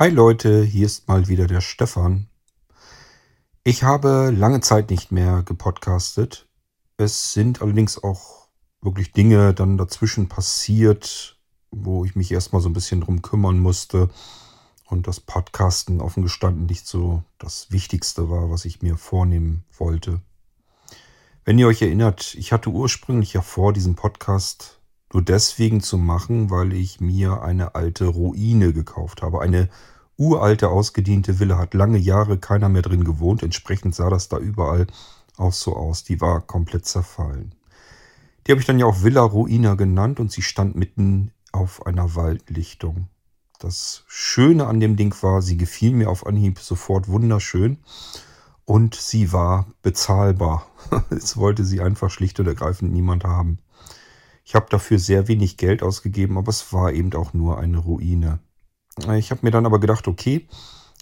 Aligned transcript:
Hi 0.00 0.08
Leute, 0.08 0.64
hier 0.64 0.86
ist 0.86 1.08
mal 1.08 1.28
wieder 1.28 1.46
der 1.46 1.60
Stefan. 1.60 2.26
Ich 3.64 3.82
habe 3.82 4.32
lange 4.34 4.62
Zeit 4.62 4.88
nicht 4.88 5.12
mehr 5.12 5.42
gepodcastet. 5.42 6.48
Es 6.96 7.34
sind 7.34 7.60
allerdings 7.60 8.02
auch 8.02 8.48
wirklich 8.80 9.12
Dinge 9.12 9.52
dann 9.52 9.76
dazwischen 9.76 10.26
passiert, 10.26 11.38
wo 11.70 12.06
ich 12.06 12.16
mich 12.16 12.32
erstmal 12.32 12.62
so 12.62 12.70
ein 12.70 12.72
bisschen 12.72 13.02
drum 13.02 13.20
kümmern 13.20 13.58
musste 13.58 14.08
und 14.86 15.06
das 15.06 15.20
Podcasten 15.20 16.00
offen 16.00 16.22
gestanden 16.22 16.64
nicht 16.64 16.86
so 16.86 17.22
das 17.36 17.70
Wichtigste 17.70 18.30
war, 18.30 18.50
was 18.50 18.64
ich 18.64 18.80
mir 18.80 18.96
vornehmen 18.96 19.64
wollte. 19.76 20.22
Wenn 21.44 21.58
ihr 21.58 21.66
euch 21.66 21.82
erinnert, 21.82 22.34
ich 22.36 22.52
hatte 22.52 22.70
ursprünglich 22.70 23.34
ja 23.34 23.42
vor, 23.42 23.74
diesen 23.74 23.96
Podcast 23.96 24.80
nur 25.12 25.22
deswegen 25.22 25.80
zu 25.80 25.98
machen, 25.98 26.50
weil 26.50 26.72
ich 26.72 27.00
mir 27.00 27.42
eine 27.42 27.74
alte 27.74 28.06
Ruine 28.06 28.72
gekauft 28.72 29.22
habe. 29.22 29.40
Eine 29.40 29.68
uralte, 30.20 30.68
ausgediente 30.68 31.40
Villa 31.40 31.56
hat 31.56 31.72
lange 31.72 31.96
Jahre 31.96 32.38
keiner 32.38 32.68
mehr 32.68 32.82
drin 32.82 33.04
gewohnt. 33.04 33.42
Entsprechend 33.42 33.94
sah 33.94 34.10
das 34.10 34.28
da 34.28 34.36
überall 34.38 34.86
auch 35.38 35.54
so 35.54 35.74
aus. 35.74 36.04
Die 36.04 36.20
war 36.20 36.42
komplett 36.42 36.84
zerfallen. 36.84 37.54
Die 38.46 38.52
habe 38.52 38.60
ich 38.60 38.66
dann 38.66 38.78
ja 38.78 38.84
auch 38.84 39.02
Villa 39.02 39.22
Ruina 39.22 39.74
genannt 39.74 40.20
und 40.20 40.30
sie 40.30 40.42
stand 40.42 40.76
mitten 40.76 41.32
auf 41.52 41.86
einer 41.86 42.14
Waldlichtung. 42.14 43.08
Das 43.58 44.04
Schöne 44.06 44.66
an 44.66 44.78
dem 44.78 44.96
Ding 44.96 45.14
war, 45.22 45.40
sie 45.40 45.56
gefiel 45.56 45.92
mir 45.92 46.10
auf 46.10 46.26
Anhieb 46.26 46.58
sofort 46.58 47.08
wunderschön 47.08 47.78
und 48.66 48.94
sie 48.94 49.32
war 49.32 49.68
bezahlbar. 49.82 50.66
Es 51.10 51.36
wollte 51.36 51.64
sie 51.64 51.80
einfach 51.80 52.10
schlicht 52.10 52.38
und 52.40 52.46
ergreifend 52.46 52.92
niemand 52.92 53.24
haben. 53.24 53.58
Ich 54.44 54.54
habe 54.54 54.66
dafür 54.68 54.98
sehr 54.98 55.28
wenig 55.28 55.56
Geld 55.56 55.82
ausgegeben, 55.82 56.36
aber 56.36 56.50
es 56.50 56.72
war 56.72 56.92
eben 56.92 57.12
auch 57.14 57.32
nur 57.32 57.58
eine 57.58 57.78
Ruine. 57.78 58.40
Ich 59.16 59.30
habe 59.30 59.40
mir 59.42 59.50
dann 59.50 59.66
aber 59.66 59.80
gedacht, 59.80 60.08
okay, 60.08 60.46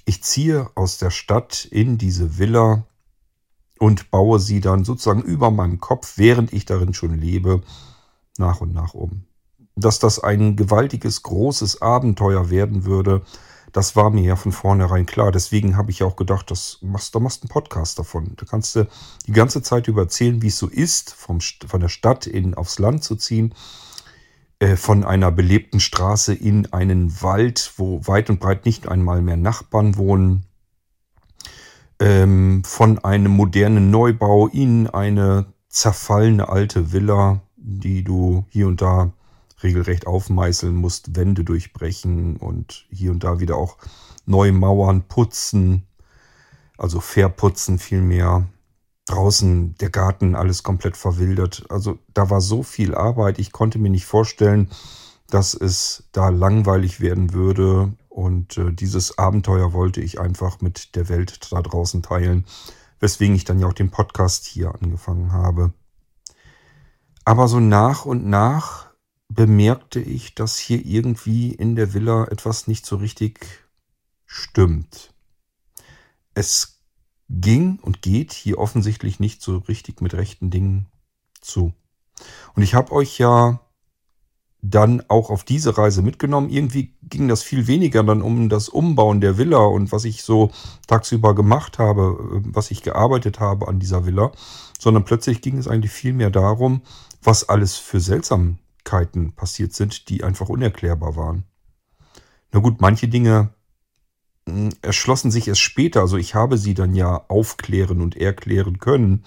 ich 0.05 0.23
ziehe 0.23 0.71
aus 0.75 0.99
der 0.99 1.11
Stadt 1.11 1.65
in 1.65 1.99
diese 1.99 2.39
Villa 2.39 2.85
und 3.79 4.11
baue 4.11 4.41
sie 4.41 4.61
dann 4.61 4.85
sozusagen 4.85 5.23
über 5.23 5.51
meinem 5.51 5.81
Kopf, 5.81 6.15
während 6.17 6.53
ich 6.53 6.65
darin 6.65 6.95
schon 6.95 7.19
lebe, 7.19 7.63
nach 8.39 8.61
und 8.61 8.73
nach 8.73 8.95
um. 8.95 9.25
Dass 9.77 9.99
das 9.99 10.19
ein 10.19 10.57
gewaltiges, 10.57 11.23
großes 11.23 11.83
Abenteuer 11.83 12.51
werden 12.51 12.85
würde, 12.85 13.23
das 13.73 13.97
war 13.97 14.11
mir 14.11 14.23
ja 14.23 14.37
von 14.37 14.53
vornherein 14.53 15.07
klar. 15.07 15.31
Deswegen 15.31 15.77
habe 15.77 15.91
ich 15.91 16.03
auch 16.03 16.17
gedacht, 16.17 16.51
das 16.51 16.79
machst, 16.81 17.15
da 17.15 17.21
machst 17.21 17.43
du 17.43 17.45
einen 17.45 17.51
Podcast 17.51 17.99
davon. 17.99 18.33
Da 18.37 18.47
kannst 18.47 18.77
du 18.77 18.87
die 19.27 19.33
ganze 19.33 19.63
Zeit 19.63 19.89
über 19.89 20.03
erzählen, 20.03 20.41
wie 20.43 20.49
es 20.49 20.59
so 20.59 20.69
ist, 20.69 21.13
vom, 21.13 21.41
von 21.41 21.81
der 21.81 21.89
Stadt 21.89 22.27
in, 22.27 22.55
aufs 22.55 22.79
Land 22.79 23.05
zu 23.05 23.17
ziehen, 23.17 23.55
von 24.77 25.05
einer 25.05 25.31
belebten 25.31 25.79
Straße 25.79 26.35
in 26.35 26.73
einen 26.73 27.23
Wald, 27.23 27.73
wo 27.77 28.07
weit 28.07 28.29
und 28.29 28.41
breit 28.41 28.65
nicht 28.65 28.89
einmal 28.89 29.23
mehr 29.23 29.37
Nachbarn 29.37 29.97
wohnen, 29.97 30.47
ähm, 32.01 32.63
von 32.65 32.99
einem 32.99 33.33
modernen 33.33 33.91
Neubau 33.91 34.49
in 34.49 34.89
eine 34.89 35.47
zerfallene 35.69 36.49
alte 36.49 36.93
Villa, 36.93 37.41
die 37.57 38.03
du 38.03 38.45
hier 38.49 38.67
und 38.67 38.81
da 38.81 39.13
regelrecht 39.63 40.07
aufmeißeln 40.07 40.75
musst, 40.75 41.17
Wände 41.17 41.45
durchbrechen 41.45 42.37
und 42.37 42.87
hier 42.91 43.11
und 43.11 43.25
da 43.25 43.41
wieder 43.41 43.57
auch 43.57 43.77
neue 44.27 44.53
Mauern 44.53 45.03
putzen, 45.03 45.87
also 46.77 47.01
verputzen 47.01 47.79
vielmehr. 47.79 48.47
Draußen 49.09 49.75
der 49.79 49.89
Garten, 49.89 50.35
alles 50.35 50.63
komplett 50.63 50.97
verwildert. 50.97 51.65
Also 51.71 51.99
da 52.13 52.29
war 52.29 52.43
so 52.43 52.63
viel 52.63 52.95
Arbeit, 52.95 53.39
ich 53.39 53.53
konnte 53.53 53.79
mir 53.79 53.89
nicht 53.89 54.05
vorstellen, 54.05 54.71
dass 55.31 55.55
es 55.55 56.05
da 56.13 56.29
langweilig 56.29 57.01
werden 57.01 57.33
würde. 57.33 57.95
Und 58.09 58.59
äh, 58.59 58.73
dieses 58.73 59.17
Abenteuer 59.17 59.73
wollte 59.73 60.01
ich 60.03 60.21
einfach 60.21 60.61
mit 60.61 60.95
der 60.95 61.09
Welt 61.09 61.53
da 61.53 61.63
draußen 61.63 62.03
teilen, 62.03 62.45
weswegen 63.01 63.35
ich 63.35 63.45
dann 63.45 63.61
ja 63.61 63.67
auch 63.67 63.73
den 63.73 63.91
Podcast 63.91 64.45
hier 64.45 64.75
angefangen 64.75 65.33
habe. 65.33 65.73
Aber 67.25 67.49
so 67.49 67.61
nach 67.61 68.05
und 68.05 68.27
nach 68.27 68.89
bemerkte 69.29 70.01
ich, 70.01 70.35
dass 70.35 70.59
hier 70.59 70.85
irgendwie 70.85 71.53
in 71.53 71.77
der 71.77 71.95
Villa 71.95 72.25
etwas 72.25 72.67
nicht 72.67 72.85
so 72.85 72.97
richtig 72.97 73.69
stimmt. 74.27 75.15
Es 76.35 76.78
ging 77.29 77.79
und 77.83 78.03
geht 78.03 78.33
hier 78.33 78.59
offensichtlich 78.59 79.21
nicht 79.21 79.43
so 79.43 79.59
richtig 79.59 80.01
mit 80.01 80.15
rechten 80.15 80.51
Dingen 80.51 80.87
zu. 81.41 81.73
Und 82.55 82.63
ich 82.63 82.75
habe 82.75 82.93
euch 82.93 83.19
ja 83.19 83.61
dann 84.61 85.05
auch 85.09 85.31
auf 85.31 85.45
diese 85.45 85.79
Reise 85.79 86.03
mitgenommen. 86.03 86.51
Irgendwie 86.51 86.97
ging 87.03 87.29
das 87.29 87.45
viel 87.45 87.69
weniger 87.69 88.03
dann 88.03 88.23
um 88.23 88.49
das 88.49 88.69
Umbauen 88.69 89.21
der 89.21 89.39
Villa 89.39 89.59
und 89.59 89.93
was 89.93 90.05
ich 90.05 90.23
so 90.23 90.51
tagsüber 90.89 91.35
gemacht 91.35 91.79
habe, 91.79 92.17
was 92.45 92.73
ich 92.73 92.83
gearbeitet 92.83 93.39
habe 93.39 93.69
an 93.69 93.79
dieser 93.79 94.05
Villa, 94.05 94.33
sondern 94.79 95.05
plötzlich 95.05 95.43
ging 95.43 95.59
es 95.59 95.69
eigentlich 95.69 95.93
viel 95.93 96.13
mehr 96.13 96.31
darum, 96.31 96.83
was 97.23 97.49
alles 97.49 97.77
für 97.77 98.01
seltsam 98.01 98.59
Kleinigkeiten 98.89 99.33
passiert 99.33 99.75
sind, 99.75 100.09
die 100.09 100.25
einfach 100.25 100.49
unerklärbar 100.49 101.17
waren. 101.17 101.45
Na 102.53 102.61
gut, 102.61 102.81
manche 102.81 103.09
Dinge 103.09 103.51
erschlossen 104.83 105.31
sich 105.31 105.49
erst 105.49 105.61
später. 105.61 106.01
Also 106.01 106.17
ich 106.17 106.35
habe 106.35 106.59
sie 106.59 106.75
dann 106.75 106.95
ja 106.95 107.25
aufklären 107.29 108.01
und 108.01 108.17
erklären 108.17 108.79
können. 108.79 109.25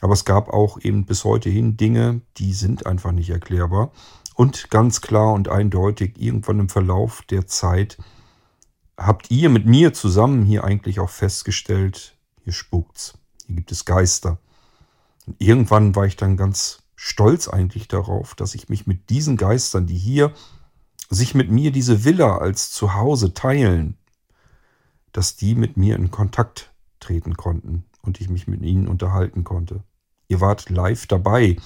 Aber 0.00 0.12
es 0.12 0.24
gab 0.24 0.48
auch 0.50 0.78
eben 0.80 1.06
bis 1.06 1.24
heute 1.24 1.48
hin 1.48 1.76
Dinge, 1.76 2.20
die 2.36 2.52
sind 2.52 2.86
einfach 2.86 3.12
nicht 3.12 3.30
erklärbar. 3.30 3.92
Und 4.34 4.70
ganz 4.70 5.00
klar 5.00 5.32
und 5.32 5.48
eindeutig, 5.48 6.14
irgendwann 6.18 6.60
im 6.60 6.68
Verlauf 6.68 7.22
der 7.22 7.46
Zeit 7.46 7.96
habt 8.98 9.30
ihr 9.30 9.48
mit 9.48 9.66
mir 9.66 9.92
zusammen 9.92 10.44
hier 10.44 10.64
eigentlich 10.64 11.00
auch 11.00 11.10
festgestellt, 11.10 12.16
hier 12.44 12.52
spukt's. 12.52 13.18
Hier 13.46 13.56
gibt 13.56 13.72
es 13.72 13.84
Geister. 13.84 14.38
Und 15.26 15.36
irgendwann 15.38 15.94
war 15.94 16.06
ich 16.06 16.16
dann 16.16 16.36
ganz 16.36 16.82
stolz 16.94 17.48
eigentlich 17.48 17.88
darauf, 17.88 18.34
dass 18.34 18.54
ich 18.54 18.68
mich 18.68 18.86
mit 18.86 19.10
diesen 19.10 19.36
Geistern, 19.36 19.86
die 19.86 19.98
hier 19.98 20.32
sich 21.08 21.34
mit 21.34 21.50
mir 21.50 21.70
diese 21.72 22.04
Villa 22.04 22.38
als 22.38 22.70
Zuhause 22.72 23.34
teilen, 23.34 23.96
dass 25.16 25.34
die 25.34 25.54
mit 25.54 25.78
mir 25.78 25.96
in 25.96 26.10
Kontakt 26.10 26.74
treten 27.00 27.38
konnten 27.38 27.84
und 28.02 28.20
ich 28.20 28.28
mich 28.28 28.46
mit 28.46 28.60
ihnen 28.60 28.86
unterhalten 28.86 29.44
konnte. 29.44 29.82
Ihr 30.28 30.42
wart 30.42 30.68
live 30.68 31.06
dabei, 31.06 31.56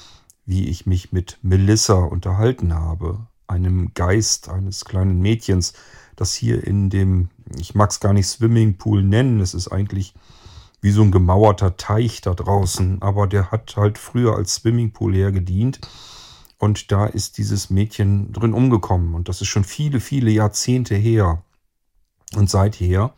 wie 0.47 0.69
ich 0.69 0.87
mich 0.87 1.11
mit 1.11 1.38
Melissa 1.43 1.99
unterhalten 1.99 2.73
habe, 2.75 3.26
einem 3.49 3.93
Geist 3.94 4.49
eines 4.49 4.85
kleinen 4.85 5.20
Mädchens, 5.20 5.73
das 6.14 6.32
hier 6.32 6.64
in 6.64 6.91
dem, 6.91 7.31
ich 7.58 7.75
mag 7.75 7.91
es 7.91 7.99
gar 7.99 8.12
nicht 8.12 8.29
Swimmingpool 8.29 9.02
nennen, 9.02 9.41
es 9.41 9.55
ist 9.55 9.67
eigentlich 9.67 10.14
wie 10.81 10.93
so 10.93 11.02
ein 11.02 11.11
gemauerter 11.11 11.76
Teich 11.76 12.20
da 12.20 12.35
draußen, 12.35 13.02
aber 13.02 13.26
der 13.26 13.50
hat 13.50 13.76
halt 13.76 13.99
früher 13.99 14.37
als 14.37 14.55
Swimmingpool 14.55 15.12
hergedient. 15.12 15.81
Und 16.58 16.93
da 16.93 17.06
ist 17.06 17.37
dieses 17.38 17.69
Mädchen 17.69 18.32
drin 18.32 18.52
umgekommen. 18.52 19.14
Und 19.14 19.29
das 19.29 19.41
ist 19.41 19.49
schon 19.49 19.64
viele, 19.64 19.99
viele 19.99 20.31
Jahrzehnte 20.31 20.94
her. 20.94 21.43
Und 22.35 22.49
seither 22.49 23.14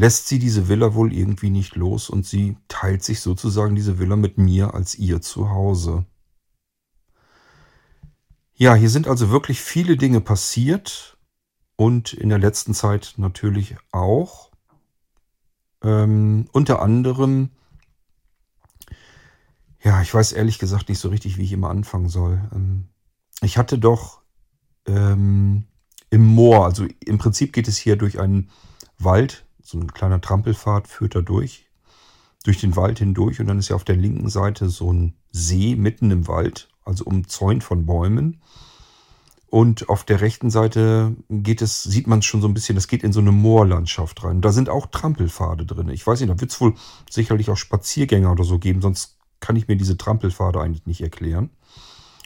lässt 0.00 0.28
sie 0.28 0.38
diese 0.38 0.66
Villa 0.68 0.94
wohl 0.94 1.12
irgendwie 1.12 1.50
nicht 1.50 1.76
los 1.76 2.08
und 2.08 2.24
sie 2.24 2.56
teilt 2.68 3.04
sich 3.04 3.20
sozusagen 3.20 3.74
diese 3.74 3.98
Villa 3.98 4.16
mit 4.16 4.38
mir 4.38 4.72
als 4.72 4.94
ihr 4.94 5.20
Zuhause. 5.20 6.06
Ja, 8.54 8.74
hier 8.74 8.88
sind 8.88 9.06
also 9.06 9.30
wirklich 9.30 9.60
viele 9.60 9.98
Dinge 9.98 10.22
passiert 10.22 11.18
und 11.76 12.14
in 12.14 12.30
der 12.30 12.38
letzten 12.38 12.72
Zeit 12.72 13.14
natürlich 13.18 13.76
auch. 13.92 14.50
Ähm, 15.82 16.48
unter 16.52 16.80
anderem, 16.80 17.50
ja, 19.82 20.00
ich 20.00 20.14
weiß 20.14 20.32
ehrlich 20.32 20.58
gesagt 20.58 20.88
nicht 20.88 20.98
so 20.98 21.10
richtig, 21.10 21.36
wie 21.36 21.44
ich 21.44 21.52
immer 21.52 21.68
anfangen 21.68 22.08
soll. 22.08 22.40
Ähm, 22.54 22.88
ich 23.42 23.58
hatte 23.58 23.78
doch 23.78 24.22
ähm, 24.86 25.66
im 26.08 26.24
Moor, 26.24 26.64
also 26.64 26.86
im 27.04 27.18
Prinzip 27.18 27.52
geht 27.52 27.68
es 27.68 27.76
hier 27.76 27.96
durch 27.96 28.18
einen 28.18 28.50
Wald, 28.98 29.44
so 29.70 29.78
ein 29.78 29.92
kleiner 29.92 30.20
Trampelpfad 30.20 30.88
führt 30.88 31.14
da 31.14 31.20
durch. 31.20 31.66
durch 32.44 32.58
den 32.58 32.74
Wald 32.74 32.98
hindurch 32.98 33.38
und 33.40 33.46
dann 33.46 33.58
ist 33.58 33.68
ja 33.68 33.76
auf 33.76 33.84
der 33.84 33.96
linken 33.96 34.30
Seite 34.30 34.70
so 34.70 34.92
ein 34.92 35.14
See 35.30 35.76
mitten 35.76 36.10
im 36.10 36.26
Wald, 36.26 36.68
also 36.84 37.04
umzäunt 37.04 37.62
von 37.62 37.84
Bäumen. 37.86 38.40
Und 39.50 39.88
auf 39.88 40.04
der 40.04 40.20
rechten 40.20 40.48
Seite 40.48 41.16
geht 41.28 41.60
es, 41.60 41.82
sieht 41.82 42.06
man 42.06 42.22
schon 42.22 42.40
so 42.40 42.48
ein 42.48 42.54
bisschen, 42.54 42.76
das 42.76 42.86
geht 42.86 43.02
in 43.02 43.12
so 43.12 43.20
eine 43.20 43.32
Moorlandschaft 43.32 44.22
rein. 44.22 44.40
Da 44.40 44.52
sind 44.52 44.68
auch 44.68 44.86
Trampelpfade 44.86 45.66
drin. 45.66 45.88
Ich 45.88 46.06
weiß 46.06 46.20
nicht, 46.20 46.30
da 46.30 46.40
wird 46.40 46.52
es 46.52 46.60
wohl 46.60 46.74
sicherlich 47.10 47.50
auch 47.50 47.56
Spaziergänger 47.56 48.30
oder 48.30 48.44
so 48.44 48.58
geben, 48.58 48.80
sonst 48.80 49.18
kann 49.40 49.56
ich 49.56 49.66
mir 49.68 49.76
diese 49.76 49.98
Trampelpfade 49.98 50.60
eigentlich 50.60 50.86
nicht 50.86 51.00
erklären. 51.00 51.50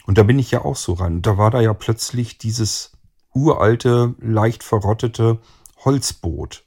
Und 0.05 0.17
da 0.17 0.23
bin 0.23 0.37
ich 0.37 0.51
ja 0.51 0.63
auch 0.63 0.75
so 0.75 0.93
rein. 0.93 1.15
Und 1.15 1.25
da 1.25 1.37
war 1.37 1.49
da 1.49 1.61
ja 1.61 1.73
plötzlich 1.73 2.37
dieses 2.37 2.91
uralte, 3.33 4.13
leicht 4.19 4.63
verrottete 4.63 5.39
Holzboot. 5.83 6.63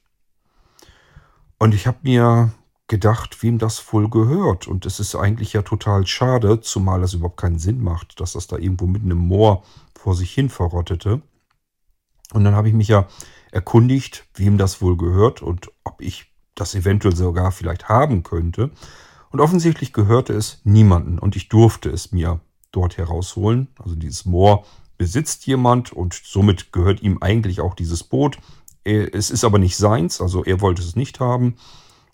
Und 1.59 1.73
ich 1.73 1.87
habe 1.87 1.99
mir 2.03 2.51
gedacht, 2.87 3.43
wem 3.43 3.57
das 3.59 3.93
wohl 3.93 4.09
gehört. 4.09 4.67
Und 4.67 4.85
es 4.85 4.99
ist 4.99 5.15
eigentlich 5.15 5.53
ja 5.53 5.61
total 5.61 6.07
schade, 6.07 6.59
zumal 6.61 7.01
das 7.01 7.13
überhaupt 7.13 7.39
keinen 7.39 7.59
Sinn 7.59 7.83
macht, 7.83 8.19
dass 8.19 8.33
das 8.33 8.47
da 8.47 8.57
irgendwo 8.57 8.87
mitten 8.87 9.11
im 9.11 9.19
Moor 9.19 9.63
vor 9.97 10.15
sich 10.15 10.33
hin 10.33 10.49
verrottete. 10.49 11.21
Und 12.33 12.43
dann 12.43 12.55
habe 12.55 12.67
ich 12.67 12.73
mich 12.73 12.87
ja 12.87 13.07
erkundigt, 13.51 14.25
wem 14.35 14.57
das 14.57 14.81
wohl 14.81 14.97
gehört 14.97 15.41
und 15.41 15.71
ob 15.83 16.01
ich 16.01 16.31
das 16.55 16.75
eventuell 16.75 17.15
sogar 17.15 17.51
vielleicht 17.51 17.89
haben 17.89 18.23
könnte. 18.23 18.71
Und 19.31 19.39
offensichtlich 19.39 19.93
gehörte 19.93 20.33
es 20.33 20.61
niemanden 20.63 21.19
und 21.19 21.35
ich 21.35 21.49
durfte 21.49 21.89
es 21.89 22.11
mir 22.11 22.39
dort 22.71 22.97
herausholen. 22.97 23.67
Also 23.79 23.95
dieses 23.95 24.25
Moor 24.25 24.65
besitzt 24.97 25.45
jemand 25.47 25.93
und 25.93 26.13
somit 26.13 26.71
gehört 26.71 27.01
ihm 27.01 27.19
eigentlich 27.21 27.61
auch 27.61 27.73
dieses 27.73 28.03
Boot. 28.03 28.37
Es 28.89 29.29
ist 29.29 29.43
aber 29.43 29.59
nicht 29.59 29.77
seins, 29.77 30.21
also 30.21 30.43
er 30.43 30.61
wollte 30.61 30.81
es 30.81 30.95
nicht 30.95 31.19
haben 31.19 31.55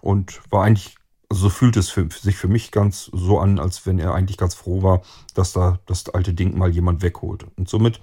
und 0.01 0.41
war 0.51 0.63
eigentlich, 0.63 0.95
also 1.29 1.43
so 1.43 1.49
fühlt 1.49 1.77
es 1.77 1.89
für, 1.89 2.07
sich 2.11 2.35
für 2.35 2.47
mich 2.47 2.71
ganz 2.71 3.09
so 3.13 3.39
an, 3.39 3.59
als 3.59 3.85
wenn 3.85 3.99
er 3.99 4.13
eigentlich 4.13 4.37
ganz 4.37 4.55
froh 4.55 4.83
war, 4.83 5.01
dass 5.33 5.53
da 5.53 5.79
das 5.85 6.09
alte 6.09 6.33
Ding 6.33 6.57
mal 6.57 6.69
jemand 6.69 7.01
wegholt. 7.01 7.45
Und 7.57 7.69
somit 7.69 7.99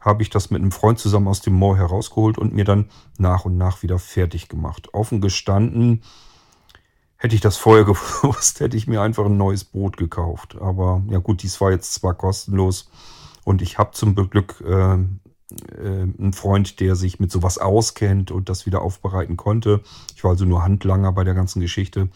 habe 0.00 0.22
ich 0.22 0.30
das 0.30 0.50
mit 0.50 0.60
einem 0.60 0.72
Freund 0.72 0.98
zusammen 0.98 1.28
aus 1.28 1.40
dem 1.40 1.54
Moor 1.54 1.76
herausgeholt 1.76 2.38
und 2.38 2.52
mir 2.52 2.64
dann 2.64 2.90
nach 3.18 3.44
und 3.44 3.56
nach 3.56 3.82
wieder 3.82 3.98
fertig 3.98 4.48
gemacht. 4.48 4.92
Offen 4.92 5.20
gestanden, 5.20 6.02
hätte 7.16 7.36
ich 7.36 7.40
das 7.40 7.56
vorher 7.56 7.84
gewusst, 8.22 8.60
hätte 8.60 8.76
ich 8.76 8.86
mir 8.86 9.00
einfach 9.00 9.26
ein 9.26 9.36
neues 9.36 9.64
Boot 9.64 9.96
gekauft. 9.96 10.56
Aber 10.60 11.02
ja 11.08 11.18
gut, 11.18 11.42
dies 11.42 11.60
war 11.60 11.70
jetzt 11.70 11.94
zwar 11.94 12.14
kostenlos 12.14 12.90
und 13.44 13.62
ich 13.62 13.78
habe 13.78 13.92
zum 13.92 14.14
Glück 14.14 14.60
äh, 14.66 14.98
äh, 15.76 16.02
ein 16.02 16.32
Freund, 16.32 16.80
der 16.80 16.96
sich 16.96 17.20
mit 17.20 17.30
sowas 17.30 17.58
auskennt 17.58 18.30
und 18.30 18.48
das 18.48 18.66
wieder 18.66 18.82
aufbereiten 18.82 19.36
konnte. 19.36 19.80
Ich 20.14 20.24
war 20.24 20.32
also 20.32 20.44
nur 20.44 20.62
Handlanger 20.62 21.12
bei 21.12 21.24
der 21.24 21.34
ganzen 21.34 21.60
Geschichte. 21.60 22.08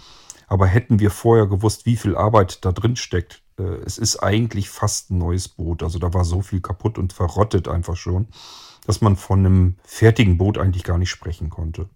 Aber 0.48 0.66
hätten 0.66 1.00
wir 1.00 1.10
vorher 1.10 1.46
gewusst, 1.46 1.86
wie 1.86 1.96
viel 1.96 2.16
Arbeit 2.16 2.64
da 2.64 2.72
drin 2.72 2.96
steckt, 2.96 3.42
äh, 3.58 3.62
es 3.84 3.98
ist 3.98 4.18
eigentlich 4.22 4.70
fast 4.70 5.10
ein 5.10 5.18
neues 5.18 5.48
Boot. 5.48 5.82
Also 5.82 5.98
da 5.98 6.14
war 6.14 6.24
so 6.24 6.42
viel 6.42 6.60
kaputt 6.60 6.98
und 6.98 7.12
verrottet 7.12 7.68
einfach 7.68 7.96
schon, 7.96 8.28
dass 8.86 9.00
man 9.00 9.16
von 9.16 9.40
einem 9.40 9.76
fertigen 9.84 10.38
Boot 10.38 10.58
eigentlich 10.58 10.84
gar 10.84 10.98
nicht 10.98 11.10
sprechen 11.10 11.50
konnte. 11.50 11.88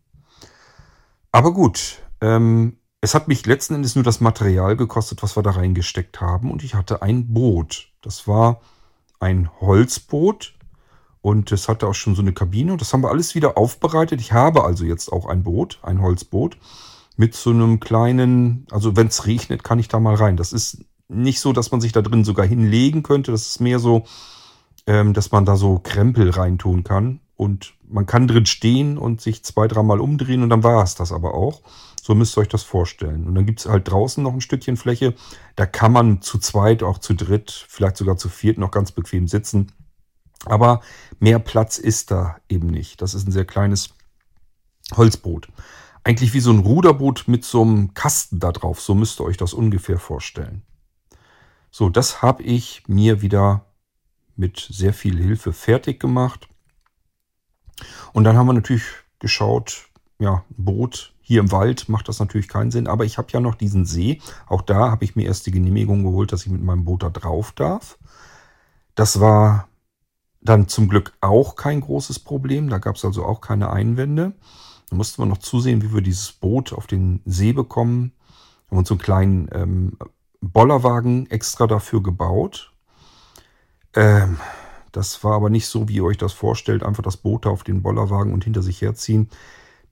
Aber 1.32 1.52
gut, 1.52 2.02
ähm, 2.20 2.78
es 3.00 3.14
hat 3.14 3.28
mich 3.28 3.46
letzten 3.46 3.74
Endes 3.74 3.94
nur 3.94 4.04
das 4.04 4.20
Material 4.20 4.76
gekostet, 4.76 5.22
was 5.22 5.36
wir 5.36 5.42
da 5.42 5.52
reingesteckt 5.52 6.20
haben. 6.20 6.50
Und 6.50 6.64
ich 6.64 6.74
hatte 6.74 7.02
ein 7.02 7.32
Boot. 7.32 7.88
Das 8.02 8.26
war 8.26 8.60
ein 9.20 9.48
Holzboot 9.60 10.54
und 11.22 11.52
es 11.52 11.68
hatte 11.68 11.86
auch 11.86 11.94
schon 11.94 12.14
so 12.14 12.22
eine 12.22 12.32
Kabine. 12.32 12.72
Und 12.72 12.80
das 12.80 12.92
haben 12.92 13.02
wir 13.02 13.10
alles 13.10 13.34
wieder 13.34 13.58
aufbereitet. 13.58 14.20
Ich 14.20 14.32
habe 14.32 14.64
also 14.64 14.84
jetzt 14.84 15.12
auch 15.12 15.26
ein 15.26 15.42
Boot, 15.42 15.78
ein 15.82 16.00
Holzboot, 16.00 16.56
mit 17.16 17.34
so 17.34 17.50
einem 17.50 17.80
kleinen, 17.80 18.66
also 18.70 18.96
wenn 18.96 19.08
es 19.08 19.26
regnet, 19.26 19.62
kann 19.62 19.78
ich 19.78 19.88
da 19.88 20.00
mal 20.00 20.14
rein. 20.14 20.36
Das 20.36 20.52
ist 20.52 20.84
nicht 21.08 21.40
so, 21.40 21.52
dass 21.52 21.70
man 21.70 21.80
sich 21.80 21.92
da 21.92 22.02
drin 22.02 22.24
sogar 22.24 22.46
hinlegen 22.46 23.02
könnte. 23.02 23.32
Das 23.32 23.46
ist 23.46 23.60
mehr 23.60 23.78
so, 23.78 24.04
ähm, 24.86 25.12
dass 25.12 25.30
man 25.30 25.44
da 25.44 25.56
so 25.56 25.78
Krempel 25.78 26.30
reintun 26.30 26.84
kann. 26.84 27.20
Und 27.36 27.74
man 27.88 28.06
kann 28.06 28.28
drin 28.28 28.46
stehen 28.46 28.96
und 28.98 29.20
sich 29.20 29.42
zwei, 29.44 29.66
dreimal 29.66 30.00
umdrehen 30.00 30.42
und 30.42 30.50
dann 30.50 30.62
war 30.62 30.82
es 30.82 30.94
das 30.94 31.10
aber 31.10 31.34
auch. 31.34 31.62
So 32.02 32.14
müsst 32.14 32.36
ihr 32.36 32.42
euch 32.42 32.48
das 32.48 32.62
vorstellen. 32.62 33.26
Und 33.26 33.34
dann 33.34 33.46
gibt 33.46 33.60
es 33.60 33.66
halt 33.66 33.90
draußen 33.90 34.22
noch 34.22 34.32
ein 34.32 34.40
Stückchen 34.40 34.76
Fläche. 34.76 35.14
Da 35.56 35.66
kann 35.66 35.92
man 35.92 36.22
zu 36.22 36.38
zweit, 36.38 36.82
auch 36.82 36.98
zu 36.98 37.14
dritt, 37.14 37.66
vielleicht 37.68 37.96
sogar 37.96 38.16
zu 38.16 38.28
viert 38.28 38.58
noch 38.58 38.70
ganz 38.70 38.92
bequem 38.92 39.28
sitzen. 39.28 39.72
Aber 40.46 40.80
mehr 41.18 41.38
Platz 41.38 41.78
ist 41.78 42.10
da 42.10 42.38
eben 42.48 42.68
nicht. 42.68 43.02
Das 43.02 43.14
ist 43.14 43.26
ein 43.26 43.32
sehr 43.32 43.44
kleines 43.44 43.90
Holzboot. 44.96 45.48
Eigentlich 46.02 46.32
wie 46.32 46.40
so 46.40 46.50
ein 46.50 46.60
Ruderboot 46.60 47.24
mit 47.26 47.44
so 47.44 47.62
einem 47.62 47.92
Kasten 47.94 48.38
da 48.38 48.52
drauf. 48.52 48.80
So 48.80 48.94
müsst 48.94 49.20
ihr 49.20 49.24
euch 49.24 49.36
das 49.36 49.52
ungefähr 49.52 49.98
vorstellen. 49.98 50.62
So, 51.70 51.88
das 51.88 52.22
habe 52.22 52.42
ich 52.42 52.82
mir 52.88 53.22
wieder 53.22 53.66
mit 54.36 54.66
sehr 54.70 54.94
viel 54.94 55.18
Hilfe 55.18 55.52
fertig 55.52 56.00
gemacht. 56.00 56.48
Und 58.12 58.24
dann 58.24 58.36
haben 58.36 58.46
wir 58.46 58.54
natürlich 58.54 58.84
geschaut, 59.18 59.88
ja, 60.18 60.44
Boot 60.50 61.14
hier 61.20 61.40
im 61.40 61.52
Wald 61.52 61.88
macht 61.88 62.08
das 62.08 62.18
natürlich 62.18 62.48
keinen 62.48 62.72
Sinn, 62.72 62.88
aber 62.88 63.04
ich 63.04 63.16
habe 63.16 63.28
ja 63.30 63.38
noch 63.38 63.54
diesen 63.54 63.84
See. 63.84 64.20
Auch 64.46 64.62
da 64.62 64.90
habe 64.90 65.04
ich 65.04 65.14
mir 65.14 65.26
erst 65.26 65.46
die 65.46 65.52
Genehmigung 65.52 66.02
geholt, 66.02 66.32
dass 66.32 66.44
ich 66.44 66.50
mit 66.50 66.62
meinem 66.62 66.84
Boot 66.84 67.04
da 67.04 67.10
drauf 67.10 67.52
darf. 67.52 67.98
Das 68.96 69.20
war 69.20 69.69
dann 70.40 70.68
zum 70.68 70.88
Glück 70.88 71.12
auch 71.20 71.56
kein 71.56 71.80
großes 71.80 72.18
Problem. 72.20 72.68
Da 72.68 72.78
gab 72.78 72.96
es 72.96 73.04
also 73.04 73.24
auch 73.24 73.40
keine 73.40 73.70
Einwände. 73.70 74.32
Da 74.88 74.96
mussten 74.96 75.22
wir 75.22 75.26
noch 75.26 75.38
zusehen, 75.38 75.82
wie 75.82 75.92
wir 75.94 76.02
dieses 76.02 76.32
Boot 76.32 76.72
auf 76.72 76.86
den 76.86 77.20
See 77.24 77.52
bekommen. 77.52 78.12
Haben 78.70 78.78
uns 78.78 78.88
so 78.88 78.94
einen 78.94 79.02
kleinen 79.02 79.48
ähm, 79.52 79.98
Bollerwagen 80.40 81.30
extra 81.30 81.66
dafür 81.66 82.02
gebaut. 82.02 82.72
Ähm, 83.94 84.38
das 84.92 85.22
war 85.22 85.34
aber 85.34 85.50
nicht 85.50 85.66
so, 85.66 85.88
wie 85.88 85.96
ihr 85.96 86.04
euch 86.04 86.18
das 86.18 86.32
vorstellt. 86.32 86.82
Einfach 86.82 87.02
das 87.02 87.16
Boot 87.16 87.46
auf 87.46 87.62
den 87.62 87.82
Bollerwagen 87.82 88.32
und 88.32 88.44
hinter 88.44 88.62
sich 88.62 88.80
herziehen. 88.80 89.28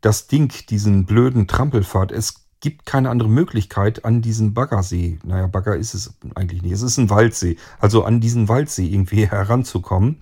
Das 0.00 0.26
Ding, 0.26 0.52
diesen 0.68 1.06
blöden 1.06 1.46
Trampelfahrt, 1.46 2.12
es 2.12 2.47
gibt 2.60 2.86
keine 2.86 3.10
andere 3.10 3.28
Möglichkeit 3.28 4.04
an 4.04 4.22
diesen 4.22 4.54
Baggersee. 4.54 5.18
Naja, 5.24 5.46
Bagger 5.46 5.76
ist 5.76 5.94
es 5.94 6.14
eigentlich 6.34 6.62
nicht. 6.62 6.72
Es 6.72 6.82
ist 6.82 6.98
ein 6.98 7.10
Waldsee. 7.10 7.56
Also 7.78 8.04
an 8.04 8.20
diesen 8.20 8.48
Waldsee 8.48 8.86
irgendwie 8.86 9.26
heranzukommen, 9.30 10.20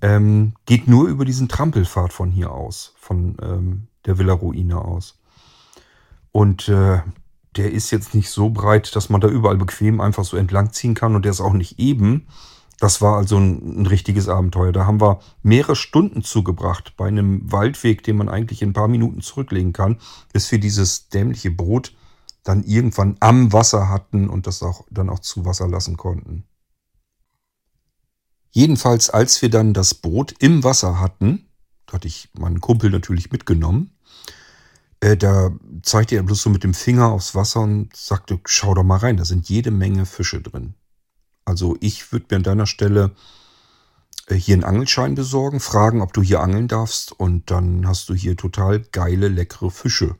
ähm, 0.00 0.54
geht 0.66 0.88
nur 0.88 1.08
über 1.08 1.24
diesen 1.24 1.48
Trampelpfad 1.48 2.12
von 2.12 2.30
hier 2.30 2.52
aus, 2.52 2.94
von 2.98 3.36
ähm, 3.42 3.86
der 4.06 4.18
Villa 4.18 4.32
Ruine 4.32 4.78
aus. 4.78 5.18
Und 6.32 6.68
äh, 6.68 7.00
der 7.56 7.72
ist 7.72 7.90
jetzt 7.90 8.14
nicht 8.14 8.30
so 8.30 8.50
breit, 8.50 8.96
dass 8.96 9.08
man 9.08 9.20
da 9.20 9.28
überall 9.28 9.56
bequem 9.56 10.00
einfach 10.00 10.24
so 10.24 10.36
entlang 10.36 10.72
ziehen 10.72 10.94
kann. 10.94 11.14
Und 11.14 11.24
der 11.24 11.32
ist 11.32 11.40
auch 11.40 11.52
nicht 11.52 11.78
eben. 11.78 12.26
Das 12.84 13.00
war 13.00 13.16
also 13.16 13.38
ein, 13.38 13.80
ein, 13.80 13.86
richtiges 13.86 14.28
Abenteuer. 14.28 14.70
Da 14.70 14.84
haben 14.84 15.00
wir 15.00 15.18
mehrere 15.42 15.74
Stunden 15.74 16.22
zugebracht 16.22 16.92
bei 16.98 17.08
einem 17.08 17.50
Waldweg, 17.50 18.02
den 18.02 18.18
man 18.18 18.28
eigentlich 18.28 18.60
in 18.60 18.68
ein 18.68 18.74
paar 18.74 18.88
Minuten 18.88 19.22
zurücklegen 19.22 19.72
kann, 19.72 19.98
bis 20.34 20.52
wir 20.52 20.60
dieses 20.60 21.08
dämliche 21.08 21.50
Boot 21.50 21.96
dann 22.42 22.62
irgendwann 22.62 23.16
am 23.20 23.54
Wasser 23.54 23.88
hatten 23.88 24.28
und 24.28 24.46
das 24.46 24.62
auch 24.62 24.84
dann 24.90 25.08
auch 25.08 25.20
zu 25.20 25.46
Wasser 25.46 25.66
lassen 25.66 25.96
konnten. 25.96 26.44
Jedenfalls, 28.50 29.08
als 29.08 29.40
wir 29.40 29.48
dann 29.48 29.72
das 29.72 29.94
Boot 29.94 30.34
im 30.38 30.62
Wasser 30.62 31.00
hatten, 31.00 31.48
hatte 31.90 32.06
ich 32.06 32.28
meinen 32.34 32.60
Kumpel 32.60 32.90
natürlich 32.90 33.32
mitgenommen, 33.32 33.96
äh, 35.00 35.16
da 35.16 35.52
zeigte 35.80 36.16
er 36.16 36.22
bloß 36.22 36.42
so 36.42 36.50
mit 36.50 36.64
dem 36.64 36.74
Finger 36.74 37.12
aufs 37.12 37.34
Wasser 37.34 37.60
und 37.60 37.96
sagte, 37.96 38.40
schau 38.44 38.74
doch 38.74 38.84
mal 38.84 38.98
rein, 38.98 39.16
da 39.16 39.24
sind 39.24 39.48
jede 39.48 39.70
Menge 39.70 40.04
Fische 40.04 40.42
drin. 40.42 40.74
Also 41.44 41.76
ich 41.80 42.12
würde 42.12 42.26
mir 42.30 42.36
an 42.36 42.42
deiner 42.42 42.66
Stelle 42.66 43.14
äh, 44.26 44.34
hier 44.34 44.54
einen 44.54 44.64
Angelschein 44.64 45.14
besorgen, 45.14 45.60
fragen, 45.60 46.00
ob 46.00 46.12
du 46.12 46.22
hier 46.22 46.40
angeln 46.40 46.68
darfst 46.68 47.12
und 47.12 47.50
dann 47.50 47.86
hast 47.86 48.08
du 48.08 48.14
hier 48.14 48.36
total 48.36 48.80
geile, 48.80 49.28
leckere 49.28 49.70
Fische. 49.70 50.16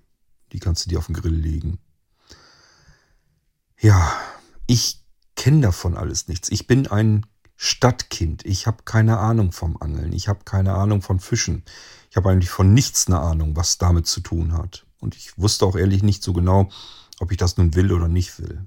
Die 0.53 0.61
kannst 0.61 0.85
du 0.85 0.91
dir 0.91 0.99
auf 0.99 1.07
den 1.07 1.15
Grill 1.15 1.35
legen. 1.35 1.79
Ja, 3.81 4.15
ich 4.67 5.03
kenne 5.37 5.63
davon 5.63 5.97
alles 5.97 6.29
nichts. 6.29 6.51
Ich 6.51 6.67
bin 6.67 6.87
ein 6.87 7.27
Stadtkind. 7.57 8.45
Ich 8.45 8.67
habe 8.67 8.85
keine 8.85 9.19
Ahnung 9.19 9.53
vom 9.53 9.77
Angeln. 9.77 10.13
Ich 10.13 10.29
habe 10.29 10.41
keine 10.45 10.75
Ahnung 10.75 11.03
von 11.03 11.21
Fischen. 11.21 11.65
Ich 12.11 12.17
habe 12.17 12.31
eigentlich 12.31 12.51
von 12.51 12.73
nichts 12.73 13.07
eine 13.07 13.21
Ahnung, 13.21 13.57
was 13.57 13.79
damit 13.79 14.07
zu 14.07 14.21
tun 14.21 14.53
hat. 14.53 14.87
Und 15.01 15.17
ich 15.17 15.37
wusste 15.39 15.67
auch 15.67 15.77
ehrlich 15.77 16.03
nicht 16.03 16.23
so 16.23 16.33
genau, 16.33 16.71
ob 17.21 17.31
ich 17.33 17.37
das 17.37 17.57
nun 17.57 17.75
will 17.75 17.93
oder 17.93 18.09
nicht 18.09 18.39
will. 18.39 18.67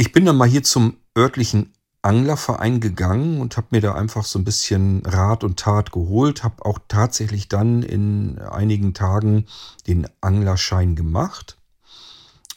Ich 0.00 0.12
bin 0.12 0.24
dann 0.24 0.38
mal 0.38 0.48
hier 0.48 0.62
zum 0.62 0.96
örtlichen 1.14 1.74
Anglerverein 2.00 2.80
gegangen 2.80 3.38
und 3.38 3.58
habe 3.58 3.66
mir 3.72 3.82
da 3.82 3.92
einfach 3.92 4.24
so 4.24 4.38
ein 4.38 4.46
bisschen 4.46 5.04
Rat 5.04 5.44
und 5.44 5.58
Tat 5.58 5.92
geholt, 5.92 6.42
habe 6.42 6.64
auch 6.64 6.78
tatsächlich 6.88 7.48
dann 7.48 7.82
in 7.82 8.38
einigen 8.38 8.94
Tagen 8.94 9.44
den 9.86 10.06
Anglerschein 10.22 10.96
gemacht. 10.96 11.58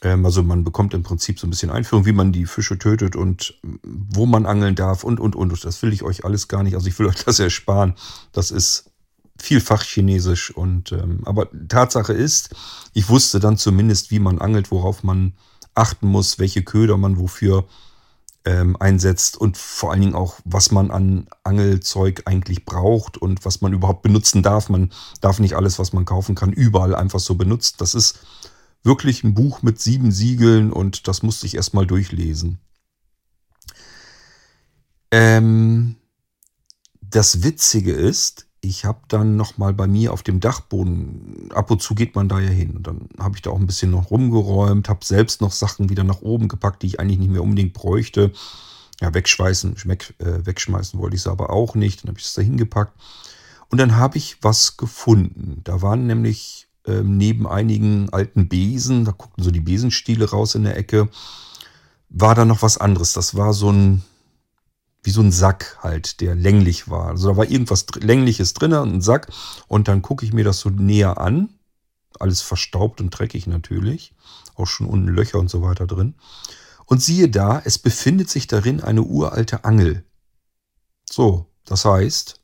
Ähm, 0.00 0.24
also 0.24 0.42
man 0.42 0.64
bekommt 0.64 0.94
im 0.94 1.02
Prinzip 1.02 1.38
so 1.38 1.46
ein 1.46 1.50
bisschen 1.50 1.68
Einführung, 1.68 2.06
wie 2.06 2.12
man 2.12 2.32
die 2.32 2.46
Fische 2.46 2.78
tötet 2.78 3.14
und 3.14 3.60
wo 3.82 4.24
man 4.24 4.46
angeln 4.46 4.74
darf 4.74 5.04
und, 5.04 5.20
und, 5.20 5.36
und. 5.36 5.66
Das 5.66 5.82
will 5.82 5.92
ich 5.92 6.02
euch 6.02 6.24
alles 6.24 6.48
gar 6.48 6.62
nicht. 6.62 6.76
Also 6.76 6.88
ich 6.88 6.98
will 6.98 7.08
euch 7.08 7.22
das 7.26 7.40
ersparen. 7.40 7.92
Das 8.32 8.50
ist 8.50 8.90
viel 9.38 9.60
Fachchinesisch 9.60 10.50
und 10.50 10.92
ähm, 10.92 11.20
aber 11.26 11.50
Tatsache 11.68 12.14
ist, 12.14 12.54
ich 12.94 13.10
wusste 13.10 13.38
dann 13.38 13.58
zumindest, 13.58 14.10
wie 14.10 14.18
man 14.20 14.38
angelt, 14.38 14.70
worauf 14.70 15.02
man 15.02 15.34
achten 15.74 16.08
muss, 16.08 16.38
welche 16.38 16.62
Köder 16.62 16.96
man 16.96 17.18
wofür 17.18 17.66
ähm, 18.44 18.76
einsetzt 18.78 19.36
und 19.36 19.56
vor 19.56 19.90
allen 19.90 20.02
Dingen 20.02 20.14
auch, 20.14 20.38
was 20.44 20.70
man 20.70 20.90
an 20.90 21.28
Angelzeug 21.44 22.22
eigentlich 22.26 22.64
braucht 22.64 23.16
und 23.16 23.44
was 23.44 23.60
man 23.60 23.72
überhaupt 23.72 24.02
benutzen 24.02 24.42
darf. 24.42 24.68
Man 24.68 24.92
darf 25.20 25.38
nicht 25.38 25.56
alles, 25.56 25.78
was 25.78 25.92
man 25.92 26.04
kaufen 26.04 26.34
kann, 26.34 26.52
überall 26.52 26.94
einfach 26.94 27.20
so 27.20 27.34
benutzen. 27.36 27.76
Das 27.78 27.94
ist 27.94 28.18
wirklich 28.82 29.24
ein 29.24 29.34
Buch 29.34 29.62
mit 29.62 29.80
sieben 29.80 30.12
Siegeln 30.12 30.72
und 30.72 31.08
das 31.08 31.22
musste 31.22 31.46
ich 31.46 31.56
erstmal 31.56 31.86
durchlesen. 31.86 32.58
Ähm, 35.10 35.96
das 37.00 37.42
Witzige 37.42 37.92
ist, 37.92 38.46
ich 38.64 38.84
habe 38.84 39.00
dann 39.08 39.36
nochmal 39.36 39.74
bei 39.74 39.86
mir 39.86 40.12
auf 40.12 40.22
dem 40.22 40.40
Dachboden, 40.40 41.50
ab 41.52 41.70
und 41.70 41.82
zu 41.82 41.94
geht 41.94 42.14
man 42.14 42.28
da 42.28 42.40
ja 42.40 42.48
hin. 42.48 42.76
Und 42.76 42.86
dann 42.86 43.08
habe 43.18 43.36
ich 43.36 43.42
da 43.42 43.50
auch 43.50 43.58
ein 43.58 43.66
bisschen 43.66 43.90
noch 43.90 44.10
rumgeräumt, 44.10 44.88
habe 44.88 45.04
selbst 45.04 45.40
noch 45.40 45.52
Sachen 45.52 45.90
wieder 45.90 46.04
nach 46.04 46.22
oben 46.22 46.48
gepackt, 46.48 46.82
die 46.82 46.86
ich 46.86 47.00
eigentlich 47.00 47.18
nicht 47.18 47.30
mehr 47.30 47.42
unbedingt 47.42 47.74
bräuchte. 47.74 48.32
Ja, 49.00 49.12
wegschmeißen, 49.12 49.76
weg, 49.84 50.14
äh, 50.18 50.46
wegschmeißen 50.46 50.98
wollte 50.98 51.16
ich 51.16 51.22
es 51.22 51.26
aber 51.26 51.50
auch 51.50 51.74
nicht. 51.74 52.02
Dann 52.02 52.08
habe 52.08 52.18
ich 52.18 52.24
es 52.24 52.34
da 52.34 52.42
hingepackt. 52.42 52.98
Und 53.70 53.78
dann 53.78 53.96
habe 53.96 54.16
ich 54.18 54.38
was 54.42 54.76
gefunden. 54.76 55.60
Da 55.64 55.82
waren 55.82 56.06
nämlich 56.06 56.68
ähm, 56.86 57.16
neben 57.16 57.46
einigen 57.46 58.10
alten 58.10 58.48
Besen, 58.48 59.04
da 59.04 59.12
guckten 59.12 59.42
so 59.42 59.50
die 59.50 59.60
Besenstiele 59.60 60.30
raus 60.30 60.54
in 60.54 60.64
der 60.64 60.76
Ecke, 60.76 61.08
war 62.08 62.34
da 62.34 62.44
noch 62.44 62.62
was 62.62 62.78
anderes. 62.78 63.12
Das 63.12 63.36
war 63.36 63.52
so 63.52 63.70
ein 63.70 64.04
wie 65.04 65.10
so 65.10 65.20
ein 65.20 65.30
Sack 65.30 65.78
halt, 65.82 66.20
der 66.20 66.34
länglich 66.34 66.88
war. 66.88 67.08
Also 67.08 67.28
da 67.28 67.36
war 67.36 67.48
irgendwas 67.48 67.86
längliches 68.00 68.54
drin, 68.54 68.72
ein 68.72 69.02
Sack. 69.02 69.28
Und 69.68 69.86
dann 69.86 70.02
gucke 70.02 70.24
ich 70.24 70.32
mir 70.32 70.44
das 70.44 70.58
so 70.58 70.70
näher 70.70 71.18
an. 71.18 71.50
Alles 72.18 72.40
verstaubt 72.40 73.00
und 73.00 73.10
dreckig 73.10 73.46
natürlich. 73.46 74.14
Auch 74.56 74.66
schon 74.66 74.86
unten 74.86 75.08
Löcher 75.08 75.38
und 75.38 75.50
so 75.50 75.62
weiter 75.62 75.86
drin. 75.86 76.14
Und 76.86 77.02
siehe 77.02 77.28
da, 77.28 77.60
es 77.64 77.78
befindet 77.78 78.30
sich 78.30 78.46
darin 78.46 78.80
eine 78.80 79.02
uralte 79.02 79.64
Angel. 79.64 80.04
So, 81.10 81.46
das 81.64 81.84
heißt, 81.84 82.40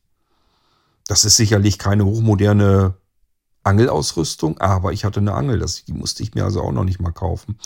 das 1.07 1.25
ist 1.25 1.37
sicherlich 1.37 1.79
keine 1.79 2.05
hochmoderne 2.05 2.95
Angelausrüstung, 3.63 4.59
aber 4.59 4.93
ich 4.93 5.05
hatte 5.05 5.21
eine 5.21 5.35
Angel, 5.35 5.59
das, 5.59 5.85
die 5.85 5.93
musste 5.93 6.23
ich 6.23 6.35
mir 6.35 6.45
also 6.45 6.63
auch 6.63 6.73
noch 6.73 6.85
nicht 6.85 7.01
mal 7.01 7.13
kaufen. 7.13 7.59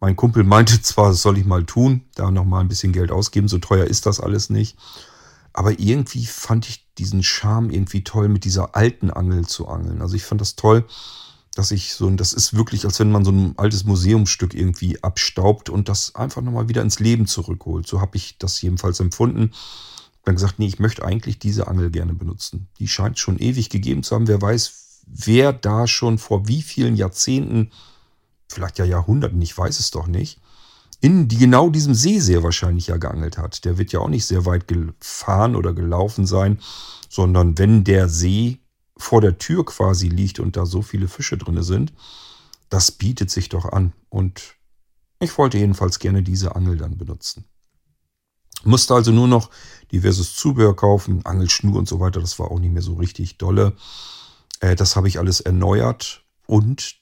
Mein 0.00 0.16
Kumpel 0.16 0.44
meinte 0.44 0.80
zwar, 0.82 1.10
das 1.10 1.22
soll 1.22 1.38
ich 1.38 1.44
mal 1.44 1.64
tun, 1.64 2.02
da 2.14 2.30
nochmal 2.30 2.62
ein 2.62 2.68
bisschen 2.68 2.92
Geld 2.92 3.12
ausgeben, 3.12 3.48
so 3.48 3.58
teuer 3.58 3.84
ist 3.84 4.06
das 4.06 4.18
alles 4.18 4.50
nicht. 4.50 4.76
Aber 5.52 5.78
irgendwie 5.78 6.26
fand 6.26 6.68
ich 6.68 6.86
diesen 6.96 7.22
Charme 7.22 7.70
irgendwie 7.70 8.04
toll, 8.04 8.28
mit 8.28 8.44
dieser 8.44 8.76
alten 8.76 9.10
Angel 9.10 9.46
zu 9.46 9.68
angeln. 9.68 10.00
Also 10.00 10.14
ich 10.14 10.24
fand 10.24 10.40
das 10.40 10.56
toll, 10.56 10.84
dass 11.54 11.72
ich 11.72 11.94
so, 11.94 12.08
das 12.10 12.32
ist 12.32 12.54
wirklich, 12.54 12.84
als 12.84 13.00
wenn 13.00 13.10
man 13.10 13.24
so 13.24 13.32
ein 13.32 13.54
altes 13.56 13.84
Museumsstück 13.84 14.54
irgendwie 14.54 15.02
abstaubt 15.02 15.68
und 15.68 15.88
das 15.88 16.14
einfach 16.14 16.40
nochmal 16.42 16.68
wieder 16.68 16.82
ins 16.82 17.00
Leben 17.00 17.26
zurückholt. 17.26 17.86
So 17.86 18.00
habe 18.00 18.16
ich 18.16 18.38
das 18.38 18.62
jedenfalls 18.62 19.00
empfunden. 19.00 19.50
Dann 20.24 20.36
gesagt, 20.36 20.58
nee, 20.58 20.66
ich 20.66 20.78
möchte 20.78 21.04
eigentlich 21.04 21.38
diese 21.38 21.66
Angel 21.66 21.90
gerne 21.90 22.14
benutzen. 22.14 22.68
Die 22.78 22.86
scheint 22.86 23.18
schon 23.18 23.38
ewig 23.38 23.70
gegeben 23.70 24.04
zu 24.04 24.14
haben. 24.14 24.28
Wer 24.28 24.40
weiß, 24.40 25.02
wer 25.06 25.52
da 25.52 25.88
schon 25.88 26.18
vor 26.18 26.46
wie 26.46 26.62
vielen 26.62 26.94
Jahrzehnten 26.94 27.72
vielleicht 28.50 28.78
ja 28.78 28.84
Jahrhunderten, 28.84 29.40
ich 29.40 29.56
weiß 29.56 29.78
es 29.78 29.90
doch 29.90 30.06
nicht, 30.06 30.40
in 31.00 31.28
die 31.28 31.38
genau 31.38 31.70
diesem 31.70 31.94
See 31.94 32.18
sehr 32.18 32.42
wahrscheinlich 32.42 32.88
ja 32.88 32.96
geangelt 32.96 33.38
hat. 33.38 33.64
Der 33.64 33.78
wird 33.78 33.92
ja 33.92 34.00
auch 34.00 34.08
nicht 34.08 34.26
sehr 34.26 34.44
weit 34.44 34.68
gefahren 34.68 35.56
oder 35.56 35.72
gelaufen 35.72 36.26
sein, 36.26 36.58
sondern 37.08 37.56
wenn 37.58 37.84
der 37.84 38.08
See 38.08 38.58
vor 38.96 39.20
der 39.20 39.38
Tür 39.38 39.64
quasi 39.64 40.08
liegt 40.08 40.40
und 40.40 40.56
da 40.56 40.66
so 40.66 40.82
viele 40.82 41.08
Fische 41.08 41.38
drin 41.38 41.62
sind, 41.62 41.92
das 42.68 42.92
bietet 42.92 43.30
sich 43.30 43.48
doch 43.48 43.64
an. 43.64 43.92
Und 44.10 44.56
ich 45.20 45.36
wollte 45.38 45.58
jedenfalls 45.58 45.98
gerne 45.98 46.22
diese 46.22 46.54
Angel 46.54 46.76
dann 46.76 46.98
benutzen. 46.98 47.46
Musste 48.62 48.94
also 48.94 49.10
nur 49.10 49.26
noch 49.26 49.50
diverses 49.90 50.34
Zubehör 50.34 50.76
kaufen, 50.76 51.24
Angelschnur 51.24 51.78
und 51.78 51.88
so 51.88 51.98
weiter. 51.98 52.20
Das 52.20 52.38
war 52.38 52.50
auch 52.50 52.58
nicht 52.58 52.72
mehr 52.72 52.82
so 52.82 52.94
richtig 52.94 53.38
dolle. 53.38 53.74
Äh, 54.60 54.76
das 54.76 54.96
habe 54.96 55.08
ich 55.08 55.18
alles 55.18 55.40
erneuert 55.40 56.24
und 56.46 56.96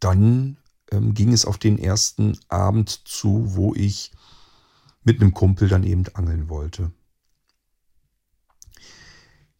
dann 0.00 0.56
ähm, 0.94 1.14
ging 1.14 1.32
es 1.32 1.44
auf 1.44 1.58
den 1.58 1.78
ersten 1.78 2.38
Abend 2.48 2.88
zu, 3.06 3.54
wo 3.54 3.74
ich 3.74 4.12
mit 5.02 5.20
einem 5.20 5.34
Kumpel 5.34 5.68
dann 5.68 5.82
eben 5.82 6.04
angeln 6.14 6.48
wollte. 6.48 6.92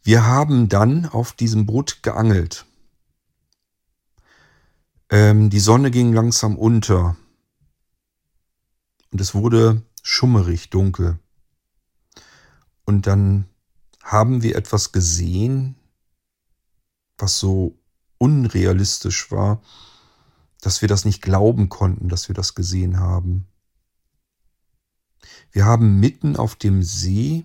Wir 0.03 0.25
haben 0.25 0.69
dann 0.69 1.07
auf 1.07 1.33
diesem 1.33 1.67
Boot 1.67 2.03
geangelt. 2.03 2.67
Ähm, 5.11 5.51
die 5.51 5.61
Sonne 5.61 5.91
ging 5.91 6.13
langsam 6.13 6.57
unter 6.57 7.17
und 9.11 9.21
es 9.21 9.35
wurde 9.35 9.83
schummerig 10.03 10.71
dunkel. 10.71 11.19
Und 12.85 13.07
dann 13.07 13.47
haben 14.03 14.43
wir 14.43 14.57
etwas 14.57 14.93
gesehen, 14.93 15.77
was 17.17 17.39
so 17.39 17.79
unrealistisch 18.19 19.31
war 19.31 19.63
dass 20.65 20.81
wir 20.81 20.89
das 20.89 21.05
nicht 21.05 21.21
glauben 21.21 21.69
konnten, 21.69 22.09
dass 22.09 22.29
wir 22.29 22.35
das 22.35 22.55
gesehen 22.55 22.99
haben. 22.99 23.47
Wir 25.53 25.67
haben 25.67 26.01
mitten 26.01 26.37
auf 26.37 26.57
dem 26.57 26.83
See 26.83 27.45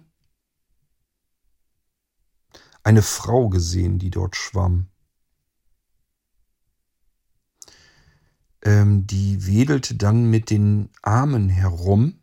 eine 2.81 3.01
Frau 3.01 3.49
gesehen, 3.49 3.99
die 3.99 4.09
dort 4.09 4.37
schwamm. 4.37 4.87
Ähm, 8.61 9.05
die 9.05 9.45
wedelte 9.45 9.95
dann 9.95 10.29
mit 10.29 10.49
den 10.49 10.89
Armen 11.01 11.49
herum 11.49 12.19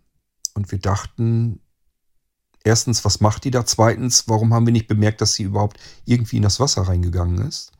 und 0.55 0.71
wir 0.73 0.79
dachten, 0.79 1.61
erstens, 2.65 3.05
was 3.05 3.21
macht 3.21 3.45
die 3.45 3.51
da? 3.51 3.67
Zweitens, 3.67 4.29
warum 4.29 4.55
haben 4.55 4.65
wir 4.65 4.73
nicht 4.73 4.89
bemerkt, 4.89 5.21
dass 5.21 5.35
sie 5.35 5.43
überhaupt 5.43 5.79
irgendwie 6.07 6.39
in 6.39 6.43
das 6.43 6.59
Wasser 6.59 6.89
reingegangen 6.89 7.47
ist? 7.47 7.76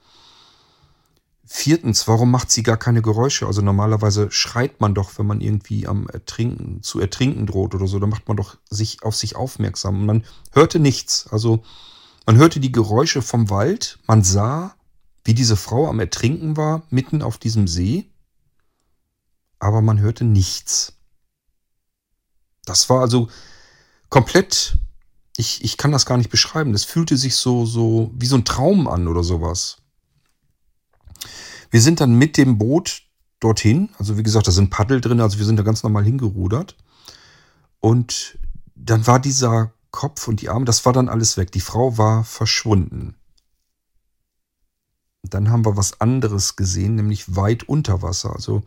Viertens, 1.49 2.09
warum 2.09 2.33
macht 2.33 2.51
sie 2.51 2.65
gar 2.65 2.77
keine 2.77 3.03
Geräusche? 3.03 3.47
Also 3.47 3.63
normalerweise 3.63 4.33
schreit 4.33 4.81
man 4.81 4.95
doch, 4.95 5.17
wenn 5.17 5.27
man 5.27 5.41
irgendwie 5.41 5.87
am 5.87 6.09
Ertrinken, 6.09 6.83
zu 6.83 6.99
ertrinken 6.99 7.47
droht 7.47 7.75
oder 7.75 7.87
so, 7.87 8.01
dann 8.01 8.11
macht 8.11 8.27
man 8.27 8.37
doch 8.37 8.57
sich 8.69 9.05
auf 9.05 9.15
sich 9.15 9.37
aufmerksam. 9.37 10.01
Und 10.01 10.07
man 10.07 10.25
hörte 10.53 10.81
nichts. 10.81 11.29
Also 11.31 11.63
man 12.27 12.37
hörte 12.37 12.59
die 12.59 12.73
Geräusche 12.73 13.23
vom 13.23 13.49
Wald, 13.49 14.01
man 14.09 14.25
sah, 14.25 14.75
wie 15.25 15.35
diese 15.35 15.57
Frau 15.57 15.89
am 15.89 16.01
Ertrinken 16.01 16.57
war, 16.57 16.83
mitten 16.91 17.23
auf 17.23 17.39
diesem 17.39 17.69
See, 17.69 18.11
aber 19.61 19.83
man 19.83 20.01
hörte 20.01 20.25
nichts. 20.25 20.95
Das 22.65 22.91
war 22.91 23.01
also 23.01 23.29
komplett, 24.09 24.77
ich, 25.37 25.63
ich 25.63 25.77
kann 25.77 25.93
das 25.93 26.07
gar 26.07 26.19
nicht 26.19 26.31
beschreiben. 26.31 26.73
Das 26.73 26.85
fühlte 26.85 27.17
sich 27.17 27.37
so, 27.37 27.65
so 27.67 28.11
wie 28.15 28.27
so 28.27 28.35
ein 28.35 28.45
Traum 28.45 28.89
an 28.89 29.07
oder 29.07 29.23
sowas. 29.23 29.77
Wir 31.71 31.81
sind 31.81 32.01
dann 32.01 32.15
mit 32.15 32.37
dem 32.37 32.59
Boot 32.59 33.03
dorthin. 33.41 33.91
Also 33.99 34.17
wie 34.17 34.23
gesagt, 34.23 34.47
da 34.47 34.53
sind 34.53 34.71
Paddel 34.71 35.01
drin, 35.01 35.21
also 35.21 35.39
wir 35.39 35.45
sind 35.45 35.57
da 35.57 35.63
ganz 35.63 35.83
normal 35.83 36.05
hingerudert. 36.05 36.77
Und 37.81 38.39
dann 38.75 39.07
war 39.07 39.21
dieser 39.21 39.73
Kopf 39.91 40.29
und 40.29 40.41
die 40.43 40.49
Arme, 40.49 40.65
das 40.65 40.85
war 40.85 40.93
dann 40.93 41.09
alles 41.09 41.37
weg. 41.37 41.53
Die 41.53 41.61
Frau 41.61 41.99
war 41.99 42.25
verschwunden. 42.25 43.17
dann 45.23 45.51
haben 45.51 45.65
wir 45.65 45.77
was 45.77 46.01
anderes 46.01 46.55
gesehen, 46.55 46.95
nämlich 46.95 47.35
weit 47.35 47.65
unter 47.65 48.01
Wasser. 48.01 48.33
Also 48.33 48.63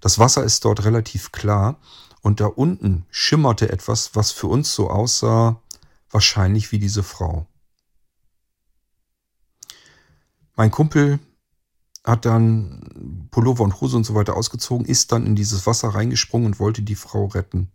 das 0.00 0.18
Wasser 0.18 0.44
ist 0.44 0.64
dort 0.66 0.84
relativ 0.84 1.32
klar. 1.32 1.78
Und 2.20 2.40
da 2.40 2.46
unten 2.46 3.06
schimmerte 3.10 3.70
etwas, 3.70 4.14
was 4.14 4.30
für 4.30 4.46
uns 4.46 4.74
so 4.74 4.90
aussah, 4.90 5.60
wahrscheinlich 6.10 6.70
wie 6.70 6.78
diese 6.78 7.02
Frau. 7.02 7.46
Mein 10.54 10.70
Kumpel 10.70 11.18
hat 12.04 12.24
dann 12.24 13.28
Pullover 13.30 13.64
und 13.64 13.80
Hose 13.80 13.96
und 13.96 14.04
so 14.04 14.14
weiter 14.14 14.36
ausgezogen, 14.36 14.86
ist 14.86 15.12
dann 15.12 15.26
in 15.26 15.36
dieses 15.36 15.66
Wasser 15.66 15.90
reingesprungen 15.90 16.46
und 16.46 16.60
wollte 16.60 16.82
die 16.82 16.96
Frau 16.96 17.26
retten. 17.26 17.70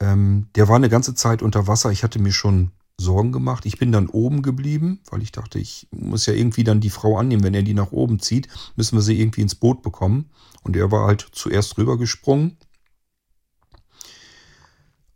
Ähm, 0.00 0.48
der 0.56 0.68
war 0.68 0.76
eine 0.76 0.88
ganze 0.88 1.14
Zeit 1.14 1.42
unter 1.42 1.66
Wasser. 1.66 1.92
Ich 1.92 2.02
hatte 2.02 2.18
mir 2.18 2.32
schon 2.32 2.72
Sorgen 2.98 3.32
gemacht. 3.32 3.66
Ich 3.66 3.78
bin 3.78 3.92
dann 3.92 4.08
oben 4.08 4.42
geblieben, 4.42 5.00
weil 5.10 5.22
ich 5.22 5.32
dachte, 5.32 5.58
ich 5.58 5.88
muss 5.90 6.26
ja 6.26 6.32
irgendwie 6.32 6.64
dann 6.64 6.80
die 6.80 6.90
Frau 6.90 7.18
annehmen. 7.18 7.44
Wenn 7.44 7.54
er 7.54 7.62
die 7.62 7.74
nach 7.74 7.92
oben 7.92 8.20
zieht, 8.20 8.48
müssen 8.76 8.96
wir 8.96 9.02
sie 9.02 9.20
irgendwie 9.20 9.42
ins 9.42 9.54
Boot 9.54 9.82
bekommen. 9.82 10.30
Und 10.62 10.76
er 10.76 10.90
war 10.90 11.06
halt 11.06 11.28
zuerst 11.32 11.76
rübergesprungen. 11.78 12.56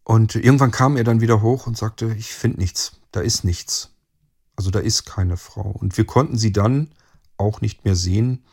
Und 0.05 0.35
irgendwann 0.37 0.71
kam 0.71 0.97
er 0.97 1.05
dann 1.05 1.21
wieder 1.21 1.43
hoch 1.43 1.67
und 1.67 1.77
sagte, 1.77 2.15
ich 2.19 2.29
finde 2.29 2.61
nichts, 2.61 3.01
da 3.13 3.21
ist 3.21 3.45
nichts. 3.45 3.91
Also 4.57 4.71
da 4.71 4.79
ist 4.79 5.05
keine 5.05 5.37
Frau. 5.37 5.71
Und 5.71 5.97
wir 5.99 6.05
konnten 6.05 6.39
sie 6.39 6.53
dann 6.53 6.93
auch 7.39 7.61
nicht 7.61 7.85
mehr 7.85 7.97
sehen. 7.97 8.45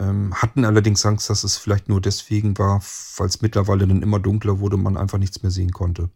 Ähm, 0.00 0.34
hatten 0.34 0.64
allerdings 0.64 1.04
Angst, 1.04 1.28
dass 1.28 1.44
es 1.44 1.56
vielleicht 1.56 1.88
nur 1.88 2.00
deswegen 2.00 2.56
war, 2.58 2.78
es 2.78 3.42
mittlerweile 3.42 3.86
dann 3.86 4.02
immer 4.02 4.18
dunkler 4.18 4.60
wurde 4.60 4.76
und 4.76 4.82
man 4.82 4.96
einfach 4.96 5.18
nichts 5.18 5.42
mehr 5.42 5.50
sehen 5.50 5.72
konnte. 5.72 6.10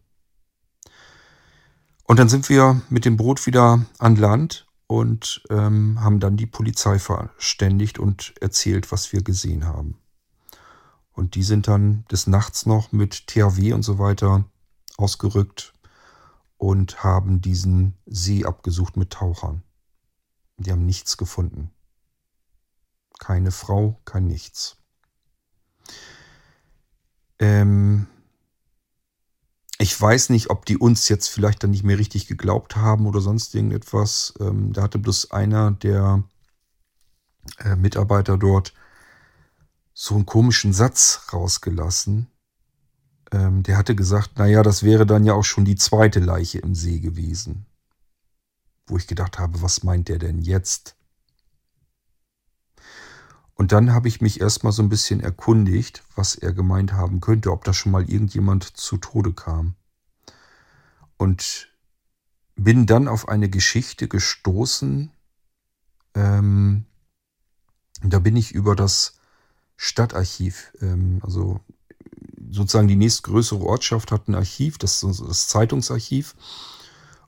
Und 2.03 2.19
dann 2.19 2.29
sind 2.29 2.49
wir 2.49 2.81
mit 2.89 3.05
dem 3.05 3.17
Boot 3.17 3.45
wieder 3.45 3.85
an 3.99 4.15
Land 4.15 4.67
und 4.87 5.43
ähm, 5.49 5.99
haben 6.01 6.19
dann 6.19 6.37
die 6.37 6.45
Polizei 6.45 6.99
verständigt 6.99 7.99
und 7.99 8.33
erzählt, 8.41 8.91
was 8.91 9.11
wir 9.11 9.23
gesehen 9.23 9.65
haben. 9.65 9.97
Und 11.11 11.35
die 11.35 11.43
sind 11.43 11.67
dann 11.67 12.05
des 12.11 12.27
Nachts 12.27 12.65
noch 12.65 12.91
mit 12.91 13.27
THW 13.27 13.73
und 13.73 13.83
so 13.83 13.97
weiter 13.99 14.45
ausgerückt 14.97 15.73
und 16.57 17.03
haben 17.03 17.41
diesen 17.41 17.95
See 18.05 18.45
abgesucht 18.45 18.97
mit 18.97 19.11
Tauchern. 19.11 19.63
Die 20.57 20.71
haben 20.71 20.85
nichts 20.85 21.17
gefunden. 21.17 21.71
Keine 23.19 23.51
Frau, 23.51 23.99
kein 24.05 24.27
Nichts. 24.27 24.77
Ähm, 27.39 28.07
ich 29.77 29.99
weiß 29.99 30.29
nicht, 30.29 30.49
ob 30.49 30.65
die 30.65 30.77
uns 30.77 31.09
jetzt 31.09 31.27
vielleicht 31.27 31.63
dann 31.63 31.71
nicht 31.71 31.83
mehr 31.83 31.99
richtig 31.99 32.27
geglaubt 32.27 32.75
haben 32.75 33.07
oder 33.07 33.19
sonst 33.19 33.53
irgendetwas. 33.55 34.33
Ähm, 34.39 34.71
da 34.73 34.83
hatte 34.83 34.99
bloß 34.99 35.31
einer 35.31 35.71
der 35.71 36.23
äh, 37.59 37.75
Mitarbeiter 37.75 38.37
dort 38.37 38.73
so 39.93 40.15
einen 40.15 40.25
komischen 40.25 40.73
Satz 40.73 41.27
rausgelassen. 41.33 42.27
Ähm, 43.31 43.63
der 43.63 43.77
hatte 43.77 43.95
gesagt, 43.95 44.37
naja, 44.37 44.63
das 44.63 44.83
wäre 44.83 45.05
dann 45.05 45.25
ja 45.25 45.33
auch 45.33 45.43
schon 45.43 45.65
die 45.65 45.75
zweite 45.75 46.19
Leiche 46.19 46.59
im 46.59 46.75
See 46.75 46.99
gewesen. 46.99 47.65
Wo 48.87 48.97
ich 48.97 49.07
gedacht 49.07 49.39
habe, 49.39 49.61
was 49.61 49.83
meint 49.83 50.09
der 50.09 50.19
denn 50.19 50.39
jetzt? 50.39 50.95
Und 53.55 53.71
dann 53.71 53.93
habe 53.93 54.07
ich 54.07 54.21
mich 54.21 54.41
erstmal 54.41 54.73
so 54.73 54.83
ein 54.83 54.89
bisschen 54.89 55.21
erkundigt, 55.21 56.03
was 56.15 56.35
er 56.35 56.51
gemeint 56.51 56.91
haben 56.91 57.21
könnte, 57.21 57.51
ob 57.51 57.63
da 57.63 57.73
schon 57.73 57.91
mal 57.91 58.07
irgendjemand 58.09 58.63
zu 58.77 58.97
Tode 58.97 59.33
kam. 59.33 59.75
Und 61.17 61.69
bin 62.55 62.85
dann 62.85 63.07
auf 63.07 63.29
eine 63.29 63.49
Geschichte 63.49 64.07
gestoßen. 64.07 65.11
Ähm, 66.15 66.85
da 68.03 68.19
bin 68.19 68.35
ich 68.35 68.51
über 68.51 68.75
das 68.75 69.19
Stadtarchiv, 69.77 70.73
ähm, 70.81 71.19
also 71.23 71.59
sozusagen 72.49 72.87
die 72.87 72.95
nächstgrößere 72.95 73.63
Ortschaft 73.63 74.11
hat 74.11 74.27
ein 74.27 74.35
Archiv, 74.35 74.77
das 74.77 75.03
ist 75.03 75.21
das 75.21 75.47
Zeitungsarchiv. 75.47 76.35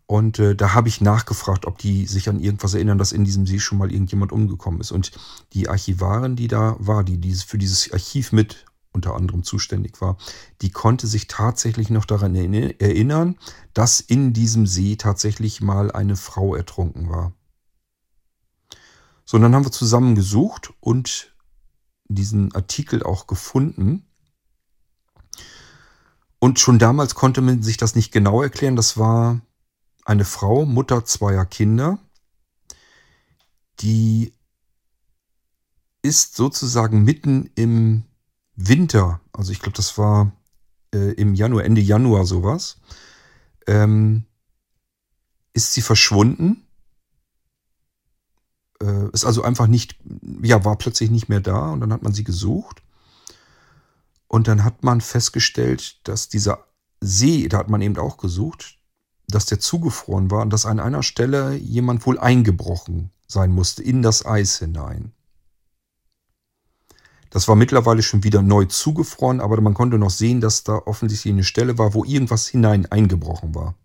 Und 0.07 0.39
äh, 0.39 0.55
da 0.55 0.73
habe 0.73 0.87
ich 0.87 1.01
nachgefragt, 1.01 1.65
ob 1.65 1.77
die 1.77 2.05
sich 2.05 2.29
an 2.29 2.39
irgendwas 2.39 2.73
erinnern, 2.73 2.97
dass 2.97 3.11
in 3.11 3.25
diesem 3.25 3.45
See 3.45 3.59
schon 3.59 3.77
mal 3.77 3.91
irgendjemand 3.91 4.31
umgekommen 4.31 4.79
ist. 4.79 4.91
Und 4.91 5.11
die 5.51 5.67
Archivarin, 5.67 6.37
die 6.37 6.47
da 6.47 6.77
war, 6.79 7.03
die 7.03 7.17
dieses, 7.17 7.43
für 7.43 7.57
dieses 7.57 7.91
Archiv 7.91 8.31
mit 8.31 8.65
unter 8.93 9.15
anderem 9.15 9.43
zuständig 9.43 9.99
war, 9.99 10.17
die 10.61 10.71
konnte 10.71 11.07
sich 11.07 11.27
tatsächlich 11.27 11.89
noch 11.89 12.05
daran 12.05 12.35
erinnern, 12.35 13.35
dass 13.73 13.99
in 13.99 14.31
diesem 14.31 14.65
See 14.65 14.95
tatsächlich 14.95 15.61
mal 15.61 15.91
eine 15.91 16.15
Frau 16.15 16.55
ertrunken 16.55 17.09
war. 17.09 17.33
So, 19.25 19.35
und 19.35 19.43
dann 19.43 19.53
haben 19.53 19.65
wir 19.65 19.73
zusammen 19.73 20.15
gesucht 20.15 20.73
und 20.79 21.35
diesen 22.07 22.55
Artikel 22.55 23.03
auch 23.03 23.27
gefunden. 23.27 24.05
Und 26.39 26.59
schon 26.59 26.79
damals 26.79 27.13
konnte 27.13 27.41
man 27.41 27.61
sich 27.61 27.75
das 27.75 27.93
nicht 27.93 28.13
genau 28.13 28.41
erklären. 28.41 28.77
Das 28.77 28.97
war 28.97 29.41
eine 30.07 30.23
Frau, 30.23 30.65
Mutter 30.65 31.03
zweier 31.03 31.45
Kinder, 31.45 31.99
die 33.81 34.33
ist 36.01 36.35
sozusagen 36.35 37.03
mitten 37.03 37.49
im 37.55 38.03
Winter, 38.55 39.19
also 39.33 39.51
ich 39.51 39.59
glaube, 39.59 39.75
das 39.75 39.97
war 39.97 40.31
äh, 40.93 41.11
im 41.13 41.35
Januar, 41.35 41.65
Ende 41.65 41.81
Januar 41.81 42.25
sowas, 42.25 42.77
ähm, 43.67 44.23
ist 45.53 45.73
sie 45.73 45.81
verschwunden. 45.81 46.65
Äh, 48.81 49.09
ist 49.11 49.25
also 49.25 49.43
einfach 49.43 49.67
nicht, 49.67 49.97
ja, 50.41 50.63
war 50.63 50.77
plötzlich 50.77 51.11
nicht 51.11 51.27
mehr 51.27 51.41
da 51.41 51.71
und 51.71 51.81
dann 51.81 51.91
hat 51.91 52.03
man 52.03 52.13
sie 52.13 52.23
gesucht. 52.23 52.81
Und 54.27 54.47
dann 54.47 54.63
hat 54.63 54.83
man 54.83 55.01
festgestellt, 55.01 55.99
dass 56.07 56.29
dieser 56.29 56.65
See, 57.01 57.47
da 57.49 57.57
hat 57.57 57.69
man 57.69 57.81
eben 57.81 57.97
auch 57.97 58.17
gesucht, 58.17 58.76
dass 59.27 59.45
der 59.45 59.59
zugefroren 59.59 60.31
war 60.31 60.41
und 60.41 60.51
dass 60.51 60.65
an 60.65 60.79
einer 60.79 61.03
Stelle 61.03 61.55
jemand 61.55 62.05
wohl 62.05 62.17
eingebrochen 62.17 63.11
sein 63.27 63.51
musste 63.51 63.83
in 63.83 64.01
das 64.01 64.25
Eis 64.25 64.59
hinein. 64.59 65.11
Das 67.29 67.47
war 67.49 67.55
mittlerweile 67.55 68.03
schon 68.03 68.23
wieder 68.23 68.41
neu 68.41 68.65
zugefroren, 68.65 69.41
aber 69.41 69.59
man 69.59 69.73
konnte 69.73 69.97
noch 69.97 70.09
sehen, 70.09 70.39
dass 70.39 70.63
da 70.63 70.75
offensichtlich 70.85 71.33
eine 71.33 71.43
Stelle 71.43 71.77
war, 71.77 71.93
wo 71.93 72.05
irgendwas 72.05 72.47
hinein 72.47 72.85
eingebrochen 72.85 73.53
war. 73.53 73.75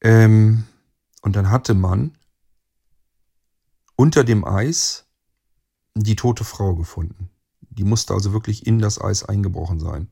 Ähm, 0.00 0.64
und 1.22 1.36
dann 1.36 1.50
hatte 1.50 1.74
man 1.74 2.16
unter 3.96 4.24
dem 4.24 4.44
Eis 4.44 5.04
die 5.94 6.16
tote 6.16 6.44
Frau 6.44 6.74
gefunden. 6.76 7.28
Die 7.68 7.84
musste 7.84 8.14
also 8.14 8.32
wirklich 8.32 8.66
in 8.66 8.78
das 8.78 9.00
Eis 9.00 9.24
eingebrochen 9.24 9.80
sein. 9.80 10.08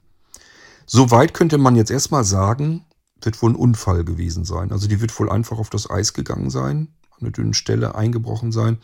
Soweit 0.85 1.33
könnte 1.33 1.59
man 1.59 1.77
jetzt 1.77 1.91
erstmal 1.91 2.25
sagen, 2.25 2.85
wird 3.23 3.41
wohl 3.43 3.53
ein 3.53 3.57
Unfall 3.57 4.05
gewesen 4.05 4.45
sein. 4.45 4.73
Also 4.73 4.89
die 4.89 5.01
wird 5.01 5.19
wohl 5.19 5.31
einfach 5.31 5.59
auf 5.59 5.71
das 5.71 5.91
Eis 5.91 6.13
gegangen 6.13 6.51
sein, 6.51 6.89
an 7.11 7.23
einer 7.23 7.31
dünnen 7.31 7.55
Stelle 7.55 7.95
eingebrochen 7.95 8.53
sein 8.53 8.79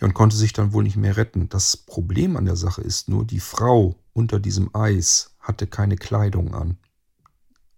und 0.00 0.14
konnte 0.14 0.36
sich 0.36 0.52
dann 0.52 0.72
wohl 0.72 0.84
nicht 0.84 0.96
mehr 0.96 1.16
retten. 1.16 1.48
Das 1.48 1.76
Problem 1.76 2.36
an 2.36 2.44
der 2.44 2.56
Sache 2.56 2.82
ist 2.82 3.08
nur, 3.08 3.24
die 3.24 3.40
Frau 3.40 3.96
unter 4.12 4.38
diesem 4.38 4.74
Eis 4.74 5.34
hatte 5.40 5.66
keine 5.66 5.96
Kleidung 5.96 6.54
an. 6.54 6.78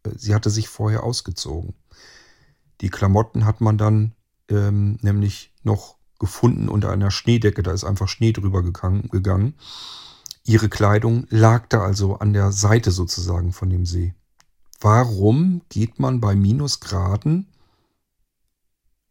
Äh, 0.02 0.10
sie 0.16 0.34
hatte 0.34 0.50
sich 0.50 0.68
vorher 0.68 1.02
ausgezogen. 1.02 1.74
Die 2.80 2.90
Klamotten 2.90 3.44
hat 3.44 3.60
man 3.60 3.78
dann 3.78 4.12
ähm, 4.48 4.98
nämlich 5.02 5.52
noch 5.62 5.96
gefunden 6.18 6.68
unter 6.68 6.90
einer 6.90 7.10
Schneedecke. 7.10 7.62
Da 7.62 7.72
ist 7.72 7.84
einfach 7.84 8.08
Schnee 8.08 8.32
drüber 8.32 8.62
gegangen, 8.62 9.08
gegangen. 9.08 9.54
Ihre 10.44 10.68
Kleidung 10.68 11.26
lag 11.30 11.66
da 11.68 11.82
also 11.82 12.16
an 12.16 12.32
der 12.32 12.52
Seite 12.52 12.90
sozusagen 12.90 13.52
von 13.52 13.70
dem 13.70 13.86
See. 13.86 14.14
Warum 14.80 15.62
geht 15.68 15.98
man 15.98 16.20
bei 16.20 16.34
Minusgraden 16.34 17.46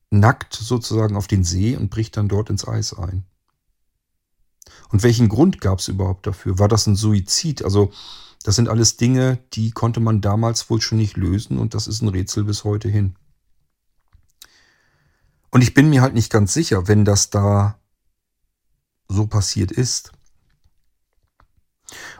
nackt 0.10 0.54
sozusagen 0.54 1.16
auf 1.16 1.28
den 1.28 1.44
See 1.44 1.76
und 1.76 1.92
bricht 1.92 2.18
dann 2.18 2.28
dort 2.28 2.50
ins 2.50 2.68
Eis 2.68 2.94
ein? 2.94 3.26
Und 4.90 5.04
welchen 5.04 5.30
Grund 5.30 5.62
gab 5.62 5.80
es 5.80 5.88
überhaupt 5.88 6.26
dafür? 6.26 6.58
War 6.58 6.68
das 6.68 6.88
ein 6.88 6.96
Suizid? 6.96 7.64
Also 7.64 7.92
das 8.44 8.56
sind 8.56 8.70
alles 8.70 8.98
Dinge, 8.98 9.38
die 9.54 9.72
konnte 9.72 10.00
man 10.00 10.22
damals 10.22 10.70
wohl 10.70 10.82
schon 10.82 10.98
nicht 10.98 11.18
lösen 11.18 11.60
und 11.60 11.74
das 11.74 11.88
ist 11.88 12.02
ein 12.02 12.08
Rätsel 12.08 12.46
bis 12.46 12.64
heute 12.64 12.90
hin. 12.90 13.16
Und 15.52 15.62
ich 15.62 15.74
bin 15.74 15.90
mir 15.90 16.02
halt 16.02 16.14
nicht 16.14 16.32
ganz 16.32 16.54
sicher, 16.54 16.88
wenn 16.88 17.06
das 17.06 17.30
da 17.30 17.80
so 19.08 19.28
passiert 19.28 19.72
ist. 19.72 20.12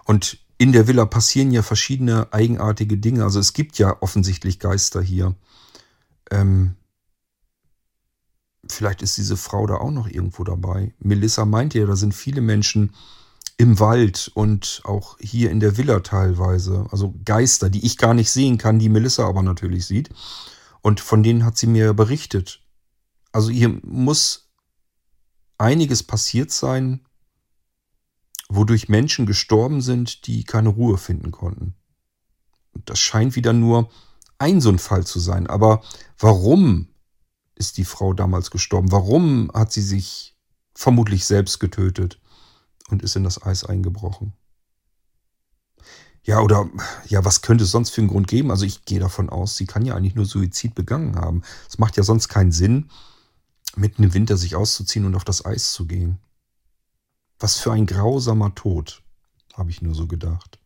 Und 0.04 0.40
in 0.60 0.74
der 0.74 0.88
Villa 0.88 1.06
passieren 1.06 1.52
ja 1.52 1.64
verschiedene 1.64 2.32
eigenartige 2.34 2.98
Dinge. 2.98 3.24
Also 3.24 3.40
es 3.40 3.54
gibt 3.54 3.80
ja 3.80 3.96
offensichtlich 4.02 4.60
Geister 4.60 5.02
hier. 5.02 5.34
Ähm, 6.30 6.76
vielleicht 8.68 9.02
ist 9.02 9.18
diese 9.18 9.38
Frau 9.38 9.66
da 9.66 9.76
auch 9.76 9.90
noch 9.92 10.08
irgendwo 10.08 10.44
dabei. 10.44 10.94
Melissa 11.00 11.46
meint 11.46 11.74
ja, 11.74 11.86
da 11.86 11.96
sind 11.96 12.14
viele 12.14 12.42
Menschen 12.42 12.94
im 13.56 13.80
Wald 13.80 14.32
und 14.34 14.82
auch 14.84 15.18
hier 15.22 15.50
in 15.50 15.62
der 15.62 15.78
Villa 15.78 16.02
teilweise. 16.02 16.88
Also 16.92 17.16
Geister, 17.24 17.70
die 17.70 17.86
ich 17.86 17.98
gar 17.98 18.14
nicht 18.14 18.30
sehen 18.30 18.58
kann, 18.58 18.80
die 18.80 18.90
Melissa 18.90 19.26
aber 19.26 19.44
natürlich 19.44 19.86
sieht. 19.86 20.10
Und 20.82 21.00
von 21.00 21.24
denen 21.24 21.46
hat 21.46 21.58
sie 21.58 21.68
mir 21.68 21.94
berichtet. 21.94 22.62
Also 23.32 23.50
hier 23.50 23.80
muss 23.84 24.50
einiges 25.58 26.04
passiert 26.04 26.52
sein, 26.52 27.00
wodurch 28.50 28.90
Menschen 28.90 29.26
gestorben 29.26 29.82
sind, 29.82 30.28
die 30.28 30.44
keine 30.44 30.70
Ruhe 30.70 30.98
finden 30.98 31.32
konnten. 31.32 31.76
Das 32.86 33.00
scheint 33.00 33.36
wieder 33.36 33.54
nur 33.54 33.90
ein 34.40 34.60
so 34.62 34.70
ein 34.70 34.80
Fall 34.80 35.06
zu 35.06 35.20
sein. 35.20 35.48
Aber 35.48 35.82
warum 36.18 36.88
ist 37.56 37.78
die 37.78 37.86
Frau 37.86 38.14
damals 38.14 38.52
gestorben? 38.52 38.92
Warum 38.92 39.52
hat 39.54 39.72
sie 39.72 39.82
sich 39.82 40.36
vermutlich 40.74 41.26
selbst 41.26 41.60
getötet 41.60 42.20
und 42.90 43.04
ist 43.04 43.16
in 43.16 43.24
das 43.24 43.44
Eis 43.44 43.64
eingebrochen? 43.64 44.34
Ja, 46.24 46.42
oder 46.42 46.70
ja, 47.08 47.24
was 47.26 47.42
könnte 47.42 47.64
es 47.64 47.72
sonst 47.72 47.92
für 47.92 48.02
einen 48.02 48.10
Grund 48.10 48.28
geben? 48.28 48.52
Also 48.52 48.66
ich 48.66 48.86
gehe 48.86 49.00
davon 49.00 49.30
aus, 49.30 49.58
sie 49.58 49.66
kann 49.66 49.86
ja 49.86 49.96
eigentlich 49.96 50.16
nur 50.16 50.26
Suizid 50.26 50.76
begangen 50.76 51.16
haben. 51.16 51.44
Es 51.68 51.80
macht 51.80 51.98
ja 51.98 52.04
sonst 52.04 52.28
keinen 52.28 52.52
Sinn, 52.52 52.90
mitten 53.76 54.04
im 54.04 54.14
Winter 54.14 54.38
sich 54.38 54.56
auszuziehen 54.56 55.06
und 55.06 55.16
auf 55.16 55.24
das 55.24 55.46
Eis 55.46 55.72
zu 55.72 55.86
gehen. 55.86 56.20
Was 57.40 57.58
für 57.58 57.72
ein 57.72 57.86
grausamer 57.86 58.54
Tod, 58.54 59.02
habe 59.54 59.70
ich 59.70 59.82
nur 59.82 59.96
so 59.96 60.08
gedacht. 60.08 60.60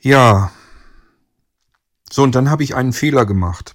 Ja. 0.00 0.52
So, 2.10 2.22
und 2.22 2.34
dann 2.34 2.48
habe 2.48 2.62
ich 2.62 2.74
einen 2.74 2.92
Fehler 2.92 3.26
gemacht. 3.26 3.74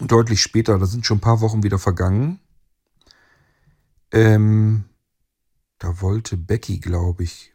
Deutlich 0.00 0.42
später, 0.42 0.78
da 0.78 0.86
sind 0.86 1.06
schon 1.06 1.18
ein 1.18 1.22
paar 1.22 1.40
Wochen 1.40 1.62
wieder 1.62 1.78
vergangen. 1.78 2.40
Ähm, 4.12 4.84
da 5.78 6.00
wollte 6.00 6.36
Becky, 6.36 6.78
glaube 6.78 7.22
ich, 7.22 7.54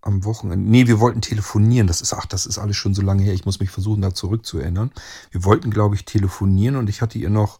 am 0.00 0.24
Wochenende. 0.24 0.68
Nee, 0.68 0.86
wir 0.86 1.00
wollten 1.00 1.22
telefonieren. 1.22 1.86
Das 1.86 2.00
ist, 2.00 2.12
ach, 2.12 2.26
das 2.26 2.46
ist 2.46 2.58
alles 2.58 2.76
schon 2.76 2.94
so 2.94 3.02
lange 3.02 3.22
her. 3.22 3.34
Ich 3.34 3.44
muss 3.44 3.60
mich 3.60 3.70
versuchen, 3.70 4.02
da 4.02 4.14
zurückzuerinnern. 4.14 4.92
Wir 5.30 5.44
wollten, 5.44 5.70
glaube 5.70 5.94
ich, 5.94 6.04
telefonieren 6.04 6.76
und 6.76 6.88
ich 6.88 7.02
hatte 7.02 7.18
ihr 7.18 7.30
noch 7.30 7.58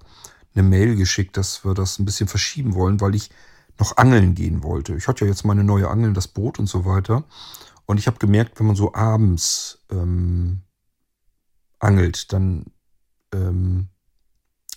eine 0.54 0.62
Mail 0.62 0.96
geschickt, 0.96 1.36
dass 1.36 1.64
wir 1.64 1.74
das 1.74 1.98
ein 1.98 2.04
bisschen 2.04 2.28
verschieben 2.28 2.74
wollen, 2.74 3.00
weil 3.00 3.14
ich 3.14 3.30
noch 3.78 3.96
angeln 3.96 4.34
gehen 4.34 4.62
wollte. 4.62 4.94
Ich 4.96 5.06
hatte 5.06 5.24
ja 5.24 5.30
jetzt 5.30 5.44
meine 5.44 5.64
neue 5.64 5.88
Angeln, 5.88 6.14
das 6.14 6.28
Boot 6.28 6.58
und 6.58 6.66
so 6.66 6.84
weiter. 6.84 7.24
Und 7.86 7.98
ich 7.98 8.06
habe 8.06 8.18
gemerkt, 8.18 8.58
wenn 8.58 8.66
man 8.66 8.76
so 8.76 8.92
abends 8.94 9.78
ähm, 9.90 10.62
angelt, 11.78 12.32
dann 12.32 12.66
ähm, 13.32 13.88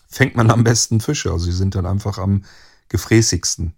fängt 0.07 0.35
man 0.35 0.51
am 0.51 0.63
besten 0.63 1.01
Fische. 1.01 1.31
Also 1.31 1.45
sie 1.45 1.51
sind 1.51 1.75
dann 1.75 1.85
einfach 1.85 2.17
am 2.17 2.43
gefräßigsten. 2.89 3.73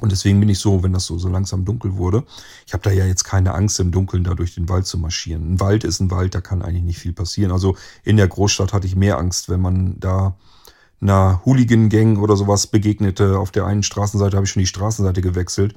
Und 0.00 0.10
deswegen 0.10 0.40
bin 0.40 0.48
ich 0.48 0.58
so, 0.58 0.82
wenn 0.82 0.92
das 0.92 1.06
so, 1.06 1.18
so 1.18 1.28
langsam 1.28 1.64
dunkel 1.64 1.96
wurde, 1.96 2.24
ich 2.66 2.72
habe 2.72 2.82
da 2.82 2.90
ja 2.90 3.06
jetzt 3.06 3.24
keine 3.24 3.54
Angst 3.54 3.78
im 3.78 3.92
Dunkeln 3.92 4.24
da 4.24 4.34
durch 4.34 4.54
den 4.54 4.68
Wald 4.68 4.86
zu 4.86 4.98
marschieren. 4.98 5.54
Ein 5.54 5.60
Wald 5.60 5.84
ist 5.84 6.00
ein 6.00 6.10
Wald, 6.10 6.34
da 6.34 6.40
kann 6.40 6.62
eigentlich 6.62 6.82
nicht 6.82 6.98
viel 6.98 7.12
passieren. 7.12 7.52
Also 7.52 7.76
in 8.02 8.16
der 8.16 8.26
Großstadt 8.26 8.72
hatte 8.72 8.88
ich 8.88 8.96
mehr 8.96 9.18
Angst, 9.18 9.48
wenn 9.48 9.60
man 9.60 10.00
da 10.00 10.36
einer 11.00 11.42
Hooligan-Gang 11.44 12.18
oder 12.18 12.36
sowas 12.36 12.66
begegnete. 12.66 13.38
Auf 13.38 13.52
der 13.52 13.66
einen 13.66 13.82
Straßenseite 13.82 14.36
habe 14.36 14.46
ich 14.46 14.50
schon 14.50 14.60
die 14.60 14.66
Straßenseite 14.66 15.20
gewechselt, 15.20 15.76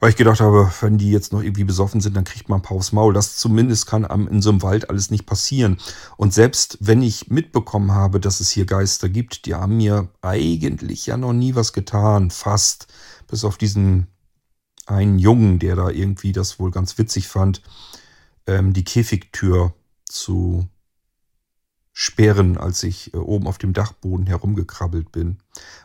weil 0.00 0.10
ich 0.10 0.16
gedacht 0.16 0.40
habe, 0.40 0.70
wenn 0.80 0.98
die 0.98 1.10
jetzt 1.10 1.32
noch 1.32 1.42
irgendwie 1.42 1.64
besoffen 1.64 2.00
sind, 2.00 2.16
dann 2.16 2.24
kriegt 2.24 2.48
man 2.48 2.58
ein 2.58 2.62
paar 2.62 2.76
aufs 2.76 2.92
Maul. 2.92 3.14
Das 3.14 3.36
zumindest 3.36 3.86
kann 3.86 4.04
in 4.30 4.42
so 4.42 4.50
einem 4.50 4.62
Wald 4.62 4.90
alles 4.90 5.10
nicht 5.10 5.26
passieren. 5.26 5.78
Und 6.16 6.34
selbst 6.34 6.76
wenn 6.80 7.02
ich 7.02 7.30
mitbekommen 7.30 7.92
habe, 7.92 8.20
dass 8.20 8.40
es 8.40 8.50
hier 8.50 8.66
Geister 8.66 9.08
gibt, 9.08 9.46
die 9.46 9.54
haben 9.54 9.76
mir 9.78 10.08
eigentlich 10.20 11.06
ja 11.06 11.16
noch 11.16 11.32
nie 11.32 11.54
was 11.54 11.72
getan, 11.72 12.30
fast. 12.30 12.88
Bis 13.28 13.44
auf 13.44 13.58
diesen 13.58 14.08
einen 14.86 15.18
Jungen, 15.18 15.58
der 15.58 15.76
da 15.76 15.90
irgendwie 15.90 16.32
das 16.32 16.58
wohl 16.58 16.70
ganz 16.70 16.98
witzig 16.98 17.28
fand, 17.28 17.62
ähm, 18.46 18.72
die 18.72 18.84
Käfigtür 18.84 19.74
zu 20.06 20.66
sperren, 21.92 22.56
als 22.56 22.82
ich 22.82 23.12
äh, 23.12 23.16
oben 23.16 23.46
auf 23.46 23.58
dem 23.58 23.72
Dachboden 23.72 24.26
herumgekrabbelt 24.26 25.12
bin. 25.12 25.38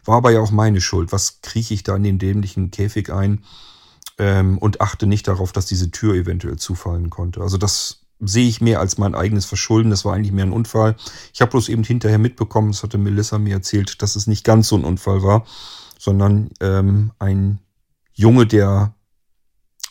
War 0.05 0.17
aber 0.17 0.31
ja 0.31 0.39
auch 0.39 0.51
meine 0.51 0.79
Schuld. 0.79 1.11
Was 1.11 1.41
krieche 1.41 1.73
ich 1.73 1.83
da 1.83 1.95
in 1.95 2.03
den 2.03 2.19
dämlichen 2.19 2.71
Käfig 2.71 3.11
ein 3.11 3.43
ähm, 4.17 4.57
und 4.57 4.79
achte 4.79 5.07
nicht 5.07 5.27
darauf, 5.27 5.51
dass 5.51 5.65
diese 5.65 5.91
Tür 5.91 6.13
eventuell 6.15 6.57
zufallen 6.57 7.09
konnte. 7.09 7.41
Also 7.41 7.57
das 7.57 8.01
sehe 8.19 8.47
ich 8.47 8.61
mehr 8.61 8.79
als 8.79 8.97
mein 8.97 9.15
eigenes 9.15 9.45
Verschulden. 9.45 9.89
Das 9.89 10.05
war 10.05 10.13
eigentlich 10.13 10.31
mehr 10.31 10.45
ein 10.45 10.53
Unfall. 10.53 10.95
Ich 11.33 11.41
habe 11.41 11.51
bloß 11.51 11.69
eben 11.69 11.83
hinterher 11.83 12.19
mitbekommen, 12.19 12.71
das 12.71 12.83
hatte 12.83 12.97
Melissa 12.97 13.37
mir 13.39 13.55
erzählt, 13.55 14.01
dass 14.01 14.15
es 14.15 14.27
nicht 14.27 14.43
ganz 14.45 14.67
so 14.67 14.77
ein 14.77 14.85
Unfall 14.85 15.23
war, 15.23 15.45
sondern 16.03 16.49
ähm, 16.59 17.13
ein 17.17 17.59
Junge, 18.11 18.45
der 18.45 18.93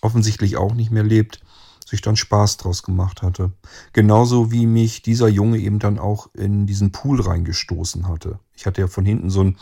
offensichtlich 0.03 0.59
auch 0.59 0.75
nicht 0.75 0.91
mehr 0.91 1.05
lebt, 1.05 1.41
sich 1.87 2.03
dann 2.03 2.17
Spaß 2.17 2.59
draus 2.59 2.83
gemacht 2.83 3.23
hatte. 3.23 3.53
Genauso 3.95 4.53
wie 4.53 4.67
mich 4.67 5.01
dieser 5.01 5.29
Junge 5.29 5.57
eben 5.57 5.79
dann 5.79 5.99
auch 5.99 6.29
in 6.35 6.67
diesen 6.67 6.93
Pool 6.93 7.23
reingestoßen 7.23 8.09
hatte. 8.09 8.39
Ich 8.53 8.67
hatte 8.67 8.83
ja 8.83 8.89
von 8.89 9.07
hinten 9.07 9.31
so 9.31 9.41
einen 9.41 9.59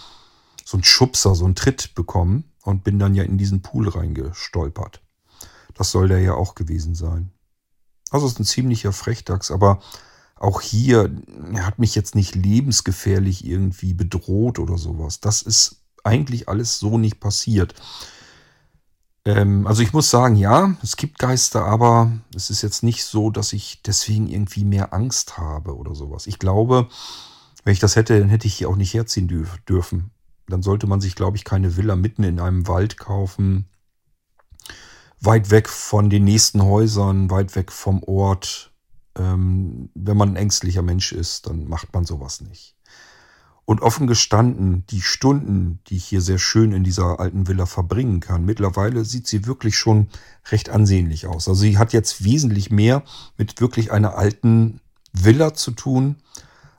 so 0.64 0.76
einen 0.76 0.82
Schubser, 0.82 1.36
so 1.36 1.44
einen 1.44 1.54
Tritt 1.54 1.94
bekommen 1.94 2.42
und 2.62 2.82
bin 2.82 2.98
dann 2.98 3.14
ja 3.14 3.22
in 3.22 3.38
diesen 3.38 3.62
Pool 3.62 3.88
reingestolpert. 3.88 5.02
Das 5.74 5.92
soll 5.92 6.08
der 6.08 6.18
ja 6.18 6.34
auch 6.34 6.56
gewesen 6.56 6.96
sein. 6.96 7.30
Also 8.10 8.26
ist 8.26 8.40
ein 8.40 8.44
ziemlicher 8.44 8.92
Frechdachs, 8.92 9.52
aber 9.52 9.78
auch 10.34 10.60
hier, 10.60 11.14
er 11.52 11.64
hat 11.64 11.78
mich 11.78 11.94
jetzt 11.94 12.16
nicht 12.16 12.34
lebensgefährlich 12.34 13.44
irgendwie 13.44 13.94
bedroht 13.94 14.58
oder 14.58 14.78
sowas. 14.78 15.20
Das 15.20 15.42
ist 15.42 15.79
eigentlich 16.04 16.48
alles 16.48 16.78
so 16.78 16.98
nicht 16.98 17.20
passiert. 17.20 17.74
Ähm, 19.24 19.66
also 19.66 19.82
ich 19.82 19.92
muss 19.92 20.10
sagen, 20.10 20.36
ja, 20.36 20.74
es 20.82 20.96
gibt 20.96 21.18
Geister, 21.18 21.64
aber 21.64 22.10
es 22.34 22.50
ist 22.50 22.62
jetzt 22.62 22.82
nicht 22.82 23.04
so, 23.04 23.30
dass 23.30 23.52
ich 23.52 23.82
deswegen 23.82 24.28
irgendwie 24.28 24.64
mehr 24.64 24.94
Angst 24.94 25.38
habe 25.38 25.76
oder 25.76 25.94
sowas. 25.94 26.26
Ich 26.26 26.38
glaube, 26.38 26.88
wenn 27.64 27.72
ich 27.72 27.80
das 27.80 27.96
hätte, 27.96 28.18
dann 28.18 28.28
hätte 28.28 28.46
ich 28.46 28.54
hier 28.54 28.68
auch 28.68 28.76
nicht 28.76 28.94
herziehen 28.94 29.28
dürf 29.28 29.58
dürfen. 29.68 30.10
Dann 30.48 30.62
sollte 30.62 30.86
man 30.86 31.00
sich, 31.00 31.14
glaube 31.14 31.36
ich, 31.36 31.44
keine 31.44 31.76
Villa 31.76 31.96
mitten 31.96 32.24
in 32.24 32.40
einem 32.40 32.66
Wald 32.66 32.96
kaufen. 32.96 33.66
Weit 35.20 35.50
weg 35.50 35.68
von 35.68 36.08
den 36.08 36.24
nächsten 36.24 36.62
Häusern, 36.62 37.30
weit 37.30 37.54
weg 37.54 37.70
vom 37.70 38.02
Ort. 38.02 38.72
Ähm, 39.16 39.90
wenn 39.94 40.16
man 40.16 40.30
ein 40.30 40.36
ängstlicher 40.36 40.82
Mensch 40.82 41.12
ist, 41.12 41.46
dann 41.46 41.68
macht 41.68 41.92
man 41.92 42.04
sowas 42.04 42.40
nicht. 42.40 42.74
Und 43.70 43.82
offen 43.82 44.08
gestanden, 44.08 44.84
die 44.90 45.00
Stunden, 45.00 45.78
die 45.86 45.98
ich 45.98 46.04
hier 46.04 46.20
sehr 46.22 46.40
schön 46.40 46.72
in 46.72 46.82
dieser 46.82 47.20
alten 47.20 47.46
Villa 47.46 47.66
verbringen 47.66 48.18
kann, 48.18 48.44
mittlerweile 48.44 49.04
sieht 49.04 49.28
sie 49.28 49.46
wirklich 49.46 49.78
schon 49.78 50.08
recht 50.50 50.70
ansehnlich 50.70 51.28
aus. 51.28 51.46
Also 51.46 51.60
sie 51.60 51.78
hat 51.78 51.92
jetzt 51.92 52.24
wesentlich 52.24 52.72
mehr 52.72 53.04
mit 53.36 53.60
wirklich 53.60 53.92
einer 53.92 54.16
alten 54.16 54.80
Villa 55.12 55.54
zu 55.54 55.70
tun, 55.70 56.16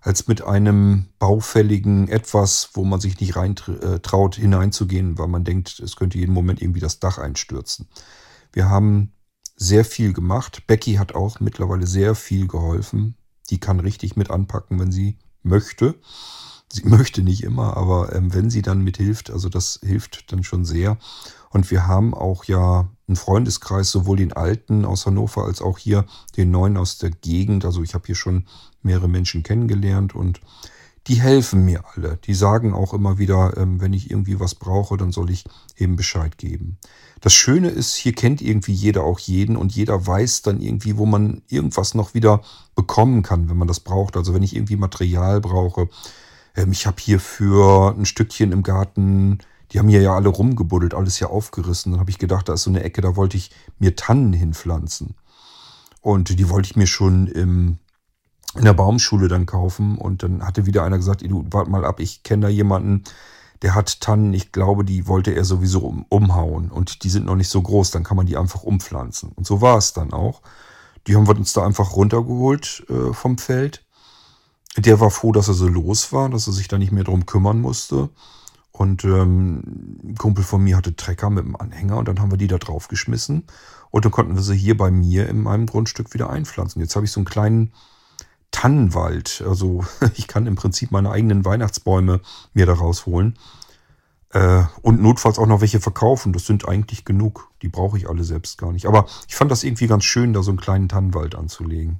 als 0.02 0.28
mit 0.28 0.42
einem 0.42 1.06
baufälligen 1.18 2.10
etwas, 2.10 2.72
wo 2.74 2.84
man 2.84 3.00
sich 3.00 3.18
nicht 3.22 3.38
rein 3.38 3.56
äh, 3.82 4.00
traut, 4.00 4.36
hineinzugehen, 4.36 5.18
weil 5.18 5.30
man 5.30 5.46
denkt, 5.46 5.80
es 5.80 5.96
könnte 5.96 6.18
jeden 6.18 6.34
Moment 6.34 6.62
irgendwie 6.62 6.82
das 6.82 7.00
Dach 7.00 7.20
einstürzen. 7.20 7.88
Wir 8.52 8.68
haben 8.68 9.14
sehr 9.56 9.86
viel 9.86 10.12
gemacht. 10.12 10.68
Becky 10.68 10.96
hat 10.96 11.16
auch 11.16 11.40
mittlerweile 11.40 11.88
sehr 11.88 12.16
viel 12.16 12.50
geholfen. 12.50 13.16
Die 13.50 13.62
kann 13.62 13.80
richtig 13.80 14.18
mit 14.18 14.30
anpacken, 14.30 14.78
wenn 14.78 14.92
sie 14.92 15.20
möchte. 15.42 15.96
Sie 16.72 16.84
möchte 16.88 17.22
nicht 17.22 17.44
immer, 17.44 17.76
aber 17.78 18.16
ähm, 18.16 18.34
wenn 18.34 18.50
sie 18.50 18.62
dann 18.62 18.82
mithilft, 18.84 19.30
also 19.30 19.50
das 19.50 19.80
hilft 19.84 20.32
dann 20.32 20.44
schon 20.44 20.66
sehr. 20.66 20.98
Und 21.50 21.70
wir 21.70 21.86
haben 21.86 22.14
auch 22.14 22.46
ja 22.46 22.90
einen 23.08 23.18
Freundeskreis, 23.18 23.92
sowohl 23.92 24.18
den 24.18 24.32
Alten 24.32 24.86
aus 24.86 25.06
Hannover 25.06 25.44
als 25.46 25.62
auch 25.62 25.78
hier 25.78 26.06
den 26.38 26.50
Neuen 26.50 26.78
aus 26.78 26.98
der 26.98 27.10
Gegend. 27.10 27.66
Also 27.66 27.84
ich 27.84 27.94
habe 27.94 28.06
hier 28.06 28.16
schon 28.16 28.46
mehrere 28.82 29.10
Menschen 29.10 29.44
kennengelernt 29.44 30.16
und 30.16 30.40
die 31.08 31.20
helfen 31.20 31.66
mir 31.66 31.84
alle. 31.94 32.18
Die 32.26 32.34
sagen 32.34 32.74
auch 32.74 32.94
immer 32.94 33.18
wieder, 33.18 33.58
ähm, 33.58 33.82
wenn 33.82 33.92
ich 33.92 34.12
irgendwie 34.12 34.40
was 34.40 34.56
brauche, 34.56 34.98
dann 34.98 35.12
soll 35.12 35.32
ich 35.32 35.46
eben 35.76 35.96
Bescheid 35.96 36.38
geben. 36.38 36.78
Das 37.22 37.34
Schöne 37.34 37.70
ist, 37.70 37.96
hier 37.96 38.14
kennt 38.14 38.42
irgendwie 38.42 38.74
jeder 38.74 39.04
auch 39.04 39.20
jeden 39.20 39.58
und 39.58 39.76
jeder 39.76 40.06
weiß 40.06 40.44
dann 40.44 40.62
irgendwie, 40.62 40.98
wo 40.98 41.06
man 41.06 41.42
irgendwas 41.50 41.96
noch 41.96 42.14
wieder 42.14 42.42
bekommen 42.76 43.24
kann, 43.24 43.50
wenn 43.50 43.58
man 43.58 43.68
das 43.68 43.80
braucht. 43.80 44.16
Also 44.16 44.34
wenn 44.34 44.44
ich 44.44 44.56
irgendwie 44.56 44.76
Material 44.76 45.42
brauche, 45.42 45.90
ähm, 46.56 46.72
ich 46.72 46.86
habe 46.88 46.98
hier 47.00 47.20
für 47.20 47.96
ein 47.98 48.06
Stückchen 48.06 48.52
im 48.52 48.64
Garten, 48.64 49.40
die 49.72 49.80
haben 49.80 49.88
hier 49.88 50.02
ja 50.02 50.14
alle 50.14 50.30
rumgebuddelt, 50.30 50.94
alles 50.94 51.18
hier 51.18 51.30
aufgerissen. 51.30 51.92
Dann 51.92 52.00
habe 52.02 52.10
ich 52.10 52.18
gedacht, 52.18 52.50
da 52.50 52.54
ist 52.54 52.64
so 52.64 52.70
eine 52.70 52.84
Ecke, 52.84 53.02
da 53.02 53.16
wollte 53.16 53.38
ich 53.38 53.52
mir 53.80 53.96
Tannen 53.96 54.34
hinpflanzen. 54.34 55.16
Und 56.02 56.38
die 56.38 56.50
wollte 56.50 56.68
ich 56.68 56.76
mir 56.76 56.88
schon 56.88 57.28
im, 57.28 57.78
in 58.56 58.66
der 58.66 58.74
Baumschule 58.74 59.28
dann 59.28 59.46
kaufen. 59.46 59.98
Und 59.98 60.24
dann 60.24 60.46
hatte 60.46 60.66
wieder 60.66 60.84
einer 60.84 60.98
gesagt, 60.98 61.22
du 61.22 61.46
wart 61.52 61.70
mal 61.70 61.86
ab, 61.86 62.00
ich 62.00 62.24
kenne 62.24 62.48
da 62.48 62.50
jemanden, 62.50 63.04
der 63.62 63.76
hat 63.76 64.02
Tannen, 64.02 64.34
ich 64.34 64.52
glaube, 64.52 64.84
die 64.84 65.08
wollte 65.08 65.32
er 65.32 65.46
sowieso 65.46 65.82
um, 65.82 66.06
umhauen. 66.10 66.70
Und 66.70 67.04
die 67.04 67.10
sind 67.10 67.26
noch 67.26 67.36
nicht 67.36 67.50
so 67.50 67.62
groß, 67.62 67.92
dann 67.92 68.04
kann 68.04 68.18
man 68.18 68.26
die 68.26 68.38
einfach 68.38 68.64
umpflanzen. 68.64 69.32
Und 69.36 69.46
so 69.46 69.62
war 69.62 69.78
es 69.78 69.94
dann 69.94 70.12
auch. 70.12 70.42
Die 71.08 71.16
haben 71.16 71.28
wir 71.28 71.36
uns 71.36 71.54
da 71.54 71.66
einfach 71.66 71.96
runtergeholt 71.96 72.86
äh, 72.90 73.14
vom 73.14 73.38
Feld. 73.38 73.86
Der 74.78 75.00
war 75.00 75.12
froh, 75.12 75.32
dass 75.32 75.48
er 75.48 75.54
so 75.54 75.68
los 75.68 76.14
war, 76.14 76.30
dass 76.30 76.48
er 76.48 76.54
sich 76.54 76.68
da 76.68 76.78
nicht 76.78 76.92
mehr 76.92 77.04
drum 77.04 77.26
kümmern 77.26 77.60
musste. 77.60 78.10
Und 78.72 79.04
ähm, 79.04 80.00
ein 80.04 80.16
Kumpel 80.18 80.44
von 80.44 80.64
mir 80.64 80.78
hatte 80.78 80.96
Trecker 80.96 81.30
mit 81.30 81.44
dem 81.44 81.56
Anhänger 81.56 81.98
und 81.98 82.08
dann 82.08 82.20
haben 82.20 82.32
wir 82.32 82.38
die 82.38 82.48
da 82.48 82.58
drauf 82.58 82.88
geschmissen. 82.88 83.44
Und 83.90 84.06
dann 84.06 84.12
konnten 84.12 84.36
wir 84.36 84.42
sie 84.42 84.56
hier 84.56 84.78
bei 84.78 84.90
mir 84.90 85.28
in 85.28 85.44
meinem 85.44 85.66
Grundstück 85.66 86.14
wieder 86.14 86.30
einpflanzen. 86.30 86.82
Jetzt 86.82 86.96
habe 86.96 87.06
ich 87.06 87.12
so 87.12 87.20
einen 87.20 87.26
kleinen 87.26 87.74
Tannenwald. 88.52 89.44
Also 89.46 89.86
ich 90.16 90.28
kann 90.28 90.48
im 90.48 90.56
Prinzip 90.56 90.92
meine 90.92 91.12
eigenen 91.12 91.44
Weihnachtsbäume 91.44 92.22
mir 92.54 92.66
da 92.66 92.74
rausholen. 92.74 93.38
Äh, 94.30 94.64
und 94.82 95.02
notfalls 95.02 95.38
auch 95.38 95.48
noch 95.48 95.60
welche 95.60 95.82
verkaufen. 95.82 96.32
Das 96.32 96.46
sind 96.46 96.68
eigentlich 96.68 97.04
genug. 97.04 97.50
Die 97.62 97.68
brauche 97.68 97.98
ich 97.98 98.08
alle 98.08 98.24
selbst 98.24 98.58
gar 98.58 98.72
nicht. 98.72 98.86
Aber 98.86 99.06
ich 99.28 99.36
fand 99.36 99.52
das 99.52 99.64
irgendwie 99.64 99.88
ganz 99.88 100.06
schön, 100.06 100.32
da 100.32 100.42
so 100.42 100.52
einen 100.52 100.62
kleinen 100.62 100.88
Tannenwald 100.88 101.36
anzulegen. 101.36 102.00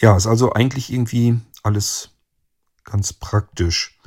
Ja, 0.00 0.16
ist 0.16 0.26
also 0.26 0.52
eigentlich 0.52 0.92
irgendwie 0.92 1.38
alles 1.62 2.10
ganz 2.84 3.12
praktisch. 3.12 3.98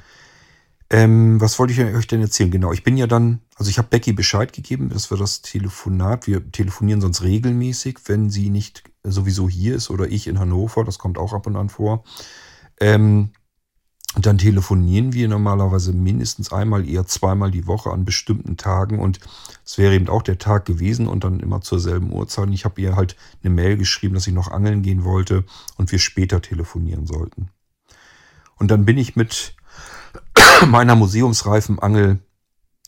Ähm, 0.89 1.39
was 1.39 1.57
wollte 1.59 1.73
ich 1.73 1.79
euch 1.79 2.07
denn 2.07 2.21
erzählen? 2.21 2.51
Genau, 2.51 2.71
ich 2.71 2.83
bin 2.83 2.97
ja 2.97 3.07
dann, 3.07 3.41
also 3.55 3.69
ich 3.69 3.77
habe 3.77 3.87
Becky 3.89 4.13
Bescheid 4.13 4.53
gegeben, 4.53 4.89
dass 4.89 5.11
wir 5.11 5.17
das 5.17 5.41
Telefonat, 5.41 6.27
wir 6.27 6.51
telefonieren 6.51 7.01
sonst 7.01 7.23
regelmäßig, 7.23 7.99
wenn 8.05 8.29
sie 8.29 8.49
nicht 8.49 8.83
sowieso 9.03 9.47
hier 9.47 9.75
ist 9.75 9.89
oder 9.89 10.07
ich 10.07 10.27
in 10.27 10.39
Hannover, 10.39 10.83
das 10.83 10.99
kommt 10.99 11.17
auch 11.17 11.33
ab 11.33 11.47
und 11.47 11.55
an 11.55 11.69
vor. 11.69 12.03
Ähm, 12.79 13.31
dann 14.15 14.37
telefonieren 14.37 15.13
wir 15.13 15.27
normalerweise 15.27 15.91
mindestens 15.91 16.53
einmal, 16.53 16.87
eher 16.87 17.07
zweimal 17.07 17.49
die 17.49 17.65
Woche 17.65 17.89
an 17.89 18.05
bestimmten 18.05 18.57
Tagen. 18.57 18.99
Und 18.99 19.19
es 19.65 19.77
wäre 19.79 19.95
eben 19.95 20.07
auch 20.07 20.21
der 20.21 20.37
Tag 20.37 20.65
gewesen 20.65 21.07
und 21.07 21.23
dann 21.23 21.39
immer 21.39 21.61
zur 21.61 21.79
selben 21.79 22.13
Uhrzeit. 22.13 22.45
Und 22.45 22.53
ich 22.53 22.63
habe 22.63 22.79
ihr 22.79 22.95
halt 22.95 23.15
eine 23.43 23.53
Mail 23.53 23.75
geschrieben, 23.75 24.13
dass 24.13 24.27
ich 24.27 24.33
noch 24.33 24.51
angeln 24.51 24.83
gehen 24.83 25.03
wollte 25.03 25.45
und 25.77 25.91
wir 25.91 25.99
später 25.99 26.41
telefonieren 26.41 27.07
sollten. 27.07 27.49
Und 28.57 28.69
dann 28.69 28.85
bin 28.85 28.99
ich 28.99 29.15
mit 29.15 29.55
meiner 30.67 30.95
Museumsreifenangel 30.95 32.19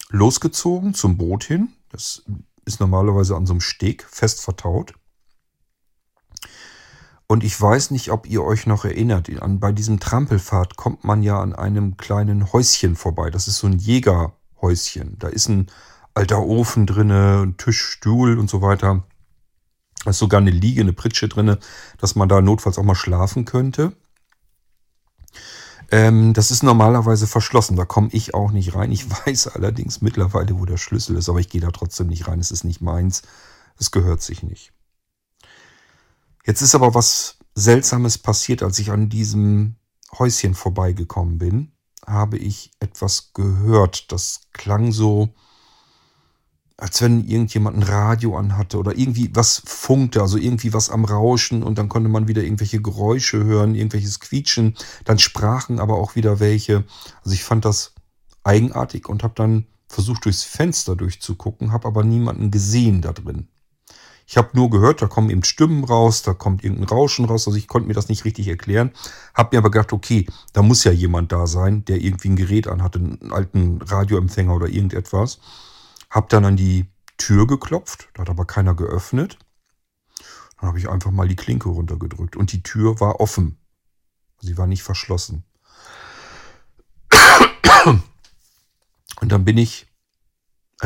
losgezogen 0.09 0.93
zum 0.93 1.17
Boot 1.17 1.43
hin. 1.43 1.69
Das 1.89 2.23
ist 2.65 2.79
normalerweise 2.79 3.35
an 3.35 3.47
so 3.47 3.53
einem 3.53 3.61
Steg 3.61 4.03
fest 4.03 4.41
vertaut. 4.41 4.93
Und 7.27 7.43
ich 7.43 7.59
weiß 7.59 7.91
nicht, 7.91 8.11
ob 8.11 8.27
ihr 8.27 8.43
euch 8.43 8.67
noch 8.67 8.85
erinnert, 8.85 9.29
an, 9.41 9.59
bei 9.59 9.71
diesem 9.71 9.99
Trampelpfad 9.99 10.75
kommt 10.75 11.03
man 11.03 11.23
ja 11.23 11.39
an 11.39 11.53
einem 11.53 11.97
kleinen 11.97 12.53
Häuschen 12.53 12.95
vorbei. 12.95 13.31
Das 13.31 13.47
ist 13.47 13.57
so 13.57 13.67
ein 13.67 13.79
Jägerhäuschen. 13.79 15.17
Da 15.17 15.29
ist 15.29 15.49
ein 15.49 15.67
alter 16.13 16.43
Ofen 16.43 16.85
drinne, 16.85 17.41
ein 17.43 17.57
Tisch, 17.57 17.81
Stuhl 17.81 18.37
und 18.37 18.49
so 18.49 18.61
weiter. 18.61 19.03
Da 20.03 20.11
ist 20.11 20.19
sogar 20.19 20.39
eine 20.39 20.51
Liege, 20.51 20.81
eine 20.81 20.93
Pritsche 20.93 21.27
drinne, 21.27 21.57
dass 21.97 22.15
man 22.15 22.29
da 22.29 22.41
notfalls 22.41 22.77
auch 22.77 22.83
mal 22.83 22.95
schlafen 22.95 23.45
könnte. 23.45 23.93
Ähm, 25.91 26.33
das 26.33 26.51
ist 26.51 26.63
normalerweise 26.63 27.27
verschlossen, 27.27 27.75
da 27.75 27.85
komme 27.85 28.09
ich 28.11 28.33
auch 28.33 28.51
nicht 28.51 28.75
rein. 28.75 28.91
Ich 28.91 29.09
weiß 29.25 29.47
allerdings 29.47 30.01
mittlerweile, 30.01 30.59
wo 30.59 30.65
der 30.65 30.77
Schlüssel 30.77 31.17
ist, 31.17 31.29
aber 31.29 31.39
ich 31.39 31.49
gehe 31.49 31.61
da 31.61 31.71
trotzdem 31.71 32.07
nicht 32.07 32.27
rein. 32.27 32.39
Es 32.39 32.51
ist 32.51 32.63
nicht 32.63 32.81
meins. 32.81 33.23
Es 33.79 33.91
gehört 33.91 34.21
sich 34.21 34.43
nicht. 34.43 34.73
Jetzt 36.45 36.61
ist 36.61 36.75
aber 36.75 36.93
was 36.93 37.39
Seltsames 37.55 38.19
passiert, 38.19 38.61
als 38.61 38.77
ich 38.77 38.91
an 38.91 39.09
diesem 39.09 39.77
Häuschen 40.17 40.53
vorbeigekommen 40.53 41.39
bin, 41.39 41.71
habe 42.05 42.37
ich 42.37 42.71
etwas 42.79 43.33
gehört. 43.33 44.11
Das 44.11 44.41
klang 44.53 44.91
so, 44.91 45.33
als 46.77 47.01
wenn 47.01 47.25
irgendjemand 47.25 47.77
ein 47.77 47.83
Radio 47.83 48.37
anhatte 48.37 48.77
oder 48.77 48.95
irgendwie 48.95 49.31
was 49.33 49.63
funkte, 49.65 50.21
also 50.21 50.37
irgendwie 50.37 50.71
was 50.71 50.91
am 50.91 51.05
Rauschen 51.05 51.63
und 51.63 51.79
dann 51.79 51.89
konnte 51.89 52.09
man 52.09 52.27
wieder 52.27 52.43
irgendwelche 52.43 52.79
Geräusche 52.79 53.43
hören, 53.43 53.73
irgendwelches 53.73 54.19
Quietschen, 54.19 54.75
dann 55.03 55.17
sprachen 55.17 55.79
aber 55.79 55.95
auch 55.95 56.15
wieder 56.15 56.39
welche. 56.39 56.83
Also 57.23 57.33
ich 57.33 57.43
fand 57.43 57.65
das 57.65 57.93
eigenartig 58.43 59.09
und 59.09 59.23
habe 59.23 59.33
dann 59.35 59.65
versucht 59.87 60.25
durchs 60.25 60.43
Fenster 60.43 60.95
durchzugucken, 60.95 61.71
habe 61.71 61.87
aber 61.87 62.03
niemanden 62.03 62.51
gesehen 62.51 63.01
da 63.01 63.13
drin. 63.13 63.47
Ich 64.27 64.37
habe 64.37 64.49
nur 64.53 64.71
gehört, 64.71 65.01
da 65.01 65.07
kommen 65.07 65.29
eben 65.29 65.43
Stimmen 65.43 65.83
raus, 65.83 66.23
da 66.23 66.33
kommt 66.33 66.63
irgendein 66.63 66.87
Rauschen 66.87 67.25
raus. 67.25 67.47
Also 67.47 67.57
ich 67.57 67.67
konnte 67.67 67.87
mir 67.87 67.93
das 67.93 68.09
nicht 68.09 68.25
richtig 68.25 68.47
erklären. 68.47 68.91
Habe 69.35 69.55
mir 69.55 69.59
aber 69.59 69.69
gedacht, 69.69 69.93
okay, 69.93 70.25
da 70.53 70.63
muss 70.63 70.83
ja 70.83 70.91
jemand 70.91 71.31
da 71.31 71.45
sein, 71.45 71.85
der 71.85 72.01
irgendwie 72.01 72.29
ein 72.29 72.35
Gerät 72.35 72.67
anhat, 72.67 72.95
einen 72.95 73.31
alten 73.31 73.81
Radioempfänger 73.81 74.55
oder 74.55 74.67
irgendetwas. 74.67 75.39
Hab 76.09 76.29
dann 76.29 76.45
an 76.45 76.57
die 76.57 76.87
Tür 77.17 77.45
geklopft, 77.45 78.09
da 78.13 78.21
hat 78.21 78.29
aber 78.29 78.45
keiner 78.45 78.73
geöffnet. 78.73 79.37
Dann 80.59 80.69
habe 80.69 80.79
ich 80.79 80.89
einfach 80.89 81.11
mal 81.11 81.27
die 81.27 81.35
Klinke 81.35 81.69
runtergedrückt 81.69 82.35
und 82.35 82.51
die 82.51 82.63
Tür 82.63 82.99
war 82.99 83.19
offen. 83.19 83.57
Sie 84.41 84.57
war 84.57 84.67
nicht 84.67 84.83
verschlossen. 84.83 85.43
Und 89.21 89.31
dann 89.31 89.45
bin 89.45 89.57
ich 89.57 89.87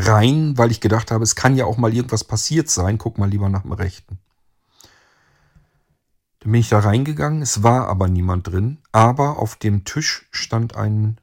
rein, 0.08 0.58
weil 0.58 0.72
ich 0.72 0.82
gedacht 0.82 1.12
habe, 1.12 1.24
es 1.24 1.36
kann 1.36 1.56
ja 1.56 1.66
auch 1.66 1.78
mal 1.78 1.94
irgendwas 1.94 2.24
passiert 2.24 2.70
sein. 2.70 2.98
Guck 2.98 3.18
mal 3.18 3.30
lieber 3.30 3.50
nach 3.50 3.64
dem 3.64 3.74
Rechten. 3.74 4.20
Dann 6.40 6.52
bin 6.54 6.62
ich 6.62 6.70
da 6.70 6.80
reingegangen, 6.80 7.42
es 7.42 7.64
war 7.64 7.88
aber 7.88 8.08
niemand 8.08 8.48
drin, 8.48 8.80
aber 8.92 9.40
auf 9.40 9.58
dem 9.58 9.84
Tisch 9.84 10.28
stand 10.32 10.76
ein 10.76 11.20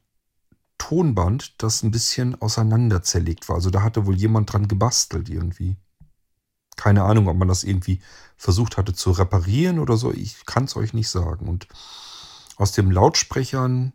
Tonband, 0.79 1.55
das 1.63 1.83
ein 1.83 1.91
bisschen 1.91 2.41
auseinander 2.41 3.03
zerlegt 3.03 3.49
war. 3.49 3.57
Also 3.57 3.71
da 3.71 3.83
hatte 3.83 4.05
wohl 4.07 4.17
jemand 4.17 4.53
dran 4.53 4.69
gebastelt 4.69 5.31
irgendwie. 5.31 5.77
Keine 6.77 7.05
Ahnung, 7.05 7.29
ob 7.29 7.37
man 7.39 7.49
das 7.49 7.65
irgendwie 7.65 8.01
versucht 8.37 8.77
hatte 8.77 8.93
zu 8.93 9.11
reparieren 9.11 9.79
oder 9.79 9.97
so. 9.97 10.13
Ich 10.13 10.45
kann 10.45 10.65
es 10.65 10.77
euch 10.77 10.93
nicht 10.93 11.09
sagen. 11.09 11.49
Und 11.49 11.67
aus 12.57 12.73
den 12.73 12.91
Lautsprechern 12.91 13.95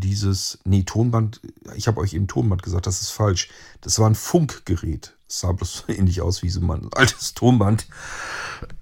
dieses, 0.00 0.58
nee, 0.64 0.82
Tonband, 0.82 1.40
ich 1.74 1.86
habe 1.86 2.00
euch 2.00 2.14
eben 2.14 2.26
Tonband 2.26 2.62
gesagt, 2.62 2.86
das 2.86 3.02
ist 3.02 3.10
falsch. 3.10 3.48
Das 3.80 3.98
war 3.98 4.08
ein 4.08 4.14
Funkgerät. 4.14 5.16
Das 5.26 5.40
sah 5.40 5.52
bloß 5.52 5.84
ähnlich 5.88 6.20
aus 6.20 6.42
wie 6.42 6.50
so 6.50 6.60
ein 6.60 6.88
altes 6.94 7.34
Tonband. 7.34 7.86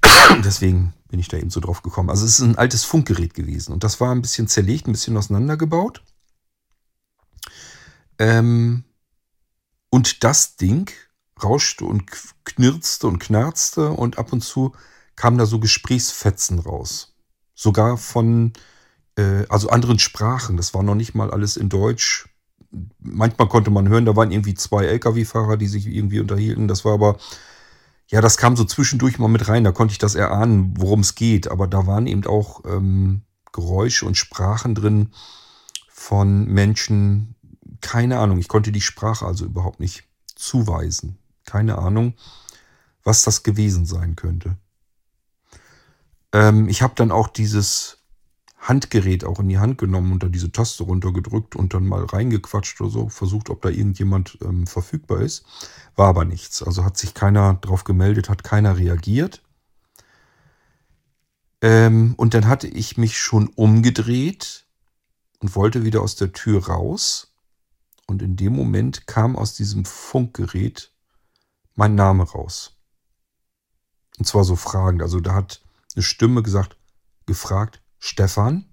Deswegen 0.44 0.94
bin 1.09 1.20
ich 1.20 1.29
da 1.29 1.37
eben 1.37 1.51
so 1.51 1.61
drauf 1.61 1.83
gekommen. 1.83 2.11
Also 2.11 2.25
es 2.25 2.38
ist 2.38 2.40
ein 2.40 2.59
altes 2.59 2.85
Funkgerät 2.85 3.35
gewesen 3.35 3.72
und 3.72 3.85
das 3.85 4.01
war 4.01 4.12
ein 4.12 4.22
bisschen 4.22 4.48
zerlegt, 4.48 4.87
ein 4.87 4.92
bisschen 4.92 5.16
auseinandergebaut. 5.16 6.03
Ähm, 8.18 8.85
und 9.90 10.25
das 10.25 10.57
Ding 10.57 10.90
rauschte 11.42 11.85
und 11.85 12.11
knirzte 12.44 13.07
und 13.09 13.18
knarzte 13.18 13.90
und 13.90 14.18
ab 14.18 14.33
und 14.33 14.42
zu 14.42 14.72
kamen 15.16 15.38
da 15.38 15.46
so 15.46 15.59
Gesprächsfetzen 15.59 16.59
raus. 16.59 17.14
Sogar 17.55 17.98
von 17.98 18.53
äh, 19.16 19.44
also 19.48 19.68
anderen 19.68 19.98
Sprachen. 19.98 20.57
Das 20.57 20.75
war 20.75 20.83
noch 20.83 20.94
nicht 20.94 21.14
mal 21.14 21.31
alles 21.31 21.57
in 21.57 21.68
Deutsch. 21.68 22.29
Manchmal 22.98 23.48
konnte 23.48 23.70
man 23.70 23.88
hören, 23.88 24.07
da 24.07 24.16
waren 24.16 24.31
irgendwie 24.31 24.55
zwei 24.55 24.85
Lkw-Fahrer, 24.87 25.57
die 25.57 25.66
sich 25.66 25.87
irgendwie 25.87 26.20
unterhielten. 26.20 26.68
Das 26.68 26.85
war 26.85 26.94
aber, 26.94 27.18
ja, 28.09 28.20
das 28.20 28.37
kam 28.37 28.57
so 28.57 28.64
zwischendurch 28.64 29.18
mal 29.18 29.29
mit 29.29 29.48
rein. 29.48 29.64
Da 29.64 29.72
konnte 29.72 29.92
ich 29.92 29.98
das 29.98 30.14
erahnen, 30.14 30.75
worum 30.79 31.01
es 31.01 31.14
geht. 31.14 31.51
Aber 31.51 31.66
da 31.66 31.87
waren 31.87 32.07
eben 32.07 32.25
auch 32.27 32.62
ähm, 32.64 33.22
Geräusche 33.53 34.07
und 34.07 34.16
Sprachen 34.16 34.75
drin 34.75 35.11
von 35.88 36.46
Menschen. 36.46 37.35
Keine 37.81 38.18
Ahnung. 38.18 38.38
Ich 38.38 38.48
konnte 38.48 38.72
die 38.72 38.81
Sprache 38.81 39.27
also 39.27 39.44
überhaupt 39.44 39.81
nicht 39.81 40.05
zuweisen. 40.35 41.18
Keine 41.44 41.79
Ahnung, 41.79 42.14
was 43.05 43.25
das 43.25 43.42
gewesen 43.42 43.85
sein 43.85 44.16
könnte. 44.16 44.57
Ähm, 46.33 46.68
ich 46.68 46.83
habe 46.83 46.94
dann 46.96 47.11
auch 47.11 47.29
dieses 47.29 47.98
Handgerät 48.62 49.25
auch 49.25 49.40
in 49.40 49.48
die 49.48 49.59
Hand 49.59 49.79
genommen 49.79 50.12
und 50.12 50.22
da 50.22 50.29
diese 50.29 50.53
Taste 50.53 50.85
runtergedrückt 50.85 51.57
und 51.57 51.75
dann 51.75 51.87
mal 51.87 52.05
reingequatscht 52.05 52.81
oder 52.81 52.90
so, 52.90 53.09
versucht, 53.09 53.51
ob 53.51 53.61
da 53.61 53.68
irgendjemand 53.68 54.38
ähm, 54.42 54.68
verfügbar 54.68 55.20
ist. 55.20 55.44
War 55.96 56.09
aber 56.09 56.25
nichts. 56.25 56.62
Also 56.62 56.85
hat 56.85 56.96
sich 56.96 57.12
keiner 57.12 57.55
drauf 57.55 57.83
gemeldet, 57.83 58.29
hat 58.29 58.44
keiner 58.44 58.79
reagiert. 58.79 59.42
Ähm, 61.61 62.14
und 62.16 62.35
dann 62.35 62.46
hatte 62.46 62.68
ich 62.68 62.96
mich 62.96 63.18
schon 63.18 63.48
umgedreht 63.48 64.64
und 65.40 65.57
wollte 65.57 65.85
wieder 65.85 66.01
aus 66.01 66.14
der 66.14 66.33
Tür 66.33 66.68
raus. 66.68 67.35
Und 68.07 68.22
in 68.22 68.37
dem 68.37 68.55
Moment 68.55 69.09
kam 69.09 69.35
aus 69.35 69.55
diesem 69.55 69.85
Funkgerät 69.85 70.92
mein 71.75 71.96
Name 71.96 72.22
raus. 72.22 72.77
Und 74.18 74.27
zwar 74.27 74.44
so 74.44 74.55
fragend. 74.55 75.03
Also 75.03 75.18
da 75.18 75.35
hat 75.35 75.62
eine 75.96 76.05
Stimme 76.05 76.44
gesagt, 76.44 76.77
gefragt, 77.27 77.82
Stefan. 78.05 78.65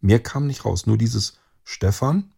Mehr 0.00 0.22
kam 0.22 0.46
nicht 0.46 0.66
raus, 0.66 0.84
nur 0.84 0.98
dieses 0.98 1.38
Stefan. 1.64 2.30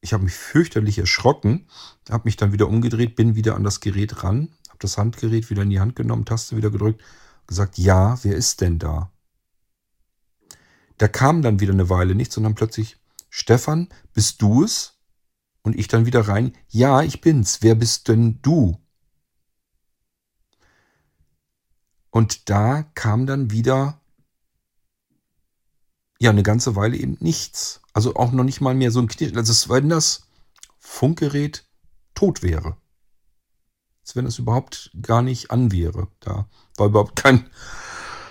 Ich 0.00 0.14
habe 0.14 0.24
mich 0.24 0.32
fürchterlich 0.32 0.96
erschrocken, 0.96 1.68
habe 2.08 2.22
mich 2.24 2.38
dann 2.38 2.54
wieder 2.54 2.66
umgedreht, 2.66 3.14
bin 3.14 3.34
wieder 3.34 3.56
an 3.56 3.62
das 3.62 3.80
Gerät 3.80 4.24
ran, 4.24 4.56
habe 4.68 4.78
das 4.78 4.96
Handgerät 4.96 5.50
wieder 5.50 5.64
in 5.64 5.68
die 5.68 5.80
Hand 5.80 5.96
genommen, 5.96 6.24
Taste 6.24 6.56
wieder 6.56 6.70
gedrückt, 6.70 7.02
gesagt, 7.46 7.76
ja, 7.76 8.18
wer 8.24 8.34
ist 8.34 8.62
denn 8.62 8.78
da? 8.78 9.12
Da 10.96 11.08
kam 11.08 11.42
dann 11.42 11.60
wieder 11.60 11.74
eine 11.74 11.90
Weile 11.90 12.14
nichts 12.14 12.36
dann 12.36 12.54
plötzlich, 12.54 12.96
Stefan, 13.28 13.90
bist 14.14 14.40
du 14.40 14.64
es? 14.64 14.98
Und 15.60 15.78
ich 15.78 15.88
dann 15.88 16.06
wieder 16.06 16.26
rein, 16.26 16.56
ja, 16.68 17.02
ich 17.02 17.20
bin's, 17.20 17.58
wer 17.60 17.74
bist 17.74 18.08
denn 18.08 18.40
du? 18.40 18.80
Und 22.08 22.48
da 22.48 22.82
kam 22.94 23.26
dann 23.26 23.50
wieder 23.50 23.99
ja 26.20 26.30
eine 26.30 26.42
ganze 26.42 26.76
Weile 26.76 26.96
eben 26.96 27.16
nichts. 27.20 27.80
Also 27.92 28.14
auch 28.14 28.30
noch 28.30 28.44
nicht 28.44 28.60
mal 28.60 28.74
mehr 28.74 28.90
so 28.90 29.00
ein 29.00 29.08
Knirschen. 29.08 29.38
Also 29.38 29.70
wenn 29.70 29.88
das 29.88 30.26
Funkgerät 30.78 31.66
tot 32.14 32.42
wäre. 32.42 32.76
Als 34.02 34.14
wenn 34.14 34.26
es 34.26 34.38
überhaupt 34.38 34.90
gar 35.02 35.22
nicht 35.22 35.50
an 35.50 35.72
wäre. 35.72 36.08
Da 36.20 36.46
war 36.76 36.86
überhaupt 36.86 37.16
kein, 37.16 37.48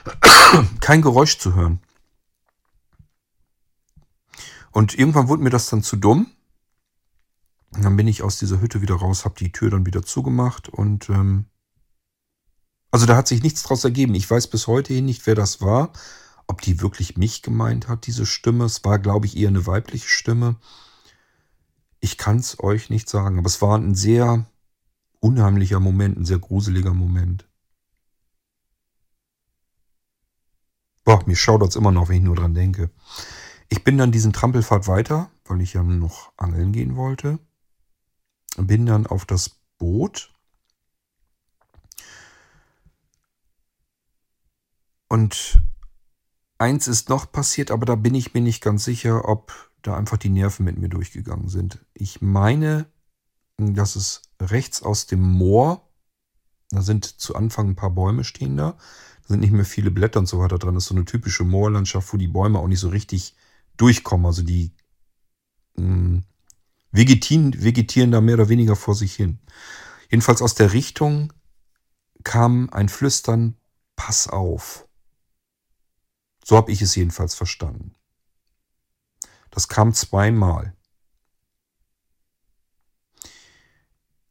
kein 0.82 1.02
Geräusch 1.02 1.40
zu 1.40 1.56
hören. 1.56 1.82
Und 4.72 4.98
irgendwann 4.98 5.28
wurde 5.28 5.44
mir 5.44 5.50
das 5.50 5.70
dann 5.70 5.82
zu 5.82 5.96
dumm. 5.96 6.32
Und 7.72 7.84
dann 7.84 7.98
bin 7.98 8.08
ich 8.08 8.22
aus 8.22 8.38
dieser 8.38 8.62
Hütte 8.62 8.82
wieder 8.82 8.96
raus, 8.96 9.26
habe 9.26 9.36
die 9.40 9.52
Tür 9.52 9.72
dann 9.72 9.86
wieder 9.86 10.04
zugemacht 10.04 10.70
und 10.70 11.08
ähm, 11.10 11.46
also 12.90 13.06
da 13.06 13.16
hat 13.16 13.28
sich 13.28 13.44
nichts 13.44 13.62
draus 13.62 13.84
ergeben. 13.84 14.16
Ich 14.16 14.30
weiß 14.30 14.48
bis 14.48 14.66
heute 14.66 14.92
hin 14.92 15.06
nicht, 15.06 15.28
wer 15.28 15.36
das 15.36 15.62
war 15.62 15.94
ob 16.50 16.62
die 16.62 16.82
wirklich 16.82 17.16
mich 17.16 17.44
gemeint 17.44 17.88
hat, 17.88 18.08
diese 18.08 18.26
Stimme. 18.26 18.66
Es 18.66 18.84
war, 18.84 18.98
glaube 18.98 19.28
ich, 19.28 19.38
eher 19.38 19.50
eine 19.50 19.68
weibliche 19.68 20.08
Stimme. 20.08 20.56
Ich 22.00 22.18
kann 22.18 22.38
es 22.38 22.60
euch 22.60 22.90
nicht 22.90 23.08
sagen, 23.08 23.38
aber 23.38 23.46
es 23.46 23.62
war 23.62 23.78
ein 23.78 23.94
sehr 23.94 24.48
unheimlicher 25.20 25.80
Moment, 25.80 26.18
ein 26.18 26.26
sehr 26.26 26.40
gruseliger 26.40 26.96
Moment. 26.96 27.48
Boah, 31.04 31.24
mir 31.28 31.36
schaudert 31.36 31.70
es 31.70 31.76
immer 31.76 31.92
noch, 31.92 32.10
wenn 32.10 32.18
ich 32.18 32.24
nur 32.24 32.36
dran 32.36 32.56
denke. 32.56 32.90
Ich 33.70 33.84
bin 33.84 34.00
dann 34.00 34.12
diesen 34.12 34.34
Trampelpfad 34.34 34.88
weiter, 34.88 35.30
weil 35.46 35.62
ich 35.62 35.74
ja 35.74 35.84
noch 35.84 36.34
angeln 36.36 36.72
gehen 36.72 36.96
wollte. 36.96 37.38
Bin 38.58 38.88
dann 38.88 39.06
auf 39.06 39.26
das 39.26 39.52
Boot. 39.78 40.34
Und 45.10 45.62
eins 46.60 46.88
ist 46.88 47.10
noch 47.10 47.32
passiert, 47.32 47.72
aber 47.72 47.86
da 47.86 47.96
bin 47.96 48.14
ich 48.16 48.34
mir 48.34 48.42
nicht 48.42 48.62
ganz 48.62 48.86
sicher, 48.86 49.28
ob 49.28 49.72
da 49.82 49.96
einfach 49.98 50.18
die 50.18 50.30
Nerven 50.30 50.66
mit 50.66 50.78
mir 50.78 50.90
durchgegangen 50.90 51.50
sind. 51.50 51.80
Ich 51.94 52.22
meine, 52.22 52.88
Das 53.58 53.98
ist 53.98 54.22
rechts 54.42 54.84
aus 54.84 55.06
dem 55.06 55.22
Moor. 55.22 55.86
Da 56.70 56.82
sind 56.82 57.06
zu 57.06 57.36
Anfang 57.36 57.70
ein 57.70 57.76
paar 57.76 57.90
Bäume 57.90 58.24
stehen 58.24 58.56
da. 58.56 58.78
Da 59.24 59.28
sind 59.28 59.42
nicht 59.42 59.52
mehr 59.52 59.66
viele 59.66 59.92
Blätter 59.92 60.20
und 60.20 60.28
so 60.28 60.40
weiter 60.40 60.58
dran. 60.58 60.76
Das 60.76 60.84
ist 60.86 60.90
so 60.90 60.96
eine 60.96 61.04
typische 61.04 61.44
Moorlandschaft, 61.44 62.14
wo 62.14 62.18
die 62.18 62.30
Bäume 62.30 62.60
auch 62.60 62.68
nicht 62.68 62.80
so 62.80 62.90
richtig 62.90 63.36
durchkommen. 63.76 64.26
Also 64.26 64.44
die 64.44 64.72
mh, 65.76 65.84
hm, 65.84 66.24
vegetieren, 66.92 67.62
vegetieren 67.62 68.12
da 68.12 68.22
mehr 68.22 68.36
oder 68.36 68.50
weniger 68.50 68.76
vor 68.78 68.96
sich 68.96 69.14
hin. 69.14 69.40
Jedenfalls 70.10 70.42
aus 70.42 70.56
der 70.56 70.74
Richtung 70.74 71.34
kam 72.24 72.70
ein 72.72 72.90
Flüstern, 72.90 73.58
pass 73.96 74.28
auf. 74.28 74.89
So 76.50 76.58
habe 76.58 76.72
ich 76.72 76.82
es 76.82 76.96
jedenfalls 76.96 77.36
verstanden. 77.36 77.94
Das 79.52 79.68
kam 79.68 79.94
zweimal. 79.94 80.74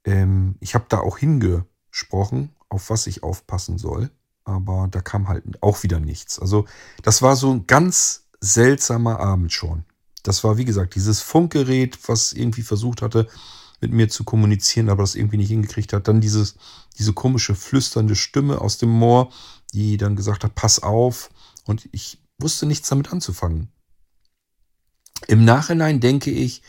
Ähm, 0.03 0.57
ich 0.59 0.75
habe 0.75 0.87
da 0.89 0.99
auch 0.99 1.17
hingesprochen, 1.17 2.57
auf 2.69 2.91
was 2.91 3.07
ich 3.07 3.23
aufpassen 3.23 3.79
soll, 3.79 4.11
aber 4.43 4.89
da 4.91 5.01
kam 5.01 5.29
halt 5.29 5.63
auch 5.63 5.85
wieder 5.85 6.01
nichts. 6.01 6.41
Also 6.41 6.65
das 7.05 7.23
war 7.23 7.37
so 7.37 7.53
ein 7.53 7.69
ganz 7.69 8.27
seltsamer 8.41 9.21
Abend 9.21 9.53
schon. 9.53 9.85
Das 10.25 10.43
war, 10.43 10.57
wie 10.57 10.65
gesagt, 10.65 10.97
dieses 10.97 11.21
Funkgerät, 11.21 12.01
was 12.09 12.33
irgendwie 12.33 12.63
versucht 12.63 13.01
hatte, 13.01 13.29
mit 13.81 13.93
mir 13.93 14.09
zu 14.09 14.25
kommunizieren, 14.25 14.89
aber 14.89 15.05
das 15.05 15.15
irgendwie 15.15 15.37
nicht 15.37 15.51
hingekriegt 15.51 15.93
hat. 15.93 16.09
Dann 16.09 16.21
dieses, 16.21 16.57
diese 16.99 17.13
komische 17.13 17.55
flüsternde 17.55 18.17
Stimme 18.17 18.61
aus 18.61 18.77
dem 18.77 18.91
Moor, 18.91 19.31
die 19.73 19.99
dann 19.99 20.17
gesagt 20.17 20.43
hat, 20.43 20.57
pass 20.57 20.83
auf. 20.83 21.31
Und 21.69 21.87
ich 21.93 22.19
wusste 22.39 22.65
nichts 22.65 22.89
damit 22.89 23.13
anzufangen. 23.13 23.71
Im 25.27 25.45
Nachhinein 25.45 26.01
denke 26.01 26.31
ich, 26.31 26.63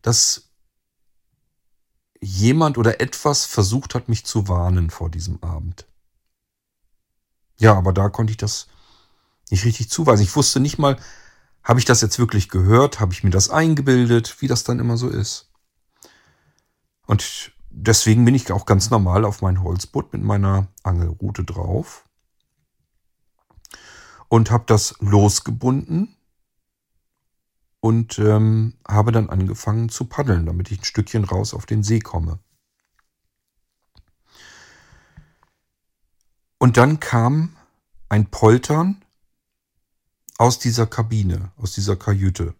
dass 0.00 0.48
jemand 2.18 2.78
oder 2.78 2.98
etwas 3.02 3.44
versucht 3.44 3.94
hat, 3.94 4.08
mich 4.08 4.24
zu 4.24 4.48
warnen 4.48 4.88
vor 4.88 5.10
diesem 5.10 5.42
Abend. 5.42 5.86
Ja, 7.58 7.74
aber 7.74 7.92
da 7.92 8.08
konnte 8.08 8.30
ich 8.30 8.38
das 8.38 8.68
nicht 9.50 9.66
richtig 9.66 9.90
zuweisen. 9.90 10.22
Ich 10.22 10.34
wusste 10.34 10.60
nicht 10.60 10.78
mal, 10.78 10.98
habe 11.62 11.78
ich 11.78 11.84
das 11.84 12.00
jetzt 12.00 12.18
wirklich 12.18 12.48
gehört? 12.48 13.00
Habe 13.00 13.12
ich 13.12 13.22
mir 13.22 13.30
das 13.30 13.50
eingebildet, 13.50 14.40
wie 14.40 14.48
das 14.48 14.64
dann 14.64 14.78
immer 14.78 14.96
so 14.96 15.10
ist? 15.10 15.50
Und 17.06 17.52
deswegen 17.68 18.24
bin 18.24 18.34
ich 18.34 18.50
auch 18.50 18.64
ganz 18.64 18.88
normal 18.88 19.26
auf 19.26 19.42
mein 19.42 19.62
Holzboot 19.62 20.14
mit 20.14 20.22
meiner 20.22 20.68
Angelrute 20.84 21.44
drauf 21.44 22.07
und 24.28 24.50
habe 24.50 24.64
das 24.66 24.94
losgebunden 25.00 26.16
und 27.80 28.18
ähm, 28.18 28.74
habe 28.86 29.12
dann 29.12 29.30
angefangen 29.30 29.88
zu 29.88 30.06
paddeln, 30.06 30.46
damit 30.46 30.70
ich 30.70 30.80
ein 30.80 30.84
Stückchen 30.84 31.24
raus 31.24 31.54
auf 31.54 31.66
den 31.66 31.82
See 31.82 32.00
komme. 32.00 32.38
Und 36.58 36.76
dann 36.76 36.98
kam 36.98 37.56
ein 38.08 38.30
Poltern 38.30 39.04
aus 40.38 40.58
dieser 40.58 40.86
Kabine, 40.86 41.52
aus 41.56 41.72
dieser 41.72 41.96
Kajüte. 41.96 42.54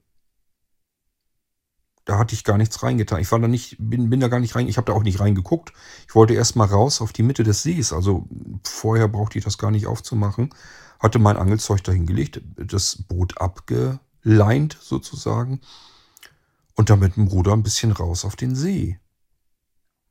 Da 2.05 2.19
hatte 2.19 2.35
ich 2.35 2.45
gar 2.45 2.57
nichts 2.57 2.83
reingetan. 2.83 3.21
Ich 3.21 3.31
war 3.33 3.39
da 3.39 3.49
nicht, 3.49 3.77
bin, 3.79 4.09
bin 4.09 4.21
da 4.21 4.29
gar 4.29 4.41
nicht 4.41 4.55
rein, 4.55 4.67
ich 4.67 4.79
habe 4.79 4.87
da 4.87 4.95
auch 4.95 5.03
nicht 5.03 5.21
reingeguckt. 5.21 5.73
Ich 6.09 6.15
wollte 6.15 6.33
erst 6.33 6.57
mal 6.57 6.65
raus 6.65 7.03
auf 7.03 7.13
die 7.13 7.23
Mitte 7.23 7.43
des 7.43 7.63
Sees. 7.63 7.93
Also 7.93 8.27
vorher 8.65 9.09
brauchte 9.09 9.37
ich 9.37 9.45
das 9.45 9.59
gar 9.59 9.71
nicht 9.71 9.87
aufzumachen. 9.87 10.51
Hatte 10.99 11.19
mein 11.19 11.37
Angelzeug 11.37 11.85
dahingelegt, 11.85 12.41
das 12.57 12.97
Boot 12.97 13.41
abge, 13.41 14.01
leint 14.23 14.77
sozusagen 14.81 15.61
und 16.75 16.91
dann 16.91 17.01
mit 17.01 17.17
dem 17.17 17.29
Ruder 17.29 17.53
ein 17.53 17.63
bisschen 17.63 17.93
raus 17.93 18.25
auf 18.25 18.37
den 18.37 18.55
See. 18.55 18.99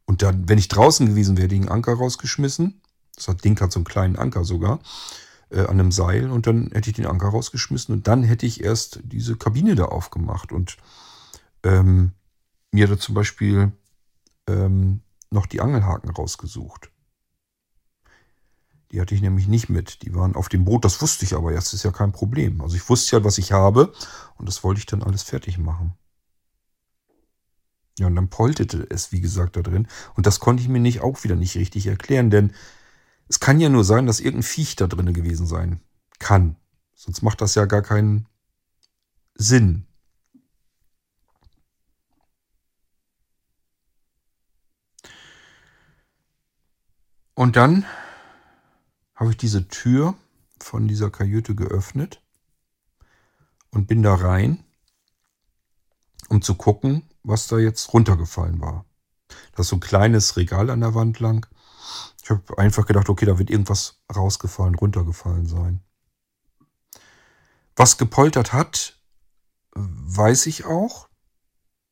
Und 0.05 0.21
dann, 0.21 0.47
wenn 0.47 0.57
ich 0.57 0.69
draußen 0.69 1.05
gewesen 1.07 1.37
wäre, 1.37 1.53
einen 1.53 1.69
Anker 1.69 1.93
rausgeschmissen. 1.93 2.81
Das 3.15 3.35
Ding 3.37 3.59
hat 3.59 3.71
so 3.71 3.79
einen 3.79 3.85
kleinen 3.85 4.15
Anker 4.15 4.43
sogar 4.45 4.79
äh, 5.49 5.61
an 5.61 5.79
einem 5.79 5.91
Seil 5.91 6.29
und 6.29 6.47
dann 6.47 6.69
hätte 6.71 6.89
ich 6.89 6.95
den 6.95 7.05
Anker 7.05 7.29
rausgeschmissen 7.29 7.93
und 7.93 8.07
dann 8.07 8.23
hätte 8.23 8.45
ich 8.45 8.63
erst 8.63 8.99
diese 9.03 9.35
Kabine 9.35 9.75
da 9.75 9.85
aufgemacht 9.85 10.51
und 10.51 10.77
ähm, 11.63 12.13
mir 12.71 12.87
da 12.87 12.97
zum 12.97 13.15
Beispiel 13.15 13.71
ähm, 14.47 15.01
noch 15.29 15.45
die 15.45 15.61
Angelhaken 15.61 16.09
rausgesucht. 16.09 16.91
Die 18.91 19.01
hatte 19.01 19.13
ich 19.13 19.21
nämlich 19.21 19.47
nicht 19.47 19.69
mit. 19.69 20.01
Die 20.03 20.15
waren 20.15 20.35
auf 20.35 20.49
dem 20.49 20.65
Boot, 20.65 20.85
das 20.85 21.01
wusste 21.01 21.25
ich 21.25 21.33
aber 21.33 21.51
jetzt, 21.51 21.73
ist 21.73 21.83
ja 21.83 21.91
kein 21.91 22.11
Problem. 22.11 22.61
Also 22.61 22.75
ich 22.75 22.87
wusste 22.89 23.17
ja, 23.17 23.23
was 23.23 23.37
ich 23.37 23.51
habe 23.51 23.93
und 24.37 24.47
das 24.47 24.63
wollte 24.63 24.79
ich 24.79 24.85
dann 24.85 25.03
alles 25.03 25.23
fertig 25.23 25.57
machen. 25.57 25.93
Ja, 27.99 28.07
und 28.07 28.15
dann 28.15 28.29
poltete 28.29 28.85
es, 28.89 29.11
wie 29.11 29.21
gesagt, 29.21 29.55
da 29.55 29.61
drin. 29.61 29.87
Und 30.15 30.27
das 30.27 30.39
konnte 30.39 30.61
ich 30.61 30.69
mir 30.69 30.79
nicht 30.79 31.01
auch 31.01 31.23
wieder 31.23 31.35
nicht 31.35 31.55
richtig 31.55 31.87
erklären, 31.87 32.29
denn 32.29 32.53
es 33.27 33.39
kann 33.39 33.59
ja 33.59 33.69
nur 33.69 33.83
sein, 33.83 34.05
dass 34.05 34.19
irgendein 34.19 34.43
Viech 34.43 34.75
da 34.75 34.87
drin 34.87 35.13
gewesen 35.13 35.47
sein 35.47 35.81
kann. 36.19 36.55
Sonst 36.93 37.21
macht 37.23 37.41
das 37.41 37.55
ja 37.55 37.65
gar 37.65 37.81
keinen 37.81 38.27
Sinn. 39.35 39.85
Und 47.33 47.55
dann 47.55 47.85
habe 49.17 49.31
ich 49.31 49.37
diese 49.37 49.67
Tür 49.67 50.15
von 50.61 50.87
dieser 50.87 51.09
Kajüte 51.09 51.55
geöffnet 51.55 52.21
und 53.71 53.87
bin 53.87 54.03
da 54.03 54.13
rein, 54.13 54.63
um 56.29 56.41
zu 56.41 56.55
gucken, 56.55 57.09
was 57.23 57.47
da 57.47 57.57
jetzt 57.57 57.93
runtergefallen 57.93 58.61
war. 58.61 58.85
Das 59.51 59.65
ist 59.65 59.69
so 59.69 59.75
ein 59.75 59.81
kleines 59.81 60.37
Regal 60.37 60.69
an 60.69 60.81
der 60.81 60.93
Wand 60.95 61.19
lang. 61.19 61.47
Ich 62.23 62.29
habe 62.29 62.57
einfach 62.57 62.85
gedacht, 62.85 63.09
okay, 63.09 63.25
da 63.25 63.39
wird 63.39 63.49
irgendwas 63.49 63.99
rausgefallen, 64.15 64.75
runtergefallen 64.75 65.47
sein. 65.47 65.81
Was 67.75 67.97
gepoltert 67.97 68.53
hat, 68.53 68.99
weiß 69.73 70.45
ich 70.45 70.65
auch. 70.65 71.09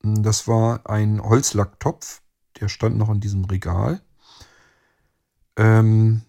Das 0.02 0.48
war 0.48 0.88
ein 0.90 1.22
Holzlacktopf, 1.22 2.22
der 2.60 2.70
stand 2.70 2.98
noch 2.98 3.10
in 3.10 3.20
diesem 3.20 3.46
Regal. 3.46 4.02
Ähm, 5.56 6.22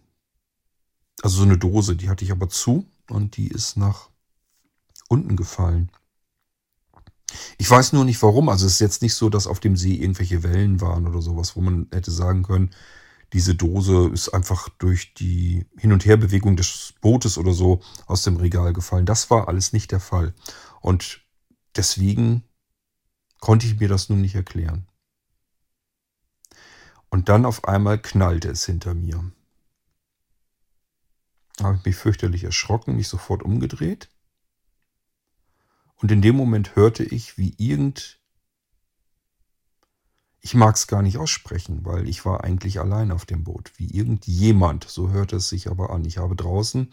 also 1.22 1.38
so 1.38 1.42
eine 1.44 1.58
Dose, 1.58 1.96
die 1.96 2.08
hatte 2.08 2.24
ich 2.24 2.32
aber 2.32 2.48
zu 2.48 2.86
und 3.08 3.36
die 3.36 3.48
ist 3.48 3.76
nach 3.76 4.10
unten 5.08 5.36
gefallen. 5.36 5.90
Ich 7.58 7.70
weiß 7.70 7.92
nur 7.92 8.04
nicht 8.04 8.22
warum. 8.22 8.48
Also 8.48 8.66
es 8.66 8.74
ist 8.74 8.80
jetzt 8.80 9.02
nicht 9.02 9.14
so, 9.14 9.28
dass 9.28 9.46
auf 9.46 9.60
dem 9.60 9.76
See 9.76 9.94
irgendwelche 9.94 10.42
Wellen 10.42 10.80
waren 10.80 11.06
oder 11.06 11.22
sowas, 11.22 11.56
wo 11.56 11.60
man 11.60 11.88
hätte 11.92 12.10
sagen 12.10 12.42
können, 12.42 12.70
diese 13.32 13.54
Dose 13.54 14.08
ist 14.12 14.28
einfach 14.28 14.68
durch 14.78 15.14
die 15.14 15.66
Hin- 15.76 15.92
und 15.92 16.04
Herbewegung 16.06 16.56
des 16.56 16.94
Bootes 17.00 17.38
oder 17.38 17.52
so 17.52 17.80
aus 18.06 18.22
dem 18.22 18.36
Regal 18.36 18.72
gefallen. 18.72 19.06
Das 19.06 19.30
war 19.30 19.48
alles 19.48 19.72
nicht 19.72 19.90
der 19.90 20.00
Fall. 20.00 20.32
Und 20.80 21.22
deswegen 21.74 22.44
konnte 23.40 23.66
ich 23.66 23.80
mir 23.80 23.88
das 23.88 24.08
nun 24.08 24.20
nicht 24.20 24.36
erklären. 24.36 24.86
Und 27.10 27.28
dann 27.28 27.44
auf 27.44 27.64
einmal 27.64 28.00
knallte 28.00 28.48
es 28.48 28.64
hinter 28.64 28.94
mir 28.94 29.24
habe 31.62 31.76
ich 31.76 31.84
mich 31.84 31.96
fürchterlich 31.96 32.44
erschrocken, 32.44 32.96
mich 32.96 33.08
sofort 33.08 33.42
umgedreht. 33.42 34.08
Und 35.96 36.12
in 36.12 36.22
dem 36.22 36.36
Moment 36.36 36.76
hörte 36.76 37.04
ich, 37.04 37.38
wie 37.38 37.54
irgend... 37.58 38.20
Ich 40.40 40.54
mag 40.54 40.76
es 40.76 40.86
gar 40.86 41.02
nicht 41.02 41.18
aussprechen, 41.18 41.84
weil 41.84 42.08
ich 42.08 42.24
war 42.24 42.44
eigentlich 42.44 42.78
allein 42.78 43.10
auf 43.10 43.26
dem 43.26 43.42
Boot. 43.42 43.72
Wie 43.76 43.90
irgendjemand, 43.90 44.84
so 44.84 45.10
hörte 45.10 45.36
es 45.36 45.48
sich 45.48 45.68
aber 45.68 45.90
an. 45.90 46.04
Ich 46.04 46.18
habe 46.18 46.36
draußen, 46.36 46.88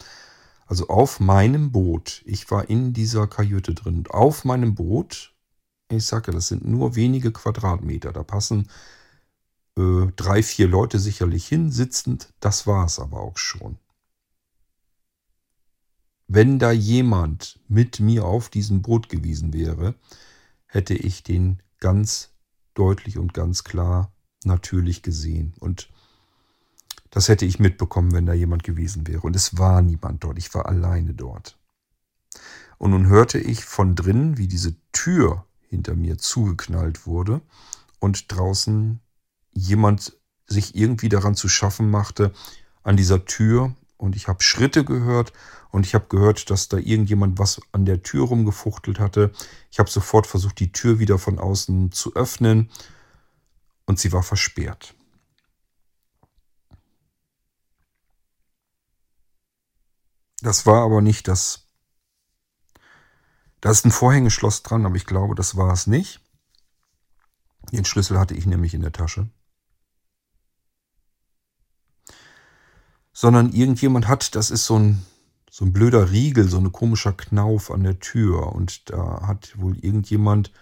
also 0.66 0.88
auf 0.88 1.20
meinem 1.20 1.70
Boot, 1.70 2.22
ich 2.24 2.50
war 2.50 2.68
in 2.68 2.92
dieser 2.92 3.28
Kajüte 3.28 3.74
drin. 3.74 3.98
Und 3.98 4.10
auf 4.10 4.44
meinem 4.44 4.74
Boot, 4.74 5.34
ich 5.88 6.04
sage, 6.04 6.32
das 6.32 6.48
sind 6.48 6.64
nur 6.64 6.96
wenige 6.96 7.30
Quadratmeter. 7.30 8.12
Da 8.12 8.24
passen 8.24 8.68
äh, 9.76 10.06
drei, 10.16 10.42
vier 10.42 10.66
Leute 10.66 10.98
sicherlich 10.98 11.46
hin, 11.46 11.70
sitzend. 11.70 12.32
Das 12.40 12.66
war 12.66 12.86
es 12.86 12.98
aber 12.98 13.20
auch 13.20 13.38
schon 13.38 13.78
wenn 16.26 16.58
da 16.58 16.72
jemand 16.72 17.60
mit 17.68 18.00
mir 18.00 18.24
auf 18.24 18.48
diesem 18.48 18.82
Boot 18.82 19.08
gewesen 19.08 19.52
wäre, 19.52 19.94
hätte 20.66 20.94
ich 20.94 21.22
den 21.22 21.62
ganz 21.80 22.30
deutlich 22.74 23.18
und 23.18 23.34
ganz 23.34 23.64
klar 23.64 24.12
natürlich 24.44 25.02
gesehen. 25.02 25.54
Und 25.60 25.88
das 27.10 27.28
hätte 27.28 27.46
ich 27.46 27.60
mitbekommen, 27.60 28.12
wenn 28.12 28.26
da 28.26 28.32
jemand 28.32 28.64
gewesen 28.64 29.06
wäre. 29.06 29.20
Und 29.20 29.36
es 29.36 29.56
war 29.58 29.82
niemand 29.82 30.24
dort. 30.24 30.38
Ich 30.38 30.52
war 30.54 30.66
alleine 30.66 31.14
dort. 31.14 31.58
Und 32.78 32.90
nun 32.90 33.06
hörte 33.06 33.38
ich 33.38 33.64
von 33.64 33.94
drinnen, 33.94 34.36
wie 34.36 34.48
diese 34.48 34.74
Tür 34.92 35.46
hinter 35.68 35.94
mir 35.94 36.18
zugeknallt 36.18 37.06
wurde 37.06 37.40
und 38.00 38.32
draußen 38.32 39.00
jemand 39.52 40.18
sich 40.46 40.74
irgendwie 40.74 41.08
daran 41.08 41.34
zu 41.34 41.48
schaffen 41.48 41.90
machte, 41.90 42.32
an 42.82 42.96
dieser 42.96 43.24
Tür. 43.24 43.74
Und 44.04 44.16
ich 44.16 44.28
habe 44.28 44.42
Schritte 44.42 44.84
gehört 44.84 45.32
und 45.70 45.86
ich 45.86 45.94
habe 45.94 46.08
gehört, 46.10 46.50
dass 46.50 46.68
da 46.68 46.76
irgendjemand 46.76 47.38
was 47.38 47.62
an 47.72 47.86
der 47.86 48.02
Tür 48.02 48.26
rumgefuchtelt 48.26 48.98
hatte. 48.98 49.32
Ich 49.70 49.78
habe 49.78 49.88
sofort 49.90 50.26
versucht, 50.26 50.60
die 50.60 50.72
Tür 50.72 50.98
wieder 50.98 51.18
von 51.18 51.38
außen 51.38 51.90
zu 51.90 52.14
öffnen. 52.14 52.70
und 53.86 53.98
sie 53.98 54.12
war 54.12 54.22
versperrt. 54.22 54.94
Das 60.40 60.66
war 60.66 60.84
aber 60.84 61.00
nicht 61.00 61.28
das. 61.28 61.66
Da 63.60 63.70
ist 63.70 63.86
ein 63.86 63.90
Vorhängeschloss 63.90 64.62
dran, 64.62 64.84
aber 64.86 64.96
ich 64.96 65.06
glaube, 65.06 65.34
das 65.34 65.56
war 65.56 65.72
es 65.72 65.86
nicht. 65.86 66.20
Den 67.72 67.84
Schlüssel 67.86 68.18
hatte 68.18 68.34
ich 68.34 68.46
nämlich 68.46 68.74
in 68.74 68.82
der 68.82 68.92
Tasche. 68.92 69.28
Sondern 73.14 73.52
irgendjemand 73.52 74.08
hat, 74.08 74.34
das 74.34 74.50
ist 74.50 74.66
so 74.66 74.78
ein, 74.78 75.02
so 75.50 75.64
ein 75.64 75.72
blöder 75.72 76.10
Riegel, 76.10 76.48
so 76.48 76.58
ein 76.58 76.72
komischer 76.72 77.12
Knauf 77.12 77.70
an 77.70 77.84
der 77.84 78.00
Tür. 78.00 78.52
Und 78.52 78.90
da 78.90 79.22
hat 79.26 79.54
wohl 79.56 79.78
irgendjemand, 79.78 80.52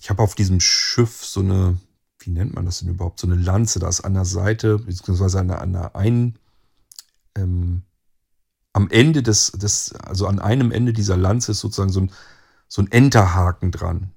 ich 0.00 0.08
habe 0.08 0.22
auf 0.22 0.34
diesem 0.34 0.60
Schiff 0.60 1.24
so 1.24 1.40
eine, 1.40 1.76
wie 2.20 2.30
nennt 2.30 2.54
man 2.54 2.64
das 2.64 2.78
denn 2.78 2.88
überhaupt, 2.88 3.18
so 3.18 3.26
eine 3.26 3.36
Lanze, 3.36 3.80
da 3.80 3.88
ist 3.88 4.02
an 4.02 4.14
der 4.14 4.24
Seite, 4.24 4.78
beziehungsweise 4.78 5.40
an 5.40 5.48
der, 5.48 5.60
an 5.60 5.72
der 5.72 5.96
einen, 5.96 6.38
ähm, 7.36 7.82
am 8.72 8.88
Ende 8.88 9.22
des, 9.22 9.52
des, 9.52 9.92
also 9.96 10.28
an 10.28 10.38
einem 10.38 10.70
Ende 10.70 10.92
dieser 10.92 11.16
Lanze 11.16 11.52
ist 11.52 11.60
sozusagen 11.60 11.92
so 11.92 12.02
ein, 12.02 12.12
so 12.68 12.80
ein 12.80 12.90
Enterhaken 12.90 13.70
dran. 13.70 14.12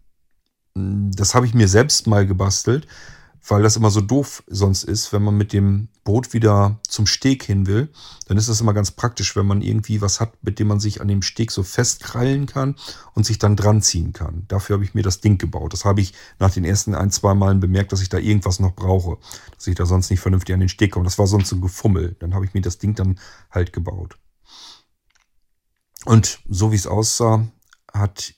Das 0.76 1.36
habe 1.36 1.46
ich 1.46 1.54
mir 1.54 1.68
selbst 1.68 2.06
mal 2.06 2.28
gebastelt, 2.28 2.88
weil 3.48 3.62
das 3.62 3.76
immer 3.76 3.92
so 3.92 4.02
doof 4.02 4.44
sonst 4.48 4.84
ist, 4.84 5.14
wenn 5.14 5.22
man 5.22 5.38
mit 5.38 5.54
dem 5.54 5.90
Boot 6.04 6.34
wieder 6.34 6.80
zum 6.88 7.06
Steg 7.06 7.44
hin 7.44 7.68
will. 7.68 7.90
Dann 8.28 8.38
ist 8.38 8.50
das 8.50 8.62
immer 8.62 8.74
ganz 8.74 8.92
praktisch, 8.92 9.36
wenn 9.36 9.46
man 9.46 9.62
irgendwie 9.62 10.02
was 10.02 10.20
hat, 10.20 10.34
mit 10.44 10.58
dem 10.60 10.68
man 10.68 10.80
sich 10.80 11.00
an 11.00 11.08
dem 11.08 11.22
Steg 11.22 11.52
so 11.52 11.62
festkrallen 11.62 12.48
kann 12.48 12.76
und 13.14 13.26
sich 13.26 13.38
dann 13.38 13.56
dran 13.56 13.82
ziehen 13.82 14.14
kann. 14.14 14.46
Dafür 14.48 14.76
habe 14.76 14.84
ich 14.84 14.96
mir 14.96 15.04
das 15.04 15.22
Ding 15.22 15.38
gebaut. 15.38 15.74
Das 15.74 15.86
habe 15.86 16.02
ich 16.02 16.14
nach 16.40 16.52
den 16.52 16.66
ersten 16.66 16.96
ein, 16.96 17.12
zwei 17.12 17.36
Malen 17.36 17.60
bemerkt, 17.60 17.92
dass 17.92 18.02
ich 18.02 18.10
da 18.10 18.18
irgendwas 18.18 18.60
noch 18.60 18.74
brauche. 18.74 19.18
Dass 19.56 19.68
ich 19.68 19.76
da 19.76 19.86
sonst 19.86 20.10
nicht 20.10 20.22
vernünftig 20.22 20.54
an 20.54 20.60
den 20.60 20.70
Steg 20.70 20.92
komme. 20.92 21.06
Das 21.06 21.20
war 21.20 21.28
sonst 21.28 21.52
ein 21.52 21.62
Gefummel. 21.62 22.16
Dann 22.20 22.34
habe 22.34 22.46
ich 22.46 22.54
mir 22.54 22.62
das 22.62 22.80
Ding 22.80 22.96
dann 22.96 23.20
halt 23.52 23.74
gebaut. 23.74 24.18
Und 26.06 26.40
so 26.48 26.72
wie 26.72 26.76
es 26.76 26.88
aussah, 26.88 27.48
hat 27.94 28.34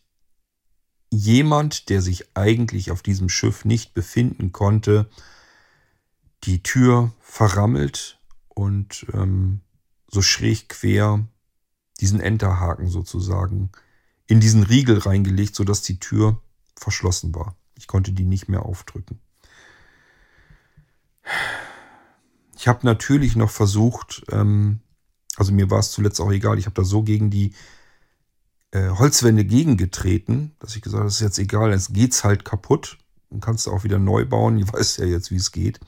jemand, 1.10 1.90
der 1.90 2.02
sich 2.02 2.26
eigentlich 2.36 2.92
auf 2.92 3.02
diesem 3.02 3.30
Schiff 3.30 3.66
nicht 3.66 3.94
befinden 3.94 4.52
konnte, 4.52 5.10
die 6.44 6.64
Tür 6.64 7.12
verrammelt 7.22 8.20
und 8.50 9.06
ähm, 9.14 9.62
so 10.10 10.22
schräg 10.22 10.70
quer 10.70 11.26
diesen 12.00 12.20
Enterhaken 12.20 12.88
sozusagen 12.90 13.72
in 14.28 14.40
diesen 14.40 14.64
Riegel 14.64 15.00
reingelegt, 15.00 15.56
sodass 15.56 15.82
die 15.82 16.00
Tür 16.00 16.42
verschlossen 16.76 17.34
war. 17.34 17.56
Ich 17.76 17.88
konnte 17.88 18.12
die 18.12 18.26
nicht 18.26 18.50
mehr 18.50 18.64
aufdrücken. 18.64 19.20
Ich 22.56 22.68
habe 22.68 22.86
natürlich 22.86 23.36
noch 23.36 23.50
versucht, 23.50 24.24
ähm, 24.32 24.82
also 25.36 25.52
mir 25.52 25.70
war 25.70 25.80
es 25.80 25.92
zuletzt 25.92 26.20
auch 26.20 26.32
egal, 26.32 26.58
ich 26.58 26.66
habe 26.66 26.74
da 26.74 26.84
so 26.84 27.04
gegen 27.04 27.30
die 27.30 27.54
äh, 28.72 28.90
Holzwände 28.90 29.46
gegengetreten, 29.46 30.56
dass 30.60 30.76
ich 30.76 30.82
gesagt 30.82 31.00
habe, 31.00 31.08
das 31.08 31.16
ist 31.16 31.22
jetzt 31.22 31.40
egal, 31.40 31.72
jetzt 31.72 31.94
geht's 31.94 32.24
halt 32.24 32.46
kaputt. 32.46 32.98
Dann 33.30 33.42
kannst 33.42 33.66
du 33.66 33.72
auch 33.72 33.84
wieder 33.84 34.00
neu 34.00 34.26
bauen. 34.26 34.58
Ich 34.58 34.72
weiß 34.72 34.98
ja 34.98 35.06
jetzt, 35.06 35.32
wie 35.32 35.36
es 35.36 35.52
geht. 35.52 35.80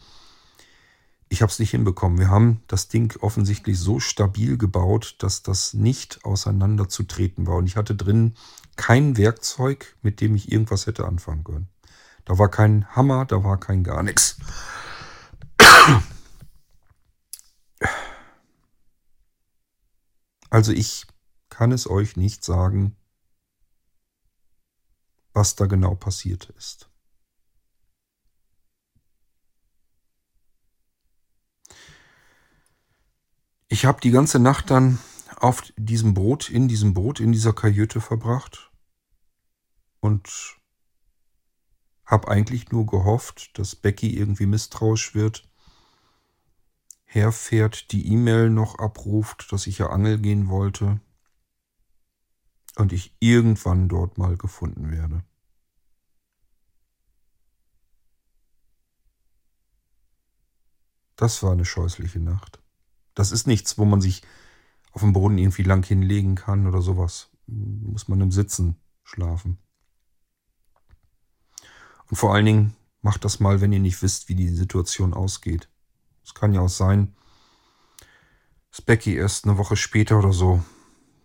Ich 1.30 1.42
habe 1.42 1.52
es 1.52 1.60
nicht 1.60 1.72
hinbekommen. 1.72 2.18
Wir 2.18 2.30
haben 2.30 2.64
das 2.68 2.88
Ding 2.88 3.16
offensichtlich 3.22 3.80
so 3.80 4.00
stabil 4.00 4.58
gebaut, 4.58 5.16
dass 5.20 5.44
das 5.44 5.74
nicht 5.74 6.26
auseinanderzutreten 6.26 7.48
war. 7.48 7.58
Und 7.58 7.68
ich 7.68 7.76
hatte 7.76 7.96
drin 7.96 8.34
kein 8.76 9.16
Werkzeug, 9.16 9.96
mit 10.02 10.22
dem 10.22 10.36
ich 10.36 10.52
irgendwas 10.52 10.88
hätte 10.88 11.06
anfangen 11.06 11.44
können. 11.44 11.70
Da 12.26 12.38
war 12.38 12.50
kein 12.50 12.86
Hammer, 12.96 13.26
da 13.26 13.44
war 13.44 13.60
kein 13.60 13.84
gar 13.84 14.04
nichts. 14.04 14.38
Also 20.50 20.72
ich 20.72 21.06
kann 21.50 21.72
es 21.72 21.90
euch 21.90 22.16
nicht 22.16 22.44
sagen, 22.44 22.96
was 25.34 25.56
da 25.56 25.66
genau 25.66 25.96
passiert 25.96 26.50
ist. 26.58 26.90
Ich 33.68 33.86
habe 33.86 34.02
die 34.02 34.12
ganze 34.12 34.40
Nacht 34.40 34.72
dann 34.72 35.00
auf 35.36 35.64
diesem 35.78 36.14
Boot, 36.14 36.50
in 36.50 36.68
diesem 36.68 36.94
Boot, 36.94 37.20
in 37.20 37.32
dieser 37.32 37.54
Kajüte 37.54 38.02
verbracht 38.02 38.72
und 40.00 40.58
habe 42.04 42.28
eigentlich 42.28 42.72
nur 42.72 42.88
gehofft, 42.88 43.58
dass 43.60 43.76
Becky 43.76 44.18
irgendwie 44.18 44.48
misstrauisch 44.48 45.14
wird, 45.14 45.48
herfährt, 47.06 47.92
die 47.92 48.08
E-Mail 48.12 48.50
noch 48.50 48.80
abruft, 48.80 49.52
dass 49.52 49.68
ich 49.68 49.78
ja 49.78 49.88
Angel 49.88 50.18
gehen 50.18 50.50
wollte 50.50 51.00
und 52.80 52.94
ich 52.94 53.16
irgendwann 53.20 53.90
dort 53.90 54.18
mal 54.18 54.38
gefunden 54.38 54.92
werde. 54.92 55.24
Das 61.16 61.44
war 61.44 61.52
eine 61.52 61.66
scheußliche 61.66 62.20
Nacht. 62.20 62.62
Das 63.14 63.34
ist 63.34 63.48
nichts, 63.48 63.78
wo 63.78 63.84
man 63.84 64.00
sich 64.00 64.22
auf 64.92 65.02
dem 65.02 65.12
Boden 65.12 65.38
irgendwie 65.38 65.64
lang 65.64 65.86
hinlegen 65.86 66.36
kann 66.36 66.66
oder 66.68 66.82
sowas. 66.82 67.30
Muss 67.48 68.08
man 68.08 68.22
im 68.22 68.32
Sitzen 68.32 68.78
schlafen. 69.04 69.58
Und 72.10 72.16
vor 72.16 72.34
allen 72.34 72.46
Dingen 72.46 72.76
macht 73.02 73.26
das 73.26 73.42
mal, 73.42 73.60
wenn 73.60 73.74
ihr 73.74 73.80
nicht 73.80 74.02
wisst, 74.02 74.30
wie 74.30 74.36
die 74.36 74.48
Situation 74.48 75.14
ausgeht. 75.14 75.70
Es 76.24 76.34
kann 76.34 76.54
ja 76.54 76.62
auch 76.62 76.70
sein, 76.70 77.16
dass 78.72 78.82
Becky 78.82 79.16
erst 79.16 79.46
eine 79.46 79.58
Woche 79.58 79.76
später 79.76 80.20
oder 80.20 80.32
so 80.32 80.64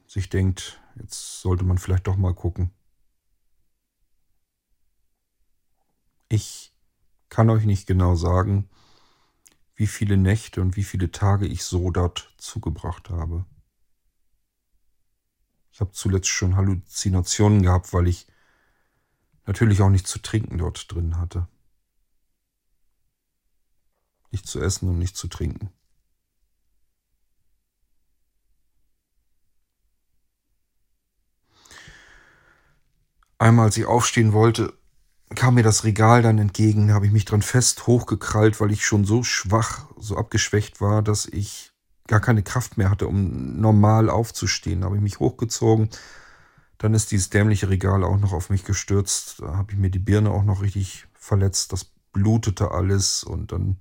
sich 0.09 0.29
denkt, 0.29 0.81
Jetzt 0.97 1.41
sollte 1.41 1.65
man 1.65 1.79
vielleicht 1.79 2.07
doch 2.07 2.17
mal 2.17 2.35
gucken. 2.35 2.71
Ich 6.29 6.73
kann 7.29 7.51
euch 7.51 7.65
nicht 7.65 7.87
genau 7.87 8.15
sagen, 8.15 8.69
wie 9.77 9.87
viele 9.87 10.17
Nächte 10.17 10.61
und 10.61 10.77
wie 10.77 10.85
viele 10.85 11.11
Tage 11.11 11.47
ich 11.47 11.65
so 11.65 11.91
dort 11.91 12.33
zugebracht 12.39 13.11
habe. 13.11 13.45
Ich 15.73 15.81
habe 15.81 15.91
zuletzt 15.93 16.29
schon 16.29 16.55
Halluzinationen 16.55 17.63
gehabt, 17.63 17.93
weil 17.93 18.07
ich 18.07 18.29
natürlich 19.47 19.83
auch 19.83 19.91
nichts 19.91 20.11
zu 20.11 20.21
trinken 20.21 20.59
dort 20.59 20.93
drin 20.93 21.17
hatte. 21.19 21.49
Nicht 24.31 24.47
zu 24.47 24.61
essen 24.61 24.89
und 24.89 24.99
nicht 24.99 25.17
zu 25.17 25.27
trinken. 25.27 25.73
Einmal, 33.39 33.67
als 33.67 33.77
ich 33.77 33.87
aufstehen 33.87 34.33
wollte, 34.33 34.73
kam 35.35 35.55
mir 35.55 35.63
das 35.63 35.85
Regal 35.85 36.23
dann 36.23 36.39
entgegen, 36.39 36.89
da 36.89 36.95
habe 36.95 37.07
ich 37.07 37.13
mich 37.13 37.25
dran 37.25 37.43
fest 37.43 37.87
hochgekrallt, 37.87 38.61
weil 38.61 38.71
ich 38.71 38.85
schon 38.85 39.05
so 39.05 39.23
schwach, 39.23 39.87
so 39.99 40.17
abgeschwächt 40.17 40.81
war, 40.81 41.03
dass 41.03 41.27
ich 41.27 41.73
gar 42.07 42.21
keine 42.21 42.43
Kraft 42.43 42.77
mehr 42.77 42.91
hatte, 42.91 43.09
um 43.09 43.61
normal 43.61 44.11
aufzustehen. 44.11 44.81
Da 44.81 44.87
habe 44.87 44.97
ich 44.97 45.03
mich 45.03 45.19
hochgezogen. 45.21 45.89
Dann 46.79 46.95
ist 46.95 47.11
dieses 47.11 47.31
dämliche 47.31 47.71
Regal 47.71 48.05
auch 48.05 48.19
noch 48.19 48.33
auf 48.33 48.51
mich 48.51 48.65
gestürzt. 48.65 49.41
Da 49.41 49.57
habe 49.57 49.73
ich 49.73 49.79
mir 49.79 49.91
die 49.91 49.99
Birne 49.99 50.31
auch 50.31 50.45
noch 50.45 50.63
richtig 50.63 51.07
verletzt. 51.15 51.73
Das 51.73 51.87
blutete 52.13 52.71
alles 52.71 53.25
und 53.25 53.53
dann 53.53 53.79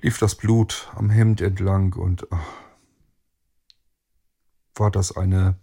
lief 0.00 0.18
das 0.18 0.34
Blut 0.34 0.90
am 0.94 1.10
Hemd 1.10 1.40
entlang 1.40 1.94
und 1.94 2.30
ach, 2.30 2.46
war 4.74 4.90
das 4.90 5.16
eine 5.16 5.58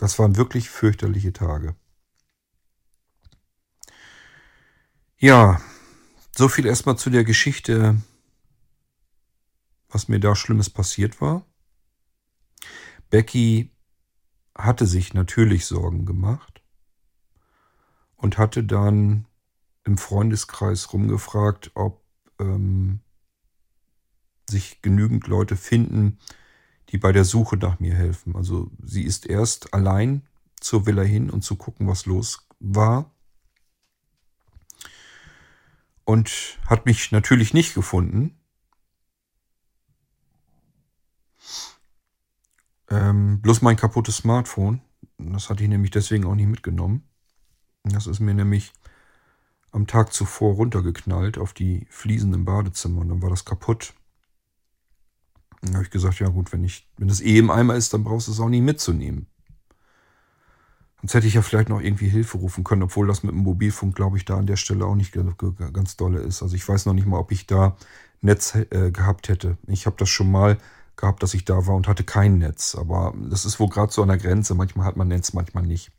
das 0.00 0.18
waren 0.18 0.36
wirklich 0.36 0.70
fürchterliche 0.70 1.34
Tage. 1.34 1.76
Ja, 5.18 5.60
so 6.34 6.48
viel 6.48 6.64
erstmal 6.64 6.96
zu 6.96 7.10
der 7.10 7.22
Geschichte, 7.22 8.00
was 9.90 10.08
mir 10.08 10.18
da 10.18 10.34
Schlimmes 10.34 10.70
passiert 10.70 11.20
war. 11.20 11.44
Becky 13.10 13.76
hatte 14.56 14.86
sich 14.86 15.12
natürlich 15.12 15.66
Sorgen 15.66 16.06
gemacht 16.06 16.62
und 18.16 18.38
hatte 18.38 18.64
dann 18.64 19.26
im 19.84 19.98
Freundeskreis 19.98 20.94
rumgefragt, 20.94 21.72
ob 21.74 22.02
ähm, 22.38 23.00
sich 24.48 24.80
genügend 24.80 25.26
Leute 25.26 25.56
finden, 25.56 26.18
die 26.90 26.98
bei 26.98 27.12
der 27.12 27.24
Suche 27.24 27.56
nach 27.56 27.80
mir 27.80 27.94
helfen. 27.94 28.34
Also 28.36 28.70
sie 28.82 29.04
ist 29.04 29.26
erst 29.26 29.72
allein 29.74 30.26
zur 30.60 30.86
Villa 30.86 31.02
hin 31.02 31.30
und 31.30 31.42
zu 31.42 31.56
gucken, 31.56 31.86
was 31.86 32.06
los 32.06 32.46
war. 32.58 33.10
Und 36.04 36.58
hat 36.66 36.86
mich 36.86 37.12
natürlich 37.12 37.54
nicht 37.54 37.74
gefunden. 37.74 38.36
Ähm, 42.88 43.40
bloß 43.40 43.62
mein 43.62 43.76
kaputtes 43.76 44.16
Smartphone. 44.16 44.80
Das 45.18 45.48
hatte 45.48 45.62
ich 45.62 45.68
nämlich 45.68 45.92
deswegen 45.92 46.24
auch 46.24 46.34
nicht 46.34 46.48
mitgenommen. 46.48 47.04
Das 47.84 48.06
ist 48.06 48.20
mir 48.20 48.34
nämlich 48.34 48.72
am 49.70 49.86
Tag 49.86 50.12
zuvor 50.12 50.54
runtergeknallt 50.54 51.38
auf 51.38 51.52
die 51.52 51.86
Fliesen 51.90 52.34
im 52.34 52.44
Badezimmer 52.44 53.02
und 53.02 53.08
dann 53.08 53.22
war 53.22 53.30
das 53.30 53.44
kaputt. 53.44 53.94
Dann 55.62 55.74
habe 55.74 55.84
ich 55.84 55.90
gesagt, 55.90 56.18
ja 56.20 56.28
gut, 56.28 56.52
wenn 56.52 56.64
ich, 56.64 56.88
wenn 56.96 57.08
das 57.08 57.20
eh 57.20 57.38
im 57.38 57.50
Eimer 57.50 57.74
ist, 57.74 57.92
dann 57.92 58.04
brauchst 58.04 58.28
du 58.28 58.32
es 58.32 58.40
auch 58.40 58.48
nicht 58.48 58.62
mitzunehmen. 58.62 59.26
Sonst 61.00 61.14
hätte 61.14 61.26
ich 61.26 61.34
ja 61.34 61.42
vielleicht 61.42 61.70
noch 61.70 61.80
irgendwie 61.80 62.08
Hilfe 62.08 62.38
rufen 62.38 62.62
können, 62.62 62.82
obwohl 62.82 63.06
das 63.06 63.22
mit 63.22 63.32
dem 63.32 63.40
Mobilfunk, 63.40 63.94
glaube 63.94 64.18
ich, 64.18 64.26
da 64.26 64.36
an 64.36 64.46
der 64.46 64.56
Stelle 64.56 64.84
auch 64.84 64.94
nicht 64.94 65.12
ganz 65.12 65.96
dolle 65.96 66.20
ist. 66.20 66.42
Also 66.42 66.54
ich 66.54 66.68
weiß 66.68 66.86
noch 66.86 66.92
nicht 66.92 67.06
mal, 67.06 67.18
ob 67.18 67.32
ich 67.32 67.46
da 67.46 67.76
Netz 68.20 68.54
äh, 68.54 68.90
gehabt 68.90 69.28
hätte. 69.28 69.56
Ich 69.66 69.86
habe 69.86 69.96
das 69.98 70.10
schon 70.10 70.30
mal 70.30 70.58
gehabt, 70.96 71.22
dass 71.22 71.32
ich 71.32 71.46
da 71.46 71.66
war 71.66 71.74
und 71.74 71.88
hatte 71.88 72.04
kein 72.04 72.38
Netz. 72.38 72.74
Aber 72.74 73.14
das 73.30 73.46
ist 73.46 73.58
wohl 73.58 73.70
gerade 73.70 73.92
so 73.92 74.02
an 74.02 74.08
der 74.08 74.18
Grenze. 74.18 74.54
Manchmal 74.54 74.84
hat 74.84 74.96
man 74.96 75.08
Netz, 75.08 75.32
manchmal 75.32 75.64
nicht. 75.66 75.90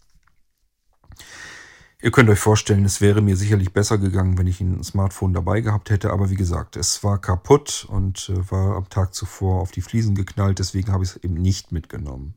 Ihr 2.04 2.10
könnt 2.10 2.30
euch 2.30 2.39
vorstellen, 2.39 2.84
es 2.84 2.99
wäre 2.99 3.22
mir 3.22 3.38
sicherlich 3.38 3.74
besser 3.74 3.99
gegangen, 3.99 4.39
wenn 4.39 4.47
ich 4.47 4.60
ein 4.60 4.84
Smartphone 4.84 5.34
dabei 5.34 5.62
gehabt 5.62 5.91
hätte. 5.91 6.12
Aber 6.12 6.32
wie 6.32 6.36
gesagt, 6.36 6.76
es 6.76 7.04
war 7.04 7.22
kaputt 7.22 7.86
und 7.89 8.30
äh, 8.30 8.52
war 8.52 8.76
am 8.76 8.89
Tag 8.89 9.14
zuvor 9.14 9.62
auf 9.62 9.70
die 9.72 9.82
Fliesen 9.82 10.16
geknallt. 10.16 10.58
Deswegen 10.58 10.91
habe 10.91 11.04
ich 11.04 11.12
es 11.12 11.18
eben 11.18 11.36
nicht 11.36 11.72
mitgenommen. 11.72 12.34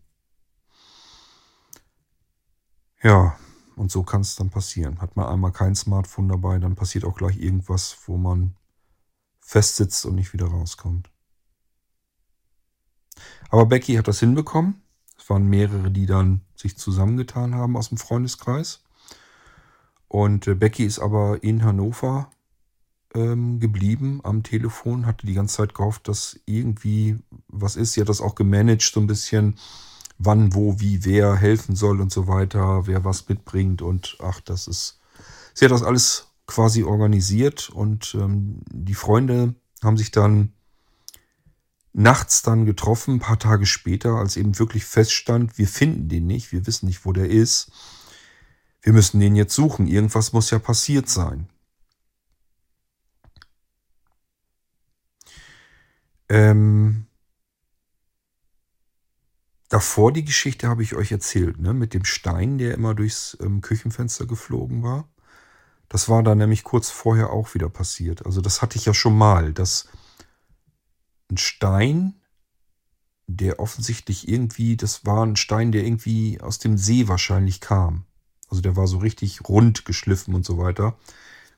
Ja, 3.02 3.38
und 3.76 3.90
so 3.90 4.02
kann 4.02 4.20
es 4.20 4.36
dann 4.36 4.50
passieren. 4.50 5.00
Hat 5.00 5.16
man 5.16 5.26
einmal 5.26 5.52
kein 5.52 5.74
Smartphone 5.74 6.28
dabei, 6.28 6.58
dann 6.58 6.74
passiert 6.74 7.04
auch 7.04 7.16
gleich 7.16 7.38
irgendwas, 7.38 7.96
wo 8.06 8.18
man 8.18 8.56
festsitzt 9.40 10.04
und 10.04 10.14
nicht 10.14 10.34
wieder 10.34 10.46
rauskommt. 10.46 11.10
Aber 13.48 13.66
Becky 13.66 13.94
hat 13.94 14.08
das 14.08 14.20
hinbekommen. 14.20 14.82
Es 15.18 15.30
waren 15.30 15.46
mehrere, 15.46 15.90
die 15.90 16.06
dann 16.06 16.42
sich 16.54 16.76
zusammengetan 16.76 17.54
haben 17.54 17.76
aus 17.78 17.88
dem 17.88 17.98
Freundeskreis. 17.98 18.83
Und 20.14 20.46
äh, 20.46 20.54
Becky 20.54 20.84
ist 20.84 21.00
aber 21.00 21.42
in 21.42 21.64
Hannover 21.64 22.30
ähm, 23.16 23.58
geblieben 23.58 24.20
am 24.22 24.44
Telefon, 24.44 25.06
hatte 25.06 25.26
die 25.26 25.34
ganze 25.34 25.56
Zeit 25.56 25.74
gehofft, 25.74 26.06
dass 26.06 26.38
irgendwie 26.46 27.18
was 27.48 27.74
ist. 27.74 27.94
Sie 27.94 28.00
hat 28.00 28.08
das 28.08 28.20
auch 28.20 28.36
gemanagt, 28.36 28.82
so 28.82 29.00
ein 29.00 29.08
bisschen, 29.08 29.56
wann, 30.18 30.54
wo, 30.54 30.78
wie, 30.78 31.04
wer 31.04 31.34
helfen 31.34 31.74
soll 31.74 32.00
und 32.00 32.12
so 32.12 32.28
weiter, 32.28 32.86
wer 32.86 33.04
was 33.04 33.28
mitbringt. 33.28 33.82
Und 33.82 34.16
ach, 34.22 34.38
das 34.38 34.68
ist. 34.68 35.00
Sie 35.52 35.64
hat 35.64 35.72
das 35.72 35.82
alles 35.82 36.28
quasi 36.46 36.84
organisiert 36.84 37.70
und 37.70 38.14
ähm, 38.14 38.60
die 38.70 38.94
Freunde 38.94 39.56
haben 39.82 39.96
sich 39.96 40.12
dann 40.12 40.52
nachts 41.92 42.42
dann 42.42 42.66
getroffen, 42.66 43.14
ein 43.14 43.18
paar 43.18 43.40
Tage 43.40 43.66
später, 43.66 44.14
als 44.14 44.36
eben 44.36 44.60
wirklich 44.60 44.84
feststand, 44.84 45.58
wir 45.58 45.66
finden 45.66 46.08
den 46.08 46.28
nicht, 46.28 46.52
wir 46.52 46.68
wissen 46.68 46.86
nicht, 46.86 47.04
wo 47.04 47.12
der 47.12 47.28
ist 47.28 47.72
wir 48.84 48.92
müssen 48.92 49.18
den 49.18 49.34
jetzt 49.34 49.54
suchen. 49.54 49.86
Irgendwas 49.86 50.32
muss 50.34 50.50
ja 50.50 50.58
passiert 50.58 51.08
sein. 51.08 51.48
Ähm, 56.28 57.06
davor 59.70 60.12
die 60.12 60.24
Geschichte 60.24 60.68
habe 60.68 60.82
ich 60.82 60.94
euch 60.94 61.12
erzählt, 61.12 61.58
ne? 61.58 61.72
mit 61.72 61.94
dem 61.94 62.04
Stein, 62.04 62.58
der 62.58 62.74
immer 62.74 62.94
durchs 62.94 63.36
ähm, 63.40 63.62
Küchenfenster 63.62 64.26
geflogen 64.26 64.82
war. 64.82 65.08
Das 65.88 66.10
war 66.10 66.22
da 66.22 66.34
nämlich 66.34 66.62
kurz 66.62 66.90
vorher 66.90 67.30
auch 67.30 67.54
wieder 67.54 67.70
passiert. 67.70 68.26
Also 68.26 68.42
das 68.42 68.60
hatte 68.60 68.76
ich 68.76 68.84
ja 68.84 68.92
schon 68.92 69.16
mal, 69.16 69.54
dass 69.54 69.88
ein 71.30 71.38
Stein, 71.38 72.20
der 73.26 73.60
offensichtlich 73.60 74.28
irgendwie, 74.28 74.76
das 74.76 75.06
war 75.06 75.24
ein 75.24 75.36
Stein, 75.36 75.72
der 75.72 75.84
irgendwie 75.84 76.38
aus 76.42 76.58
dem 76.58 76.76
See 76.76 77.08
wahrscheinlich 77.08 77.60
kam. 77.60 78.04
Also 78.54 78.62
der 78.62 78.76
war 78.76 78.86
so 78.86 78.98
richtig 78.98 79.48
rund 79.48 79.84
geschliffen 79.84 80.32
und 80.32 80.46
so 80.46 80.58
weiter. 80.58 80.96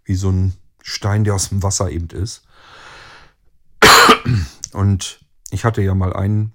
Wie 0.05 0.15
so 0.15 0.31
ein 0.31 0.55
Stein, 0.81 1.25
der 1.25 1.35
aus 1.35 1.51
dem 1.51 1.63
Wasser 1.63 1.91
eben 1.91 2.09
ist. 2.09 2.47
Und 4.73 5.21
ich 5.51 5.67
hatte 5.67 5.83
ja 5.83 5.95
mal 5.95 6.15
einen 6.15 6.55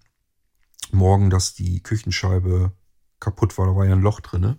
Morgen, 0.92 1.30
dass 1.30 1.54
die 1.54 1.84
Küchenscheibe 1.84 2.72
kaputt 3.20 3.56
war. 3.60 3.68
Da 3.68 3.76
war 3.76 3.86
ja 3.86 3.92
ein 3.92 4.02
Loch 4.02 4.20
drin. 4.20 4.56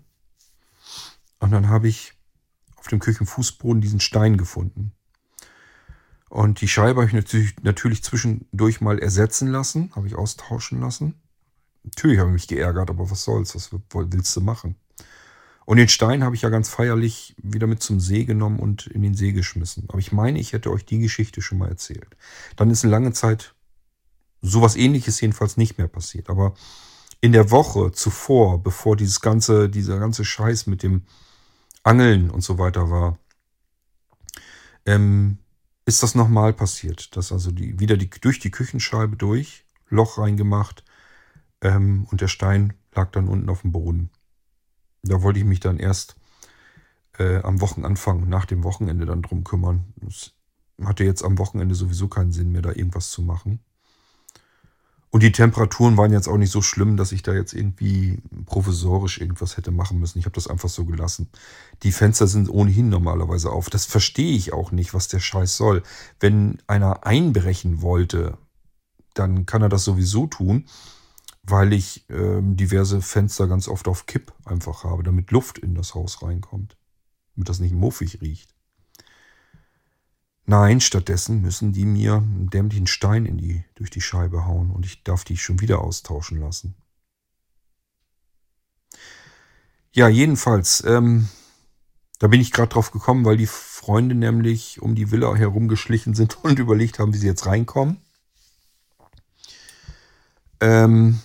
Und 1.41 1.51
dann 1.51 1.69
habe 1.69 1.89
ich 1.89 2.13
auf 2.77 2.87
dem 2.87 3.01
Küchenfußboden 3.01 3.83
diesen 3.83 3.99
Stein 3.99 4.37
gefunden. 4.37 4.93
Und 6.29 6.61
die 6.61 6.69
Scheibe 6.69 7.01
habe 7.01 7.09
ich 7.09 7.13
natürlich, 7.13 7.57
natürlich 7.63 8.05
zwischendurch 8.05 8.81
mal 8.81 9.01
ersetzen 9.01 9.49
lassen, 9.49 9.91
habe 9.97 10.07
ich 10.07 10.15
austauschen 10.15 10.81
lassen. 10.81 11.21
Natürlich 11.83 12.21
habe 12.21 12.31
ich 12.31 12.35
mich 12.35 12.47
geärgert, 12.47 12.89
aber 12.89 13.11
was 13.11 13.25
soll's, 13.25 13.57
was 13.57 13.71
willst 13.91 14.37
du 14.37 14.43
machen? 14.43 14.77
Und 15.73 15.79
den 15.79 15.89
Stein 15.89 16.23
habe 16.23 16.37
ich 16.37 16.43
ja 16.43 16.51
ganz 16.51 16.69
feierlich 16.69 17.35
wieder 17.43 17.67
mit 17.67 17.83
zum 17.83 17.99
See 17.99 18.27
genommen 18.27 18.59
und 18.59 18.89
in 18.89 19.01
den 19.01 19.15
See 19.15 19.33
geschmissen. 19.33 19.87
Aber 19.89 20.01
ich 20.01 20.13
meine, 20.13 20.39
ich 20.39 20.53
hätte 20.53 20.71
euch 20.71 20.85
die 20.85 20.99
Geschichte 20.99 21.41
schon 21.41 21.57
mal 21.57 21.71
erzählt. 21.71 22.15
Dann 22.57 22.69
ist 22.69 22.85
eine 22.85 22.91
lange 22.91 23.15
Zeit 23.15 23.55
sowas 24.43 24.77
ähnliches 24.77 25.19
jedenfalls 25.23 25.57
nicht 25.57 25.79
mehr 25.79 25.89
passiert. 25.89 26.29
Aber 26.29 26.53
in 27.23 27.33
der 27.33 27.51
Woche 27.51 27.91
zuvor, 27.91 28.63
bevor 28.63 28.97
dieses 28.97 29.23
ganze, 29.23 29.71
dieser 29.71 29.99
ganze 29.99 30.27
Scheiß 30.27 30.67
mit 30.67 30.83
dem 30.83 31.05
Angeln 31.85 32.29
und 32.29 32.43
so 32.43 32.59
weiter 32.59 32.91
war, 32.91 33.19
ähm, 34.85 35.39
ist 35.87 36.03
das 36.03 36.15
nochmal 36.15 36.53
passiert. 36.53 37.17
Dass 37.17 37.33
also 37.33 37.51
die, 37.51 37.81
wieder 37.81 37.97
die, 37.97 38.11
durch 38.11 38.41
die 38.41 38.51
Küchenscheibe 38.51 39.17
durch, 39.17 39.65
Loch 39.89 40.19
reingemacht 40.19 40.85
ähm, 41.63 42.07
und 42.11 42.21
der 42.21 42.29
Stein 42.29 42.75
lag 42.95 43.11
dann 43.13 43.27
unten 43.27 43.49
auf 43.49 43.63
dem 43.63 43.73
Boden. 43.73 44.11
Da 45.03 45.23
wollte 45.23 45.41
ich 45.41 45.45
mich 45.45 45.61
dann 45.61 45.79
erst 45.79 46.17
äh, 47.19 47.39
am 47.43 47.61
Wochenanfang, 47.61 48.29
nach 48.29 48.45
dem 48.45 48.65
Wochenende 48.65 49.07
dann 49.07 49.23
drum 49.23 49.45
kümmern. 49.45 49.85
Es 50.07 50.33
hatte 50.83 51.05
jetzt 51.05 51.25
am 51.25 51.39
Wochenende 51.39 51.75
sowieso 51.75 52.09
keinen 52.09 52.33
Sinn 52.33 52.53
mehr, 52.53 52.63
da 52.63 52.71
irgendwas 52.71 53.11
zu 53.11 53.23
machen. 53.23 53.61
Und 55.11 55.23
die 55.23 55.33
Temperaturen 55.33 55.99
waren 55.99 56.11
jetzt 56.11 56.27
auch 56.27 56.39
nicht 56.39 56.51
so 56.51 56.63
schlimm, 56.63 56.97
dass 56.97 57.13
ich 57.13 57.23
da 57.23 57.35
jetzt 57.35 57.53
irgendwie 57.53 58.23
provisorisch 58.47 59.21
irgendwas 59.21 59.59
hätte 59.59 59.71
machen 59.71 59.99
müssen. 59.99 60.19
Ich 60.19 60.25
habe 60.25 60.35
das 60.35 60.49
einfach 60.49 60.71
so 60.71 60.87
gelassen. 60.87 61.29
Die 61.83 61.93
Fenster 61.93 62.27
sind 62.27 62.49
ohnehin 62.49 62.89
normalerweise 62.89 63.51
auf. 63.51 63.69
Das 63.69 63.85
verstehe 63.85 64.35
ich 64.35 64.55
auch 64.55 64.73
nicht, 64.73 64.95
was 64.95 65.09
der 65.09 65.21
Scheiß 65.21 65.59
soll. 65.59 65.83
Wenn 66.19 66.63
einer 66.67 67.05
einbrechen 67.05 67.83
wollte, 67.83 68.39
dann 69.13 69.45
kann 69.45 69.61
er 69.61 69.69
das 69.69 69.85
sowieso 69.85 70.29
tun 70.29 70.65
weil 71.43 71.73
ich 71.73 72.07
ähm, 72.09 72.57
diverse 72.57 73.03
Fenster 73.03 73.49
ganz 73.49 73.69
oft 73.69 73.89
auf 73.89 74.07
Kipp 74.07 74.33
einfach 74.45 74.85
habe, 74.85 75.03
damit 75.03 75.31
Luft 75.31 75.59
in 75.59 75.75
das 75.75 75.95
Haus 75.95 76.23
reinkommt, 76.23 76.77
damit 77.35 77.49
das 77.49 77.61
nicht 77.61 77.75
muffig 77.75 78.21
riecht. 78.21 78.55
Nein, 80.45 80.81
stattdessen 80.81 81.41
müssen 81.41 81.73
die 81.73 81.85
mir 81.85 82.15
einen 82.15 82.51
dämlichen 82.51 82.87
Stein 82.87 83.27
in 83.27 83.39
die, 83.39 83.65
durch 83.75 83.91
die 83.91 84.01
Scheibe 84.01 84.45
hauen 84.45 84.71
und 84.71 84.85
ich 84.87 85.03
darf 85.05 85.25
die 85.25 85.37
schon 85.37 85.61
wieder 85.61 85.81
austauschen 85.81 86.41
lassen. 86.41 86.75
Ja, 89.93 90.09
jedenfalls, 90.09 90.83
ähm, 90.85 91.29
da 92.19 92.29
bin 92.29 92.41
ich 92.41 92.51
gerade 92.51 92.71
drauf 92.71 92.93
gekommen, 92.93 93.25
weil 93.25 93.37
die 93.37 93.47
Freunde 93.47 94.15
nämlich 94.15 94.81
um 94.81 94.95
die 94.95 95.11
Villa 95.11 95.35
herumgeschlichen 95.35 96.15
sind 96.15 96.39
und 96.45 96.59
überlegt 96.59 96.99
haben, 96.99 97.13
wie 97.13 97.19
sie 97.19 97.27
jetzt 97.27 97.47
reinkommen. 97.47 97.99
Ähm, 100.61 101.21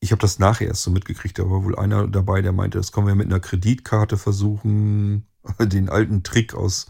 ich 0.00 0.12
habe 0.12 0.20
das 0.20 0.38
nachher 0.38 0.68
erst 0.68 0.82
so 0.82 0.90
mitgekriegt, 0.90 1.38
da 1.38 1.48
war 1.50 1.62
wohl 1.62 1.76
einer 1.76 2.08
dabei, 2.08 2.40
der 2.42 2.52
meinte, 2.52 2.78
das 2.78 2.90
können 2.90 3.06
wir 3.06 3.14
mit 3.14 3.26
einer 3.26 3.40
Kreditkarte 3.40 4.16
versuchen, 4.16 5.26
den 5.60 5.88
alten 5.88 6.22
Trick 6.22 6.54
aus 6.54 6.86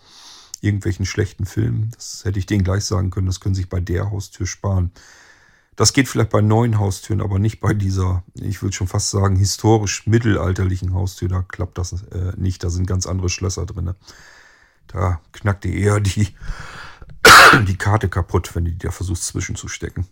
irgendwelchen 0.61 1.07
schlechten 1.07 1.47
Filmen. 1.47 1.91
Das 1.95 2.25
hätte 2.25 2.39
ich 2.39 2.47
denen 2.47 2.65
gleich 2.65 2.85
sagen 2.85 3.11
können, 3.11 3.27
das 3.27 3.41
können 3.41 3.55
sich 3.55 3.69
bei 3.69 3.81
der 3.81 4.11
Haustür 4.11 4.47
sparen. 4.47 4.93
Das 5.75 5.93
geht 5.93 6.09
vielleicht 6.09 6.31
bei 6.31 6.43
neuen 6.43 6.79
Haustüren, 6.79 7.23
aber 7.23 7.39
nicht 7.39 7.61
bei 7.61 7.73
dieser, 7.73 8.23
ich 8.35 8.63
würde 8.63 8.77
schon 8.77 8.87
fast 8.87 9.11
sagen, 9.11 9.37
historisch 9.37 10.07
mittelalterlichen 10.07 10.93
Haustür. 10.93 11.29
Da 11.29 11.43
klappt 11.43 11.79
das 11.79 12.03
äh, 12.03 12.33
nicht. 12.37 12.63
Da 12.63 12.69
sind 12.69 12.87
ganz 12.87 13.07
andere 13.07 13.31
Schlösser 13.31 13.65
drin. 13.65 13.95
Da 14.89 15.23
knackt 15.33 15.65
ihr 15.65 15.73
eher 15.73 16.01
die, 16.01 16.37
die 17.67 17.79
Karte 17.79 18.11
kaputt, 18.11 18.55
wenn 18.55 18.67
du 18.67 18.73
die 18.73 18.79
da 18.79 18.91
versuchst 18.91 19.25
zwischenzustecken. 19.29 20.07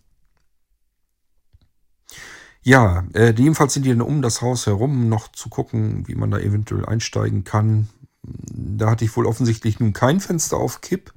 Ja, 2.62 3.06
äh, 3.14 3.32
jedenfalls 3.36 3.74
sind 3.74 3.84
die 3.84 3.90
dann 3.90 4.02
um 4.02 4.22
das 4.22 4.42
Haus 4.42 4.66
herum, 4.66 5.08
noch 5.08 5.28
zu 5.32 5.48
gucken, 5.48 6.06
wie 6.06 6.14
man 6.14 6.30
da 6.30 6.38
eventuell 6.38 6.84
einsteigen 6.84 7.44
kann. 7.44 7.88
Da 8.22 8.90
hatte 8.90 9.04
ich 9.04 9.16
wohl 9.16 9.26
offensichtlich 9.26 9.80
nun 9.80 9.92
kein 9.92 10.20
Fenster 10.20 10.56
auf 10.56 10.80
Kipp. 10.80 11.12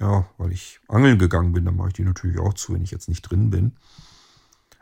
Ja, 0.00 0.26
weil 0.38 0.52
ich 0.52 0.80
angeln 0.88 1.18
gegangen 1.18 1.52
bin, 1.52 1.64
dann 1.64 1.76
mache 1.76 1.88
ich 1.88 1.94
die 1.94 2.04
natürlich 2.04 2.38
auch 2.38 2.54
zu, 2.54 2.72
wenn 2.72 2.84
ich 2.84 2.92
jetzt 2.92 3.08
nicht 3.08 3.22
drin 3.22 3.50
bin. 3.50 3.76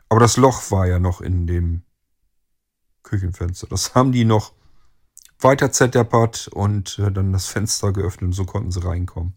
Aber 0.08 0.20
das 0.20 0.36
Loch 0.36 0.70
war 0.70 0.86
ja 0.86 0.98
noch 0.98 1.20
in 1.20 1.46
dem 1.46 1.82
Küchenfenster. 3.02 3.66
Das 3.68 3.94
haben 3.94 4.12
die 4.12 4.24
noch 4.24 4.52
weiter 5.40 5.72
zerdeppert 5.72 6.48
und 6.48 6.98
äh, 6.98 7.10
dann 7.10 7.32
das 7.32 7.46
Fenster 7.46 7.92
geöffnet 7.92 8.28
und 8.28 8.32
so 8.32 8.44
konnten 8.44 8.70
sie 8.70 8.84
reinkommen. 8.84 9.34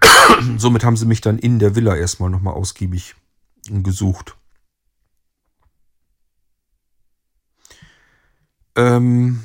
Somit 0.56 0.84
haben 0.84 0.96
sie 0.96 1.06
mich 1.06 1.20
dann 1.20 1.38
in 1.38 1.58
der 1.58 1.74
Villa 1.74 1.96
erstmal 1.96 2.30
nochmal 2.30 2.54
ausgiebig 2.54 3.16
gesucht. 3.68 4.36
Ähm, 8.76 9.40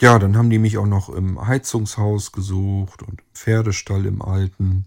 Ja, 0.00 0.18
dann 0.18 0.36
haben 0.36 0.50
die 0.50 0.58
mich 0.58 0.76
auch 0.76 0.86
noch 0.86 1.08
im 1.08 1.46
Heizungshaus 1.46 2.32
gesucht 2.32 3.02
und 3.02 3.20
im 3.20 3.26
Pferdestall 3.32 4.06
im 4.06 4.22
Alten. 4.22 4.86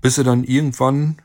Bis 0.00 0.16
sie 0.16 0.24
dann 0.24 0.44
irgendwann, 0.44 1.22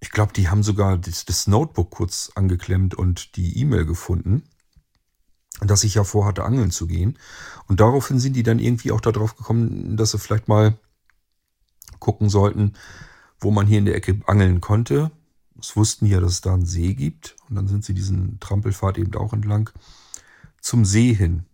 ich 0.00 0.10
glaube, 0.10 0.32
die 0.32 0.48
haben 0.48 0.62
sogar 0.62 0.96
das, 0.96 1.24
das 1.24 1.46
Notebook 1.48 1.90
kurz 1.90 2.30
angeklemmt 2.34 2.94
und 2.94 3.36
die 3.36 3.58
E-Mail 3.58 3.84
gefunden, 3.84 4.44
dass 5.60 5.84
ich 5.84 5.94
ja 5.94 6.04
vorhatte, 6.04 6.44
angeln 6.44 6.70
zu 6.70 6.86
gehen. 6.86 7.18
Und 7.66 7.80
daraufhin 7.80 8.18
sind 8.18 8.34
die 8.34 8.42
dann 8.42 8.58
irgendwie 8.58 8.92
auch 8.92 9.00
darauf 9.00 9.36
gekommen, 9.36 9.96
dass 9.96 10.12
sie 10.12 10.18
vielleicht 10.18 10.48
mal 10.48 10.78
gucken 11.98 12.28
sollten, 12.30 12.74
wo 13.40 13.50
man 13.50 13.66
hier 13.66 13.78
in 13.78 13.86
der 13.86 13.96
Ecke 13.96 14.20
angeln 14.26 14.60
konnte. 14.60 15.10
Es 15.64 15.76
wussten 15.76 16.04
ja, 16.04 16.20
dass 16.20 16.32
es 16.32 16.40
da 16.42 16.52
einen 16.52 16.66
See 16.66 16.92
gibt. 16.92 17.36
Und 17.48 17.56
dann 17.56 17.68
sind 17.68 17.84
sie 17.84 17.94
diesen 17.94 18.38
Trampelpfad 18.38 18.98
eben 18.98 19.14
auch 19.14 19.32
entlang 19.32 19.70
zum 20.60 20.84
See 20.84 21.14
hin. 21.14 21.46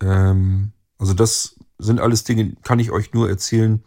Ähm, 0.00 0.72
also 0.98 1.14
das 1.14 1.60
sind 1.78 2.00
alles 2.00 2.24
Dinge, 2.24 2.56
kann 2.62 2.80
ich 2.80 2.90
euch 2.90 3.12
nur 3.12 3.28
erzählen 3.28 3.84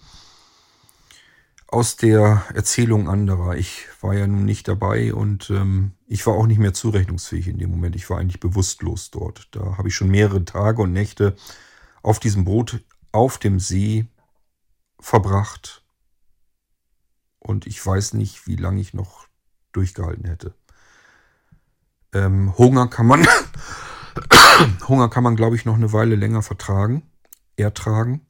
aus 1.68 1.98
der 1.98 2.46
Erzählung 2.54 3.10
anderer. 3.10 3.58
Ich 3.58 3.88
war 4.00 4.14
ja 4.14 4.28
nun 4.28 4.46
nicht 4.46 4.70
dabei 4.70 5.14
und 5.14 5.50
ähm, 5.50 5.92
ich 6.08 6.26
war 6.26 6.36
auch 6.36 6.48
nicht 6.48 6.60
mehr 6.60 6.74
zurechnungsfähig 6.74 7.50
in 7.50 7.58
dem 7.58 7.70
Moment. 7.70 7.98
Ich 7.98 8.10
war 8.10 8.18
eigentlich 8.18 8.40
bewusstlos 8.40 9.12
dort. 9.12 9.50
Da 9.52 9.78
habe 9.78 9.90
ich 9.90 9.96
schon 9.96 10.10
mehrere 10.10 10.46
Tage 10.46 10.82
und 10.82 10.94
Nächte 10.94 11.36
auf 12.02 12.20
diesem 12.20 12.46
Boot 12.46 12.82
auf 13.12 13.40
dem 13.40 13.60
See 13.60 14.08
verbracht. 15.02 15.85
Und 17.46 17.68
ich 17.68 17.86
weiß 17.86 18.14
nicht, 18.14 18.48
wie 18.48 18.56
lange 18.56 18.82
ich 18.82 18.96
noch 18.96 19.28
durchgehalten 19.72 20.26
hätte. 20.26 20.56
Ähm, 22.12 22.58
Hunger 22.58 22.88
kann 22.88 23.06
man, 23.06 23.28
Hunger 24.88 25.10
kann 25.10 25.24
man, 25.24 25.36
glaube 25.36 25.56
ich, 25.56 25.64
noch 25.64 25.76
eine 25.76 25.94
Weile 25.94 26.16
länger 26.16 26.42
vertragen, 26.42 27.08
ertragen. 27.56 28.26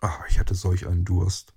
Ach, 0.00 0.26
ich 0.28 0.40
hatte 0.40 0.56
solch 0.56 0.88
einen 0.88 1.04
Durst. 1.04 1.54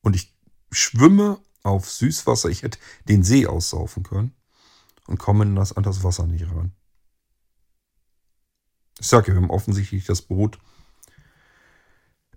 Und 0.00 0.16
ich 0.16 0.34
schwimme 0.72 1.40
auf 1.62 1.90
Süßwasser. 1.90 2.48
Ich 2.48 2.62
hätte 2.62 2.78
den 3.06 3.22
See 3.22 3.46
aussaufen 3.46 4.02
können 4.02 4.34
und 5.06 5.18
komme 5.18 5.44
in 5.44 5.54
das, 5.54 5.74
an 5.74 5.82
das 5.82 6.04
Wasser 6.04 6.26
nicht 6.26 6.50
ran. 6.50 6.72
Ich 8.98 9.08
sage 9.08 9.26
wir 9.26 9.36
haben 9.36 9.50
offensichtlich 9.50 10.06
das 10.06 10.22
Boot 10.22 10.58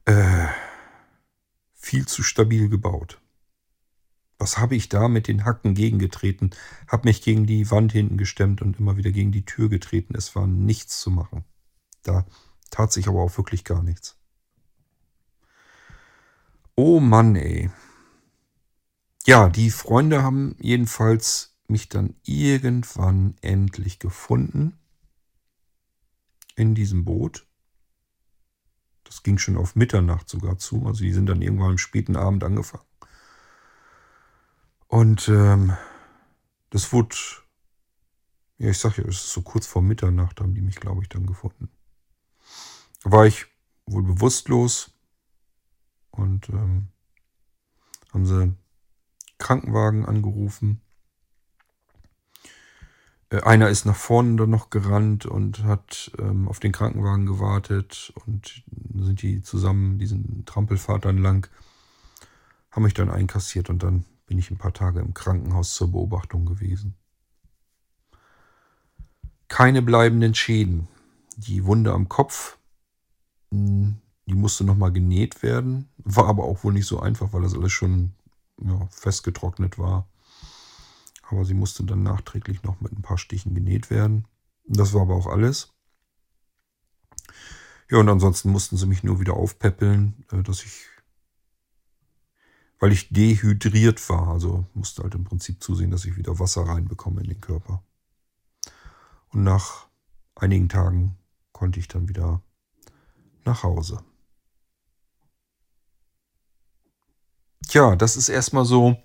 äh, 0.03 0.47
viel 1.89 2.07
zu 2.07 2.21
stabil 2.21 2.69
gebaut. 2.69 3.19
Was 4.37 4.59
habe 4.59 4.75
ich 4.75 4.89
da 4.89 5.07
mit 5.07 5.27
den 5.27 5.43
Hacken 5.43 5.73
gegengetreten? 5.73 6.51
Hab 6.87 7.03
mich 7.03 7.23
gegen 7.23 7.47
die 7.47 7.71
Wand 7.71 7.91
hinten 7.91 8.15
gestemmt 8.15 8.61
und 8.61 8.79
immer 8.79 8.95
wieder 8.95 9.11
gegen 9.11 9.31
die 9.31 9.43
Tür 9.43 9.69
getreten. 9.69 10.13
Es 10.15 10.35
war 10.35 10.45
nichts 10.45 10.99
zu 10.99 11.09
machen. 11.09 11.45
Da 12.03 12.27
tat 12.69 12.93
sich 12.93 13.07
aber 13.07 13.21
auch 13.23 13.35
wirklich 13.37 13.63
gar 13.63 13.81
nichts. 13.81 14.19
Oh 16.75 16.99
Mann, 16.99 17.35
ey. 17.35 17.71
Ja, 19.25 19.49
die 19.49 19.71
Freunde 19.71 20.21
haben 20.21 20.55
jedenfalls 20.59 21.57
mich 21.67 21.89
dann 21.89 22.13
irgendwann 22.23 23.35
endlich 23.41 23.97
gefunden 23.97 24.77
in 26.55 26.75
diesem 26.75 27.03
Boot. 27.03 27.48
Das 29.09 29.23
ging 29.23 29.39
schon 29.39 29.57
auf 29.57 29.75
Mitternacht 29.75 30.29
sogar 30.29 30.59
zu. 30.59 30.85
Also 30.85 31.03
die 31.03 31.13
sind 31.13 31.25
dann 31.25 31.41
irgendwann 31.41 31.71
am 31.71 31.77
späten 31.79 32.15
Abend 32.15 32.43
angefangen. 32.43 32.83
Und 34.87 35.27
ähm, 35.29 35.75
das 36.69 36.93
wurde, 36.93 37.15
ja, 38.59 38.69
ich 38.69 38.77
sag 38.77 38.97
ja, 38.97 39.05
es 39.05 39.15
ist 39.15 39.33
so 39.33 39.41
kurz 39.41 39.65
vor 39.65 39.81
Mitternacht, 39.81 40.39
haben 40.39 40.53
die 40.53 40.61
mich, 40.61 40.75
glaube 40.75 41.01
ich, 41.01 41.09
dann 41.09 41.25
gefunden. 41.25 41.71
Da 43.03 43.11
war 43.11 43.25
ich 43.25 43.47
wohl 43.87 44.03
bewusstlos 44.03 44.91
und 46.11 46.47
ähm, 46.49 46.89
haben 48.13 48.27
sie 48.27 48.55
Krankenwagen 49.39 50.05
angerufen. 50.05 50.81
Äh, 53.29 53.41
einer 53.41 53.69
ist 53.69 53.85
nach 53.85 53.95
vorne 53.95 54.35
dann 54.35 54.49
noch 54.49 54.69
gerannt 54.69 55.25
und 55.25 55.63
hat 55.63 56.11
ähm, 56.19 56.47
auf 56.47 56.59
den 56.59 56.71
Krankenwagen 56.71 57.25
gewartet 57.25 58.13
und 58.25 58.63
sind 58.95 59.21
die 59.21 59.41
zusammen 59.41 59.97
diesen 59.97 60.45
Trampelpfad 60.45 61.05
dann 61.05 61.17
lang, 61.17 61.49
haben 62.71 62.83
mich 62.83 62.93
dann 62.93 63.09
einkassiert 63.09 63.69
und 63.69 63.83
dann 63.83 64.05
bin 64.25 64.37
ich 64.37 64.51
ein 64.51 64.57
paar 64.57 64.73
Tage 64.73 64.99
im 64.99 65.13
Krankenhaus 65.13 65.73
zur 65.73 65.91
Beobachtung 65.91 66.45
gewesen. 66.45 66.95
Keine 69.47 69.81
bleibenden 69.81 70.35
Schäden. 70.35 70.87
Die 71.35 71.65
Wunde 71.65 71.93
am 71.93 72.09
Kopf, 72.09 72.57
hm, 73.51 73.97
die 74.27 74.35
musste 74.35 74.63
nochmal 74.63 74.91
genäht 74.91 75.41
werden, 75.41 75.89
war 75.97 76.27
aber 76.27 76.43
auch 76.43 76.63
wohl 76.63 76.73
nicht 76.73 76.85
so 76.85 76.99
einfach, 76.99 77.33
weil 77.33 77.41
das 77.41 77.55
alles 77.55 77.71
schon 77.71 78.13
ja, 78.61 78.87
festgetrocknet 78.91 79.79
war. 79.79 80.07
Aber 81.29 81.45
sie 81.45 81.53
musste 81.53 81.83
dann 81.83 82.03
nachträglich 82.03 82.63
noch 82.63 82.81
mit 82.81 82.91
ein 82.91 83.01
paar 83.01 83.17
Stichen 83.17 83.53
genäht 83.53 83.89
werden. 83.89 84.27
Das 84.65 84.93
war 84.93 85.03
aber 85.03 85.15
auch 85.15 85.27
alles. 85.27 85.73
Ja, 87.89 87.97
und 87.99 88.09
ansonsten 88.09 88.51
mussten 88.51 88.77
sie 88.77 88.85
mich 88.85 89.03
nur 89.03 89.19
wieder 89.19 89.33
aufpäppeln, 89.33 90.25
äh, 90.31 90.43
dass 90.43 90.63
ich, 90.63 90.85
weil 92.79 92.91
ich 92.91 93.09
dehydriert 93.09 94.07
war, 94.09 94.27
also 94.27 94.65
musste 94.73 95.03
halt 95.03 95.15
im 95.15 95.23
Prinzip 95.23 95.63
zusehen, 95.63 95.91
dass 95.91 96.05
ich 96.05 96.17
wieder 96.17 96.39
Wasser 96.39 96.63
reinbekomme 96.63 97.21
in 97.21 97.29
den 97.29 97.41
Körper. 97.41 97.83
Und 99.29 99.43
nach 99.43 99.87
einigen 100.35 100.69
Tagen 100.69 101.17
konnte 101.51 101.79
ich 101.79 101.87
dann 101.87 102.07
wieder 102.09 102.41
nach 103.45 103.63
Hause. 103.63 104.03
Tja, 107.67 107.95
das 107.95 108.17
ist 108.17 108.29
erstmal 108.29 108.65
so 108.65 108.97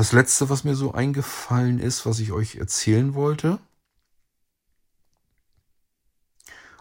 das 0.00 0.12
letzte, 0.12 0.48
was 0.48 0.64
mir 0.64 0.74
so 0.74 0.92
eingefallen 0.92 1.78
ist, 1.78 2.06
was 2.06 2.20
ich 2.20 2.32
euch 2.32 2.56
erzählen 2.56 3.12
wollte. 3.12 3.58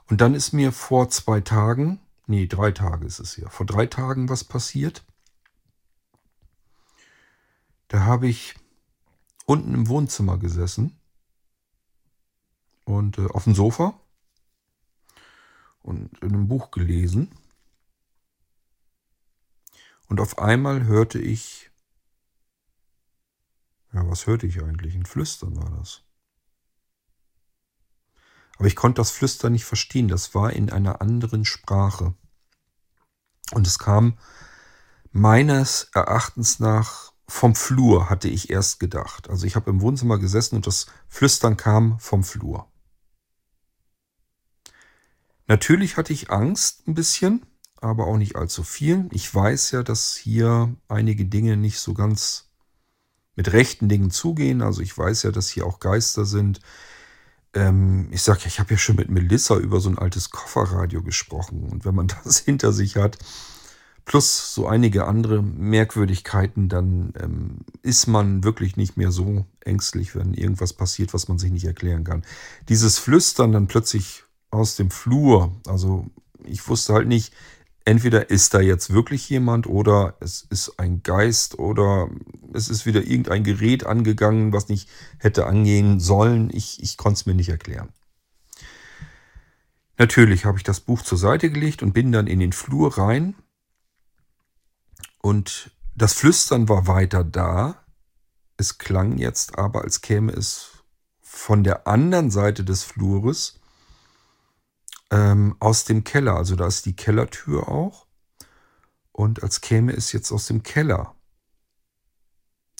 Und 0.08 0.22
dann 0.22 0.34
ist 0.34 0.54
mir 0.54 0.72
vor 0.72 1.10
zwei 1.10 1.42
Tagen, 1.42 2.00
nee, 2.28 2.48
drei 2.48 2.72
Tage 2.72 3.06
ist 3.06 3.20
es 3.20 3.36
ja, 3.36 3.50
vor 3.50 3.66
drei 3.66 3.88
Tagen 3.88 4.30
was 4.30 4.46
passiert. 4.46 5.04
Da 7.90 8.06
habe 8.06 8.30
ich 8.30 8.56
unten 9.46 9.74
im 9.74 9.90
Wohnzimmer 9.90 10.38
gesessen 10.38 10.98
und 12.86 13.18
äh, 13.18 13.26
auf 13.26 13.44
dem 13.44 13.54
Sofa 13.54 14.00
und 15.82 16.18
in 16.20 16.30
einem 16.30 16.48
Buch 16.48 16.72
gelesen. 16.72 17.36
Und 20.08 20.22
auf 20.22 20.40
einmal 20.40 20.86
hörte 20.86 21.20
ich 21.20 21.69
ja, 23.94 24.08
was 24.08 24.28
hörte 24.28 24.48
ich 24.48 24.62
eigentlich? 24.62 24.96
Ein 24.96 25.06
Flüstern 25.06 25.56
war 25.56 25.70
das. 25.78 26.04
Aber 28.58 28.68
ich 28.68 28.76
konnte 28.76 29.00
das 29.00 29.12
Flüstern 29.12 29.54
nicht 29.54 29.66
verstehen. 29.66 30.08
Das 30.10 30.36
war 30.36 30.52
in 30.52 30.70
einer 30.70 31.02
anderen 31.02 31.46
Sprache. 31.46 32.14
Und 33.52 33.66
es 33.66 33.80
kam 33.80 34.18
meines 35.12 35.90
Erachtens 35.94 36.60
nach 36.60 37.14
vom 37.28 37.56
Flur, 37.56 38.10
hatte 38.10 38.28
ich 38.28 38.50
erst 38.50 38.80
gedacht. 38.80 39.30
Also 39.30 39.46
ich 39.46 39.56
habe 39.56 39.70
im 39.70 39.82
Wohnzimmer 39.82 40.18
gesessen 40.18 40.56
und 40.56 40.68
das 40.68 40.88
Flüstern 41.08 41.58
kam 41.58 42.00
vom 42.00 42.24
Flur. 42.24 42.68
Natürlich 45.48 45.98
hatte 45.98 46.14
ich 46.14 46.30
Angst 46.30 46.88
ein 46.88 46.94
bisschen, 46.94 47.46
aber 47.82 48.08
auch 48.08 48.18
nicht 48.18 48.36
allzu 48.36 48.64
viel. 48.64 49.08
Ich 49.12 49.34
weiß 49.34 49.72
ja, 49.72 49.84
dass 49.84 50.16
hier 50.16 50.76
einige 50.88 51.26
Dinge 51.26 51.56
nicht 51.56 51.80
so 51.80 51.94
ganz 51.94 52.49
mit 53.40 53.54
rechten 53.54 53.88
Dingen 53.88 54.12
zugehen. 54.12 54.62
Also 54.62 54.82
ich 54.82 54.98
weiß 54.98 55.24
ja, 55.24 55.32
dass 55.32 55.48
hier 55.48 55.66
auch 55.66 55.80
Geister 55.80 56.26
sind. 56.26 56.60
Ähm, 57.54 58.10
ich 58.12 58.22
sage 58.22 58.42
ja, 58.42 58.48
ich 58.48 58.60
habe 58.60 58.72
ja 58.72 58.78
schon 58.78 58.98
mit 58.98 59.10
Melissa 59.10 59.56
über 59.56 59.80
so 59.80 59.90
ein 59.90 59.98
altes 59.98 60.30
Kofferradio 60.30 61.02
gesprochen. 61.04 61.64
Und 61.64 61.86
wenn 61.86 61.96
man 61.96 62.08
das 62.26 62.40
hinter 62.40 62.74
sich 62.74 62.98
hat, 62.98 63.18
plus 64.04 64.54
so 64.54 64.68
einige 64.68 65.08
andere 65.08 65.42
Merkwürdigkeiten, 65.42 66.68
dann 66.68 67.14
ähm, 67.18 67.60
ist 67.82 68.08
man 68.08 68.44
wirklich 68.44 68.76
nicht 68.76 68.98
mehr 68.98 69.14
so 69.14 69.46
ängstlich, 69.62 70.18
wenn 70.18 70.34
irgendwas 70.34 70.74
passiert, 70.74 71.14
was 71.14 71.30
man 71.30 71.40
sich 71.40 71.54
nicht 71.54 71.66
erklären 71.66 72.04
kann. 72.04 72.26
Dieses 72.68 72.98
Flüstern 73.00 73.54
dann 73.54 73.68
plötzlich 73.68 74.26
aus 74.52 74.76
dem 74.76 74.92
Flur, 74.92 75.56
also 75.66 76.08
ich 76.44 76.68
wusste 76.68 76.94
halt 76.94 77.08
nicht, 77.08 77.34
entweder 77.90 78.30
ist 78.30 78.54
da 78.54 78.60
jetzt 78.60 78.94
wirklich 78.94 79.28
jemand 79.30 79.66
oder 79.66 80.16
es 80.20 80.46
ist 80.52 80.78
ein 80.78 81.02
Geist 81.02 81.58
oder 81.58 82.08
es 82.54 82.70
ist 82.70 82.86
wieder 82.86 83.02
irgendein 83.02 83.44
Gerät 83.44 83.84
angegangen, 83.84 84.54
was 84.54 84.70
nicht 84.70 84.88
hätte 85.18 85.48
angehen 85.48 86.00
sollen. 86.00 86.52
Ich, 86.54 86.84
ich 86.84 86.98
konnte 86.98 87.22
es 87.22 87.26
mir 87.26 87.34
nicht 87.34 87.50
erklären. 87.50 87.90
Natürlich 89.98 90.46
habe 90.46 90.60
ich 90.60 90.64
das 90.64 90.82
Buch 90.82 91.02
zur 91.02 91.18
Seite 91.18 91.50
gelegt 91.50 91.82
und 91.82 91.94
bin 91.94 92.12
dann 92.12 92.28
in 92.28 92.40
den 92.40 92.54
Flur 92.54 92.96
rein. 93.00 93.34
Und 95.18 95.72
das 95.96 96.14
Flüstern 96.14 96.70
war 96.70 96.86
weiter 96.86 97.24
da. 97.24 97.84
Es 98.56 98.78
klang 98.78 99.18
jetzt 99.18 99.58
aber, 99.58 99.82
als 99.82 100.02
käme 100.02 100.32
es 100.32 100.84
von 101.22 101.64
der 101.64 101.88
anderen 101.88 102.30
Seite 102.30 102.64
des 102.64 102.84
Flures 102.84 103.59
ähm, 105.12 105.55
aus 105.60 105.86
dem 105.86 106.03
Keller. 106.03 106.36
Also 106.36 106.55
da 106.55 106.68
ist 106.68 106.86
die 106.86 106.95
Kellertür 106.95 107.68
auch. 107.70 108.05
Und 109.12 109.43
als 109.43 109.62
käme 109.62 109.91
es 109.91 110.12
jetzt 110.12 110.32
aus 110.32 110.47
dem 110.47 110.64
Keller. 110.64 111.16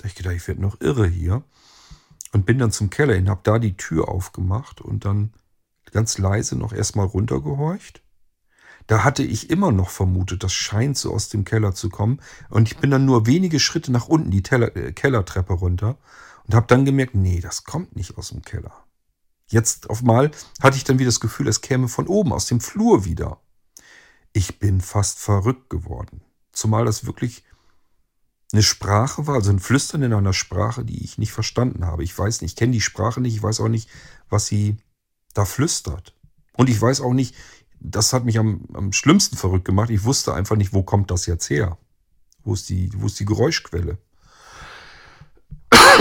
Ich 0.04 0.16
gedacht, 0.16 0.36
ich 0.36 0.48
werde 0.48 0.62
noch 0.62 0.80
irre 0.80 1.08
hier. 1.08 1.44
Und 2.32 2.46
bin 2.46 2.60
dann 2.60 2.72
zum 2.72 2.90
Keller 2.90 3.16
hin, 3.16 3.30
habe 3.30 3.42
da 3.44 3.58
die 3.58 3.76
Tür 3.76 4.08
aufgemacht 4.08 4.82
und 4.82 5.04
dann 5.04 5.34
ganz 5.92 6.20
leise 6.20 6.56
noch 6.56 6.74
erstmal 6.74 7.08
runtergehorcht. 7.08 8.04
Da 8.86 9.04
hatte 9.04 9.24
ich 9.24 9.50
immer 9.50 9.72
noch 9.72 9.90
vermutet, 9.90 10.44
das 10.44 10.54
scheint 10.54 10.98
so 10.98 11.14
aus 11.14 11.30
dem 11.30 11.46
Keller 11.46 11.74
zu 11.74 11.90
kommen. 11.90 12.22
Und 12.50 12.68
ich 12.68 12.78
bin 12.78 12.92
dann 12.92 13.06
nur 13.06 13.26
wenige 13.26 13.60
Schritte 13.60 13.92
nach 13.92 14.08
unten 14.08 14.32
die 14.32 14.44
Teller, 14.44 14.76
äh, 14.76 14.94
Kellertreppe 14.94 15.54
runter 15.54 15.98
und 16.46 16.56
habe 16.56 16.68
dann 16.68 16.86
gemerkt, 16.86 17.16
nee, 17.16 17.40
das 17.40 17.64
kommt 17.64 17.96
nicht 17.96 18.18
aus 18.18 18.30
dem 18.30 18.42
Keller. 18.42 18.74
Jetzt 19.50 19.90
auf 19.90 20.04
mal 20.04 20.32
hatte 20.62 20.78
ich 20.78 20.84
dann 20.84 21.00
wieder 21.00 21.08
das 21.08 21.20
Gefühl, 21.20 21.48
es 21.48 21.62
käme 21.62 21.88
von 21.88 22.08
oben, 22.08 22.32
aus 22.34 22.46
dem 22.46 22.62
Flur 22.62 23.06
wieder. 23.06 23.40
Ich 24.32 24.60
bin 24.60 24.80
fast 24.80 25.20
verrückt 25.20 25.70
geworden. 25.70 26.22
Zumal 26.52 26.86
das 26.86 27.06
wirklich 27.06 27.44
eine 28.52 28.64
Sprache 28.64 29.28
war, 29.28 29.36
also 29.36 29.52
ein 29.52 29.60
Flüstern 29.60 30.04
in 30.04 30.14
einer 30.14 30.34
Sprache, 30.34 30.84
die 30.84 31.04
ich 31.04 31.18
nicht 31.18 31.32
verstanden 31.32 31.86
habe. 31.86 32.04
Ich 32.04 32.18
weiß 32.18 32.42
nicht, 32.42 32.52
ich 32.52 32.56
kenne 32.56 32.74
die 32.74 32.82
Sprache 32.82 33.22
nicht, 33.22 33.36
ich 33.36 33.44
weiß 33.44 33.60
auch 33.60 33.68
nicht, 33.68 33.90
was 34.30 34.46
sie 34.46 34.78
da 35.34 35.46
flüstert. 35.46 36.16
Und 36.54 36.70
ich 36.70 36.80
weiß 36.80 37.02
auch 37.02 37.14
nicht, 37.14 37.36
das 37.80 38.14
hat 38.14 38.26
mich 38.26 38.38
am, 38.38 38.66
am 38.74 38.92
schlimmsten 38.92 39.38
verrückt 39.38 39.66
gemacht. 39.66 39.90
Ich 39.90 40.04
wusste 40.04 40.34
einfach 40.34 40.56
nicht, 40.56 40.74
wo 40.74 40.84
kommt 40.84 41.12
das 41.12 41.26
jetzt 41.26 41.50
her? 41.50 41.78
Wo 42.44 42.54
ist 42.54 42.70
die, 42.70 42.90
wo 42.96 43.06
ist 43.06 43.20
die 43.20 43.26
Geräuschquelle? 43.26 43.98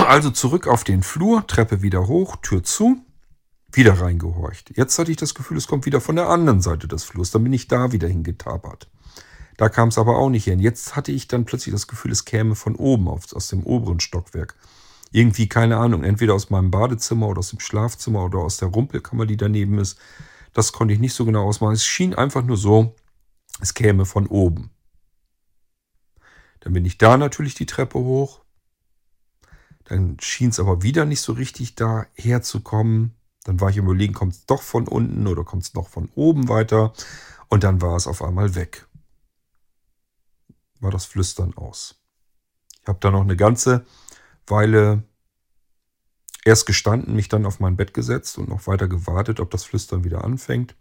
Also 0.06 0.30
zurück 0.30 0.66
auf 0.66 0.84
den 0.84 1.02
Flur, 1.02 1.46
Treppe 1.46 1.82
wieder 1.82 2.06
hoch, 2.06 2.36
Tür 2.36 2.62
zu, 2.62 3.04
wieder 3.72 4.00
reingehorcht. 4.00 4.76
Jetzt 4.76 4.98
hatte 4.98 5.10
ich 5.10 5.16
das 5.16 5.34
Gefühl, 5.34 5.56
es 5.56 5.66
kommt 5.66 5.86
wieder 5.86 6.00
von 6.00 6.16
der 6.16 6.28
anderen 6.28 6.60
Seite 6.60 6.88
des 6.88 7.04
Flurs. 7.04 7.30
Dann 7.30 7.44
bin 7.44 7.52
ich 7.52 7.68
da 7.68 7.92
wieder 7.92 8.08
hingetapert. 8.08 8.88
Da 9.56 9.68
kam 9.68 9.88
es 9.88 9.98
aber 9.98 10.16
auch 10.16 10.30
nicht 10.30 10.44
hin. 10.44 10.60
Jetzt 10.60 10.96
hatte 10.96 11.12
ich 11.12 11.28
dann 11.28 11.44
plötzlich 11.44 11.72
das 11.72 11.88
Gefühl, 11.88 12.12
es 12.12 12.24
käme 12.24 12.54
von 12.54 12.76
oben, 12.76 13.08
aus 13.08 13.48
dem 13.48 13.64
oberen 13.64 14.00
Stockwerk. 14.00 14.54
Irgendwie, 15.10 15.48
keine 15.48 15.78
Ahnung, 15.78 16.04
entweder 16.04 16.34
aus 16.34 16.50
meinem 16.50 16.70
Badezimmer 16.70 17.28
oder 17.28 17.40
aus 17.40 17.50
dem 17.50 17.60
Schlafzimmer 17.60 18.24
oder 18.24 18.38
aus 18.38 18.58
der 18.58 18.68
Rumpelkammer, 18.68 19.26
die 19.26 19.36
daneben 19.36 19.78
ist. 19.78 19.98
Das 20.52 20.72
konnte 20.72 20.94
ich 20.94 21.00
nicht 21.00 21.14
so 21.14 21.24
genau 21.24 21.46
ausmachen. 21.46 21.74
Es 21.74 21.84
schien 21.84 22.14
einfach 22.14 22.44
nur 22.44 22.56
so, 22.56 22.94
es 23.60 23.74
käme 23.74 24.06
von 24.06 24.26
oben. 24.26 24.70
Dann 26.60 26.72
bin 26.72 26.84
ich 26.84 26.98
da 26.98 27.16
natürlich 27.16 27.54
die 27.54 27.66
Treppe 27.66 27.98
hoch. 27.98 28.40
Dann 29.84 30.18
schien 30.20 30.50
es 30.50 30.60
aber 30.60 30.82
wieder 30.82 31.04
nicht 31.04 31.20
so 31.20 31.32
richtig 31.32 31.74
da 31.74 32.06
herzukommen. 32.14 33.14
Dann 33.48 33.60
war 33.60 33.70
ich 33.70 33.78
überlegen, 33.78 34.14
kommt 34.14 34.34
es 34.34 34.46
doch 34.46 34.62
von 34.62 34.86
unten 34.86 35.26
oder 35.26 35.42
kommt 35.42 35.64
es 35.64 35.74
noch 35.74 35.88
von 35.88 36.08
oben 36.14 36.48
weiter. 36.48 36.92
Und 37.48 37.64
dann 37.64 37.80
war 37.80 37.96
es 37.96 38.06
auf 38.06 38.22
einmal 38.22 38.54
weg 38.54 38.86
war 40.80 40.90
das 40.90 41.04
Flüstern 41.04 41.56
aus. 41.56 41.96
Ich 42.82 42.88
habe 42.88 42.98
da 43.00 43.10
noch 43.10 43.22
eine 43.22 43.36
ganze 43.36 43.84
Weile 44.46 45.02
erst 46.44 46.66
gestanden, 46.66 47.14
mich 47.14 47.28
dann 47.28 47.46
auf 47.46 47.60
mein 47.60 47.76
Bett 47.76 47.94
gesetzt 47.94 48.38
und 48.38 48.48
noch 48.48 48.66
weiter 48.66 48.88
gewartet, 48.88 49.40
ob 49.40 49.50
das 49.50 49.64
Flüstern 49.64 50.04
wieder 50.04 50.24
anfängt. 50.24 50.74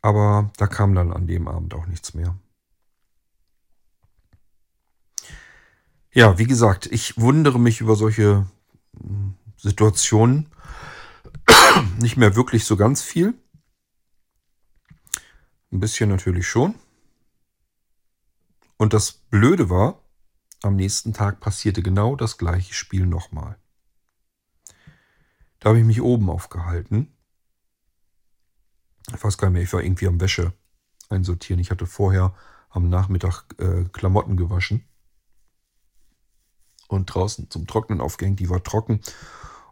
Aber 0.00 0.50
da 0.56 0.66
kam 0.66 0.94
dann 0.94 1.12
an 1.12 1.26
dem 1.26 1.48
Abend 1.48 1.74
auch 1.74 1.86
nichts 1.86 2.14
mehr. 2.14 2.36
Ja, 6.12 6.38
wie 6.38 6.46
gesagt, 6.46 6.86
ich 6.86 7.20
wundere 7.20 7.60
mich 7.60 7.80
über 7.80 7.94
solche 7.94 8.46
hm, 8.98 9.34
Situationen 9.56 10.50
nicht 11.98 12.16
mehr 12.16 12.36
wirklich 12.36 12.64
so 12.64 12.76
ganz 12.76 13.02
viel. 13.02 13.34
Ein 15.70 15.80
bisschen 15.80 16.08
natürlich 16.08 16.46
schon. 16.46 16.74
Und 18.76 18.92
das 18.92 19.12
Blöde 19.12 19.68
war, 19.68 20.00
am 20.62 20.76
nächsten 20.76 21.12
Tag 21.12 21.40
passierte 21.40 21.82
genau 21.82 22.16
das 22.16 22.38
gleiche 22.38 22.74
Spiel 22.74 23.06
nochmal. 23.06 23.58
Da 25.58 25.70
habe 25.70 25.80
ich 25.80 25.84
mich 25.84 26.00
oben 26.00 26.30
aufgehalten. 26.30 27.12
Ich 29.14 29.22
weiß 29.22 29.38
gar 29.38 29.48
nicht 29.48 29.54
mehr, 29.54 29.62
ich 29.62 29.72
war 29.72 29.82
irgendwie 29.82 30.06
am 30.06 30.20
Wäsche 30.20 30.52
einsortieren. 31.08 31.60
Ich 31.60 31.70
hatte 31.70 31.86
vorher 31.86 32.34
am 32.70 32.88
Nachmittag 32.88 33.44
äh, 33.58 33.84
Klamotten 33.92 34.36
gewaschen 34.36 34.84
und 36.88 37.06
draußen 37.06 37.50
zum 37.50 37.66
Trocknen 37.66 38.00
aufgehängt. 38.00 38.40
Die 38.40 38.50
war 38.50 38.62
trocken. 38.62 39.00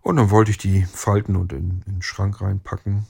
Und 0.06 0.14
dann 0.14 0.30
wollte 0.30 0.52
ich 0.52 0.58
die 0.58 0.84
falten 0.84 1.34
und 1.34 1.52
in, 1.52 1.82
in 1.84 1.94
den 1.94 2.02
Schrank 2.02 2.40
reinpacken. 2.40 3.06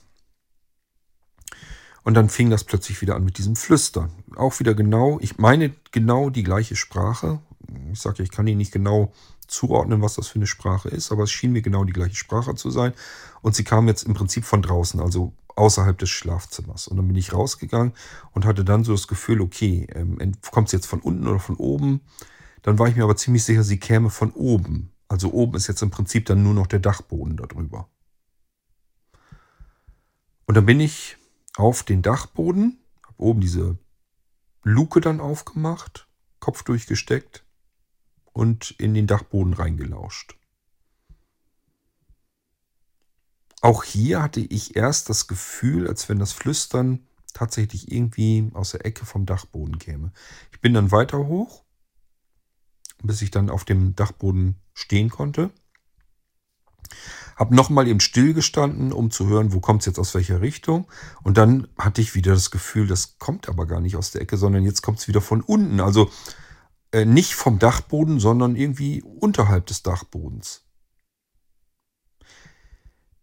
Und 2.01 2.15
dann 2.15 2.27
fing 2.27 2.49
das 2.49 2.63
plötzlich 2.63 2.99
wieder 3.03 3.15
an 3.15 3.23
mit 3.23 3.37
diesem 3.37 3.55
Flüstern. 3.55 4.09
Auch 4.35 4.59
wieder 4.59 4.73
genau, 4.73 5.19
ich 5.21 5.37
meine 5.37 5.75
genau 5.91 6.31
die 6.31 6.41
gleiche 6.41 6.75
Sprache. 6.75 7.39
Ich 7.91 8.01
sage 8.01 8.23
ich 8.23 8.31
kann 8.31 8.47
Ihnen 8.47 8.57
nicht 8.57 8.71
genau 8.71 9.13
zuordnen, 9.45 10.01
was 10.01 10.15
das 10.15 10.27
für 10.27 10.39
eine 10.39 10.47
Sprache 10.47 10.89
ist, 10.89 11.11
aber 11.11 11.25
es 11.25 11.29
schien 11.29 11.51
mir 11.51 11.61
genau 11.61 11.83
die 11.83 11.93
gleiche 11.93 12.15
Sprache 12.15 12.55
zu 12.55 12.71
sein. 12.71 12.93
Und 13.43 13.53
sie 13.53 13.63
kam 13.63 13.87
jetzt 13.87 14.01
im 14.01 14.15
Prinzip 14.15 14.43
von 14.43 14.63
draußen, 14.63 14.99
also 14.99 15.33
außerhalb 15.55 15.99
des 15.99 16.09
Schlafzimmers. 16.09 16.87
Und 16.87 16.97
dann 16.97 17.05
bin 17.05 17.15
ich 17.15 17.31
rausgegangen 17.31 17.93
und 18.31 18.45
hatte 18.45 18.65
dann 18.65 18.83
so 18.83 18.93
das 18.93 19.07
Gefühl, 19.07 19.41
okay, 19.41 19.85
ähm, 19.93 20.17
kommt 20.49 20.69
sie 20.69 20.77
jetzt 20.77 20.87
von 20.87 21.01
unten 21.01 21.27
oder 21.27 21.39
von 21.39 21.57
oben? 21.57 22.01
Dann 22.63 22.79
war 22.79 22.87
ich 22.87 22.95
mir 22.95 23.03
aber 23.03 23.17
ziemlich 23.17 23.43
sicher, 23.43 23.61
sie 23.61 23.77
käme 23.77 24.09
von 24.09 24.31
oben. 24.31 24.91
Also 25.07 25.31
oben 25.31 25.55
ist 25.55 25.67
jetzt 25.67 25.81
im 25.81 25.91
Prinzip 25.91 26.25
dann 26.25 26.43
nur 26.43 26.53
noch 26.53 26.67
der 26.67 26.79
Dachboden 26.79 27.37
darüber. 27.37 27.89
Und 30.45 30.55
dann 30.55 30.65
bin 30.65 30.79
ich 30.79 31.17
auf 31.55 31.83
den 31.83 32.01
Dachboden, 32.01 32.79
habe 33.05 33.21
oben 33.21 33.41
diese 33.41 33.77
Luke 34.63 35.01
dann 35.01 35.19
aufgemacht, 35.19 36.07
Kopf 36.39 36.63
durchgesteckt 36.63 37.45
und 38.33 38.71
in 38.71 38.93
den 38.93 39.07
Dachboden 39.07 39.53
reingelauscht. 39.53 40.37
Auch 43.61 43.83
hier 43.83 44.21
hatte 44.21 44.39
ich 44.39 44.75
erst 44.75 45.09
das 45.09 45.27
Gefühl, 45.27 45.87
als 45.87 46.07
wenn 46.09 46.19
das 46.19 46.31
Flüstern 46.31 47.07
tatsächlich 47.33 47.91
irgendwie 47.91 48.49
aus 48.53 48.71
der 48.71 48.85
Ecke 48.85 49.05
vom 49.05 49.25
Dachboden 49.25 49.79
käme. 49.79 50.11
Ich 50.51 50.61
bin 50.61 50.73
dann 50.73 50.91
weiter 50.91 51.27
hoch, 51.27 51.63
bis 53.03 53.21
ich 53.21 53.31
dann 53.31 53.49
auf 53.49 53.65
dem 53.65 53.95
Dachboden 53.95 54.55
stehen 54.73 55.09
konnte. 55.09 55.51
Hab 57.35 57.51
nochmal 57.51 57.87
eben 57.87 57.99
stillgestanden, 57.99 58.91
um 58.91 59.11
zu 59.11 59.27
hören, 59.27 59.53
wo 59.53 59.59
kommt 59.59 59.81
es 59.81 59.85
jetzt 59.85 59.99
aus 59.99 60.15
welcher 60.15 60.41
Richtung. 60.41 60.87
Und 61.23 61.37
dann 61.37 61.67
hatte 61.77 62.01
ich 62.01 62.15
wieder 62.15 62.33
das 62.33 62.49
Gefühl, 62.49 62.87
das 62.87 63.19
kommt 63.19 63.47
aber 63.47 63.67
gar 63.67 63.79
nicht 63.79 63.95
aus 63.95 64.11
der 64.11 64.21
Ecke, 64.21 64.37
sondern 64.37 64.63
jetzt 64.63 64.81
kommt 64.81 64.99
es 64.99 65.07
wieder 65.07 65.21
von 65.21 65.41
unten. 65.41 65.79
Also 65.79 66.09
äh, 66.91 67.05
nicht 67.05 67.35
vom 67.35 67.59
Dachboden, 67.59 68.19
sondern 68.19 68.55
irgendwie 68.55 69.03
unterhalb 69.03 69.67
des 69.67 69.83
Dachbodens. 69.83 70.63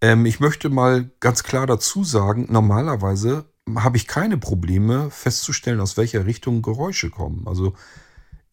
Ähm, 0.00 0.26
ich 0.26 0.38
möchte 0.38 0.68
mal 0.68 1.10
ganz 1.18 1.42
klar 1.42 1.66
dazu 1.66 2.04
sagen, 2.04 2.46
normalerweise 2.50 3.46
habe 3.74 3.96
ich 3.96 4.06
keine 4.06 4.36
Probleme 4.36 5.10
festzustellen, 5.10 5.80
aus 5.80 5.96
welcher 5.96 6.26
Richtung 6.26 6.62
Geräusche 6.62 7.10
kommen. 7.10 7.48
Also 7.48 7.74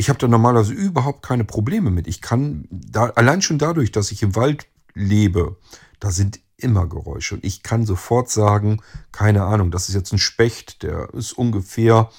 ich 0.01 0.09
habe 0.09 0.17
da 0.17 0.27
normalerweise 0.27 0.73
überhaupt 0.73 1.21
keine 1.21 1.43
Probleme 1.43 1.91
mit. 1.91 2.07
Ich 2.07 2.21
kann 2.21 2.67
da 2.71 3.11
allein 3.11 3.43
schon 3.43 3.59
dadurch, 3.59 3.91
dass 3.91 4.11
ich 4.11 4.23
im 4.23 4.35
Wald 4.35 4.65
lebe, 4.95 5.57
da 5.99 6.09
sind 6.09 6.39
immer 6.57 6.87
Geräusche. 6.87 7.35
Und 7.35 7.45
ich 7.45 7.61
kann 7.61 7.85
sofort 7.85 8.27
sagen, 8.27 8.81
keine 9.11 9.43
Ahnung, 9.43 9.69
das 9.69 9.89
ist 9.89 9.93
jetzt 9.93 10.11
ein 10.11 10.17
Specht, 10.17 10.81
der 10.81 11.13
ist 11.13 11.33
ungefähr 11.33 12.09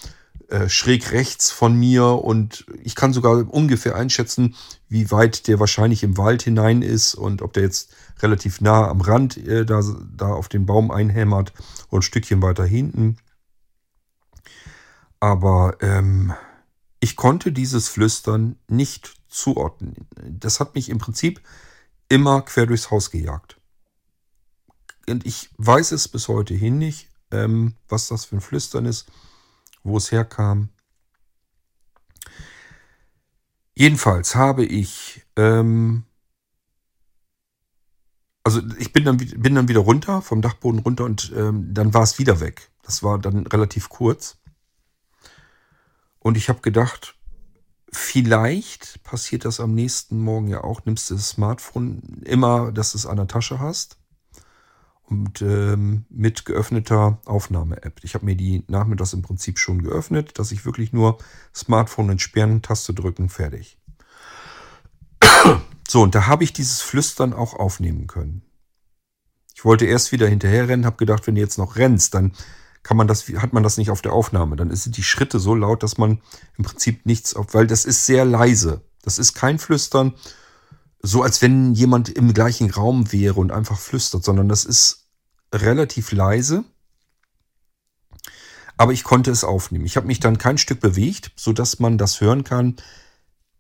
äh, 0.47 0.68
schräg 0.68 1.11
rechts 1.11 1.51
von 1.51 1.74
mir 1.74 2.05
und 2.07 2.66
ich 2.85 2.95
kann 2.95 3.12
sogar 3.12 3.53
ungefähr 3.53 3.97
einschätzen, 3.97 4.55
wie 4.89 5.11
weit 5.11 5.49
der 5.49 5.59
wahrscheinlich 5.59 6.05
im 6.05 6.16
Wald 6.16 6.43
hinein 6.43 6.83
ist 6.83 7.16
und 7.16 7.43
ob 7.43 7.53
der 7.53 7.64
jetzt 7.64 7.93
relativ 8.20 8.61
nah 8.61 8.87
am 8.87 9.01
Rand 9.01 9.39
äh, 9.39 9.66
da, 9.66 9.83
da 10.16 10.28
auf 10.28 10.49
den 10.49 10.66
Baum 10.66 10.93
einhämmert 10.93 11.53
und 11.89 11.99
ein 11.99 12.03
Stückchen 12.03 12.43
weiter 12.43 12.64
hinten. 12.64 13.16
Aber 15.18 15.78
ähm, 15.80 16.33
ich 17.03 17.16
konnte 17.16 17.50
dieses 17.50 17.88
Flüstern 17.88 18.61
nicht 18.68 19.16
zuordnen. 19.28 20.07
Das 20.24 20.61
hat 20.61 20.76
mich 20.76 20.88
im 20.88 20.98
Prinzip 20.98 21.42
immer 22.09 22.42
quer 22.42 22.66
durchs 22.66 22.92
Haus 22.92 23.11
gejagt. 23.11 23.61
Und 25.09 25.26
ich 25.26 25.50
weiß 25.59 25.90
es 25.90 26.07
bis 26.07 26.28
heute 26.28 26.55
hin 26.55 26.78
nicht, 26.78 27.09
ähm, 27.32 27.74
was 27.88 28.07
das 28.07 28.24
für 28.24 28.36
ein 28.36 28.40
Flüstern 28.40 28.86
ist, 28.86 29.11
wo 29.82 29.96
es 29.96 30.12
herkam. 30.12 30.68
Jedenfalls 33.74 34.36
habe 34.36 34.64
ich, 34.64 35.26
ähm, 35.34 36.05
also 38.44 38.61
ich 38.78 38.92
bin 38.92 39.05
dann, 39.05 39.16
bin 39.16 39.57
dann 39.57 39.66
wieder 39.66 39.80
runter, 39.80 40.22
vom 40.22 40.40
Dachboden 40.40 40.78
runter 40.78 41.05
und 41.05 41.32
ähm, 41.34 41.74
dann 41.74 41.94
war 41.94 42.05
es 42.05 42.20
wieder 42.20 42.38
weg. 42.38 42.70
Das 42.84 43.03
war 43.03 43.18
dann 43.18 43.44
relativ 43.48 43.88
kurz. 43.88 44.38
Und 46.23 46.37
ich 46.37 46.49
habe 46.49 46.61
gedacht, 46.61 47.16
Vielleicht 47.95 49.03
passiert 49.03 49.45
das 49.45 49.61
am 49.61 49.75
nächsten 49.75 50.18
Morgen 50.18 50.49
ja 50.49 50.64
auch. 50.64 50.87
Nimmst 50.87 51.11
du 51.11 51.14
das 51.14 51.29
Smartphone 51.29 52.23
immer, 52.25 52.73
dass 52.73 52.93
du 52.93 52.99
es 52.99 53.05
an 53.05 53.18
der 53.18 53.27
Tasche 53.27 53.61
hast 53.61 53.99
und 55.03 55.43
ähm, 55.43 56.07
mit 56.09 56.47
geöffneter 56.47 57.20
Aufnahme-App. 57.27 58.01
Ich 58.03 58.14
habe 58.14 58.25
mir 58.25 58.35
die 58.35 58.64
nachmittags 58.66 59.12
im 59.12 59.20
Prinzip 59.20 59.59
schon 59.59 59.83
geöffnet, 59.83 60.39
dass 60.39 60.53
ich 60.53 60.64
wirklich 60.64 60.95
nur 60.95 61.18
Smartphone 61.55 62.09
entsperren, 62.09 62.62
Taste 62.62 62.95
drücken, 62.95 63.29
fertig. 63.29 63.79
So, 65.87 66.01
und 66.01 66.14
da 66.14 66.27
habe 66.27 66.45
ich 66.45 66.55
dieses 66.55 66.81
Flüstern 66.81 67.35
auch 67.35 67.53
aufnehmen 67.53 68.07
können. 68.07 68.41
Ich 69.55 69.66
wollte 69.66 69.85
erst 69.85 70.12
wieder 70.12 70.27
hinterherrennen, 70.27 70.87
habe 70.87 70.97
gedacht, 70.97 71.27
wenn 71.27 71.35
du 71.35 71.43
jetzt 71.43 71.59
noch 71.59 71.77
rennst, 71.77 72.14
dann 72.14 72.33
kann 72.83 72.97
man 72.97 73.07
das, 73.07 73.28
hat 73.28 73.53
man 73.53 73.62
das 73.62 73.76
nicht 73.76 73.91
auf 73.91 74.03
der 74.03 74.12
Aufnahme. 74.12 74.57
Dann 74.57 74.74
sind 74.74 74.97
die 74.97 75.03
Schritte 75.03 75.39
so 75.39 75.55
laut, 75.55 75.83
dass 75.83 75.99
man 75.99 76.20
im 76.57 76.64
Prinzip 76.64 77.07
nichts, 77.07 77.35
weil 77.53 77.66
das 77.66 77.85
ist 77.85 78.07
sehr 78.07 78.24
leise. 78.24 78.83
Das 79.03 79.18
ist 79.18 79.35
kein 79.35 79.59
Flüstern, 79.59 80.14
so 81.01 81.22
als 81.22 81.43
wenn 81.43 81.74
jemand 81.74 82.09
im 82.09 82.33
gleichen 82.33 82.70
Raum 82.70 83.12
wäre 83.12 83.35
und 83.35 83.53
einfach 83.53 83.78
flüstert, 83.78 84.24
sondern 84.24 84.49
das 84.49 84.64
ist 84.64 85.07
relativ 85.53 86.12
leise. 86.12 86.64
Aber 88.76 88.93
ich 88.93 89.05
konnte 89.05 89.30
es 89.30 89.45
aufnehmen. 89.45 89.85
Ich 89.85 89.97
habe 89.97 90.07
mich 90.07 90.20
dann 90.20 90.39
kein 90.39 90.59
Stück 90.59 90.80
bewegt, 90.80 91.33
so 91.37 91.53
dass 91.53 91.78
man 91.78 91.99
das 91.99 92.20
hören 92.20 92.43
kann. 92.45 92.76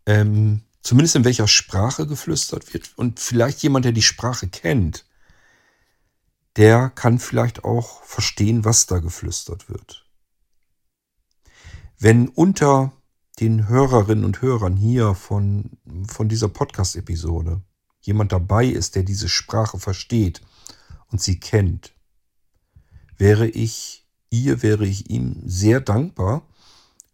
Ähm, 0.06 0.62
zumindest 0.82 1.16
in 1.16 1.24
welcher 1.24 1.48
Sprache 1.48 2.06
geflüstert 2.06 2.72
wird. 2.74 2.90
Und 2.96 3.20
vielleicht 3.20 3.62
jemand, 3.62 3.84
der 3.84 3.92
die 3.92 4.02
Sprache 4.02 4.48
kennt, 4.48 5.04
der 6.56 6.90
kann 6.90 7.18
vielleicht 7.18 7.64
auch 7.64 8.02
verstehen, 8.02 8.64
was 8.64 8.86
da 8.86 8.98
geflüstert 8.98 9.68
wird. 9.68 10.06
Wenn 11.98 12.28
unter 12.28 12.92
den 13.40 13.68
Hörerinnen 13.68 14.24
und 14.24 14.42
Hörern 14.42 14.76
hier 14.76 15.14
von, 15.14 15.70
von 16.06 16.28
dieser 16.28 16.48
Podcast-Episode 16.48 17.62
jemand 18.00 18.32
dabei 18.32 18.66
ist, 18.66 18.96
der 18.96 19.04
diese 19.04 19.28
Sprache 19.28 19.78
versteht 19.78 20.42
und 21.08 21.22
sie 21.22 21.40
kennt, 21.40 21.94
wäre 23.16 23.46
ich 23.46 24.06
ihr, 24.30 24.62
wäre 24.62 24.86
ich 24.86 25.10
ihm 25.10 25.42
sehr 25.44 25.80
dankbar, 25.80 26.46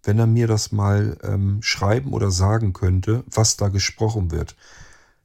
wenn 0.02 0.18
er 0.18 0.26
mir 0.26 0.46
das 0.46 0.72
mal 0.72 1.18
ähm, 1.22 1.60
schreiben 1.62 2.12
oder 2.12 2.30
sagen 2.30 2.72
könnte, 2.72 3.24
was 3.26 3.56
da 3.56 3.68
gesprochen 3.68 4.30
wird. 4.30 4.56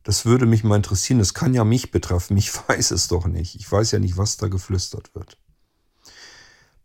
Das 0.03 0.25
würde 0.25 0.45
mich 0.45 0.63
mal 0.63 0.75
interessieren. 0.75 1.19
Das 1.19 1.33
kann 1.33 1.53
ja 1.53 1.63
mich 1.63 1.91
betreffen. 1.91 2.37
Ich 2.37 2.51
weiß 2.67 2.91
es 2.91 3.07
doch 3.07 3.25
nicht. 3.25 3.55
Ich 3.55 3.71
weiß 3.71 3.91
ja 3.91 3.99
nicht, 3.99 4.17
was 4.17 4.37
da 4.37 4.47
geflüstert 4.47 5.15
wird. 5.15 5.37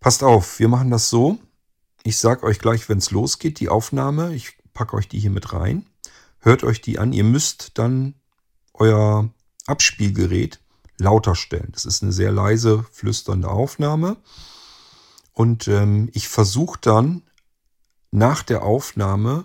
Passt 0.01 0.23
auf, 0.23 0.61
wir 0.61 0.69
machen 0.69 0.91
das 0.91 1.11
so. 1.11 1.39
Ich 2.05 2.19
sage 2.19 2.45
euch 2.45 2.61
gleich, 2.61 2.89
wenn 2.89 2.99
es 2.99 3.11
losgeht, 3.11 3.59
die 3.59 3.69
Aufnahme. 3.69 4.35
Ich 4.35 4.57
packe 4.73 4.97
euch 4.97 5.09
die 5.09 5.19
hier 5.19 5.31
mit 5.31 5.53
rein. 5.53 5.87
Hört 6.39 6.63
euch 6.63 6.81
die 6.81 7.01
an. 7.01 7.13
Ihr 7.13 7.25
müsst 7.25 7.73
dann 7.75 8.15
euer 8.73 9.29
Abspielgerät 9.67 10.61
lauter 10.99 11.35
stellen. 11.35 11.71
Das 11.73 11.85
ist 11.85 12.03
eine 12.03 12.13
sehr 12.13 12.31
leise, 12.31 12.85
flüsternde 12.93 13.49
Aufnahme. 13.49 14.17
Und 15.33 15.69
ähm, 15.69 16.09
ich 16.13 16.29
versuche 16.29 16.79
dann 16.81 17.23
nach 18.11 18.43
der 18.43 18.63
Aufnahme 18.63 19.45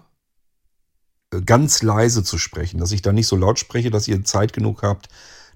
ganz 1.42 1.82
leise 1.82 2.24
zu 2.24 2.38
sprechen, 2.38 2.80
dass 2.80 2.92
ich 2.92 3.02
da 3.02 3.12
nicht 3.12 3.28
so 3.28 3.36
laut 3.36 3.60
spreche, 3.60 3.92
dass 3.92 4.08
ihr 4.08 4.24
Zeit 4.24 4.54
genug 4.54 4.84
habt, 4.84 5.10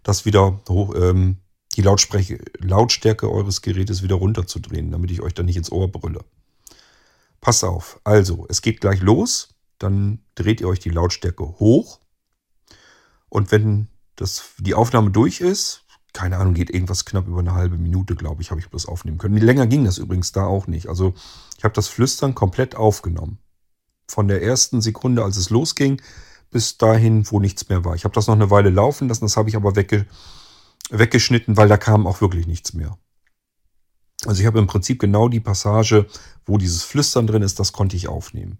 das 0.04 0.26
wieder 0.26 0.62
hoch, 0.70 0.96
ähm, 0.96 1.38
die 1.76 1.82
Lautstärke 1.82 3.30
eures 3.30 3.62
Gerätes 3.62 4.02
wieder 4.02 4.16
runterzudrehen, 4.16 4.92
damit 4.92 5.12
ich 5.12 5.22
euch 5.22 5.34
da 5.34 5.44
nicht 5.44 5.58
ins 5.58 5.72
Ohr 5.72 5.92
brülle. 5.92 6.22
Pass 7.40 7.64
auf, 7.64 8.00
also 8.04 8.46
es 8.50 8.62
geht 8.62 8.82
gleich 8.82 9.02
los, 9.02 9.50
dann 9.78 10.20
dreht 10.36 10.60
ihr 10.60 10.68
euch 10.68 10.80
die 10.80 10.90
Lautstärke 10.90 11.44
hoch 11.60 12.00
und 13.30 13.52
wenn 13.52 13.90
das, 14.16 14.52
die 14.58 14.74
Aufnahme 14.74 15.12
durch 15.12 15.42
ist, 15.42 15.84
keine 16.14 16.38
Ahnung, 16.38 16.56
geht 16.56 16.72
irgendwas 16.72 17.06
knapp 17.06 17.28
über 17.28 17.40
eine 17.40 17.54
halbe 17.54 17.78
Minute, 17.78 18.16
glaube 18.16 18.42
ich, 18.42 18.50
habe 18.50 18.60
ich 18.60 18.70
bloß 18.70 18.88
aufnehmen 18.88 19.20
können. 19.20 19.38
Länger 19.38 19.68
ging 19.68 19.86
das 19.86 20.00
übrigens 20.00 20.32
da 20.32 20.46
auch 20.46 20.66
nicht. 20.66 20.90
Also 20.90 21.14
ich 21.58 21.64
habe 21.64 21.76
das 21.76 21.88
Flüstern 21.88 22.34
komplett 22.34 22.76
aufgenommen 22.76 23.38
von 24.08 24.28
der 24.28 24.42
ersten 24.42 24.82
Sekunde, 24.82 25.24
als 25.24 25.38
es 25.38 25.50
losging, 25.50 26.02
bis 26.52 26.78
dahin, 26.78 27.30
wo 27.30 27.40
nichts 27.40 27.70
mehr 27.70 27.84
war. 27.84 27.96
Ich 27.96 28.04
habe 28.04 28.16
das 28.16 28.28
noch 28.28 28.36
eine 28.36 28.50
Weile 28.50 28.70
laufen 28.70 29.08
lassen, 29.08 29.26
das 29.26 29.38
habe 29.38 29.50
ich 29.50 29.56
aber 29.56 29.76
wegge 29.76 30.06
weggeschnitten, 30.90 31.58
weil 31.58 31.68
da 31.68 31.78
kam 31.78 32.08
auch 32.08 32.22
wirklich 32.22 32.48
nichts 32.48 32.74
mehr. 32.74 32.98
Also 34.26 34.42
ich 34.42 34.48
habe 34.48 34.60
im 34.60 34.68
Prinzip 34.68 35.00
genau 35.00 35.28
die 35.30 35.40
Passage, 35.40 36.08
wo 36.46 36.58
dieses 36.58 36.84
Flüstern 36.84 37.28
drin 37.28 37.44
ist, 37.44 37.60
das 37.60 37.72
konnte 37.72 37.96
ich 37.96 38.08
aufnehmen. 38.08 38.58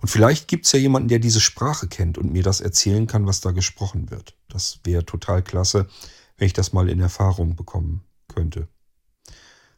Und 0.00 0.08
vielleicht 0.08 0.48
gibt 0.48 0.66
es 0.66 0.72
ja 0.72 0.78
jemanden, 0.78 1.08
der 1.08 1.18
diese 1.18 1.40
Sprache 1.40 1.88
kennt 1.88 2.18
und 2.18 2.32
mir 2.32 2.42
das 2.42 2.60
erzählen 2.60 3.06
kann, 3.06 3.26
was 3.26 3.40
da 3.40 3.50
gesprochen 3.50 4.10
wird. 4.10 4.36
Das 4.48 4.80
wäre 4.84 5.04
total 5.04 5.42
klasse, 5.42 5.88
wenn 6.36 6.46
ich 6.46 6.52
das 6.52 6.72
mal 6.72 6.88
in 6.88 7.00
Erfahrung 7.00 7.56
bekommen 7.56 8.02
könnte. 8.28 8.68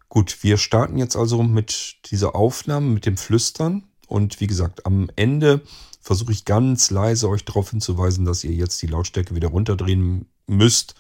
Gut, 0.09 0.43
wir 0.43 0.59
starten 0.59 0.99
jetzt 0.99 1.17
also 1.17 1.43
mit 1.43 1.97
dieser 2.11 2.35
Aufnahme, 2.35 2.89
mit 2.89 3.07
dem 3.07 3.17
Flüstern. 3.17 3.85
Und 4.09 4.41
wie 4.41 4.47
gesagt, 4.47 4.87
am 4.87 5.09
Ende 5.17 5.63
versuche 6.01 6.33
ich 6.33 6.45
ganz 6.45 6.91
leise 6.91 7.29
euch 7.29 7.45
darauf 7.45 7.71
hinzuweisen, 7.71 8.25
dass 8.25 8.45
ihr 8.45 8.53
jetzt 8.53 8.81
die 8.83 8.87
Lautstärke 8.87 9.35
wieder 9.35 9.49
runterdrehen 9.49 10.27
müsst, 10.47 10.95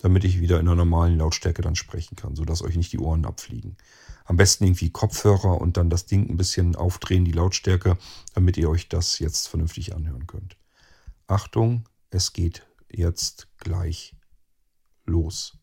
damit 0.00 0.24
ich 0.24 0.40
wieder 0.40 0.60
in 0.60 0.66
einer 0.66 0.76
normalen 0.76 1.18
Lautstärke 1.18 1.62
dann 1.62 1.76
sprechen 1.76 2.16
kann, 2.16 2.34
sodass 2.34 2.62
euch 2.62 2.76
nicht 2.76 2.92
die 2.92 2.98
Ohren 2.98 3.24
abfliegen. 3.24 3.76
Am 4.24 4.36
besten 4.36 4.64
irgendwie 4.64 4.90
Kopfhörer 4.90 5.60
und 5.60 5.76
dann 5.76 5.90
das 5.90 6.06
Ding 6.06 6.28
ein 6.28 6.36
bisschen 6.36 6.76
aufdrehen, 6.76 7.24
die 7.24 7.32
Lautstärke, 7.32 7.96
damit 8.34 8.56
ihr 8.56 8.68
euch 8.68 8.88
das 8.88 9.18
jetzt 9.18 9.48
vernünftig 9.48 9.94
anhören 9.94 10.26
könnt. 10.26 10.56
Achtung, 11.26 11.84
es 12.10 12.32
geht 12.32 12.66
jetzt 12.90 13.48
gleich 13.58 14.14
los. 15.04 15.57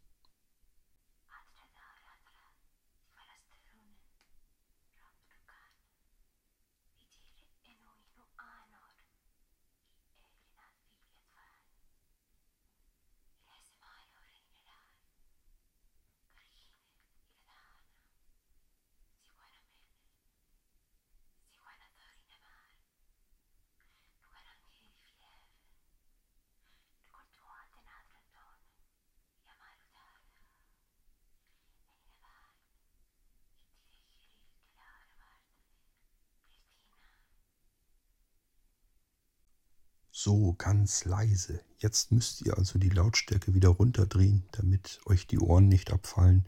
So, 40.18 40.55
ganz 40.57 41.03
leise. 41.03 41.59
Jetzt 41.78 42.13
müsst 42.13 42.41
ihr 42.45 42.57
also 42.57 42.80
die 42.80 42.88
Lautstärke 42.88 43.53
wieder 43.53 43.68
runterdrehen, 43.68 44.45
damit 44.53 45.01
euch 45.07 45.28
die 45.28 45.39
Ohren 45.39 45.68
nicht 45.68 45.91
abfallen, 45.91 46.45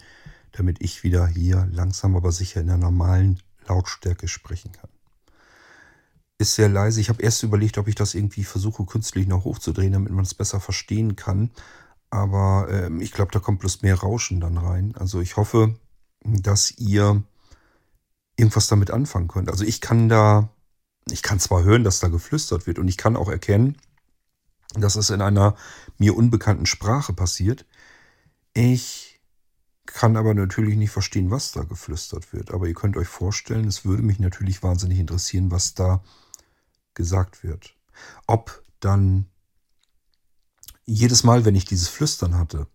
damit 0.54 0.82
ich 0.82 1.04
wieder 1.04 1.28
hier 1.28 1.68
langsam 1.70 2.16
aber 2.16 2.32
sicher 2.32 2.62
in 2.62 2.68
der 2.68 2.78
normalen 2.78 3.42
Lautstärke 3.68 4.30
sprechen 4.30 4.72
kann. 4.72 4.90
Ist 6.38 6.56
sehr 6.56 6.70
leise. 6.70 7.02
Ich 7.02 7.10
habe 7.10 7.22
erst 7.22 7.44
überlegt, 7.44 7.78
ob 7.78 7.90
ich 7.90 7.96
das 7.96 8.16
irgendwie 8.16 8.46
versuche, 8.46 8.86
künstlich 8.86 9.28
noch 9.28 9.44
hochzudrehen, 9.44 9.92
damit 9.92 10.14
man 10.14 10.24
es 10.24 10.34
besser 10.34 10.62
verstehen 10.62 11.18
kann. 11.18 11.52
Aber 12.10 12.70
äh, 12.70 13.04
ich 13.04 13.12
glaube, 13.12 13.34
da 13.34 13.40
kommt 13.40 13.60
bloß 13.60 13.82
mehr 13.82 13.96
Rauschen 13.96 14.40
dann 14.40 14.58
rein. 14.58 14.96
Also 14.96 15.20
ich 15.20 15.36
hoffe, 15.36 15.76
dass 16.24 16.72
ihr 16.78 17.22
irgendwas 18.38 18.68
damit 18.68 18.92
anfangen 18.92 19.28
könnt. 19.28 19.50
Also 19.50 19.66
ich 19.66 19.82
kann 19.82 20.08
da 20.08 20.54
ich 21.12 21.22
kann 21.22 21.40
zwar 21.40 21.64
hören, 21.64 21.84
dass 21.84 22.00
da 22.00 22.08
geflüstert 22.08 22.68
wird 22.68 22.80
und 22.80 22.88
ich 22.88 22.98
kann 22.98 23.16
auch 23.16 23.30
erkennen, 23.30 23.78
dass 24.74 24.96
es 24.96 25.10
in 25.10 25.22
einer 25.22 25.56
mir 25.98 26.16
unbekannten 26.16 26.66
Sprache 26.66 27.14
passiert. 27.14 27.66
Ich 28.54 29.22
kann 29.86 30.18
aber 30.18 30.34
natürlich 30.34 30.76
nicht 30.76 30.92
verstehen, 30.92 31.32
was 31.32 31.52
da 31.52 31.64
geflüstert 31.64 32.34
wird. 32.34 32.52
Aber 32.52 32.68
ihr 32.68 32.74
könnt 32.74 32.98
euch 32.98 33.08
vorstellen, 33.08 33.68
es 33.68 33.86
würde 33.86 34.04
mich 34.04 34.20
natürlich 34.20 34.62
wahnsinnig 34.62 35.00
interessieren, 35.00 35.50
was 35.50 35.74
da 35.74 36.04
gesagt 36.94 37.44
wird. 37.44 37.76
Ob 38.28 38.64
dann 38.80 39.28
jedes 40.86 41.24
Mal, 41.24 41.46
wenn 41.46 41.56
ich 41.56 41.66
dieses 41.66 41.88
Flüstern 41.88 42.38
hatte, 42.38 42.68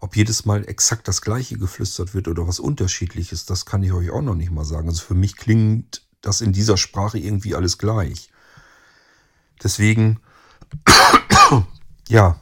ob 0.00 0.16
jedes 0.16 0.46
Mal 0.46 0.66
exakt 0.66 1.08
das 1.08 1.20
gleiche 1.20 1.58
geflüstert 1.58 2.14
wird 2.14 2.26
oder 2.26 2.48
was 2.48 2.58
unterschiedliches, 2.58 3.44
das 3.44 3.66
kann 3.66 3.82
ich 3.82 3.92
euch 3.92 4.10
auch 4.10 4.22
noch 4.22 4.34
nicht 4.34 4.50
mal 4.50 4.64
sagen. 4.64 4.88
Also 4.88 5.02
für 5.02 5.14
mich 5.14 5.36
klingt 5.36 6.02
das 6.20 6.40
in 6.40 6.52
dieser 6.52 6.76
Sprache 6.76 7.18
irgendwie 7.18 7.54
alles 7.54 7.78
gleich. 7.78 8.30
Deswegen, 9.62 10.20
ja, 12.08 12.40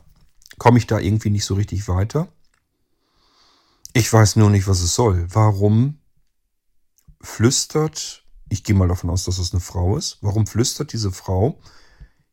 komme 0.58 0.78
ich 0.78 0.86
da 0.86 0.98
irgendwie 0.98 1.30
nicht 1.30 1.44
so 1.44 1.54
richtig 1.54 1.88
weiter. 1.88 2.28
Ich 3.92 4.12
weiß 4.12 4.36
nur 4.36 4.50
nicht, 4.50 4.68
was 4.68 4.80
es 4.80 4.94
soll. 4.94 5.26
Warum 5.30 5.98
flüstert 7.20 8.24
Ich 8.50 8.64
gehe 8.64 8.74
mal 8.74 8.88
davon 8.88 9.10
aus, 9.10 9.24
dass 9.24 9.38
es 9.38 9.52
eine 9.52 9.60
Frau 9.60 9.96
ist. 9.96 10.18
Warum 10.22 10.46
flüstert 10.46 10.92
diese 10.92 11.12
Frau 11.12 11.60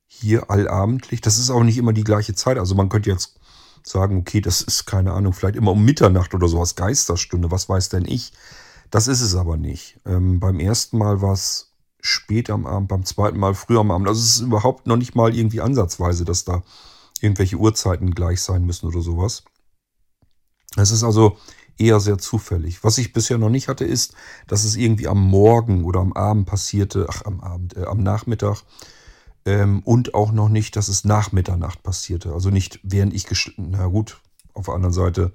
hier 0.08 0.50
allabendlich? 0.50 1.22
Das 1.22 1.38
ist 1.38 1.50
auch 1.50 1.64
nicht 1.64 1.78
immer 1.78 1.92
die 1.92 2.04
gleiche 2.04 2.36
Zeit. 2.36 2.58
Also 2.58 2.76
man 2.76 2.90
könnte 2.90 3.10
jetzt 3.10 3.40
sagen, 3.84 4.18
okay, 4.18 4.42
das 4.42 4.62
ist 4.62 4.86
keine 4.86 5.14
Ahnung, 5.14 5.34
vielleicht 5.34 5.56
immer 5.56 5.72
um 5.72 5.84
Mitternacht 5.84 6.34
oder 6.34 6.48
sowas, 6.48 6.76
Geisterstunde, 6.76 7.52
was 7.52 7.70
weiß 7.70 7.90
denn 7.90 8.06
ich. 8.06 8.32
Das 8.92 9.08
ist 9.08 9.22
es 9.22 9.36
aber 9.36 9.58
nicht. 9.58 10.00
Ähm, 10.06 10.40
beim 10.40 10.60
ersten 10.60 10.98
Mal 10.98 11.22
war 11.22 11.34
es 11.34 11.74
spät 12.02 12.50
am 12.50 12.66
Abend, 12.66 12.88
beim 12.88 13.04
zweiten 13.04 13.40
Mal 13.40 13.56
früh 13.56 13.78
am 13.78 13.92
Abend. 13.92 14.08
Also 14.08 14.22
es 14.22 14.36
ist 14.36 14.42
überhaupt 14.42 14.88
noch 14.88 14.98
nicht 14.98 15.16
mal 15.16 15.36
irgendwie 15.36 15.62
ansatzweise, 15.62 16.24
dass 16.24 16.46
da 16.46 16.64
irgendwelche 17.20 17.58
Uhrzeiten 17.58 18.14
gleich 18.14 18.42
sein 18.42 18.66
müssen 18.66 18.88
oder 18.88 19.02
sowas. 19.02 19.44
Es 20.76 20.92
ist 20.92 21.04
also 21.04 21.38
eher 21.78 22.00
sehr 22.00 22.18
zufällig. 22.18 22.84
Was 22.84 22.98
ich 22.98 23.14
bisher 23.14 23.38
noch 23.38 23.50
nicht 23.50 23.68
hatte, 23.68 23.86
ist, 23.86 24.14
dass 24.48 24.64
es 24.64 24.76
irgendwie 24.76 25.08
am 25.08 25.22
Morgen 25.22 25.84
oder 25.84 26.00
am 26.00 26.14
Abend 26.14 26.46
passierte, 26.46 27.08
ach 27.10 27.24
am 27.26 27.40
Abend, 27.42 27.76
äh, 27.76 27.86
am 27.86 28.04
Nachmittag 28.04 28.64
ähm, 29.46 29.82
und 29.84 30.14
auch 30.14 30.32
noch 30.32 30.50
nicht, 30.50 30.76
dass 30.76 30.88
es 30.88 31.06
nach 31.06 31.32
Mitternacht 31.32 31.84
passierte. 31.84 32.34
Also 32.34 32.50
nicht 32.50 32.80
während 32.84 33.14
ich 33.14 33.26
na 33.58 33.88
gut, 33.88 34.22
auf 34.54 34.66
der 34.66 34.76
anderen 34.76 34.94
Seite, 34.94 35.34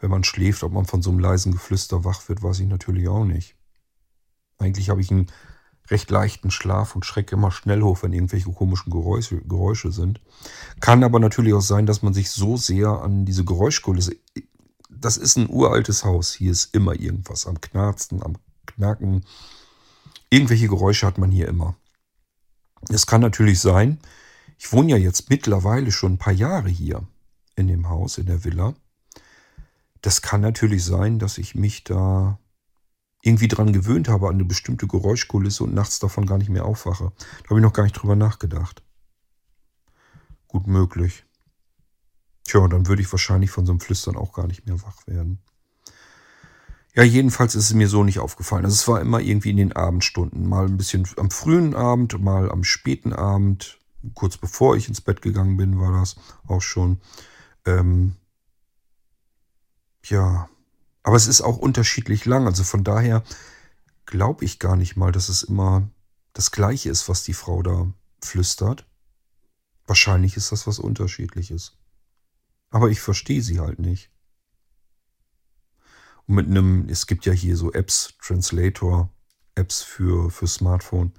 wenn 0.00 0.10
man 0.10 0.24
schläft, 0.24 0.62
ob 0.62 0.72
man 0.72 0.86
von 0.86 1.02
so 1.02 1.10
einem 1.10 1.18
leisen 1.18 1.52
Geflüster 1.52 2.04
wach 2.04 2.28
wird, 2.28 2.42
weiß 2.42 2.60
ich 2.60 2.66
natürlich 2.66 3.08
auch 3.08 3.24
nicht. 3.24 3.54
Eigentlich 4.58 4.90
habe 4.90 5.00
ich 5.00 5.10
einen 5.10 5.26
recht 5.88 6.10
leichten 6.10 6.50
Schlaf 6.50 6.94
und 6.94 7.04
schrecke 7.04 7.36
immer 7.36 7.50
schnell 7.50 7.82
hoch, 7.82 8.02
wenn 8.02 8.12
irgendwelche 8.12 8.50
komischen 8.52 8.90
Geräusche, 8.90 9.40
Geräusche 9.42 9.90
sind. 9.90 10.20
Kann 10.80 11.04
aber 11.04 11.18
natürlich 11.18 11.52
auch 11.54 11.62
sein, 11.62 11.86
dass 11.86 12.02
man 12.02 12.14
sich 12.14 12.30
so 12.30 12.56
sehr 12.56 12.88
an 13.02 13.24
diese 13.24 13.44
Geräuschkulisse. 13.44 14.16
Das 14.88 15.16
ist 15.16 15.36
ein 15.36 15.50
uraltes 15.50 16.04
Haus. 16.04 16.32
Hier 16.32 16.52
ist 16.52 16.74
immer 16.74 16.98
irgendwas 16.98 17.46
am 17.46 17.60
Knarzen, 17.60 18.22
am 18.22 18.36
Knacken. 18.66 19.24
Irgendwelche 20.30 20.68
Geräusche 20.68 21.06
hat 21.06 21.18
man 21.18 21.30
hier 21.30 21.48
immer. 21.48 21.74
Es 22.88 23.06
kann 23.06 23.20
natürlich 23.20 23.60
sein, 23.60 23.98
ich 24.58 24.72
wohne 24.72 24.92
ja 24.92 24.96
jetzt 24.96 25.28
mittlerweile 25.28 25.90
schon 25.90 26.14
ein 26.14 26.18
paar 26.18 26.32
Jahre 26.32 26.68
hier 26.68 27.06
in 27.56 27.66
dem 27.66 27.88
Haus, 27.88 28.18
in 28.18 28.26
der 28.26 28.44
Villa. 28.44 28.74
Das 30.00 30.22
kann 30.22 30.40
natürlich 30.40 30.84
sein, 30.84 31.18
dass 31.18 31.38
ich 31.38 31.54
mich 31.54 31.84
da 31.84 32.38
irgendwie 33.22 33.48
dran 33.48 33.72
gewöhnt 33.72 34.08
habe 34.08 34.28
an 34.28 34.34
eine 34.34 34.44
bestimmte 34.44 34.86
Geräuschkulisse 34.86 35.64
und 35.64 35.74
nachts 35.74 35.98
davon 35.98 36.26
gar 36.26 36.38
nicht 36.38 36.48
mehr 36.48 36.64
aufwache. 36.64 37.12
Da 37.42 37.50
habe 37.50 37.60
ich 37.60 37.64
noch 37.64 37.74
gar 37.74 37.82
nicht 37.82 37.92
drüber 37.92 38.16
nachgedacht. 38.16 38.82
Gut 40.48 40.66
möglich. 40.66 41.24
Tja, 42.44 42.66
dann 42.66 42.86
würde 42.86 43.02
ich 43.02 43.12
wahrscheinlich 43.12 43.50
von 43.50 43.66
so 43.66 43.72
einem 43.72 43.80
Flüstern 43.80 44.16
auch 44.16 44.32
gar 44.32 44.46
nicht 44.46 44.66
mehr 44.66 44.82
wach 44.82 45.06
werden. 45.06 45.38
Ja, 46.94 47.04
jedenfalls 47.04 47.54
ist 47.54 47.66
es 47.66 47.74
mir 47.74 47.88
so 47.88 48.02
nicht 48.02 48.18
aufgefallen. 48.18 48.64
Also 48.64 48.74
es 48.74 48.88
war 48.88 49.00
immer 49.00 49.20
irgendwie 49.20 49.50
in 49.50 49.58
den 49.58 49.72
Abendstunden. 49.72 50.48
Mal 50.48 50.66
ein 50.66 50.76
bisschen 50.76 51.06
am 51.16 51.30
frühen 51.30 51.74
Abend, 51.74 52.20
mal 52.20 52.50
am 52.50 52.64
späten 52.64 53.12
Abend. 53.12 53.78
Kurz 54.14 54.36
bevor 54.38 54.76
ich 54.76 54.88
ins 54.88 55.00
Bett 55.00 55.22
gegangen 55.22 55.56
bin, 55.56 55.78
war 55.78 55.92
das 55.92 56.16
auch 56.48 56.62
schon. 56.62 57.00
Ähm, 57.64 58.16
ja, 60.04 60.48
aber 61.02 61.16
es 61.16 61.26
ist 61.26 61.40
auch 61.40 61.58
unterschiedlich 61.58 62.24
lang. 62.24 62.46
Also 62.46 62.64
von 62.64 62.84
daher 62.84 63.22
glaube 64.06 64.44
ich 64.44 64.58
gar 64.58 64.76
nicht 64.76 64.96
mal, 64.96 65.12
dass 65.12 65.28
es 65.28 65.42
immer 65.42 65.88
das 66.32 66.50
Gleiche 66.50 66.90
ist, 66.90 67.08
was 67.08 67.24
die 67.24 67.34
Frau 67.34 67.62
da 67.62 67.92
flüstert. 68.22 68.86
Wahrscheinlich 69.86 70.36
ist 70.36 70.52
das 70.52 70.66
was 70.66 70.78
Unterschiedliches. 70.78 71.76
Aber 72.70 72.90
ich 72.90 73.00
verstehe 73.00 73.42
sie 73.42 73.60
halt 73.60 73.78
nicht. 73.78 74.10
Und 76.26 76.36
mit 76.36 76.46
einem, 76.46 76.88
es 76.88 77.06
gibt 77.06 77.26
ja 77.26 77.32
hier 77.32 77.56
so 77.56 77.72
Apps, 77.72 78.14
Translator, 78.22 79.10
Apps 79.56 79.82
für, 79.82 80.30
für 80.30 80.46
Smartphone. 80.46 81.12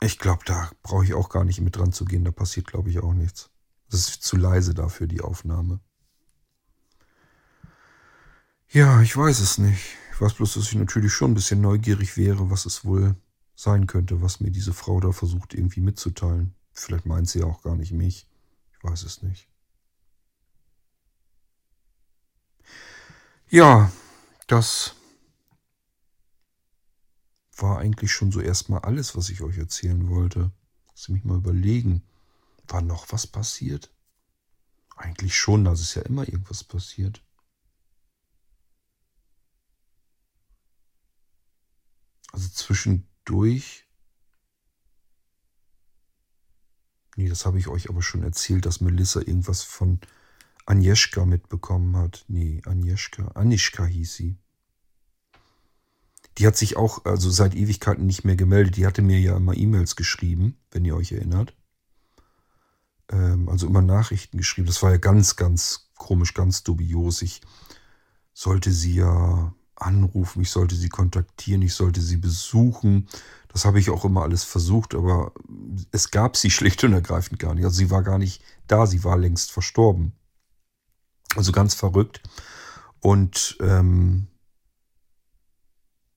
Ich 0.00 0.18
glaube, 0.18 0.44
da 0.44 0.70
brauche 0.82 1.04
ich 1.04 1.14
auch 1.14 1.28
gar 1.28 1.44
nicht 1.44 1.60
mit 1.60 1.76
dran 1.76 1.92
zu 1.92 2.04
gehen. 2.04 2.24
Da 2.24 2.30
passiert, 2.30 2.68
glaube 2.68 2.90
ich, 2.90 3.00
auch 3.00 3.14
nichts. 3.14 3.50
Das 3.90 4.08
ist 4.08 4.22
zu 4.22 4.36
leise 4.36 4.74
dafür, 4.74 5.06
die 5.06 5.22
Aufnahme. 5.22 5.80
Ja, 8.68 9.00
ich 9.02 9.16
weiß 9.16 9.40
es 9.40 9.58
nicht. 9.58 9.96
Ich 10.12 10.20
weiß 10.20 10.34
bloß, 10.34 10.54
dass 10.54 10.64
ich 10.68 10.74
natürlich 10.74 11.12
schon 11.12 11.32
ein 11.32 11.34
bisschen 11.34 11.60
neugierig 11.60 12.16
wäre, 12.16 12.50
was 12.50 12.66
es 12.66 12.84
wohl 12.84 13.16
sein 13.54 13.86
könnte, 13.86 14.22
was 14.22 14.40
mir 14.40 14.50
diese 14.50 14.72
Frau 14.72 15.00
da 15.00 15.12
versucht 15.12 15.54
irgendwie 15.54 15.80
mitzuteilen. 15.80 16.54
Vielleicht 16.72 17.06
meint 17.06 17.28
sie 17.28 17.42
auch 17.42 17.62
gar 17.62 17.76
nicht 17.76 17.92
mich. 17.92 18.28
Ich 18.72 18.84
weiß 18.84 19.04
es 19.04 19.22
nicht. 19.22 19.48
Ja, 23.48 23.90
das 24.46 24.94
war 27.56 27.78
eigentlich 27.78 28.12
schon 28.12 28.32
so 28.32 28.40
erstmal 28.40 28.80
alles, 28.80 29.16
was 29.16 29.30
ich 29.30 29.42
euch 29.42 29.56
erzählen 29.58 30.08
wollte. 30.08 30.50
Lass 30.88 31.08
mich 31.08 31.24
mal 31.24 31.38
überlegen. 31.38 32.02
War 32.68 32.82
noch 32.82 33.12
was 33.12 33.26
passiert? 33.26 33.90
Eigentlich 34.96 35.36
schon, 35.36 35.64
da 35.64 35.72
ist 35.72 35.94
ja 35.94 36.02
immer 36.02 36.28
irgendwas 36.28 36.64
passiert. 36.64 37.25
Also 42.32 42.48
zwischendurch. 42.48 43.86
Nee, 47.16 47.28
das 47.28 47.46
habe 47.46 47.58
ich 47.58 47.68
euch 47.68 47.88
aber 47.88 48.02
schon 48.02 48.22
erzählt, 48.22 48.66
dass 48.66 48.80
Melissa 48.80 49.20
irgendwas 49.20 49.62
von 49.62 50.00
Agnieszka 50.66 51.24
mitbekommen 51.24 51.96
hat. 51.96 52.24
Nee, 52.28 52.60
Agnieszka. 52.66 53.28
Anischka 53.28 53.84
hieß 53.84 54.14
sie. 54.14 54.36
Die 56.38 56.46
hat 56.46 56.56
sich 56.56 56.76
auch 56.76 57.04
also 57.06 57.30
seit 57.30 57.54
Ewigkeiten 57.54 58.04
nicht 58.04 58.24
mehr 58.24 58.36
gemeldet. 58.36 58.76
Die 58.76 58.86
hatte 58.86 59.00
mir 59.00 59.18
ja 59.18 59.36
immer 59.36 59.56
E-Mails 59.56 59.96
geschrieben, 59.96 60.58
wenn 60.70 60.84
ihr 60.84 60.94
euch 60.94 61.12
erinnert. 61.12 61.56
Ähm, 63.08 63.48
also 63.48 63.66
immer 63.66 63.80
Nachrichten 63.80 64.36
geschrieben. 64.36 64.66
Das 64.66 64.82
war 64.82 64.90
ja 64.90 64.98
ganz, 64.98 65.36
ganz 65.36 65.90
komisch, 65.96 66.34
ganz 66.34 66.62
dubios. 66.62 67.22
Ich 67.22 67.40
sollte 68.34 68.70
sie 68.72 68.96
ja 68.96 69.54
anrufen, 69.76 70.42
ich 70.42 70.50
sollte 70.50 70.74
sie 70.74 70.88
kontaktieren, 70.88 71.62
ich 71.62 71.74
sollte 71.74 72.00
sie 72.00 72.16
besuchen. 72.16 73.08
Das 73.48 73.64
habe 73.64 73.78
ich 73.78 73.90
auch 73.90 74.04
immer 74.04 74.22
alles 74.22 74.44
versucht, 74.44 74.94
aber 74.94 75.32
es 75.92 76.10
gab 76.10 76.36
sie 76.36 76.50
schlicht 76.52 76.82
und 76.84 76.92
ergreifend 76.92 77.38
gar 77.38 77.54
nicht. 77.54 77.64
Also 77.64 77.76
sie 77.76 77.90
war 77.90 78.02
gar 78.02 78.18
nicht 78.18 78.42
da, 78.66 78.86
sie 78.86 79.04
war 79.04 79.16
längst 79.16 79.52
verstorben. 79.52 80.12
Also 81.36 81.52
ganz 81.52 81.74
verrückt. 81.74 82.22
Und 83.00 83.56
ähm, 83.60 84.26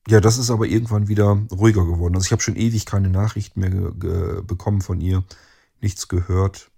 ja, 0.07 0.20
das 0.20 0.38
ist 0.38 0.49
aber 0.49 0.66
irgendwann 0.66 1.07
wieder 1.07 1.38
ruhiger 1.51 1.86
geworden. 1.86 2.16
Also 2.16 2.26
ich 2.26 2.32
habe 2.32 2.41
schon 2.41 2.55
ewig 2.55 2.86
keine 2.86 3.10
Nachrichten 3.10 3.60
mehr 3.60 3.72
bekommen 4.41 4.82
von 4.82 5.01
ihr, 5.01 5.24
nichts 5.82 6.07
gehört. 6.07 6.72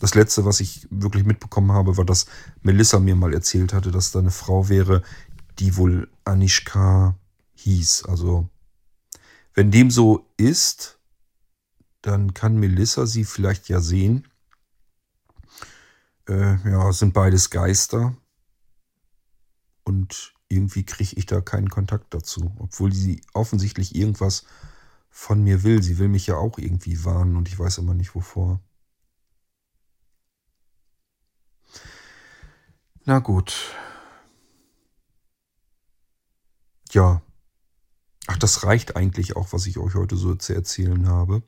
Das 0.00 0.14
letzte, 0.14 0.44
was 0.44 0.60
ich 0.60 0.86
wirklich 0.90 1.24
mitbekommen 1.24 1.72
habe, 1.72 1.96
war, 1.96 2.04
dass 2.04 2.26
Melissa 2.62 3.00
mir 3.00 3.16
mal 3.16 3.34
erzählt 3.34 3.72
hatte, 3.72 3.90
dass 3.90 4.12
da 4.12 4.20
eine 4.20 4.30
Frau 4.30 4.68
wäre, 4.68 5.02
die 5.58 5.76
wohl 5.76 6.10
Anishka 6.24 7.18
hieß. 7.54 8.04
Also, 8.04 8.48
wenn 9.54 9.70
dem 9.70 9.90
so 9.90 10.26
ist, 10.36 10.98
dann 12.02 12.34
kann 12.34 12.56
Melissa 12.56 13.06
sie 13.06 13.24
vielleicht 13.24 13.68
ja 13.68 13.80
sehen. 13.80 14.28
Äh, 16.28 16.56
ja, 16.70 16.92
sind 16.92 17.12
beides 17.12 17.50
Geister. 17.50 18.16
Und 19.84 20.34
irgendwie 20.48 20.84
kriege 20.84 21.16
ich 21.16 21.26
da 21.26 21.40
keinen 21.40 21.70
Kontakt 21.70 22.14
dazu. 22.14 22.54
Obwohl 22.58 22.92
sie 22.92 23.22
offensichtlich 23.32 23.94
irgendwas 23.94 24.44
von 25.10 25.42
mir 25.42 25.62
will. 25.62 25.82
Sie 25.82 25.98
will 25.98 26.08
mich 26.08 26.26
ja 26.26 26.36
auch 26.36 26.58
irgendwie 26.58 27.04
warnen 27.04 27.36
und 27.36 27.48
ich 27.48 27.58
weiß 27.58 27.78
immer 27.78 27.94
nicht 27.94 28.14
wovor. 28.14 28.60
Na 33.04 33.18
gut. 33.18 33.74
Ja, 36.94 37.22
ach, 38.26 38.38
das 38.38 38.64
reicht 38.64 38.96
eigentlich 38.96 39.36
auch, 39.36 39.52
was 39.52 39.66
ich 39.66 39.78
euch 39.78 39.94
heute 39.94 40.16
so 40.16 40.34
zu 40.34 40.54
erzählen 40.54 41.08
habe. 41.08 41.42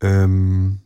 Ähm 0.00 0.80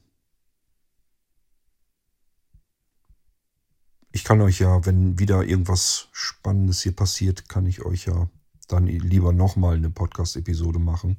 ich 4.13 4.25
kann 4.25 4.41
euch 4.41 4.61
ja, 4.61 4.85
wenn 4.87 5.19
wieder 5.19 5.45
irgendwas 5.45 6.09
Spannendes 6.13 6.81
hier 6.81 6.95
passiert, 6.95 7.49
kann 7.49 7.67
ich 7.67 7.85
euch 7.85 8.07
ja 8.07 8.29
dann 8.69 8.87
lieber 8.87 9.33
nochmal 9.33 9.77
eine 9.77 9.91
Podcast-Episode 9.91 10.79
machen. 10.79 11.19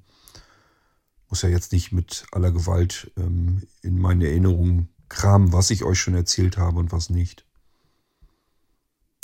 Muss 1.30 1.42
ja 1.42 1.50
jetzt 1.50 1.72
nicht 1.72 1.92
mit 1.92 2.26
aller 2.32 2.52
Gewalt 2.52 3.12
ähm, 3.18 3.64
in 3.82 4.00
meine 4.00 4.28
Erinnerungen 4.28 4.90
kramen, 5.10 5.54
was 5.54 5.70
ich 5.70 5.84
euch 5.84 6.00
schon 6.00 6.14
erzählt 6.14 6.58
habe 6.58 6.80
und 6.80 6.92
was 6.92 7.10
nicht 7.10 7.46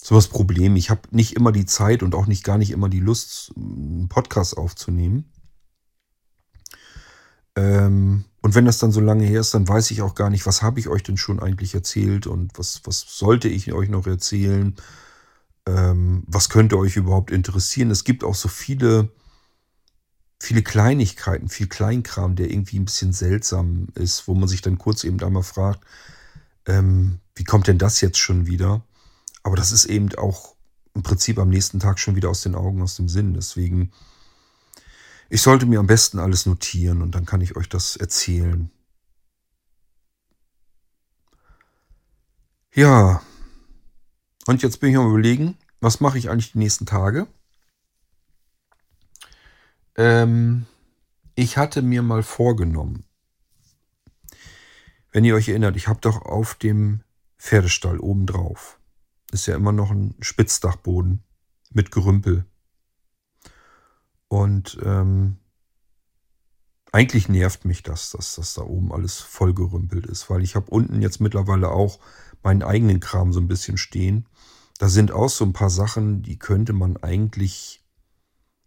so 0.01 0.15
das 0.15 0.27
Problem. 0.27 0.75
Ich 0.75 0.89
habe 0.89 1.01
nicht 1.11 1.33
immer 1.35 1.51
die 1.51 1.65
Zeit 1.65 2.03
und 2.03 2.15
auch 2.15 2.27
nicht 2.27 2.43
gar 2.43 2.57
nicht 2.57 2.71
immer 2.71 2.89
die 2.89 2.99
Lust, 2.99 3.51
einen 3.55 4.07
Podcast 4.09 4.57
aufzunehmen. 4.57 5.31
Ähm, 7.55 8.25
und 8.41 8.55
wenn 8.55 8.65
das 8.65 8.77
dann 8.79 8.91
so 8.91 9.01
lange 9.01 9.25
her 9.25 9.41
ist, 9.41 9.53
dann 9.53 9.67
weiß 9.67 9.91
ich 9.91 10.01
auch 10.01 10.15
gar 10.15 10.29
nicht, 10.29 10.45
was 10.45 10.61
habe 10.61 10.79
ich 10.79 10.87
euch 10.89 11.03
denn 11.03 11.17
schon 11.17 11.39
eigentlich 11.39 11.73
erzählt 11.73 12.27
und 12.27 12.57
was, 12.57 12.81
was 12.85 13.05
sollte 13.07 13.47
ich 13.49 13.73
euch 13.73 13.89
noch 13.89 14.07
erzählen. 14.07 14.75
ähm, 15.67 16.23
was 16.27 16.49
könnte 16.49 16.77
euch 16.77 16.95
überhaupt 16.97 17.31
interessieren. 17.31 17.91
Es 17.91 18.03
gibt 18.03 18.23
auch 18.23 18.35
so 18.35 18.47
viele, 18.49 19.11
viele 20.39 20.63
Kleinigkeiten, 20.63 21.49
viel 21.49 21.67
Kleinkram, 21.67 22.35
der 22.35 22.49
irgendwie 22.51 22.79
ein 22.79 22.85
bisschen 22.85 23.13
seltsam 23.13 23.87
ist, 23.95 24.27
wo 24.27 24.35
man 24.35 24.47
sich 24.47 24.61
dann 24.61 24.77
kurz 24.77 25.03
eben 25.03 25.21
einmal 25.21 25.43
fragt, 25.43 25.81
ähm, 26.67 27.19
wie 27.35 27.43
kommt 27.43 27.67
denn 27.67 27.77
das 27.79 28.01
jetzt 28.01 28.19
schon 28.19 28.47
wieder? 28.47 28.83
Aber 29.47 29.55
das 29.55 29.71
ist 29.71 29.85
eben 29.85 30.13
auch 30.15 30.57
im 30.93 31.03
Prinzip 31.03 31.39
am 31.39 31.47
nächsten 31.47 31.79
Tag 31.79 31.99
schon 31.99 32.17
wieder 32.17 32.29
aus 32.29 32.41
den 32.41 32.53
Augen, 32.53 32.81
aus 32.81 32.97
dem 32.97 33.07
Sinn. 33.07 33.33
Deswegen, 33.33 33.93
ich 35.29 35.41
sollte 35.41 35.65
mir 35.65 35.79
am 35.79 35.87
besten 35.87 36.19
alles 36.19 36.45
notieren 36.45 37.01
und 37.01 37.15
dann 37.15 37.25
kann 37.25 37.39
ich 37.39 37.55
euch 37.55 37.69
das 37.69 37.95
erzählen. 37.95 38.69
Ja, 42.73 43.21
und 44.47 44.63
jetzt 44.63 44.81
bin 44.81 44.89
ich 44.89 44.97
am 44.97 45.07
überlegen, 45.07 45.57
was 45.79 46.01
mache 46.01 46.17
ich 46.17 46.29
eigentlich 46.29 46.51
die 46.51 46.57
nächsten 46.57 46.85
Tage? 46.85 47.25
Ähm, 49.95 50.65
ich 51.35 51.55
hatte 51.55 51.81
mir 51.81 52.01
mal 52.01 52.21
vorgenommen, 52.21 53.05
wenn 55.13 55.23
ihr 55.23 55.35
euch 55.35 55.47
erinnert, 55.47 55.77
ich 55.77 55.87
habe 55.87 56.01
doch 56.01 56.21
auf 56.23 56.55
dem 56.55 57.01
Pferdestall 57.37 58.01
oben 58.01 58.25
drauf, 58.25 58.77
ist 59.31 59.45
ja 59.45 59.55
immer 59.55 59.71
noch 59.71 59.91
ein 59.91 60.15
Spitzdachboden 60.21 61.23
mit 61.71 61.91
Gerümpel. 61.91 62.45
Und 64.27 64.77
ähm, 64.83 65.37
eigentlich 66.91 67.29
nervt 67.29 67.65
mich 67.65 67.83
das, 67.83 68.11
dass 68.11 68.35
das 68.35 68.53
da 68.53 68.61
oben 68.61 68.91
alles 68.91 69.19
vollgerümpelt 69.19 70.05
ist, 70.05 70.29
weil 70.29 70.41
ich 70.41 70.55
habe 70.55 70.71
unten 70.71 71.01
jetzt 71.01 71.19
mittlerweile 71.19 71.69
auch 71.69 71.99
meinen 72.43 72.63
eigenen 72.63 72.99
Kram 72.99 73.33
so 73.33 73.39
ein 73.39 73.47
bisschen 73.47 73.77
stehen. 73.77 74.25
Da 74.79 74.89
sind 74.89 75.11
auch 75.11 75.29
so 75.29 75.43
ein 75.43 75.53
paar 75.53 75.69
Sachen, 75.69 76.21
die 76.21 76.39
könnte 76.39 76.73
man 76.73 76.97
eigentlich 76.97 77.83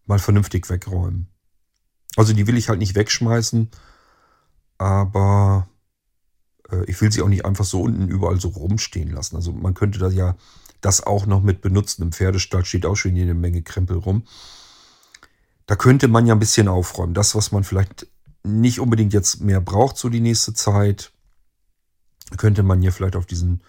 mal 0.06 0.18
vernünftig 0.18 0.68
wegräumen. 0.68 1.28
Also 2.16 2.32
die 2.32 2.46
will 2.46 2.58
ich 2.58 2.68
halt 2.68 2.80
nicht 2.80 2.94
wegschmeißen, 2.94 3.70
aber 4.78 5.68
ich 6.86 7.00
will 7.00 7.12
sie 7.12 7.22
auch 7.22 7.28
nicht 7.28 7.44
einfach 7.44 7.64
so 7.64 7.82
unten 7.82 8.08
überall 8.08 8.40
so 8.40 8.48
rumstehen 8.48 9.10
lassen. 9.10 9.36
Also 9.36 9.52
man 9.52 9.74
könnte 9.74 9.98
da 9.98 10.08
ja 10.08 10.36
das 10.80 11.02
auch 11.02 11.26
noch 11.26 11.42
mit 11.42 11.60
benutzen. 11.60 12.02
Im 12.02 12.12
Pferdestall 12.12 12.64
steht 12.64 12.86
auch 12.86 12.96
schon 12.96 13.16
jede 13.16 13.34
Menge 13.34 13.62
Krempel 13.62 13.98
rum. 13.98 14.24
Da 15.66 15.76
könnte 15.76 16.08
man 16.08 16.26
ja 16.26 16.34
ein 16.34 16.40
bisschen 16.40 16.68
aufräumen. 16.68 17.14
Das, 17.14 17.34
was 17.34 17.52
man 17.52 17.64
vielleicht 17.64 18.06
nicht 18.42 18.80
unbedingt 18.80 19.12
jetzt 19.12 19.40
mehr 19.40 19.60
braucht, 19.60 19.96
so 19.96 20.08
die 20.08 20.20
nächste 20.20 20.54
Zeit, 20.54 21.12
könnte 22.36 22.62
man 22.62 22.80
hier 22.80 22.92
vielleicht 22.92 23.16
auf 23.16 23.26
diesen 23.26 23.62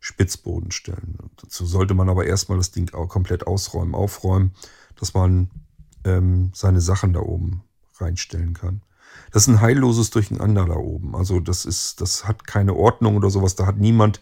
Spitzboden 0.00 0.70
stellen. 0.70 1.18
Dazu 1.36 1.66
sollte 1.66 1.94
man 1.94 2.08
aber 2.08 2.26
erstmal 2.26 2.58
das 2.58 2.70
Ding 2.70 2.92
auch 2.94 3.08
komplett 3.08 3.46
ausräumen, 3.46 3.94
aufräumen, 3.94 4.54
dass 4.96 5.14
man 5.14 5.50
ähm, 6.04 6.52
seine 6.54 6.80
Sachen 6.80 7.12
da 7.12 7.20
oben 7.20 7.62
reinstellen 7.96 8.54
kann. 8.54 8.82
Das 9.32 9.42
ist 9.42 9.48
ein 9.48 9.60
heilloses 9.60 10.10
Durcheinander 10.10 10.64
da 10.64 10.76
oben. 10.76 11.14
Also 11.14 11.40
das 11.40 11.64
ist, 11.64 12.00
das 12.00 12.26
hat 12.26 12.46
keine 12.46 12.74
Ordnung 12.74 13.16
oder 13.16 13.30
sowas. 13.30 13.54
Da 13.54 13.66
hat 13.66 13.78
niemand 13.78 14.20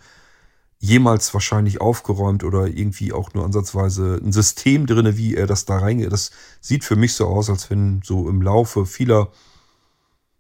jemals 0.79 1.33
wahrscheinlich 1.33 1.81
aufgeräumt 1.81 2.45
oder 2.45 2.67
irgendwie 2.67 3.13
auch 3.13 3.33
nur 3.35 3.45
ansatzweise 3.45 4.21
ein 4.23 4.33
System 4.33 4.87
drin, 4.87 5.17
wie 5.17 5.35
er 5.35 5.47
das 5.47 5.65
da 5.65 5.79
reingeht. 5.79 6.13
Das 6.13 6.31
sieht 6.61 6.85
für 6.85 6.97
mich 6.97 7.15
so 7.15 7.27
aus, 7.27 7.49
als 7.49 7.71
wenn 7.71 8.03
so 8.05 8.29
im 8.29 8.43
Laufe 8.43 8.85
vieler 8.87 9.31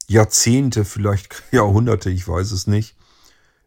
Jahrzehnte, 0.09 0.85
vielleicht 0.85 1.43
Jahrhunderte, 1.53 2.11
ich 2.11 2.27
weiß 2.27 2.53
es 2.53 2.67
nicht, 2.67 2.97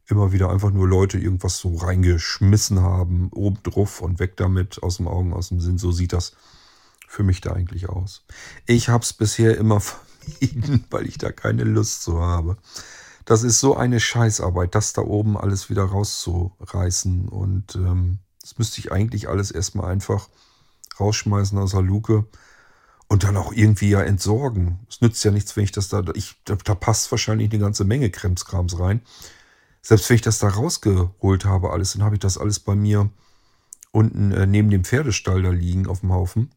immer 0.07 0.31
wieder 0.31 0.49
einfach 0.49 0.71
nur 0.71 0.87
Leute 0.87 1.19
irgendwas 1.19 1.57
so 1.57 1.75
reingeschmissen 1.75 2.81
haben, 2.81 3.29
oben 3.31 3.61
drauf 3.63 4.01
und 4.01 4.19
weg 4.19 4.37
damit, 4.37 4.81
aus 4.81 4.97
dem 4.97 5.07
Augen, 5.07 5.33
aus 5.33 5.49
dem 5.49 5.59
Sinn. 5.59 5.77
So 5.77 5.91
sieht 5.91 6.13
das 6.13 6.35
für 7.07 7.23
mich 7.23 7.41
da 7.41 7.53
eigentlich 7.53 7.89
aus. 7.89 8.23
Ich 8.65 8.89
habe 8.89 9.03
es 9.03 9.13
bisher 9.13 9.57
immer 9.57 9.81
vermieden, 10.37 10.85
weil 10.89 11.07
ich 11.07 11.17
da 11.17 11.31
keine 11.31 11.63
Lust 11.63 12.03
zu 12.03 12.21
habe. 12.21 12.57
Das 13.25 13.43
ist 13.43 13.59
so 13.59 13.75
eine 13.75 13.99
Scheißarbeit, 13.99 14.73
das 14.73 14.93
da 14.93 15.01
oben 15.01 15.37
alles 15.37 15.69
wieder 15.69 15.83
rauszureißen. 15.83 17.29
Und 17.29 17.75
ähm, 17.75 18.19
das 18.41 18.57
müsste 18.57 18.79
ich 18.79 18.91
eigentlich 18.91 19.29
alles 19.29 19.51
erstmal 19.51 19.91
einfach 19.91 20.29
rausschmeißen 20.99 21.57
aus 21.57 21.71
der 21.71 21.81
Luke 21.81 22.25
und 23.07 23.23
dann 23.23 23.37
auch 23.37 23.53
irgendwie 23.53 23.89
ja 23.89 24.01
entsorgen. 24.01 24.79
Es 24.89 25.01
nützt 25.01 25.23
ja 25.23 25.31
nichts, 25.31 25.55
wenn 25.55 25.63
ich 25.63 25.71
das 25.71 25.89
da. 25.89 26.03
Ich, 26.15 26.41
da, 26.45 26.55
da 26.55 26.75
passt 26.75 27.11
wahrscheinlich 27.11 27.51
eine 27.51 27.59
ganze 27.59 27.83
Menge 27.83 28.09
Kremskrams 28.09 28.79
rein. 28.79 29.01
Selbst 29.81 30.09
wenn 30.09 30.15
ich 30.15 30.21
das 30.21 30.39
da 30.39 30.49
rausgeholt 30.49 31.45
habe, 31.45 31.71
alles, 31.71 31.93
dann 31.93 32.03
habe 32.03 32.15
ich 32.15 32.19
das 32.19 32.37
alles 32.37 32.59
bei 32.59 32.75
mir 32.75 33.09
unten 33.91 34.31
äh, 34.31 34.45
neben 34.45 34.69
dem 34.69 34.83
Pferdestall 34.83 35.41
da 35.41 35.49
liegen 35.49 35.87
auf 35.87 36.01
dem 36.01 36.11
Haufen. 36.11 36.51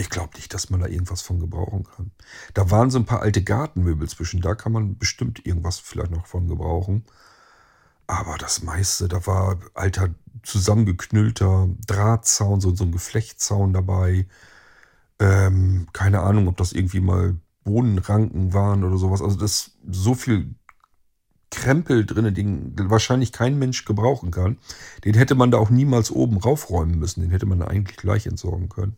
Ich 0.00 0.10
glaube 0.10 0.36
nicht, 0.36 0.54
dass 0.54 0.70
man 0.70 0.80
da 0.80 0.86
irgendwas 0.86 1.22
von 1.22 1.40
gebrauchen 1.40 1.84
kann. 1.84 2.12
Da 2.54 2.70
waren 2.70 2.90
so 2.90 2.98
ein 2.98 3.04
paar 3.04 3.20
alte 3.20 3.42
Gartenmöbel 3.42 4.08
zwischen. 4.08 4.40
Da 4.40 4.54
kann 4.54 4.72
man 4.72 4.96
bestimmt 4.96 5.44
irgendwas 5.44 5.80
vielleicht 5.80 6.12
noch 6.12 6.26
von 6.26 6.46
gebrauchen. 6.46 7.04
Aber 8.06 8.38
das 8.38 8.62
meiste, 8.62 9.08
da 9.08 9.26
war 9.26 9.58
alter 9.74 10.10
zusammengeknüllter 10.44 11.68
Drahtzaun, 11.86 12.60
so, 12.60 12.74
so 12.74 12.84
ein 12.84 12.92
Geflechtzaun 12.92 13.72
dabei. 13.72 14.26
Ähm, 15.18 15.88
keine 15.92 16.20
Ahnung, 16.20 16.46
ob 16.46 16.56
das 16.56 16.72
irgendwie 16.72 17.00
mal 17.00 17.36
Bohnenranken 17.64 18.54
waren 18.54 18.84
oder 18.84 18.98
sowas. 18.98 19.20
Also 19.20 19.36
das 19.36 19.72
so 19.90 20.14
viel 20.14 20.54
Krempel 21.50 22.06
drin, 22.06 22.32
den 22.34 22.72
wahrscheinlich 22.90 23.32
kein 23.32 23.58
Mensch 23.58 23.84
gebrauchen 23.84 24.30
kann. 24.30 24.58
Den 25.04 25.14
hätte 25.14 25.34
man 25.34 25.50
da 25.50 25.58
auch 25.58 25.70
niemals 25.70 26.10
oben 26.10 26.38
raufräumen 26.38 26.98
müssen. 26.98 27.20
Den 27.22 27.30
hätte 27.30 27.46
man 27.46 27.62
eigentlich 27.62 27.96
gleich 27.96 28.26
entsorgen 28.26 28.68
können. 28.68 28.96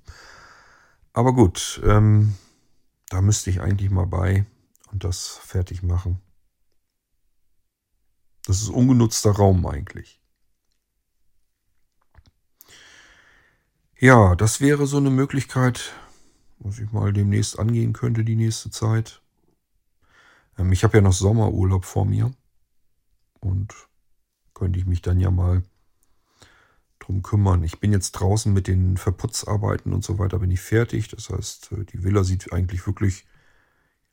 Aber 1.12 1.34
gut, 1.34 1.80
ähm, 1.84 2.34
da 3.08 3.20
müsste 3.20 3.50
ich 3.50 3.60
eigentlich 3.60 3.90
mal 3.90 4.06
bei 4.06 4.46
und 4.92 5.04
das 5.04 5.38
fertig 5.42 5.82
machen. 5.82 6.20
Das 8.46 8.62
ist 8.62 8.68
ungenutzter 8.68 9.32
Raum 9.32 9.66
eigentlich. 9.66 10.20
Ja, 13.98 14.34
das 14.34 14.60
wäre 14.60 14.86
so 14.86 14.96
eine 14.96 15.10
Möglichkeit, 15.10 15.92
was 16.58 16.78
ich 16.78 16.90
mal 16.90 17.12
demnächst 17.12 17.58
angehen 17.58 17.92
könnte, 17.92 18.24
die 18.24 18.36
nächste 18.36 18.70
Zeit. 18.70 19.20
Ähm, 20.56 20.72
ich 20.72 20.84
habe 20.84 20.98
ja 20.98 21.02
noch 21.02 21.12
Sommerurlaub 21.12 21.84
vor 21.84 22.06
mir 22.06 22.32
und 23.40 23.74
könnte 24.54 24.78
ich 24.78 24.86
mich 24.86 25.02
dann 25.02 25.20
ja 25.20 25.30
mal 25.30 25.62
drum 27.10 27.22
kümmern. 27.22 27.64
Ich 27.64 27.80
bin 27.80 27.92
jetzt 27.92 28.12
draußen 28.12 28.52
mit 28.52 28.68
den 28.68 28.96
Verputzarbeiten 28.96 29.92
und 29.92 30.04
so 30.04 30.18
weiter, 30.18 30.38
bin 30.38 30.50
ich 30.50 30.60
fertig. 30.60 31.08
Das 31.08 31.30
heißt, 31.30 31.72
äh, 31.72 31.84
die 31.84 32.04
Villa 32.04 32.22
sieht 32.24 32.52
eigentlich 32.52 32.86
wirklich, 32.86 33.26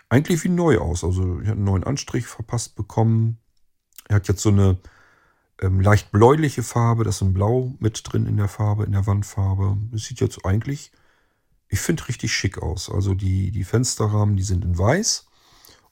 eigentlich 0.10 0.44
wie 0.44 0.50
neu 0.50 0.80
aus. 0.80 1.04
Also 1.04 1.40
ich 1.40 1.48
habe 1.48 1.58
einen 1.58 1.64
neuen 1.64 1.84
Anstrich 1.84 2.26
verpasst 2.26 2.76
bekommen. 2.76 3.38
Er 4.08 4.18
hat 4.18 4.28
jetzt 4.28 4.42
so 4.42 4.50
eine 4.50 4.80
ähm, 5.62 5.80
leicht 5.80 6.12
bläuliche 6.12 6.64
Farbe, 6.64 7.04
das 7.04 7.18
ist 7.18 7.22
ein 7.22 7.34
Blau 7.34 7.76
mit 7.80 8.02
drin 8.04 8.26
in 8.26 8.38
der 8.38 8.48
Farbe, 8.48 8.86
in 8.86 8.94
der 8.94 9.06
Wandfarbe. 9.06 9.78
Das 9.92 10.04
sieht 10.04 10.20
jetzt 10.20 10.46
eigentlich, 10.46 10.92
ich 11.70 11.80
finde, 11.80 12.08
richtig 12.08 12.34
schick 12.34 12.58
aus. 12.62 12.90
Also 12.90 13.14
die, 13.14 13.52
die 13.52 13.64
Fensterrahmen, 13.64 14.38
die 14.38 14.44
sind 14.44 14.64
in 14.64 14.78
weiß. 14.78 15.26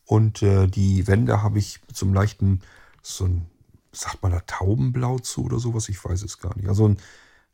Und 0.05 0.43
äh, 0.43 0.67
die 0.67 1.07
Wände 1.07 1.41
habe 1.41 1.59
ich 1.59 1.81
mit 1.87 1.97
so 1.97 2.05
einem 2.05 2.13
leichten, 2.13 2.61
so 3.01 3.25
ein 3.25 3.49
sagt 3.95 4.21
man 4.21 4.31
da 4.31 4.39
Taubenblau 4.41 5.19
zu 5.19 5.45
oder 5.45 5.59
sowas? 5.59 5.89
Ich 5.89 6.03
weiß 6.03 6.23
es 6.23 6.37
gar 6.37 6.55
nicht. 6.55 6.67
Also 6.67 6.87
ein 6.87 6.97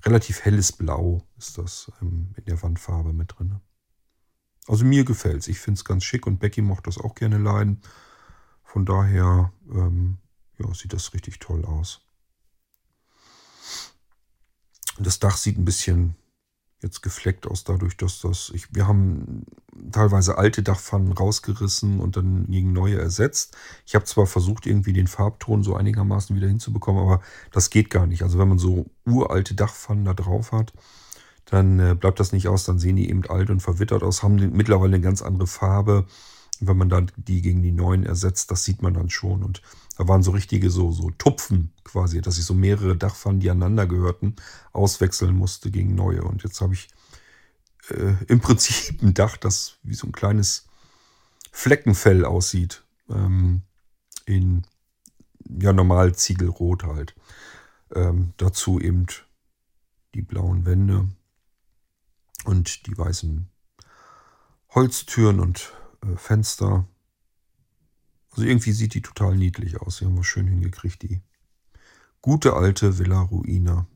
relativ 0.03 0.41
helles 0.41 0.71
Blau 0.71 1.23
ist 1.37 1.57
das 1.57 1.91
ähm, 2.01 2.33
in 2.37 2.45
der 2.45 2.61
Wandfarbe 2.61 3.13
mit 3.13 3.37
drin. 3.37 3.59
Also 4.67 4.85
mir 4.85 5.03
gefällt 5.03 5.41
es. 5.41 5.47
Ich 5.47 5.59
finde 5.59 5.77
es 5.77 5.85
ganz 5.85 6.03
schick 6.03 6.27
und 6.27 6.39
Becky 6.39 6.61
mochte 6.61 6.89
das 6.89 6.97
auch 6.97 7.15
gerne 7.15 7.37
leiden. 7.37 7.81
Von 8.63 8.85
daher 8.85 9.51
ähm, 9.69 10.17
ja, 10.57 10.73
sieht 10.73 10.93
das 10.93 11.13
richtig 11.13 11.39
toll 11.39 11.65
aus. 11.65 12.01
Das 14.97 15.19
Dach 15.19 15.37
sieht 15.37 15.57
ein 15.57 15.65
bisschen 15.65 16.15
jetzt 16.81 17.01
gefleckt 17.01 17.47
aus, 17.47 17.63
dadurch, 17.63 17.95
dass 17.97 18.21
das. 18.21 18.51
Ich, 18.53 18.73
wir 18.73 18.87
haben 18.87 19.45
teilweise 19.91 20.37
alte 20.37 20.63
Dachpfannen 20.63 21.11
rausgerissen 21.11 21.99
und 21.99 22.17
dann 22.17 22.45
gegen 22.47 22.73
neue 22.73 22.99
ersetzt. 22.99 23.55
Ich 23.85 23.95
habe 23.95 24.05
zwar 24.05 24.25
versucht, 24.25 24.65
irgendwie 24.65 24.93
den 24.93 25.07
Farbton 25.07 25.63
so 25.63 25.75
einigermaßen 25.75 26.35
wieder 26.35 26.47
hinzubekommen, 26.47 27.01
aber 27.01 27.21
das 27.51 27.69
geht 27.69 27.89
gar 27.89 28.07
nicht. 28.07 28.23
Also 28.23 28.39
wenn 28.39 28.47
man 28.47 28.59
so 28.59 28.87
uralte 29.05 29.53
Dachpfannen 29.53 30.05
da 30.05 30.13
drauf 30.13 30.51
hat, 30.51 30.73
dann 31.45 31.79
äh, 31.79 31.95
bleibt 31.95 32.19
das 32.19 32.31
nicht 32.31 32.47
aus, 32.47 32.63
dann 32.63 32.79
sehen 32.79 32.95
die 32.95 33.09
eben 33.09 33.25
alt 33.27 33.49
und 33.49 33.59
verwittert 33.59 34.03
aus, 34.03 34.23
haben 34.23 34.35
mittlerweile 34.35 34.95
eine 34.95 35.03
ganz 35.03 35.21
andere 35.21 35.47
Farbe. 35.47 36.05
Wenn 36.67 36.77
man 36.77 36.89
dann 36.89 37.11
die 37.17 37.41
gegen 37.41 37.61
die 37.61 37.71
neuen 37.71 38.05
ersetzt, 38.05 38.51
das 38.51 38.63
sieht 38.63 38.81
man 38.81 38.93
dann 38.93 39.09
schon. 39.09 39.43
Und 39.43 39.61
da 39.97 40.07
waren 40.07 40.23
so 40.23 40.31
richtige 40.31 40.69
so, 40.69 40.91
so 40.91 41.11
Tupfen 41.11 41.73
quasi, 41.83 42.21
dass 42.21 42.37
ich 42.37 42.45
so 42.45 42.53
mehrere 42.53 42.95
Dachpfannen, 42.95 43.39
die 43.39 43.49
aneinander 43.49 43.87
gehörten, 43.87 44.35
auswechseln 44.71 45.35
musste 45.35 45.71
gegen 45.71 45.95
neue. 45.95 46.23
Und 46.23 46.43
jetzt 46.43 46.61
habe 46.61 46.73
ich 46.73 46.89
äh, 47.89 48.13
im 48.27 48.39
Prinzip 48.41 49.01
ein 49.01 49.13
Dach, 49.13 49.37
das 49.37 49.77
wie 49.83 49.95
so 49.95 50.07
ein 50.07 50.11
kleines 50.11 50.67
Fleckenfell 51.51 52.25
aussieht. 52.25 52.83
Ähm, 53.09 53.63
in 54.25 54.63
ja 55.59 55.73
normal 55.73 56.15
Ziegelrot 56.15 56.83
halt. 56.83 57.15
Ähm, 57.93 58.33
dazu 58.37 58.79
eben 58.79 59.05
die 60.13 60.21
blauen 60.21 60.65
Wände 60.65 61.09
und 62.45 62.87
die 62.87 62.97
weißen 62.97 63.49
Holztüren 64.69 65.39
und 65.39 65.73
Fenster. 66.15 66.87
Also 68.31 68.43
irgendwie 68.43 68.71
sieht 68.71 68.93
die 68.93 69.01
total 69.01 69.35
niedlich 69.35 69.81
aus. 69.81 69.97
Die 69.97 70.05
haben 70.05 70.15
wir 70.15 70.23
schön 70.23 70.47
hingekriegt, 70.47 71.01
die 71.03 71.21
gute 72.21 72.53
alte 72.53 72.97
Villa 72.97 73.21
Ruina. 73.21 73.87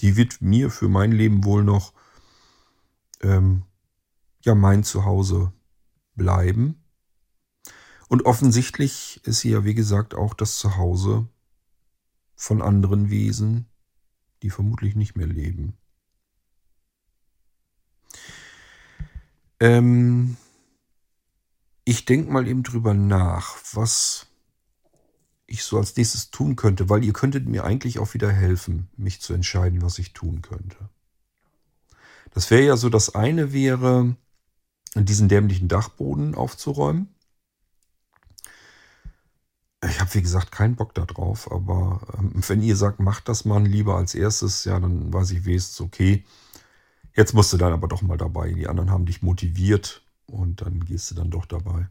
Die 0.00 0.16
wird 0.16 0.40
mir 0.42 0.70
für 0.70 0.88
mein 0.88 1.12
Leben 1.12 1.44
wohl 1.44 1.62
noch 1.62 1.92
ähm, 3.22 3.64
ja 4.44 4.54
mein 4.54 4.84
Zuhause 4.84 5.52
bleiben. 6.14 6.82
Und 8.08 8.26
offensichtlich 8.26 9.20
ist 9.24 9.40
sie 9.40 9.50
ja, 9.50 9.64
wie 9.64 9.74
gesagt, 9.74 10.14
auch 10.14 10.34
das 10.34 10.58
Zuhause 10.58 11.28
von 12.34 12.60
anderen 12.60 13.08
Wesen, 13.08 13.66
die 14.42 14.50
vermutlich 14.50 14.96
nicht 14.96 15.16
mehr 15.16 15.28
leben. 15.28 15.78
Ähm, 19.60 20.36
ich 21.84 22.04
denke 22.04 22.32
mal 22.32 22.46
eben 22.46 22.62
drüber 22.62 22.94
nach, 22.94 23.56
was 23.72 24.26
ich 25.46 25.64
so 25.64 25.78
als 25.78 25.96
nächstes 25.96 26.30
tun 26.30 26.56
könnte, 26.56 26.88
weil 26.88 27.04
ihr 27.04 27.12
könntet 27.12 27.46
mir 27.46 27.64
eigentlich 27.64 27.98
auch 27.98 28.14
wieder 28.14 28.30
helfen, 28.30 28.88
mich 28.96 29.20
zu 29.20 29.34
entscheiden, 29.34 29.82
was 29.82 29.98
ich 29.98 30.12
tun 30.12 30.40
könnte. 30.42 30.88
Das 32.30 32.50
wäre 32.50 32.62
ja 32.62 32.76
so, 32.76 32.88
das 32.88 33.14
eine 33.14 33.52
wäre, 33.52 34.16
diesen 34.94 35.28
dämlichen 35.28 35.68
Dachboden 35.68 36.34
aufzuräumen. 36.34 37.14
Ich 39.84 40.00
habe, 40.00 40.14
wie 40.14 40.22
gesagt, 40.22 40.52
keinen 40.52 40.76
Bock 40.76 40.94
darauf, 40.94 41.50
aber 41.50 42.00
ähm, 42.18 42.32
wenn 42.48 42.62
ihr 42.62 42.76
sagt, 42.76 43.00
macht 43.00 43.28
das 43.28 43.44
mal 43.44 43.62
lieber 43.62 43.96
als 43.96 44.14
erstes, 44.14 44.64
ja, 44.64 44.78
dann 44.78 45.12
weiß 45.12 45.32
ich 45.32 45.44
wenigstens, 45.44 45.80
okay, 45.80 46.24
jetzt 47.14 47.34
musst 47.34 47.52
du 47.52 47.56
dann 47.56 47.72
aber 47.72 47.88
doch 47.88 48.00
mal 48.00 48.16
dabei. 48.16 48.52
Die 48.52 48.68
anderen 48.68 48.90
haben 48.90 49.06
dich 49.06 49.22
motiviert 49.22 50.02
und 50.32 50.62
dann 50.62 50.84
gehst 50.84 51.10
du 51.10 51.14
dann 51.14 51.30
doch 51.30 51.46
dabei. 51.46 51.88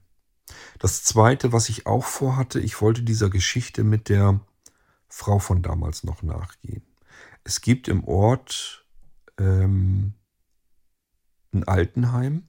Das 0.79 1.03
zweite, 1.03 1.53
was 1.53 1.69
ich 1.69 1.85
auch 1.85 2.03
vorhatte, 2.03 2.59
ich 2.59 2.81
wollte 2.81 3.03
dieser 3.03 3.29
Geschichte 3.29 3.83
mit 3.83 4.09
der 4.09 4.41
Frau 5.07 5.39
von 5.39 5.61
damals 5.61 6.03
noch 6.03 6.23
nachgehen. 6.23 6.83
Es 7.43 7.61
gibt 7.61 7.87
im 7.87 8.03
Ort 8.03 8.85
ähm, 9.37 10.13
ein 11.53 11.63
Altenheim 11.65 12.47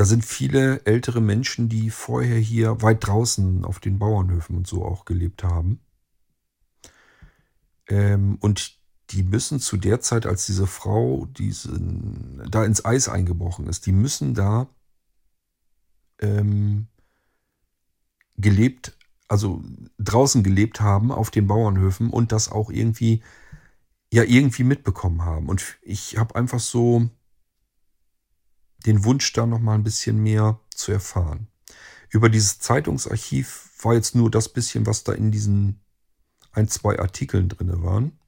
da 0.00 0.06
sind 0.06 0.24
viele 0.24 0.86
ältere 0.86 1.20
Menschen, 1.20 1.68
die 1.68 1.90
vorher 1.90 2.38
hier 2.38 2.80
weit 2.80 3.06
draußen 3.06 3.66
auf 3.66 3.80
den 3.80 3.98
Bauernhöfen 3.98 4.56
und 4.56 4.66
so 4.66 4.82
auch 4.82 5.04
gelebt 5.04 5.44
haben. 5.44 5.80
Ähm, 7.86 8.38
und 8.40 8.79
die 9.10 9.22
müssen 9.22 9.60
zu 9.60 9.76
der 9.76 10.00
Zeit, 10.00 10.26
als 10.26 10.46
diese 10.46 10.66
Frau 10.66 11.26
diesen, 11.26 12.42
da 12.50 12.64
ins 12.64 12.84
Eis 12.84 13.08
eingebrochen 13.08 13.66
ist, 13.66 13.86
die 13.86 13.92
müssen 13.92 14.34
da 14.34 14.68
ähm, 16.20 16.86
gelebt, 18.36 18.96
also 19.28 19.62
draußen 19.98 20.42
gelebt 20.42 20.80
haben 20.80 21.10
auf 21.10 21.30
den 21.30 21.46
Bauernhöfen 21.46 22.10
und 22.10 22.32
das 22.32 22.50
auch 22.50 22.70
irgendwie, 22.70 23.22
ja, 24.12 24.22
irgendwie 24.22 24.64
mitbekommen 24.64 25.24
haben. 25.24 25.48
Und 25.48 25.78
ich 25.82 26.16
habe 26.16 26.36
einfach 26.36 26.60
so 26.60 27.08
den 28.86 29.04
Wunsch, 29.04 29.32
da 29.32 29.46
noch 29.46 29.60
mal 29.60 29.74
ein 29.74 29.84
bisschen 29.84 30.22
mehr 30.22 30.60
zu 30.74 30.92
erfahren. 30.92 31.48
Über 32.08 32.28
dieses 32.28 32.58
Zeitungsarchiv 32.60 33.70
war 33.82 33.94
jetzt 33.94 34.14
nur 34.14 34.30
das 34.30 34.48
bisschen, 34.48 34.86
was 34.86 35.04
da 35.04 35.12
in 35.12 35.30
diesen 35.30 35.80
ein, 36.52 36.68
zwei 36.68 36.98
Artikeln 36.98 37.48
drin 37.48 37.82
waren. 37.82 38.18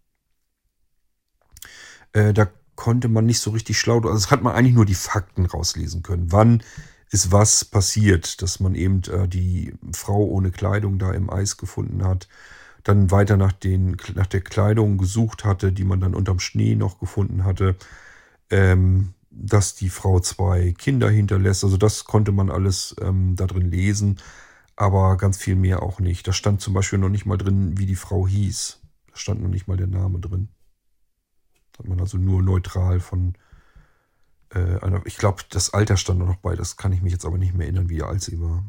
Äh, 2.13 2.33
da 2.33 2.49
konnte 2.75 3.09
man 3.09 3.27
nicht 3.27 3.41
so 3.41 3.51
richtig 3.51 3.79
schlau, 3.79 4.01
also 4.01 4.15
es 4.15 4.31
hat 4.31 4.43
man 4.43 4.55
eigentlich 4.55 4.75
nur 4.75 4.87
die 4.87 4.95
Fakten 4.95 5.47
rauslesen 5.47 6.03
können. 6.03 6.33
Wann 6.33 6.63
ist 7.11 7.31
was 7.31 7.65
passiert, 7.65 8.43
dass 8.43 8.61
man 8.61 8.75
eben 8.75 9.03
äh, 9.05 9.29
die 9.29 9.75
Frau 9.93 10.25
ohne 10.25 10.51
Kleidung 10.51 10.99
da 10.99 11.13
im 11.13 11.31
Eis 11.31 11.57
gefunden 11.57 12.05
hat, 12.05 12.29
dann 12.85 13.11
weiter 13.11 13.37
nach, 13.37 13.53
den, 13.53 13.97
nach 14.15 14.27
der 14.27 14.41
Kleidung 14.41 14.99
gesucht 14.99 15.45
hatte, 15.45 15.73
die 15.73 15.85
man 15.85 16.01
dann 16.01 16.15
unterm 16.15 16.41
Schnee 16.41 16.75
noch 16.75 16.99
gefunden 16.99 17.45
hatte. 17.45 17.77
Ähm, 18.51 19.15
dass 19.33 19.75
die 19.75 19.89
Frau 19.89 20.21
zwei 20.21 20.73
Kinder 20.73 21.09
hinterlässt. 21.11 21.65
Also 21.65 21.77
das 21.77 22.05
konnte 22.05 22.33
man 22.33 22.51
alles 22.51 22.95
ähm, 23.01 23.35
da 23.37 23.47
drin 23.47 23.71
lesen, 23.71 24.19
aber 24.77 25.17
ganz 25.17 25.39
viel 25.39 25.57
mehr 25.57 25.83
auch 25.83 26.01
nicht. 26.01 26.27
Da 26.29 26.33
stand 26.33 26.61
zum 26.61 26.75
Beispiel 26.75 26.99
noch 26.99 27.09
nicht 27.09 27.27
mal 27.27 27.39
drin, 27.39 27.79
wie 27.79 27.87
die 27.87 27.97
Frau 27.97 28.29
hieß. 28.29 28.81
Da 29.11 29.17
stand 29.17 29.43
noch 29.43 29.49
nicht 29.49 29.69
mal 29.69 29.77
der 29.77 29.87
Name 29.87 30.19
drin. 30.19 30.49
Hat 31.79 31.89
man 31.89 32.01
also 32.01 32.19
nur 32.19 32.43
neutral 32.43 33.01
von 33.01 33.35
äh, 34.51 34.79
einer. 34.81 35.05
Ich 35.07 35.17
glaube, 35.17 35.43
das 35.51 35.71
Alter 35.71 35.97
stand 35.97 36.19
noch 36.19 36.37
bei. 36.37 36.55
Das 36.57 36.77
kann 36.77 36.93
ich 36.93 37.03
mich 37.03 37.13
jetzt 37.13 37.25
aber 37.25 37.39
nicht 37.39 37.55
mehr 37.55 37.67
erinnern, 37.67 37.89
wie 37.89 38.03
alt 38.03 38.23
sie 38.23 38.41
war. 38.41 38.65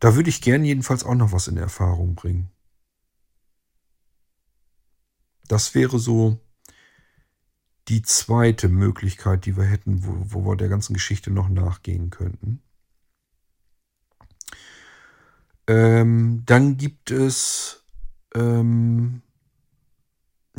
Da 0.00 0.14
würde 0.16 0.30
ich 0.30 0.40
gern 0.40 0.64
jedenfalls 0.64 1.04
auch 1.04 1.14
noch 1.14 1.32
was 1.32 1.48
in 1.48 1.58
Erfahrung 1.58 2.14
bringen. 2.14 2.50
Das 5.46 5.74
wäre 5.74 5.98
so 5.98 6.40
die 7.88 8.02
zweite 8.02 8.68
Möglichkeit, 8.68 9.44
die 9.46 9.56
wir 9.56 9.64
hätten, 9.64 10.06
wo, 10.06 10.14
wo 10.24 10.46
wir 10.46 10.56
der 10.56 10.68
ganzen 10.68 10.94
Geschichte 10.94 11.30
noch 11.30 11.48
nachgehen 11.48 12.10
könnten. 12.10 12.62
Ähm, 15.66 16.44
dann 16.46 16.76
gibt 16.76 17.10
es, 17.10 17.84
ähm, 18.34 19.22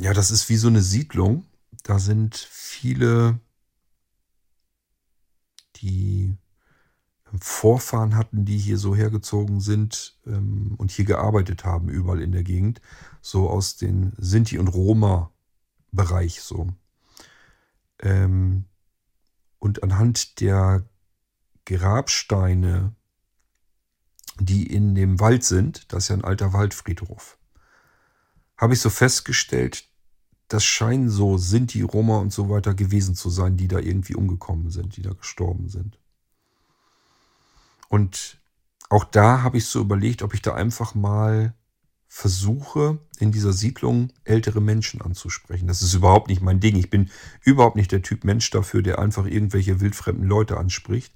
ja, 0.01 0.13
das 0.13 0.31
ist 0.31 0.49
wie 0.49 0.57
so 0.57 0.67
eine 0.67 0.81
Siedlung. 0.81 1.45
Da 1.83 1.99
sind 1.99 2.35
viele, 2.35 3.39
die 5.75 6.35
Vorfahren 7.39 8.15
hatten, 8.15 8.43
die 8.43 8.57
hier 8.57 8.79
so 8.79 8.95
hergezogen 8.95 9.61
sind 9.61 10.19
ähm, 10.25 10.73
und 10.77 10.89
hier 10.89 11.05
gearbeitet 11.05 11.65
haben, 11.65 11.87
überall 11.87 12.19
in 12.19 12.31
der 12.31 12.41
Gegend. 12.41 12.81
So 13.21 13.47
aus 13.47 13.77
den 13.77 14.13
Sinti- 14.17 14.57
und 14.57 14.69
Roma-Bereich 14.69 16.41
so. 16.41 16.69
Ähm, 17.99 18.65
und 19.59 19.83
anhand 19.83 20.39
der 20.39 20.83
Grabsteine, 21.65 22.95
die 24.39 24.65
in 24.65 24.95
dem 24.95 25.19
Wald 25.19 25.43
sind, 25.43 25.93
das 25.93 26.05
ist 26.05 26.09
ja 26.09 26.15
ein 26.15 26.23
alter 26.23 26.53
Waldfriedhof, 26.53 27.37
habe 28.57 28.73
ich 28.73 28.79
so 28.79 28.89
festgestellt, 28.89 29.90
das 30.53 30.65
scheinen 30.65 31.09
so 31.09 31.37
Sinti, 31.37 31.81
Roma 31.81 32.17
und 32.17 32.33
so 32.33 32.49
weiter 32.49 32.73
gewesen 32.73 33.15
zu 33.15 33.29
sein, 33.29 33.55
die 33.55 33.67
da 33.67 33.79
irgendwie 33.79 34.15
umgekommen 34.15 34.69
sind, 34.69 34.97
die 34.97 35.01
da 35.01 35.13
gestorben 35.13 35.69
sind. 35.69 35.97
Und 37.87 38.41
auch 38.89 39.05
da 39.05 39.43
habe 39.43 39.57
ich 39.57 39.65
so 39.65 39.79
überlegt, 39.79 40.21
ob 40.23 40.33
ich 40.33 40.41
da 40.41 40.53
einfach 40.53 40.93
mal 40.95 41.53
versuche, 42.09 42.99
in 43.19 43.31
dieser 43.31 43.53
Siedlung 43.53 44.11
ältere 44.25 44.59
Menschen 44.59 45.01
anzusprechen. 45.01 45.67
Das 45.67 45.81
ist 45.81 45.93
überhaupt 45.93 46.27
nicht 46.27 46.41
mein 46.41 46.59
Ding. 46.59 46.75
Ich 46.75 46.89
bin 46.89 47.09
überhaupt 47.45 47.77
nicht 47.77 47.93
der 47.93 48.01
Typ 48.01 48.25
Mensch 48.25 48.49
dafür, 48.49 48.81
der 48.81 48.99
einfach 48.99 49.25
irgendwelche 49.25 49.79
wildfremden 49.79 50.27
Leute 50.27 50.57
anspricht. 50.57 51.13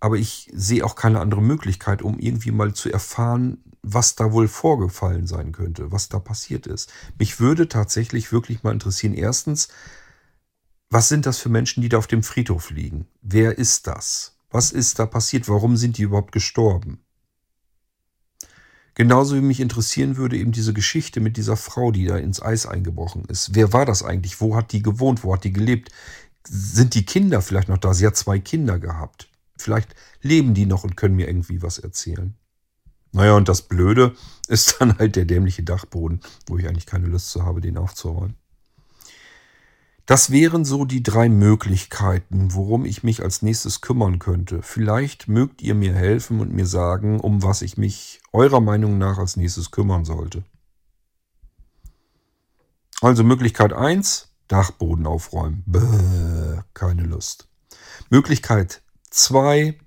Aber 0.00 0.16
ich 0.16 0.50
sehe 0.54 0.84
auch 0.84 0.94
keine 0.94 1.20
andere 1.20 1.42
Möglichkeit, 1.42 2.02
um 2.02 2.18
irgendwie 2.18 2.52
mal 2.52 2.72
zu 2.72 2.90
erfahren, 2.90 3.58
was 3.82 4.14
da 4.14 4.32
wohl 4.32 4.48
vorgefallen 4.48 5.26
sein 5.26 5.52
könnte, 5.52 5.90
was 5.90 6.08
da 6.08 6.18
passiert 6.18 6.66
ist. 6.66 6.92
Mich 7.18 7.40
würde 7.40 7.68
tatsächlich 7.68 8.32
wirklich 8.32 8.62
mal 8.62 8.72
interessieren, 8.72 9.14
erstens, 9.14 9.68
was 10.90 11.08
sind 11.08 11.26
das 11.26 11.38
für 11.38 11.48
Menschen, 11.48 11.82
die 11.82 11.88
da 11.88 11.98
auf 11.98 12.06
dem 12.06 12.22
Friedhof 12.22 12.70
liegen? 12.70 13.06
Wer 13.20 13.58
ist 13.58 13.86
das? 13.86 14.38
Was 14.50 14.72
ist 14.72 14.98
da 14.98 15.06
passiert? 15.06 15.48
Warum 15.48 15.76
sind 15.76 15.98
die 15.98 16.02
überhaupt 16.02 16.32
gestorben? 16.32 17.00
Genauso 18.94 19.36
wie 19.36 19.40
mich 19.40 19.60
interessieren 19.60 20.16
würde 20.16 20.36
eben 20.36 20.50
diese 20.50 20.72
Geschichte 20.72 21.20
mit 21.20 21.36
dieser 21.36 21.56
Frau, 21.56 21.92
die 21.92 22.06
da 22.06 22.16
ins 22.16 22.42
Eis 22.42 22.66
eingebrochen 22.66 23.26
ist. 23.26 23.54
Wer 23.54 23.72
war 23.72 23.86
das 23.86 24.02
eigentlich? 24.02 24.40
Wo 24.40 24.56
hat 24.56 24.72
die 24.72 24.82
gewohnt? 24.82 25.22
Wo 25.22 25.32
hat 25.32 25.44
die 25.44 25.52
gelebt? 25.52 25.92
Sind 26.44 26.94
die 26.94 27.04
Kinder 27.04 27.40
vielleicht 27.42 27.68
noch 27.68 27.78
da? 27.78 27.94
Sie 27.94 28.06
hat 28.06 28.16
zwei 28.16 28.40
Kinder 28.40 28.78
gehabt. 28.78 29.27
Vielleicht 29.62 29.94
leben 30.22 30.54
die 30.54 30.66
noch 30.66 30.84
und 30.84 30.96
können 30.96 31.16
mir 31.16 31.28
irgendwie 31.28 31.62
was 31.62 31.78
erzählen. 31.78 32.34
Naja, 33.12 33.36
und 33.36 33.48
das 33.48 33.62
Blöde 33.62 34.14
ist 34.48 34.76
dann 34.80 34.98
halt 34.98 35.16
der 35.16 35.24
dämliche 35.24 35.62
Dachboden, 35.62 36.20
wo 36.46 36.58
ich 36.58 36.68
eigentlich 36.68 36.86
keine 36.86 37.06
Lust 37.06 37.30
zu 37.30 37.44
habe, 37.44 37.60
den 37.60 37.78
aufzuräumen. 37.78 38.36
Das 40.08 40.30
wären 40.30 40.64
so 40.64 40.86
die 40.86 41.02
drei 41.02 41.28
Möglichkeiten, 41.28 42.54
worum 42.54 42.86
ich 42.86 43.02
mich 43.02 43.22
als 43.22 43.42
nächstes 43.42 43.82
kümmern 43.82 44.18
könnte. 44.18 44.62
Vielleicht 44.62 45.28
mögt 45.28 45.60
ihr 45.60 45.74
mir 45.74 45.94
helfen 45.94 46.40
und 46.40 46.50
mir 46.50 46.64
sagen, 46.64 47.20
um 47.20 47.42
was 47.42 47.60
ich 47.60 47.76
mich 47.76 48.20
eurer 48.32 48.60
Meinung 48.60 48.96
nach 48.96 49.18
als 49.18 49.36
nächstes 49.36 49.70
kümmern 49.70 50.06
sollte. 50.06 50.44
Also 53.02 53.22
Möglichkeit 53.22 53.74
1, 53.74 54.32
Dachboden 54.48 55.06
aufräumen. 55.06 55.62
Bäh, 55.66 56.62
keine 56.72 57.02
Lust. 57.02 57.48
Möglichkeit 58.08 58.82
2, 59.10 59.78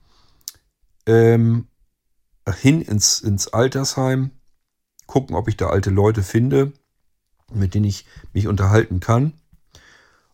ähm, 1.05 1.67
hin 2.49 2.81
ins, 2.81 3.19
ins 3.19 3.47
Altersheim, 3.47 4.31
gucken, 5.05 5.35
ob 5.35 5.47
ich 5.47 5.57
da 5.57 5.67
alte 5.67 5.89
Leute 5.89 6.23
finde, 6.23 6.73
mit 7.51 7.73
denen 7.73 7.85
ich 7.85 8.05
mich 8.33 8.47
unterhalten 8.47 8.99
kann, 8.99 9.33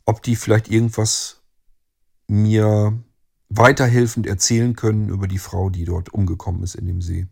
ob 0.05 0.21
die 0.21 0.35
vielleicht 0.35 0.69
irgendwas 0.69 1.41
mir 2.27 3.01
weiterhelfend 3.49 4.27
erzählen 4.27 4.75
können 4.75 5.09
über 5.09 5.27
die 5.27 5.39
Frau, 5.39 5.69
die 5.69 5.85
dort 5.85 6.13
umgekommen 6.13 6.63
ist 6.63 6.75
in 6.75 6.85
dem 6.85 7.01
See. 7.01 7.27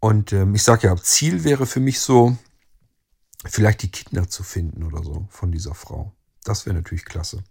Und 0.00 0.32
ähm, 0.32 0.54
ich 0.54 0.62
sage 0.62 0.88
ja, 0.88 0.96
Ziel 0.96 1.44
wäre 1.44 1.66
für 1.66 1.80
mich 1.80 2.00
so, 2.00 2.36
vielleicht 3.44 3.82
die 3.82 3.90
Kinder 3.90 4.28
zu 4.28 4.42
finden 4.42 4.82
oder 4.82 5.02
so 5.02 5.26
von 5.30 5.52
dieser 5.52 5.74
Frau. 5.74 6.12
Das 6.44 6.66
wäre 6.66 6.76
natürlich 6.76 7.04
klasse. 7.04 7.42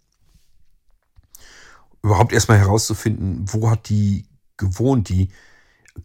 Überhaupt 2.06 2.34
erstmal 2.34 2.60
herauszufinden, 2.60 3.46
wo 3.48 3.70
hat 3.70 3.90
die 3.90 4.28
gewohnt, 4.58 5.10
die 5.10 5.30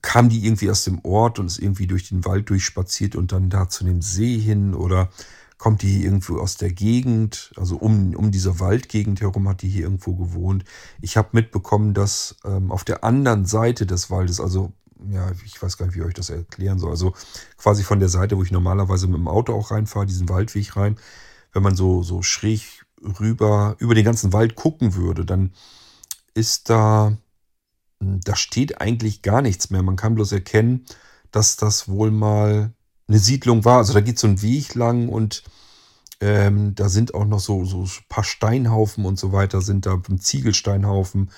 kam 0.01 0.29
die 0.31 0.47
irgendwie 0.47 0.71
aus 0.71 0.85
dem 0.85 1.05
Ort 1.05 1.39
und 1.39 1.47
ist 1.47 1.59
irgendwie 1.59 1.87
durch 1.87 2.09
den 2.09 2.25
Wald 2.25 2.49
durchspaziert 2.49 3.17
und 3.17 3.33
dann 3.33 3.51
da 3.51 3.69
zu 3.69 3.85
dem 3.85 4.01
See 4.01 4.39
hin? 4.39 4.75
Oder 4.75 5.11
kommt 5.59 5.83
die 5.83 6.03
irgendwo 6.03 6.39
aus 6.39 6.57
der 6.57 6.73
Gegend, 6.73 7.53
also 7.55 7.77
um, 7.77 8.15
um 8.15 8.31
diese 8.31 8.61
Waldgegend 8.61 9.21
herum 9.21 9.47
hat 9.47 9.61
die 9.61 9.69
hier 9.69 9.83
irgendwo 9.83 10.15
gewohnt. 10.15 10.65
Ich 11.03 11.19
habe 11.19 11.29
mitbekommen, 11.33 11.93
dass 11.93 12.37
ähm, 12.47 12.73
auf 12.73 12.83
der 12.83 13.05
anderen 13.05 13.45
Seite 13.45 13.85
des 13.85 14.11
Waldes, 14.11 14.41
also 14.41 14.73
ja, 15.11 15.31
ich 15.45 15.61
weiß 15.63 15.77
gar 15.77 15.85
nicht, 15.85 15.97
wie 15.97 16.01
ich 16.01 16.07
euch 16.07 16.15
das 16.15 16.31
erklären 16.31 16.79
soll, 16.79 16.93
also 16.93 17.13
quasi 17.59 17.83
von 17.83 18.01
der 18.01 18.09
Seite, 18.09 18.39
wo 18.39 18.43
ich 18.43 18.53
normalerweise 18.53 19.07
mit 19.07 19.19
dem 19.19 19.29
Auto 19.29 19.53
auch 19.53 19.71
reinfahre, 19.71 20.07
diesen 20.07 20.31
Waldweg 20.31 20.77
rein, 20.77 20.97
wenn 21.53 21.63
man 21.63 21.77
so, 21.77 22.03
so 22.03 22.23
schräg 22.23 22.87
rüber 23.21 23.77
über 23.81 23.95
den 23.95 24.05
ganzen 24.07 24.33
Wald 24.33 24.55
gucken 24.55 24.95
würde, 24.95 25.27
dann 25.27 25.51
ist 26.35 26.71
da 26.71 27.17
da 28.01 28.35
steht 28.35 28.81
eigentlich 28.81 29.23
gar 29.23 29.43
nichts 29.43 29.71
mehr. 29.71 29.83
Man 29.83 29.97
kann 29.97 30.15
bloß 30.15 30.33
erkennen, 30.33 30.87
dass 31.31 31.57
das 31.57 31.89
wohl 31.89 32.11
mal 32.11 32.73
eine 33.09 33.19
Siedlung 33.19 33.65
war. 33.65 33.79
Also 33.79 33.93
da 33.93 34.01
geht 34.01 34.19
so 34.19 34.27
ein 34.27 34.43
Weg 34.43 34.75
lang 34.75 35.09
und 35.09 35.43
ähm, 36.21 36.75
da 36.75 36.89
sind 36.89 37.15
auch 37.15 37.27
noch 37.27 37.41
so, 37.41 37.65
so 37.65 37.83
ein 37.83 38.05
paar 38.09 38.25
Steinhaufen 38.25 39.05
und 39.05 39.19
so 39.19 39.33
weiter, 39.33 39.61
sind 39.61 39.87
da 39.87 40.01
ein 40.09 40.19
Ziegelsteinhaufen. 40.19 41.31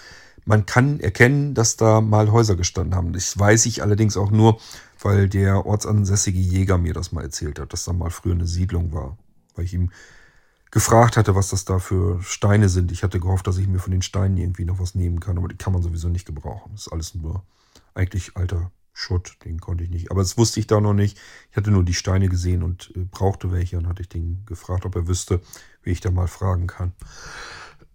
Man 0.45 0.67
kann 0.67 0.99
erkennen, 1.01 1.55
dass 1.55 1.77
da 1.77 2.01
mal 2.01 2.33
Häuser 2.33 2.57
gestanden 2.57 2.95
haben. 2.95 3.13
Das 3.13 3.39
weiß 3.39 3.67
ich 3.67 3.83
allerdings 3.83 4.17
auch 4.17 4.31
nur, 4.31 4.61
weil 5.01 5.29
der 5.29 5.67
ortsansässige 5.67 6.39
Jäger 6.39 6.79
mir 6.79 6.95
das 6.95 7.13
mal 7.13 7.23
erzählt 7.23 7.59
hat, 7.59 7.73
dass 7.73 7.85
da 7.85 7.93
mal 7.93 8.11
früher 8.11 8.35
eine 8.35 8.47
Siedlung 8.47 8.93
war. 8.93 9.19
Weil 9.55 9.65
ich 9.65 9.75
ihm 9.75 9.91
gefragt 10.73 11.19
hatte, 11.19 11.35
was 11.37 11.51
das 11.51 11.65
da 11.65 11.79
für 11.79 12.21
Steine 12.23 12.69
sind. 12.69 12.91
Ich 12.91 13.05
hatte 13.05 13.21
gehofft, 13.21 13.47
dass 13.47 13.59
ich 13.59 13.69
mir 13.69 13.79
von 13.79 13.93
den 13.93 14.03
Steinen 14.03 14.39
irgendwie 14.39 14.65
noch 14.65 14.81
was 14.81 14.95
nehmen 14.95 15.21
kann, 15.21 15.39
aber 15.39 15.49
die 15.49 15.57
kann 15.57 15.73
man 15.73 15.83
sowieso 15.83 16.09
nicht 16.09 16.27
gebrauchen. 16.27 16.73
Das 16.73 16.87
ist 16.87 16.93
alles 16.93 17.15
nur 17.15 17.45
eigentlich 17.95 18.37
alter 18.37 18.73
Schutt, 18.95 19.37
den 19.45 19.61
konnte 19.61 19.85
ich 19.85 19.91
nicht. 19.91 20.11
Aber 20.11 20.23
das 20.23 20.39
wusste 20.39 20.61
ich 20.61 20.67
da 20.67 20.81
noch 20.81 20.95
nicht. 20.95 21.19
Ich 21.51 21.57
hatte 21.59 21.71
nur 21.71 21.85
die 21.85 21.95
Steine 21.95 22.29
gesehen 22.29 22.63
und 22.63 22.91
äh, 22.97 23.01
brauchte 23.01 23.53
welche 23.53 23.77
und 23.77 23.87
hatte 23.87 24.01
ich 24.01 24.09
den 24.09 24.45
gefragt, 24.47 24.87
ob 24.87 24.97
er 24.97 25.07
wüsste, 25.07 25.43
wie 25.83 25.91
ich 25.91 26.01
da 26.01 26.11
mal 26.11 26.27
fragen 26.27 26.67
kann. 26.67 26.93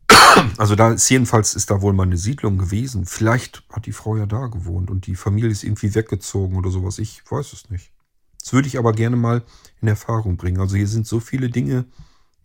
Also 0.57 0.75
da 0.75 0.91
ist 0.91 1.09
jedenfalls 1.09 1.55
ist 1.55 1.71
da 1.71 1.81
wohl 1.81 1.93
mal 1.93 2.03
eine 2.03 2.17
Siedlung 2.17 2.59
gewesen. 2.59 3.07
Vielleicht 3.07 3.63
hat 3.71 3.87
die 3.87 3.91
Frau 3.91 4.17
ja 4.17 4.27
da 4.27 4.47
gewohnt 4.47 4.91
und 4.91 5.07
die 5.07 5.15
Familie 5.15 5.49
ist 5.49 5.63
irgendwie 5.63 5.95
weggezogen 5.95 6.57
oder 6.57 6.69
sowas. 6.69 6.99
Ich 6.99 7.23
weiß 7.27 7.53
es 7.53 7.71
nicht. 7.71 7.91
Das 8.39 8.53
würde 8.53 8.67
ich 8.67 8.77
aber 8.77 8.93
gerne 8.93 9.15
mal 9.15 9.43
in 9.81 9.87
Erfahrung 9.87 10.37
bringen. 10.37 10.61
Also 10.61 10.75
hier 10.75 10.87
sind 10.87 11.07
so 11.07 11.19
viele 11.19 11.49
Dinge 11.49 11.85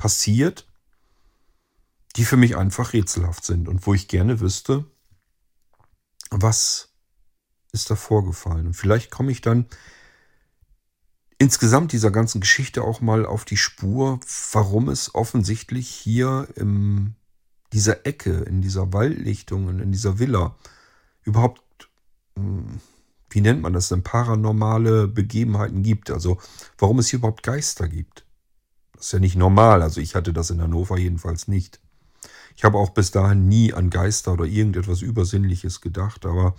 passiert, 0.03 0.67
die 2.17 2.25
für 2.25 2.37
mich 2.37 2.57
einfach 2.57 2.93
rätselhaft 2.93 3.45
sind 3.45 3.69
und 3.69 3.87
wo 3.87 3.95
ich 3.95 4.09
gerne 4.09 4.41
wüsste, 4.41 4.85
was 6.29 6.93
ist 7.71 7.89
da 7.89 7.95
vorgefallen. 7.95 8.67
Und 8.67 8.75
vielleicht 8.75 9.13
komme 9.13 9.31
ich 9.31 9.43
dann 9.43 9.67
insgesamt 11.39 11.93
dieser 11.93 12.11
ganzen 12.11 12.41
Geschichte 12.41 12.83
auch 12.83 13.01
mal 13.01 13.25
auf 13.25 13.45
die 13.45 13.57
Spur, 13.57 14.19
warum 14.51 14.89
es 14.89 15.15
offensichtlich 15.15 15.89
hier 15.89 16.49
in 16.57 17.15
dieser 17.73 18.05
Ecke, 18.05 18.39
in 18.41 18.61
dieser 18.61 18.93
Waldlichtung, 18.93 19.69
in 19.79 19.93
dieser 19.93 20.19
Villa 20.19 20.57
überhaupt, 21.23 21.63
hm, 22.37 22.81
wie 23.31 23.41
nennt 23.41 23.63
man 23.63 23.73
das 23.73 23.89
denn, 23.89 24.03
paranormale 24.03 25.07
Begebenheiten 25.07 25.85
gibt. 25.85 26.11
Also 26.11 26.41
warum 26.77 26.99
es 26.99 27.07
hier 27.07 27.21
überhaupt 27.21 27.45
Geister 27.45 27.87
gibt. 27.87 28.27
Ist 29.03 29.13
ja 29.13 29.19
nicht 29.19 29.35
normal. 29.35 29.83
Also 29.83 30.01
ich 30.01 30.15
hatte 30.15 30.33
das 30.33 30.51
in 30.51 30.63
Hannover 30.63 30.97
jedenfalls 30.97 31.49
nicht. 31.49 31.81
Ich 32.55 32.63
habe 32.63 32.79
auch 32.79 32.91
bis 32.91 33.11
dahin 33.11 33.49
nie 33.49 33.75
an 33.75 33.91
Geister 33.91 34.33
oder 34.33 34.45
irgendetwas 34.45 35.03
Übersinnliches 35.03 35.81
gedacht, 35.81 36.25
aber 36.25 36.55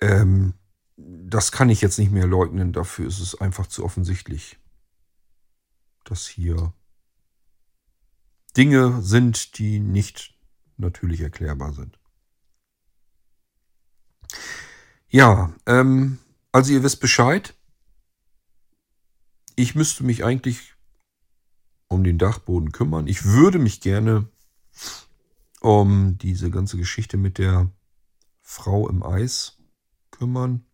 ähm, 0.00 0.54
das 0.96 1.52
kann 1.52 1.70
ich 1.70 1.80
jetzt 1.80 2.00
nicht 2.00 2.10
mehr 2.10 2.26
leugnen. 2.26 2.72
Dafür 2.72 3.06
ist 3.06 3.20
es 3.20 3.40
einfach 3.40 3.68
zu 3.68 3.84
offensichtlich, 3.84 4.58
dass 6.02 6.26
hier 6.26 6.72
Dinge 8.56 9.00
sind, 9.02 9.58
die 9.58 9.78
nicht 9.78 10.34
natürlich 10.76 11.20
erklärbar 11.20 11.72
sind. 11.72 12.00
Ja, 15.08 15.54
ähm, 15.66 16.18
also 16.50 16.72
ihr 16.72 16.82
wisst 16.82 16.98
Bescheid. 16.98 17.54
Ich 19.54 19.76
müsste 19.76 20.02
mich 20.02 20.24
eigentlich 20.24 20.74
um 21.88 22.04
den 22.04 22.18
Dachboden 22.18 22.72
kümmern. 22.72 23.06
Ich 23.06 23.24
würde 23.24 23.58
mich 23.58 23.80
gerne 23.80 24.28
um 25.60 26.18
diese 26.18 26.50
ganze 26.50 26.76
Geschichte 26.76 27.16
mit 27.16 27.38
der 27.38 27.70
Frau 28.42 28.88
im 28.88 29.02
Eis 29.02 29.58
kümmern. 30.10 30.64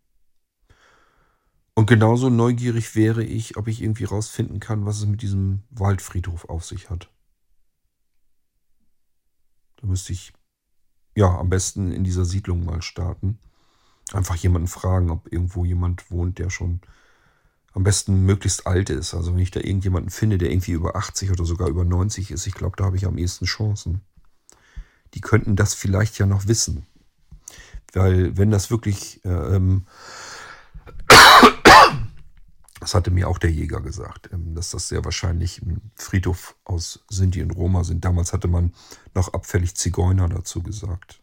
Und 1.75 1.87
genauso 1.87 2.31
neugierig 2.31 2.95
wäre 2.95 3.25
ich, 3.25 3.57
ob 3.57 3.67
ich 3.67 3.83
irgendwie 3.83 4.05
rausfinden 4.05 4.61
kann, 4.61 4.87
was 4.87 4.99
es 4.99 5.07
mit 5.07 5.23
diesem 5.23 5.65
Waldfriedhof 5.71 6.49
auf 6.49 6.65
sich 6.65 6.91
hat. 6.91 7.11
Da 9.77 9.87
müsste 9.87 10.13
ich 10.13 10.33
ja 11.17 11.27
am 11.39 11.49
besten 11.49 11.91
in 11.91 12.05
dieser 12.05 12.25
Siedlung 12.25 12.65
mal 12.65 12.83
starten. 12.83 13.39
Einfach 14.13 14.37
jemanden 14.37 14.69
fragen, 14.69 15.11
ob 15.11 15.33
irgendwo 15.33 15.65
jemand 15.65 16.11
wohnt, 16.11 16.39
der 16.39 16.51
schon 16.51 16.81
am 17.75 17.83
besten 17.83 18.25
möglichst 18.25 18.67
alt 18.67 18.89
ist. 18.89 19.15
Also 19.15 19.35
wenn 19.35 19.41
ich 19.41 19.51
da 19.51 19.61
irgendjemanden 19.61 20.11
finde, 20.11 20.39
der 20.39 20.51
irgendwie 20.51 20.73
über 20.73 20.97
80 20.97 21.33
oder 21.33 21.45
sogar 21.45 21.69
über 21.69 21.85
90 21.85 22.31
ist, 22.31 22.47
ich 22.47 22.55
glaube, 22.55 22.77
da 22.77 22.85
habe 22.85 22.97
ich 22.97 23.05
am 23.05 23.19
ehesten 23.19 23.47
Chancen. 23.47 24.01
Die 25.15 25.21
könnten 25.21 25.57
das 25.57 25.75
vielleicht 25.75 26.17
ja 26.19 26.27
noch 26.27 26.47
wissen. 26.47 26.87
Weil 27.93 28.37
wenn 28.37 28.51
das 28.51 28.71
wirklich, 28.71 29.25
äh, 29.25 29.57
ähm, 29.57 29.87
das 32.81 32.95
hatte 32.95 33.11
mir 33.11 33.29
auch 33.29 33.39
der 33.39 33.51
Jäger 33.51 33.81
gesagt, 33.81 34.31
ähm, 34.33 34.55
dass 34.55 34.71
das 34.71 34.89
sehr 34.89 35.05
wahrscheinlich 35.05 35.61
ein 35.61 35.91
Friedhof 35.97 36.57
aus 36.65 37.05
Sinti 37.09 37.43
und 37.43 37.51
Roma 37.51 37.83
sind. 37.83 38.05
Damals 38.05 38.33
hatte 38.33 38.47
man 38.47 38.73
noch 39.15 39.35
abfällig 39.35 39.75
Zigeuner 39.75 40.29
dazu 40.29 40.63
gesagt. 40.63 41.21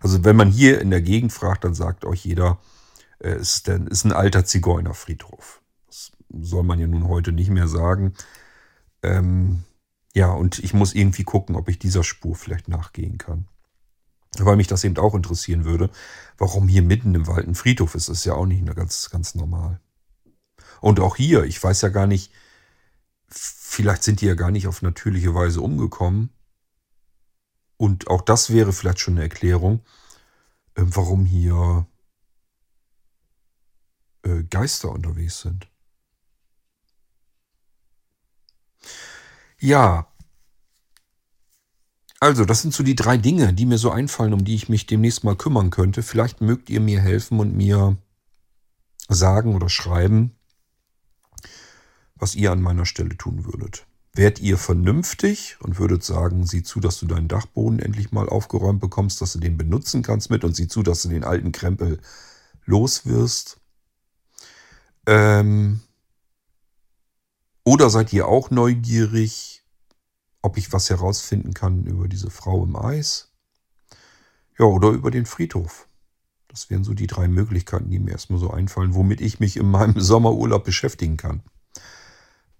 Also 0.00 0.24
wenn 0.24 0.36
man 0.36 0.50
hier 0.50 0.80
in 0.80 0.90
der 0.90 1.02
Gegend 1.02 1.32
fragt, 1.32 1.62
dann 1.64 1.74
sagt 1.74 2.04
euch 2.04 2.24
jeder, 2.24 2.58
äh, 3.20 3.30
es 3.30 3.58
ist, 3.58 3.68
ist 3.68 4.04
ein 4.04 4.12
alter 4.12 4.44
Zigeunerfriedhof 4.44 5.60
soll 6.40 6.62
man 6.62 6.78
ja 6.78 6.86
nun 6.86 7.08
heute 7.08 7.32
nicht 7.32 7.50
mehr 7.50 7.68
sagen. 7.68 8.14
Ähm, 9.02 9.64
ja, 10.14 10.32
und 10.32 10.58
ich 10.60 10.74
muss 10.74 10.94
irgendwie 10.94 11.24
gucken, 11.24 11.56
ob 11.56 11.68
ich 11.68 11.78
dieser 11.78 12.04
Spur 12.04 12.36
vielleicht 12.36 12.68
nachgehen 12.68 13.18
kann. 13.18 13.48
Weil 14.38 14.56
mich 14.56 14.66
das 14.66 14.84
eben 14.84 14.96
auch 14.96 15.14
interessieren 15.14 15.64
würde, 15.64 15.90
warum 16.38 16.68
hier 16.68 16.82
mitten 16.82 17.14
im 17.14 17.26
Wald 17.26 17.46
ein 17.46 17.54
Friedhof 17.54 17.94
ist, 17.94 18.08
ist 18.08 18.24
ja 18.24 18.34
auch 18.34 18.46
nicht 18.46 18.64
ganz, 18.74 19.10
ganz 19.10 19.34
normal. 19.34 19.80
Und 20.80 21.00
auch 21.00 21.16
hier, 21.16 21.44
ich 21.44 21.62
weiß 21.62 21.82
ja 21.82 21.88
gar 21.88 22.06
nicht, 22.06 22.32
vielleicht 23.28 24.02
sind 24.02 24.20
die 24.20 24.26
ja 24.26 24.34
gar 24.34 24.50
nicht 24.50 24.66
auf 24.66 24.82
natürliche 24.82 25.34
Weise 25.34 25.60
umgekommen. 25.60 26.30
Und 27.76 28.08
auch 28.08 28.22
das 28.22 28.50
wäre 28.50 28.72
vielleicht 28.72 29.00
schon 29.00 29.14
eine 29.14 29.22
Erklärung, 29.22 29.80
äh, 30.74 30.82
warum 30.84 31.26
hier 31.26 31.86
äh, 34.22 34.44
Geister 34.44 34.90
unterwegs 34.90 35.40
sind. 35.40 35.68
Ja. 39.64 40.08
Also, 42.20 42.44
das 42.44 42.60
sind 42.60 42.74
so 42.74 42.82
die 42.82 42.94
drei 42.94 43.16
Dinge, 43.16 43.54
die 43.54 43.64
mir 43.64 43.78
so 43.78 43.90
einfallen, 43.90 44.34
um 44.34 44.44
die 44.44 44.54
ich 44.54 44.68
mich 44.68 44.84
demnächst 44.84 45.24
mal 45.24 45.36
kümmern 45.36 45.70
könnte. 45.70 46.02
Vielleicht 46.02 46.42
mögt 46.42 46.68
ihr 46.68 46.80
mir 46.80 47.00
helfen 47.00 47.40
und 47.40 47.56
mir 47.56 47.96
sagen 49.08 49.54
oder 49.54 49.70
schreiben, 49.70 50.36
was 52.14 52.34
ihr 52.34 52.52
an 52.52 52.60
meiner 52.60 52.84
Stelle 52.84 53.16
tun 53.16 53.46
würdet. 53.46 53.86
Wärt 54.12 54.38
ihr 54.38 54.58
vernünftig 54.58 55.56
und 55.60 55.78
würdet 55.78 56.04
sagen, 56.04 56.46
sieh 56.46 56.62
zu, 56.62 56.78
dass 56.78 56.98
du 56.98 57.06
deinen 57.06 57.28
Dachboden 57.28 57.78
endlich 57.78 58.12
mal 58.12 58.28
aufgeräumt 58.28 58.80
bekommst, 58.80 59.22
dass 59.22 59.32
du 59.32 59.38
den 59.38 59.56
benutzen 59.56 60.02
kannst 60.02 60.28
mit 60.28 60.44
und 60.44 60.54
sieh 60.54 60.68
zu, 60.68 60.82
dass 60.82 61.00
du 61.02 61.08
den 61.08 61.24
alten 61.24 61.52
Krempel 61.52 62.00
los 62.66 63.06
wirst. 63.06 63.60
Ähm, 65.06 65.80
oder 67.64 67.88
seid 67.88 68.12
ihr 68.12 68.28
auch 68.28 68.50
neugierig, 68.50 69.53
ob 70.44 70.58
ich 70.58 70.72
was 70.72 70.90
herausfinden 70.90 71.54
kann 71.54 71.84
über 71.84 72.06
diese 72.06 72.30
Frau 72.30 72.62
im 72.64 72.76
Eis? 72.76 73.32
Ja, 74.58 74.66
oder 74.66 74.90
über 74.90 75.10
den 75.10 75.26
Friedhof. 75.26 75.88
Das 76.48 76.70
wären 76.70 76.84
so 76.84 76.94
die 76.94 77.06
drei 77.06 77.26
Möglichkeiten, 77.28 77.90
die 77.90 77.98
mir 77.98 78.12
erstmal 78.12 78.38
so 78.38 78.50
einfallen, 78.50 78.94
womit 78.94 79.20
ich 79.20 79.40
mich 79.40 79.56
in 79.56 79.70
meinem 79.70 80.00
Sommerurlaub 80.00 80.62
beschäftigen 80.64 81.16
kann. 81.16 81.42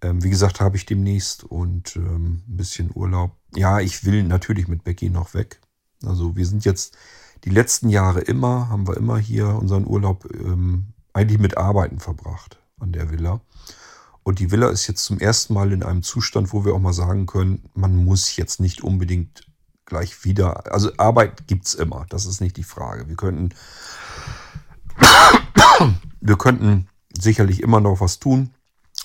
Ähm, 0.00 0.24
wie 0.24 0.30
gesagt, 0.30 0.60
habe 0.60 0.76
ich 0.76 0.86
demnächst 0.86 1.44
und 1.44 1.96
ähm, 1.96 2.42
ein 2.48 2.56
bisschen 2.56 2.90
Urlaub. 2.94 3.36
Ja, 3.54 3.80
ich 3.80 4.04
will 4.04 4.22
natürlich 4.22 4.66
mit 4.66 4.82
Becky 4.82 5.10
noch 5.10 5.34
weg. 5.34 5.60
Also 6.04 6.36
wir 6.36 6.46
sind 6.46 6.64
jetzt 6.64 6.96
die 7.44 7.50
letzten 7.50 7.90
Jahre 7.90 8.20
immer, 8.20 8.70
haben 8.70 8.88
wir 8.88 8.96
immer 8.96 9.18
hier 9.18 9.48
unseren 9.48 9.86
Urlaub 9.86 10.26
ähm, 10.34 10.94
eigentlich 11.12 11.38
mit 11.38 11.58
Arbeiten 11.58 12.00
verbracht 12.00 12.58
an 12.80 12.92
der 12.92 13.10
Villa. 13.10 13.40
Und 14.24 14.40
die 14.40 14.50
Villa 14.50 14.68
ist 14.68 14.86
jetzt 14.88 15.04
zum 15.04 15.20
ersten 15.20 15.54
Mal 15.54 15.72
in 15.72 15.82
einem 15.82 16.02
Zustand, 16.02 16.52
wo 16.52 16.64
wir 16.64 16.74
auch 16.74 16.80
mal 16.80 16.92
sagen 16.92 17.26
können, 17.26 17.68
man 17.74 18.04
muss 18.04 18.36
jetzt 18.36 18.58
nicht 18.58 18.82
unbedingt 18.82 19.46
gleich 19.84 20.24
wieder. 20.24 20.72
Also 20.72 20.90
Arbeit 20.96 21.46
gibt 21.46 21.66
es 21.66 21.74
immer, 21.74 22.06
das 22.08 22.26
ist 22.26 22.40
nicht 22.40 22.56
die 22.56 22.64
Frage. 22.64 23.08
Wir 23.08 23.16
könnten, 23.16 23.50
wir 26.20 26.36
könnten 26.36 26.88
sicherlich 27.16 27.62
immer 27.62 27.80
noch 27.80 28.00
was 28.00 28.18
tun 28.18 28.50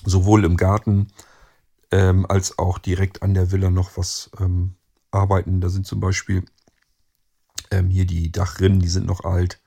sowohl 0.04 0.44
im 0.44 0.56
Garten 0.56 1.08
ähm, 1.90 2.26
als 2.28 2.58
auch 2.58 2.78
direkt 2.78 3.22
an 3.22 3.34
der 3.34 3.52
Villa 3.52 3.70
noch 3.70 3.96
was 3.96 4.30
ähm, 4.38 4.74
arbeiten. 5.10 5.60
Da 5.60 5.68
sind 5.68 5.86
zum 5.86 6.00
Beispiel 6.00 6.44
ähm, 7.70 7.88
hier 7.88 8.06
die 8.06 8.30
Dachrinnen, 8.32 8.80
die 8.80 8.88
sind 8.88 9.06
noch 9.06 9.24
alt. 9.24 9.60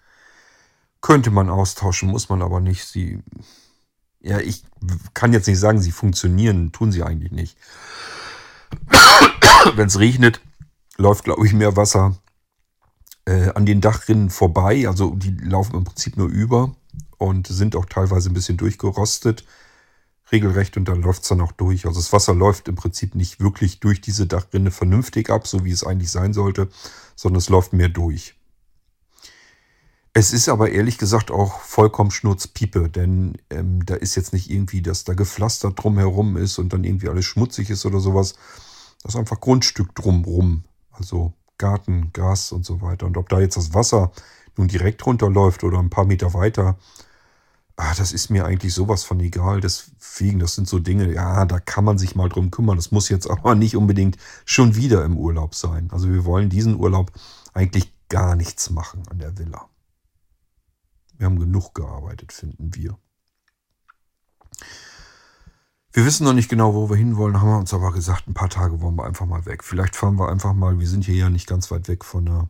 Könnte 1.02 1.32
man 1.32 1.50
austauschen, 1.50 2.10
muss 2.10 2.30
man 2.30 2.42
aber 2.42 2.60
nicht. 2.62 2.86
Sie, 2.86 3.22
ja, 4.24 4.40
ich 4.40 4.64
kann 5.14 5.34
jetzt 5.34 5.48
nicht 5.48 5.60
sagen, 5.60 5.82
sie 5.82 5.92
funktionieren, 5.92 6.72
tun 6.72 6.92
sie 6.92 7.04
eigentlich 7.04 7.32
nicht. 7.32 7.58
Wenn 9.76 9.88
es 9.88 10.00
regnet, 10.00 10.42
läuft, 10.98 11.26
glaube 11.26 11.46
ich, 11.46 11.54
mehr 11.54 11.76
Wasser 11.76 12.18
äh, 13.26 13.50
an 13.50 13.66
den 13.66 13.82
Dachrinnen 13.82 14.30
vorbei. 14.30 14.88
Also 14.88 15.14
die 15.16 15.32
laufen 15.32 15.76
im 15.76 15.84
Prinzip 15.84 16.18
nur 16.18 16.30
über 16.30 16.76
und 17.18 17.48
sind 17.48 17.76
auch 17.76 17.86
teilweise 17.86 18.30
ein 18.30 18.34
bisschen 18.34 18.58
durchgerostet 18.58 19.46
regelrecht 20.32 20.78
und 20.78 20.88
dann 20.88 21.02
läuft 21.02 21.24
es 21.24 21.30
dann 21.30 21.42
auch 21.42 21.52
durch. 21.52 21.86
Also 21.86 22.00
das 22.00 22.12
Wasser 22.12 22.34
läuft 22.34 22.68
im 22.68 22.76
Prinzip 22.76 23.16
nicht 23.16 23.40
wirklich 23.40 23.80
durch 23.80 24.02
diese 24.02 24.26
Dachrinne 24.26 24.72
vernünftig 24.72 25.30
ab, 25.30 25.48
so 25.48 25.64
wie 25.64 25.72
es 25.72 25.86
eigentlich 25.86 26.12
sein 26.12 26.34
sollte, 26.34 26.70
sondern 27.16 27.38
es 27.38 27.50
läuft 27.50 27.74
mehr 27.74 27.90
durch. 27.90 28.36
Es 30.16 30.32
ist 30.32 30.48
aber 30.48 30.70
ehrlich 30.70 31.00
gesagt 31.00 31.32
auch 31.32 31.60
vollkommen 31.62 32.12
Schnurzpiepe, 32.12 32.88
denn 32.88 33.36
ähm, 33.50 33.84
da 33.84 33.96
ist 33.96 34.14
jetzt 34.14 34.32
nicht 34.32 34.48
irgendwie, 34.50 34.84
dass 34.84 35.06
da 35.06 35.16
gepflastert 35.16 35.82
drumherum 35.82 36.38
ist 36.38 36.60
und 36.60 36.72
dann 36.72 36.84
irgendwie 36.84 37.10
alles 37.10 37.26
schmutzig 37.26 37.72
ist 37.72 37.84
oder 37.88 38.00
sowas. 38.00 38.36
Das 39.02 39.16
ist 39.16 39.20
einfach 39.20 39.40
Grundstück 39.40 39.96
drumrum. 39.96 40.66
Also 40.92 41.34
Garten, 41.58 42.12
Gras 42.14 42.52
und 42.52 42.64
so 42.64 42.82
weiter. 42.82 43.08
Und 43.08 43.18
ob 43.18 43.28
da 43.30 43.40
jetzt 43.40 43.58
das 43.58 43.74
Wasser 43.74 44.12
nun 44.56 44.68
direkt 44.68 45.04
runterläuft 45.04 45.64
oder 45.64 45.80
ein 45.80 45.90
paar 45.90 46.06
Meter 46.06 46.36
weiter, 46.36 46.78
ah, 47.76 47.96
das 47.96 48.14
ist 48.14 48.30
mir 48.30 48.46
eigentlich 48.46 48.76
sowas 48.76 49.04
von 49.04 49.20
egal. 49.20 49.62
Deswegen, 49.62 50.38
das 50.38 50.54
sind 50.54 50.68
so 50.68 50.78
Dinge, 50.78 51.12
ja, 51.12 51.46
da 51.46 51.60
kann 51.60 51.86
man 51.86 51.98
sich 51.98 52.16
mal 52.16 52.30
drum 52.30 52.52
kümmern. 52.52 52.76
Das 52.76 52.92
muss 52.92 53.10
jetzt 53.10 53.28
aber 53.32 53.56
nicht 53.56 53.76
unbedingt 53.76 54.18
schon 54.46 54.76
wieder 54.76 55.04
im 55.06 55.18
Urlaub 55.18 55.56
sein. 55.56 55.90
Also 55.92 56.08
wir 56.10 56.24
wollen 56.24 56.50
diesen 56.50 56.80
Urlaub 56.80 57.12
eigentlich 57.54 57.92
gar 58.10 58.36
nichts 58.36 58.70
machen 58.70 59.02
an 59.10 59.18
der 59.18 59.38
Villa. 59.40 59.73
Wir 61.18 61.26
haben 61.26 61.40
genug 61.40 61.74
gearbeitet, 61.74 62.34
finden 62.34 62.76
wir. 62.76 62.98
Wir 65.92 66.06
wissen 66.06 66.24
noch 66.24 66.34
nicht 66.34 66.50
genau, 66.50 66.74
wo 66.74 66.90
wir 66.90 66.98
hinwollen, 66.98 67.40
haben 67.40 67.50
wir 67.50 67.60
uns 67.60 67.74
aber 67.74 67.92
gesagt, 67.92 68.28
ein 68.28 68.34
paar 68.34 68.50
Tage 68.50 68.82
wollen 68.82 68.96
wir 68.96 69.06
einfach 69.06 69.28
mal 69.28 69.46
weg. 69.46 69.64
Vielleicht 69.64 69.96
fahren 69.96 70.18
wir 70.18 70.30
einfach 70.30 70.54
mal, 70.54 70.80
wir 70.80 70.88
sind 70.88 71.06
hier 71.06 71.16
ja 71.16 71.30
nicht 71.30 71.48
ganz 71.48 71.70
weit 71.70 71.88
weg 71.88 72.04
von 72.04 72.26
der, 72.26 72.50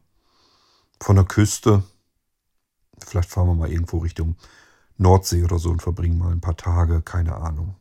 von 1.02 1.18
der 1.18 1.26
Küste. 1.26 1.84
Vielleicht 3.06 3.30
fahren 3.30 3.48
wir 3.48 3.56
mal 3.56 3.70
irgendwo 3.70 3.98
Richtung 3.98 4.38
Nordsee 4.98 5.44
oder 5.44 5.60
so 5.60 5.72
und 5.72 5.82
verbringen 5.82 6.18
mal 6.18 6.32
ein 6.32 6.40
paar 6.40 6.56
Tage, 6.56 7.02
keine 7.02 7.36
Ahnung. 7.36 7.76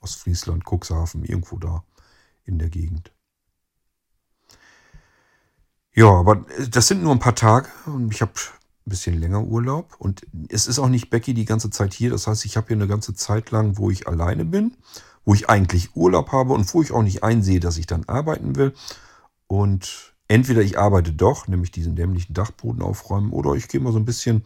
Ostfriesland, 0.00 0.64
Cuxhaven, 0.64 1.24
irgendwo 1.24 1.58
da 1.58 1.84
in 2.44 2.58
der 2.58 2.68
Gegend. 2.68 3.12
Ja, 5.94 6.10
aber 6.10 6.44
das 6.68 6.88
sind 6.88 7.02
nur 7.02 7.12
ein 7.12 7.18
paar 7.18 7.34
Tage 7.34 7.68
und 7.86 8.12
ich 8.12 8.22
habe 8.22 8.32
ein 8.88 8.90
bisschen 8.90 9.20
länger 9.20 9.44
Urlaub 9.44 9.96
und 9.98 10.26
es 10.48 10.66
ist 10.66 10.78
auch 10.78 10.88
nicht 10.88 11.10
Becky 11.10 11.34
die 11.34 11.44
ganze 11.44 11.68
Zeit 11.68 11.92
hier. 11.92 12.10
Das 12.10 12.26
heißt, 12.26 12.46
ich 12.46 12.56
habe 12.56 12.68
hier 12.68 12.76
eine 12.76 12.88
ganze 12.88 13.14
Zeit 13.14 13.50
lang, 13.50 13.76
wo 13.76 13.90
ich 13.90 14.08
alleine 14.08 14.46
bin, 14.46 14.76
wo 15.26 15.34
ich 15.34 15.50
eigentlich 15.50 15.94
Urlaub 15.94 16.32
habe 16.32 16.54
und 16.54 16.72
wo 16.72 16.80
ich 16.80 16.90
auch 16.90 17.02
nicht 17.02 17.22
einsehe, 17.22 17.60
dass 17.60 17.76
ich 17.76 17.86
dann 17.86 18.04
arbeiten 18.08 18.56
will. 18.56 18.72
Und 19.46 20.14
entweder 20.26 20.62
ich 20.62 20.78
arbeite 20.78 21.12
doch, 21.12 21.48
nämlich 21.48 21.70
diesen 21.70 21.96
dämlichen 21.96 22.32
Dachboden 22.32 22.82
aufräumen, 22.82 23.30
oder 23.30 23.52
ich 23.52 23.68
gehe 23.68 23.80
mal 23.80 23.92
so 23.92 23.98
ein 23.98 24.06
bisschen 24.06 24.44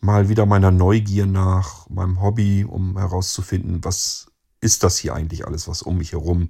mal 0.00 0.30
wieder 0.30 0.46
meiner 0.46 0.70
Neugier 0.70 1.26
nach, 1.26 1.88
meinem 1.90 2.22
Hobby, 2.22 2.64
um 2.64 2.96
herauszufinden, 2.96 3.84
was 3.84 4.26
ist 4.60 4.82
das 4.82 4.96
hier 4.96 5.14
eigentlich 5.14 5.46
alles, 5.46 5.68
was 5.68 5.82
um 5.82 5.98
mich 5.98 6.12
herum 6.12 6.48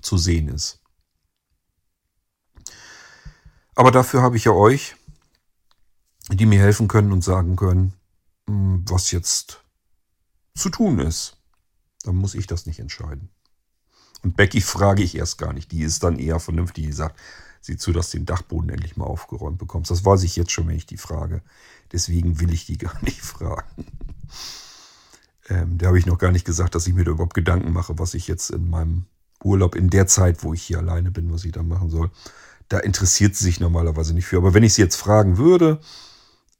zu 0.00 0.16
sehen 0.16 0.48
ist. 0.48 0.80
Aber 3.74 3.90
dafür 3.90 4.22
habe 4.22 4.36
ich 4.36 4.44
ja 4.44 4.52
euch, 4.52 4.96
die 6.30 6.46
mir 6.46 6.60
helfen 6.60 6.88
können 6.88 7.12
und 7.12 7.22
sagen 7.22 7.56
können, 7.56 7.94
hm, 8.48 8.84
was 8.88 9.10
jetzt 9.10 9.62
zu 10.56 10.70
tun 10.70 10.98
ist. 11.00 11.36
Dann 12.02 12.16
muss 12.16 12.34
ich 12.34 12.46
das 12.46 12.66
nicht 12.66 12.80
entscheiden. 12.80 13.30
Und 14.22 14.36
Becky 14.36 14.60
frage 14.60 15.02
ich 15.02 15.16
erst 15.16 15.38
gar 15.38 15.52
nicht. 15.52 15.72
Die 15.72 15.82
ist 15.82 16.02
dann 16.02 16.18
eher 16.18 16.40
vernünftig, 16.40 16.86
die 16.86 16.92
sagt, 16.92 17.18
sieh 17.60 17.76
zu, 17.76 17.92
dass 17.92 18.10
du 18.10 18.18
den 18.18 18.26
Dachboden 18.26 18.70
endlich 18.70 18.96
mal 18.96 19.04
aufgeräumt 19.04 19.58
bekommst. 19.58 19.90
Das 19.90 20.04
weiß 20.04 20.22
ich 20.22 20.36
jetzt 20.36 20.50
schon, 20.50 20.66
wenn 20.68 20.76
ich 20.76 20.86
die 20.86 20.96
frage. 20.96 21.42
Deswegen 21.92 22.40
will 22.40 22.52
ich 22.52 22.66
die 22.66 22.78
gar 22.78 23.02
nicht 23.02 23.20
fragen. 23.20 23.86
Ähm, 25.48 25.78
da 25.78 25.88
habe 25.88 25.98
ich 25.98 26.06
noch 26.06 26.18
gar 26.18 26.32
nicht 26.32 26.46
gesagt, 26.46 26.74
dass 26.74 26.86
ich 26.86 26.94
mir 26.94 27.04
da 27.04 27.12
überhaupt 27.12 27.34
Gedanken 27.34 27.72
mache, 27.72 27.98
was 27.98 28.14
ich 28.14 28.28
jetzt 28.28 28.50
in 28.50 28.70
meinem 28.70 29.04
Urlaub, 29.42 29.74
in 29.74 29.90
der 29.90 30.06
Zeit, 30.06 30.42
wo 30.42 30.54
ich 30.54 30.62
hier 30.62 30.78
alleine 30.78 31.10
bin, 31.10 31.32
was 31.32 31.44
ich 31.44 31.52
da 31.52 31.62
machen 31.62 31.90
soll. 31.90 32.10
Da 32.68 32.78
interessiert 32.78 33.36
sie 33.36 33.44
sich 33.44 33.60
normalerweise 33.60 34.14
nicht 34.14 34.26
für. 34.26 34.38
Aber 34.38 34.54
wenn 34.54 34.62
ich 34.62 34.74
sie 34.74 34.82
jetzt 34.82 34.96
fragen 34.96 35.36
würde, 35.36 35.80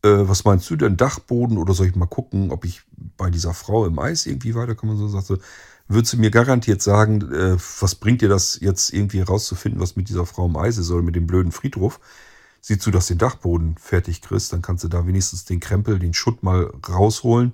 äh, 0.04 0.28
was 0.28 0.44
meinst 0.44 0.68
du 0.70 0.76
denn, 0.76 0.96
Dachboden 0.96 1.58
oder 1.58 1.74
soll 1.74 1.86
ich 1.86 1.96
mal 1.96 2.06
gucken, 2.06 2.50
ob 2.50 2.64
ich 2.64 2.82
bei 3.16 3.30
dieser 3.30 3.54
Frau 3.54 3.86
im 3.86 3.98
Eis 3.98 4.26
irgendwie 4.26 4.54
weiterkomme, 4.54 4.96
so 4.96 5.08
sagt 5.08 5.26
sie, 5.26 5.38
würde 5.88 6.08
sie 6.08 6.16
mir 6.18 6.30
garantiert 6.30 6.82
sagen, 6.82 7.22
äh, 7.32 7.56
was 7.80 7.94
bringt 7.94 8.22
dir 8.22 8.28
das 8.28 8.58
jetzt 8.60 8.92
irgendwie 8.92 9.18
herauszufinden, 9.18 9.80
was 9.80 9.96
mit 9.96 10.08
dieser 10.08 10.26
Frau 10.26 10.46
im 10.46 10.56
Eis 10.56 10.78
ist 10.78 10.90
oder 10.90 11.02
mit 11.02 11.16
dem 11.16 11.26
blöden 11.26 11.52
Friedhof? 11.52 12.00
Sieh 12.60 12.78
zu, 12.78 12.90
dass 12.90 13.08
du 13.08 13.14
den 13.14 13.18
Dachboden 13.18 13.76
fertig 13.78 14.22
kriegst, 14.22 14.52
dann 14.52 14.62
kannst 14.62 14.84
du 14.84 14.88
da 14.88 15.06
wenigstens 15.06 15.44
den 15.44 15.60
Krempel, 15.60 15.98
den 15.98 16.14
Schutt 16.14 16.42
mal 16.42 16.72
rausholen 16.88 17.52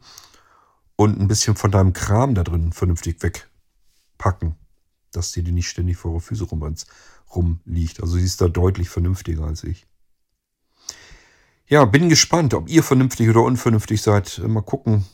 und 0.97 1.21
ein 1.21 1.29
bisschen 1.29 1.57
von 1.57 1.71
deinem 1.71 1.93
Kram 1.93 2.35
da 2.35 2.45
drin 2.45 2.73
vernünftig 2.73 3.23
wegpacken, 3.23 4.57
dass 5.13 5.33
dir 5.33 5.43
die 5.43 5.53
nicht 5.53 5.69
ständig 5.69 5.97
vor 5.97 6.13
eure 6.13 6.21
Füße 6.21 6.45
rum, 6.45 6.75
rumliegt. 7.35 8.03
Also 8.03 8.17
sie 8.19 8.25
ist 8.25 8.41
da 8.41 8.49
deutlich 8.49 8.89
vernünftiger 8.89 9.45
als 9.45 9.65
ich. 9.65 9.90
Ja, 11.71 11.85
bin 11.85 12.09
gespannt, 12.09 12.53
ob 12.53 12.69
ihr 12.69 12.83
vernünftig 12.83 13.29
oder 13.29 13.43
unvernünftig 13.43 14.03
seid. 14.03 14.39
Mal 14.39 14.61
gucken 14.61 15.07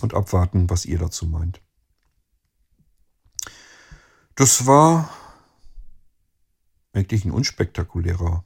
und 0.00 0.14
abwarten, 0.14 0.68
was 0.68 0.84
ihr 0.84 0.98
dazu 0.98 1.26
meint. 1.26 1.60
Das 4.34 4.66
war 4.66 5.08
eigentlich 6.92 7.24
ein 7.24 7.30
unspektakulärer 7.30 8.44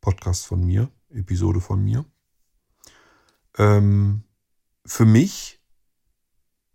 Podcast 0.00 0.46
von 0.46 0.64
mir, 0.64 0.90
Episode 1.10 1.60
von 1.60 1.84
mir. 1.84 2.06
Ähm, 3.58 4.24
für 4.86 5.04
mich 5.04 5.60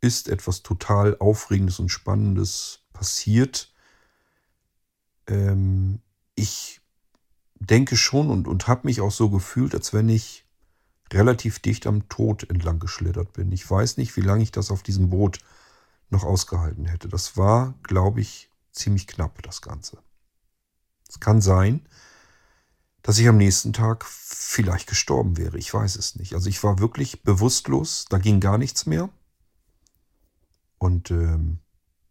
ist 0.02 0.30
etwas 0.30 0.62
total 0.62 1.18
Aufregendes 1.18 1.80
und 1.80 1.90
Spannendes 1.90 2.86
passiert. 2.94 3.74
Ähm, 5.26 6.04
ich 6.36 6.83
denke 7.66 7.98
schon 7.98 8.30
und, 8.30 8.48
und 8.48 8.68
habe 8.68 8.82
mich 8.86 9.02
auch 9.02 9.12
so 9.12 9.30
gefühlt, 9.30 9.74
als 9.74 9.94
wenn 9.94 10.10
ich 10.10 10.46
relativ 11.12 11.60
dicht 11.60 11.86
am 11.88 12.10
Tod 12.10 12.50
entlang 12.50 12.80
geschlittert 12.80 13.34
bin. 13.34 13.52
Ich 13.52 13.70
weiß 13.70 13.98
nicht, 13.98 14.16
wie 14.18 14.22
lange 14.22 14.44
ich 14.44 14.52
das 14.52 14.72
auf 14.72 14.84
diesem 14.84 15.10
Boot 15.10 15.40
noch 16.10 16.24
ausgehalten 16.24 16.86
hätte. 16.86 17.08
Das 17.08 17.38
war, 17.38 17.76
glaube 17.84 18.22
ich, 18.22 18.50
ziemlich 18.72 19.08
knapp, 19.08 19.42
das 19.44 19.62
Ganze. 19.62 20.00
Es 21.08 21.20
kann 21.20 21.42
sein, 21.42 21.88
dass 23.04 23.20
ich 23.20 23.28
am 23.28 23.38
nächsten 23.38 23.74
Tag 23.74 24.06
vielleicht 24.06 24.88
gestorben 24.88 25.38
wäre. 25.38 25.58
Ich 25.58 25.74
weiß 25.74 25.96
es 25.98 26.16
nicht. 26.16 26.34
Also 26.34 26.50
ich 26.50 26.64
war 26.64 26.80
wirklich 26.80 27.22
bewusstlos, 27.24 28.06
da 28.10 28.18
ging 28.18 28.40
gar 28.40 28.58
nichts 28.58 28.86
mehr. 28.86 29.10
Und 30.80 31.12
ähm, 31.12 31.60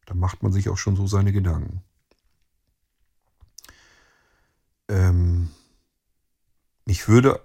da 0.06 0.14
macht 0.14 0.42
man 0.42 0.52
sich 0.52 0.68
auch 0.68 0.78
schon 0.78 0.96
so 0.96 1.06
seine 1.06 1.32
Gedanken. 1.32 1.82
Ähm, 4.92 5.48
mich 6.84 7.08
würde 7.08 7.40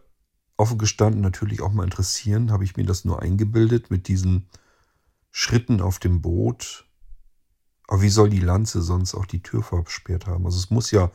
offen 0.57 0.77
gestanden 0.77 1.21
natürlich 1.21 1.61
auch 1.61 1.71
mal 1.71 1.85
interessieren, 1.85 2.51
habe 2.51 2.65
ich 2.65 2.75
mir 2.75 2.85
das 2.85 3.05
nur 3.05 3.21
eingebildet 3.21 3.89
mit 3.89 4.07
diesen 4.07 4.49
Schritten 5.31 5.79
auf 5.79 5.99
dem 5.99 6.21
Boot. 6.21 6.85
Aber 7.87 8.01
wie 8.01 8.09
soll 8.09 8.29
die 8.29 8.41
Lanze 8.41 8.81
sonst 8.81 9.15
auch 9.15 9.25
die 9.25 9.41
Tür 9.41 9.63
versperrt 9.63 10.27
haben? 10.27 10.45
Also 10.45 10.57
es 10.57 10.71
muss 10.71 10.91
ja 10.91 11.09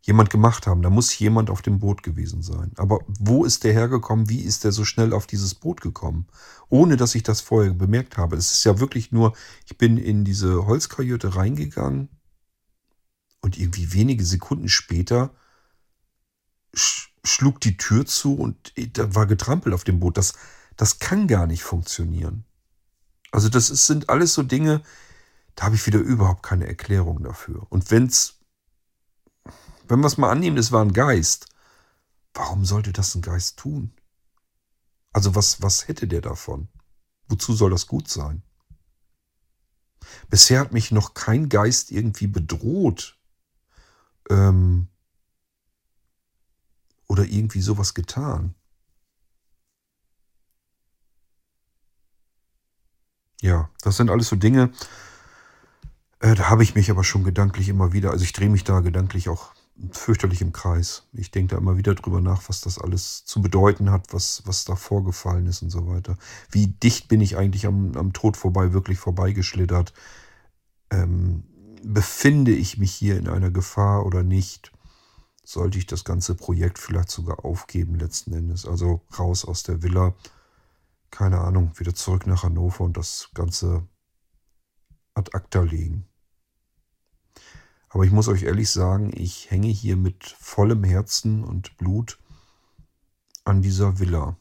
jemand 0.00 0.30
gemacht 0.30 0.66
haben. 0.66 0.80
Da 0.80 0.88
muss 0.88 1.18
jemand 1.18 1.50
auf 1.50 1.60
dem 1.60 1.80
Boot 1.80 2.02
gewesen 2.02 2.40
sein. 2.40 2.72
Aber 2.76 3.00
wo 3.06 3.44
ist 3.44 3.64
der 3.64 3.74
hergekommen? 3.74 4.30
Wie 4.30 4.40
ist 4.40 4.64
der 4.64 4.72
so 4.72 4.86
schnell 4.86 5.12
auf 5.12 5.26
dieses 5.26 5.54
Boot 5.54 5.82
gekommen? 5.82 6.28
Ohne 6.70 6.96
dass 6.96 7.14
ich 7.14 7.24
das 7.24 7.42
vorher 7.42 7.74
bemerkt 7.74 8.16
habe. 8.16 8.36
Es 8.36 8.52
ist 8.52 8.64
ja 8.64 8.80
wirklich 8.80 9.12
nur, 9.12 9.34
ich 9.66 9.76
bin 9.76 9.98
in 9.98 10.24
diese 10.24 10.64
Holzkajüte 10.66 11.36
reingegangen 11.36 12.08
und 13.42 13.58
irgendwie 13.58 13.92
wenige 13.92 14.24
Sekunden 14.24 14.68
später 14.68 15.34
sch 16.74 17.12
schlug 17.24 17.60
die 17.60 17.76
Tür 17.76 18.06
zu 18.06 18.36
und 18.36 18.72
da 18.96 19.14
war 19.14 19.26
getrampelt 19.26 19.74
auf 19.74 19.84
dem 19.84 20.00
Boot. 20.00 20.16
Das, 20.16 20.34
das 20.76 20.98
kann 20.98 21.28
gar 21.28 21.46
nicht 21.46 21.62
funktionieren. 21.62 22.44
Also 23.32 23.50
das 23.50 23.68
ist, 23.68 23.86
sind 23.86 24.08
alles 24.08 24.32
so 24.32 24.42
Dinge, 24.42 24.82
da 25.54 25.64
habe 25.64 25.74
ich 25.74 25.86
wieder 25.86 25.98
überhaupt 25.98 26.42
keine 26.42 26.66
Erklärung 26.66 27.22
dafür. 27.22 27.66
Und 27.68 27.90
wenn's 27.90 28.38
wenn 29.88 30.00
wir 30.00 30.06
es 30.06 30.18
mal 30.18 30.30
annehmen, 30.30 30.58
es 30.58 30.70
war 30.70 30.84
ein 30.84 30.92
Geist, 30.92 31.46
warum 32.34 32.64
sollte 32.64 32.92
das 32.92 33.14
ein 33.14 33.22
Geist 33.22 33.58
tun? 33.58 33.92
Also 35.12 35.34
was, 35.34 35.62
was 35.62 35.88
hätte 35.88 36.06
der 36.06 36.20
davon? 36.20 36.68
Wozu 37.26 37.54
soll 37.54 37.70
das 37.70 37.86
gut 37.86 38.08
sein? 38.08 38.42
Bisher 40.28 40.60
hat 40.60 40.72
mich 40.72 40.90
noch 40.90 41.14
kein 41.14 41.48
Geist 41.48 41.90
irgendwie 41.90 42.26
bedroht 42.26 43.18
ähm, 44.30 44.88
oder 47.08 47.24
irgendwie 47.24 47.60
sowas 47.60 47.94
getan. 47.94 48.54
Ja, 53.40 53.70
das 53.82 53.96
sind 53.96 54.10
alles 54.10 54.28
so 54.28 54.36
Dinge, 54.36 54.72
äh, 56.20 56.34
da 56.34 56.50
habe 56.50 56.62
ich 56.62 56.74
mich 56.74 56.90
aber 56.90 57.04
schon 57.04 57.24
gedanklich 57.24 57.68
immer 57.68 57.92
wieder, 57.92 58.10
also 58.10 58.24
ich 58.24 58.32
drehe 58.32 58.50
mich 58.50 58.64
da 58.64 58.80
gedanklich 58.80 59.28
auch 59.28 59.52
fürchterlich 59.92 60.40
im 60.42 60.52
Kreis. 60.52 61.04
Ich 61.12 61.30
denke 61.30 61.54
da 61.54 61.58
immer 61.60 61.76
wieder 61.76 61.94
drüber 61.94 62.20
nach, 62.20 62.48
was 62.48 62.60
das 62.60 62.78
alles 62.78 63.24
zu 63.24 63.40
bedeuten 63.40 63.92
hat, 63.92 64.12
was, 64.12 64.42
was 64.44 64.64
da 64.64 64.74
vorgefallen 64.74 65.46
ist 65.46 65.62
und 65.62 65.70
so 65.70 65.86
weiter. 65.86 66.16
Wie 66.50 66.66
dicht 66.66 67.08
bin 67.08 67.20
ich 67.20 67.36
eigentlich 67.36 67.66
am, 67.66 67.92
am 67.96 68.12
Tod 68.12 68.36
vorbei, 68.36 68.72
wirklich 68.72 68.98
vorbeigeschlittert? 68.98 69.92
Ähm, 70.90 71.44
befinde 71.84 72.52
ich 72.52 72.78
mich 72.78 72.92
hier 72.92 73.18
in 73.18 73.28
einer 73.28 73.50
Gefahr 73.52 74.04
oder 74.04 74.24
nicht? 74.24 74.72
Sollte 75.50 75.78
ich 75.78 75.86
das 75.86 76.04
ganze 76.04 76.34
Projekt 76.34 76.78
vielleicht 76.78 77.08
sogar 77.10 77.42
aufgeben 77.42 77.94
letzten 77.94 78.34
Endes? 78.34 78.66
Also 78.66 79.00
raus 79.18 79.46
aus 79.46 79.62
der 79.62 79.82
Villa, 79.82 80.14
keine 81.10 81.40
Ahnung, 81.40 81.72
wieder 81.78 81.94
zurück 81.94 82.26
nach 82.26 82.42
Hannover 82.42 82.84
und 82.84 82.98
das 82.98 83.30
Ganze 83.32 83.88
ad 85.14 85.30
acta 85.32 85.62
legen. 85.62 86.06
Aber 87.88 88.04
ich 88.04 88.12
muss 88.12 88.28
euch 88.28 88.42
ehrlich 88.42 88.68
sagen, 88.68 89.10
ich 89.14 89.50
hänge 89.50 89.68
hier 89.68 89.96
mit 89.96 90.36
vollem 90.38 90.84
Herzen 90.84 91.42
und 91.44 91.78
Blut 91.78 92.18
an 93.44 93.62
dieser 93.62 93.98
Villa. 93.98 94.36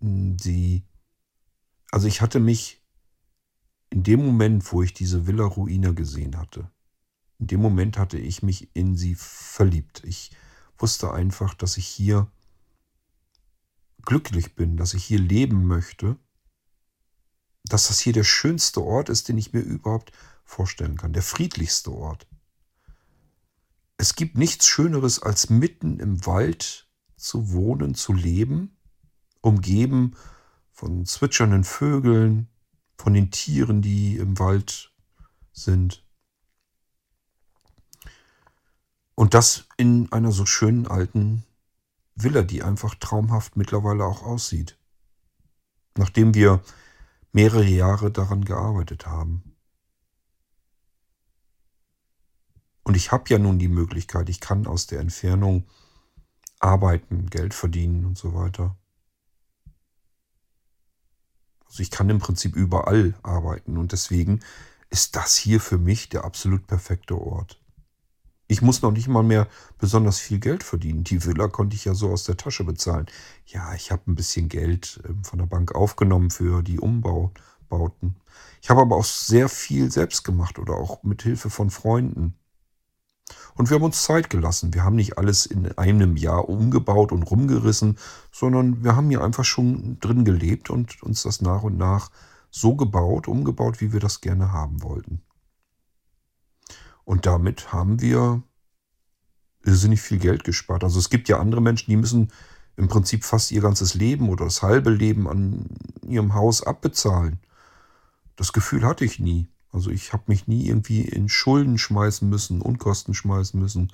Die, 0.00 0.84
also 1.92 2.08
ich 2.08 2.22
hatte 2.22 2.40
mich 2.40 2.84
in 3.90 4.02
dem 4.02 4.26
Moment, 4.26 4.72
wo 4.72 4.82
ich 4.82 4.94
diese 4.94 5.28
Villa 5.28 5.44
Ruine 5.44 5.94
gesehen 5.94 6.36
hatte, 6.38 6.72
in 7.38 7.48
dem 7.48 7.60
Moment 7.60 7.98
hatte 7.98 8.18
ich 8.18 8.42
mich 8.42 8.74
in 8.74 8.96
sie 8.96 9.14
verliebt. 9.14 10.02
Ich 10.04 10.30
wusste 10.78 11.12
einfach, 11.12 11.54
dass 11.54 11.76
ich 11.76 11.86
hier 11.86 12.30
glücklich 14.02 14.54
bin, 14.54 14.76
dass 14.76 14.94
ich 14.94 15.04
hier 15.04 15.18
leben 15.18 15.66
möchte, 15.66 16.16
dass 17.64 17.88
das 17.88 17.98
hier 17.98 18.12
der 18.12 18.24
schönste 18.24 18.82
Ort 18.82 19.08
ist, 19.08 19.28
den 19.28 19.38
ich 19.38 19.52
mir 19.52 19.60
überhaupt 19.60 20.12
vorstellen 20.44 20.96
kann. 20.96 21.12
Der 21.12 21.22
friedlichste 21.22 21.92
Ort. 21.92 22.26
Es 23.98 24.14
gibt 24.14 24.38
nichts 24.38 24.66
Schöneres, 24.66 25.20
als 25.22 25.50
mitten 25.50 25.98
im 25.98 26.24
Wald 26.26 26.88
zu 27.16 27.52
wohnen, 27.52 27.94
zu 27.94 28.12
leben, 28.12 28.76
umgeben 29.40 30.16
von 30.70 31.06
zwitschernden 31.06 31.64
Vögeln, 31.64 32.48
von 32.98 33.14
den 33.14 33.30
Tieren, 33.30 33.82
die 33.82 34.16
im 34.16 34.38
Wald 34.38 34.92
sind. 35.52 36.05
Und 39.16 39.32
das 39.32 39.66
in 39.78 40.12
einer 40.12 40.30
so 40.30 40.46
schönen 40.46 40.86
alten 40.86 41.44
Villa, 42.14 42.42
die 42.42 42.62
einfach 42.62 42.94
traumhaft 42.94 43.56
mittlerweile 43.56 44.04
auch 44.04 44.22
aussieht. 44.22 44.78
Nachdem 45.96 46.34
wir 46.34 46.62
mehrere 47.32 47.64
Jahre 47.64 48.12
daran 48.12 48.44
gearbeitet 48.44 49.06
haben. 49.06 49.56
Und 52.84 52.94
ich 52.94 53.10
habe 53.10 53.24
ja 53.28 53.38
nun 53.38 53.58
die 53.58 53.68
Möglichkeit, 53.68 54.28
ich 54.28 54.38
kann 54.38 54.66
aus 54.66 54.86
der 54.86 55.00
Entfernung 55.00 55.66
arbeiten, 56.60 57.28
Geld 57.30 57.54
verdienen 57.54 58.04
und 58.04 58.16
so 58.18 58.34
weiter. 58.34 58.78
Also 61.64 61.82
ich 61.82 61.90
kann 61.90 62.10
im 62.10 62.18
Prinzip 62.18 62.54
überall 62.54 63.14
arbeiten 63.22 63.76
und 63.78 63.92
deswegen 63.92 64.40
ist 64.90 65.16
das 65.16 65.36
hier 65.36 65.60
für 65.60 65.78
mich 65.78 66.10
der 66.10 66.24
absolut 66.24 66.66
perfekte 66.66 67.18
Ort. 67.18 67.60
Ich 68.48 68.62
muss 68.62 68.82
noch 68.82 68.92
nicht 68.92 69.08
mal 69.08 69.24
mehr 69.24 69.48
besonders 69.78 70.18
viel 70.20 70.38
Geld 70.38 70.62
verdienen. 70.62 71.02
Die 71.02 71.24
Villa 71.24 71.48
konnte 71.48 71.74
ich 71.74 71.84
ja 71.84 71.94
so 71.94 72.10
aus 72.10 72.24
der 72.24 72.36
Tasche 72.36 72.62
bezahlen. 72.62 73.06
Ja, 73.46 73.74
ich 73.74 73.90
habe 73.90 74.02
ein 74.06 74.14
bisschen 74.14 74.48
Geld 74.48 75.00
ähm, 75.08 75.24
von 75.24 75.38
der 75.40 75.46
Bank 75.46 75.74
aufgenommen 75.74 76.30
für 76.30 76.62
die 76.62 76.78
Umbauten. 76.78 78.16
Ich 78.62 78.70
habe 78.70 78.82
aber 78.82 78.96
auch 78.96 79.04
sehr 79.04 79.48
viel 79.48 79.90
selbst 79.90 80.22
gemacht 80.22 80.58
oder 80.58 80.74
auch 80.74 81.02
mit 81.02 81.22
Hilfe 81.22 81.50
von 81.50 81.70
Freunden. 81.70 82.34
Und 83.56 83.70
wir 83.70 83.76
haben 83.76 83.84
uns 83.84 84.04
Zeit 84.04 84.30
gelassen. 84.30 84.74
Wir 84.74 84.84
haben 84.84 84.96
nicht 84.96 85.18
alles 85.18 85.46
in 85.46 85.76
einem 85.76 86.16
Jahr 86.16 86.48
umgebaut 86.48 87.10
und 87.10 87.24
rumgerissen, 87.24 87.98
sondern 88.30 88.84
wir 88.84 88.94
haben 88.94 89.08
hier 89.08 89.24
einfach 89.24 89.44
schon 89.44 89.98
drin 89.98 90.24
gelebt 90.24 90.70
und 90.70 91.02
uns 91.02 91.24
das 91.24 91.40
nach 91.40 91.64
und 91.64 91.76
nach 91.76 92.10
so 92.50 92.76
gebaut, 92.76 93.26
umgebaut, 93.26 93.80
wie 93.80 93.92
wir 93.92 94.00
das 94.00 94.20
gerne 94.20 94.52
haben 94.52 94.82
wollten. 94.82 95.22
Und 97.06 97.24
damit 97.24 97.72
haben 97.72 98.00
wir 98.00 98.42
irrsinnig 99.64 100.02
viel 100.02 100.18
Geld 100.18 100.42
gespart. 100.42 100.82
Also 100.82 100.98
es 100.98 101.08
gibt 101.08 101.28
ja 101.28 101.38
andere 101.38 101.62
Menschen, 101.62 101.88
die 101.88 101.96
müssen 101.96 102.32
im 102.76 102.88
Prinzip 102.88 103.24
fast 103.24 103.52
ihr 103.52 103.60
ganzes 103.60 103.94
Leben 103.94 104.28
oder 104.28 104.44
das 104.44 104.62
halbe 104.62 104.90
Leben 104.90 105.28
an 105.28 105.66
ihrem 106.02 106.34
Haus 106.34 106.64
abbezahlen. 106.64 107.38
Das 108.34 108.52
Gefühl 108.52 108.84
hatte 108.84 109.04
ich 109.04 109.20
nie. 109.20 109.48
Also 109.70 109.90
ich 109.90 110.12
habe 110.12 110.24
mich 110.26 110.48
nie 110.48 110.66
irgendwie 110.66 111.02
in 111.02 111.28
Schulden 111.28 111.78
schmeißen 111.78 112.28
müssen, 112.28 112.60
Unkosten 112.60 113.14
schmeißen 113.14 113.58
müssen. 113.58 113.92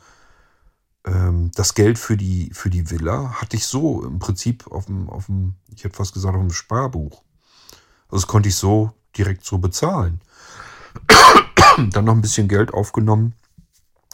Ähm, 1.05 1.51
das 1.55 1.75
Geld 1.75 1.99
für 1.99 2.17
die, 2.17 2.51
für 2.55 2.71
die 2.71 2.91
Villa 2.91 3.41
hatte 3.43 3.57
ich 3.57 3.67
so 3.67 4.05
im 4.05 4.21
Prinzip 4.21 4.67
auf 4.73 4.87
dem, 4.87 5.11
auf 5.11 5.27
dem, 5.27 5.57
ich 5.69 5.85
hätte 5.85 5.97
fast 5.97 6.15
gesagt, 6.15 6.35
auf 6.35 6.41
dem 6.41 6.51
Sparbuch. 6.51 7.23
Also 8.09 8.23
das 8.23 8.27
konnte 8.27 8.49
ich 8.49 8.57
so 8.57 8.93
direkt 9.17 9.45
so 9.45 9.59
bezahlen. 9.59 10.23
Dann 11.90 12.05
noch 12.05 12.15
ein 12.15 12.23
bisschen 12.23 12.49
Geld 12.49 12.73
aufgenommen 12.74 13.35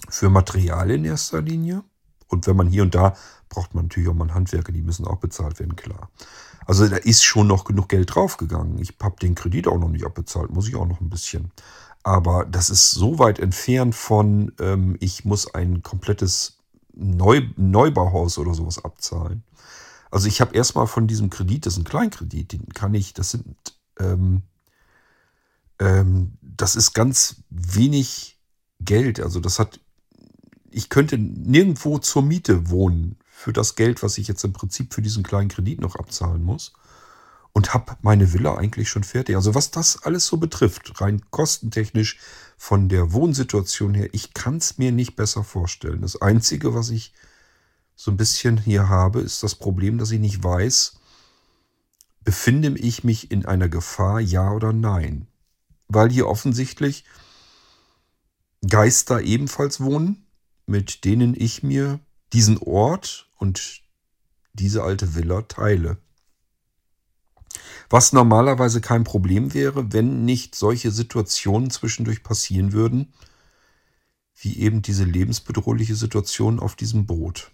für 0.08 0.30
Material 0.30 0.90
in 0.90 1.04
erster 1.04 1.40
Linie. 1.42 1.82
Und 2.28 2.46
wenn 2.46 2.56
man 2.56 2.68
hier 2.68 2.82
und 2.82 2.94
da 2.94 3.14
braucht 3.48 3.74
man 3.74 3.86
natürlich 3.86 4.08
auch 4.08 4.14
mal 4.14 4.32
Handwerker, 4.34 4.72
die 4.72 4.82
müssen 4.82 5.06
auch 5.06 5.16
bezahlt 5.16 5.58
werden, 5.58 5.76
klar. 5.76 6.10
Also 6.66 6.86
da 6.86 6.96
ist 6.96 7.24
schon 7.24 7.46
noch 7.46 7.64
genug 7.64 7.88
Geld 7.88 8.14
draufgegangen. 8.14 8.78
Ich 8.78 8.94
habe 9.02 9.16
den 9.20 9.34
Kredit 9.34 9.66
auch 9.66 9.78
noch 9.78 9.88
nicht 9.88 10.04
abbezahlt, 10.04 10.50
muss 10.50 10.68
ich 10.68 10.76
auch 10.76 10.86
noch 10.86 11.00
ein 11.00 11.08
bisschen. 11.08 11.50
Aber 12.02 12.44
das 12.44 12.70
ist 12.70 12.90
so 12.90 13.18
weit 13.18 13.38
entfernt 13.38 13.94
von, 13.94 14.52
ähm, 14.60 14.96
ich 15.00 15.24
muss 15.24 15.52
ein 15.54 15.82
komplettes 15.82 16.58
Neu 16.94 17.42
Neubauhaus 17.56 18.38
oder 18.38 18.54
sowas 18.54 18.84
abzahlen. 18.84 19.44
Also 20.10 20.26
ich 20.26 20.40
habe 20.40 20.54
erstmal 20.54 20.86
von 20.86 21.06
diesem 21.06 21.30
Kredit, 21.30 21.66
das 21.66 21.74
ist 21.74 21.80
ein 21.80 21.84
Kleinkredit, 21.84 22.52
den 22.52 22.68
kann 22.70 22.94
ich, 22.94 23.14
das 23.14 23.30
sind, 23.30 23.56
ähm, 23.98 24.42
ähm, 25.78 26.38
das 26.42 26.76
ist 26.76 26.92
ganz 26.92 27.42
wenig 27.50 28.38
Geld. 28.80 29.20
Also 29.20 29.40
das 29.40 29.58
hat, 29.58 29.80
ich 30.70 30.88
könnte 30.88 31.18
nirgendwo 31.18 31.98
zur 31.98 32.22
Miete 32.22 32.70
wohnen 32.70 33.16
für 33.30 33.52
das 33.52 33.76
Geld, 33.76 34.02
was 34.02 34.18
ich 34.18 34.28
jetzt 34.28 34.44
im 34.44 34.52
Prinzip 34.52 34.92
für 34.92 35.02
diesen 35.02 35.22
kleinen 35.22 35.48
Kredit 35.48 35.80
noch 35.80 35.96
abzahlen 35.96 36.42
muss. 36.42 36.72
Und 37.52 37.74
habe 37.74 37.96
meine 38.02 38.32
Villa 38.32 38.56
eigentlich 38.56 38.88
schon 38.88 39.04
fertig. 39.04 39.34
Also 39.34 39.54
was 39.54 39.70
das 39.70 40.02
alles 40.02 40.26
so 40.26 40.36
betrifft, 40.36 41.00
rein 41.00 41.22
kostentechnisch 41.30 42.18
von 42.56 42.88
der 42.88 43.12
Wohnsituation 43.12 43.94
her, 43.94 44.08
ich 44.12 44.34
kann 44.34 44.58
es 44.58 44.78
mir 44.78 44.92
nicht 44.92 45.16
besser 45.16 45.42
vorstellen. 45.44 46.02
Das 46.02 46.20
Einzige, 46.20 46.74
was 46.74 46.90
ich 46.90 47.14
so 47.96 48.12
ein 48.12 48.16
bisschen 48.16 48.58
hier 48.58 48.88
habe, 48.88 49.20
ist 49.20 49.42
das 49.42 49.56
Problem, 49.56 49.98
dass 49.98 50.12
ich 50.12 50.20
nicht 50.20 50.44
weiß, 50.44 51.00
befinde 52.22 52.78
ich 52.78 53.02
mich 53.02 53.30
in 53.30 53.46
einer 53.46 53.68
Gefahr, 53.68 54.20
ja 54.20 54.52
oder 54.52 54.72
nein. 54.72 55.26
Weil 55.88 56.10
hier 56.10 56.28
offensichtlich 56.28 57.04
Geister 58.66 59.22
ebenfalls 59.22 59.80
wohnen, 59.80 60.26
mit 60.66 61.04
denen 61.04 61.34
ich 61.34 61.62
mir 61.62 62.00
diesen 62.32 62.58
Ort 62.58 63.30
und 63.36 63.82
diese 64.52 64.82
alte 64.82 65.14
Villa 65.14 65.42
teile. 65.42 65.98
Was 67.90 68.12
normalerweise 68.12 68.80
kein 68.80 69.04
Problem 69.04 69.54
wäre, 69.54 69.92
wenn 69.92 70.24
nicht 70.24 70.54
solche 70.54 70.90
Situationen 70.90 71.70
zwischendurch 71.70 72.22
passieren 72.22 72.72
würden, 72.72 73.14
wie 74.36 74.58
eben 74.58 74.82
diese 74.82 75.04
lebensbedrohliche 75.04 75.94
Situation 75.94 76.60
auf 76.60 76.76
diesem 76.76 77.06
Boot. 77.06 77.50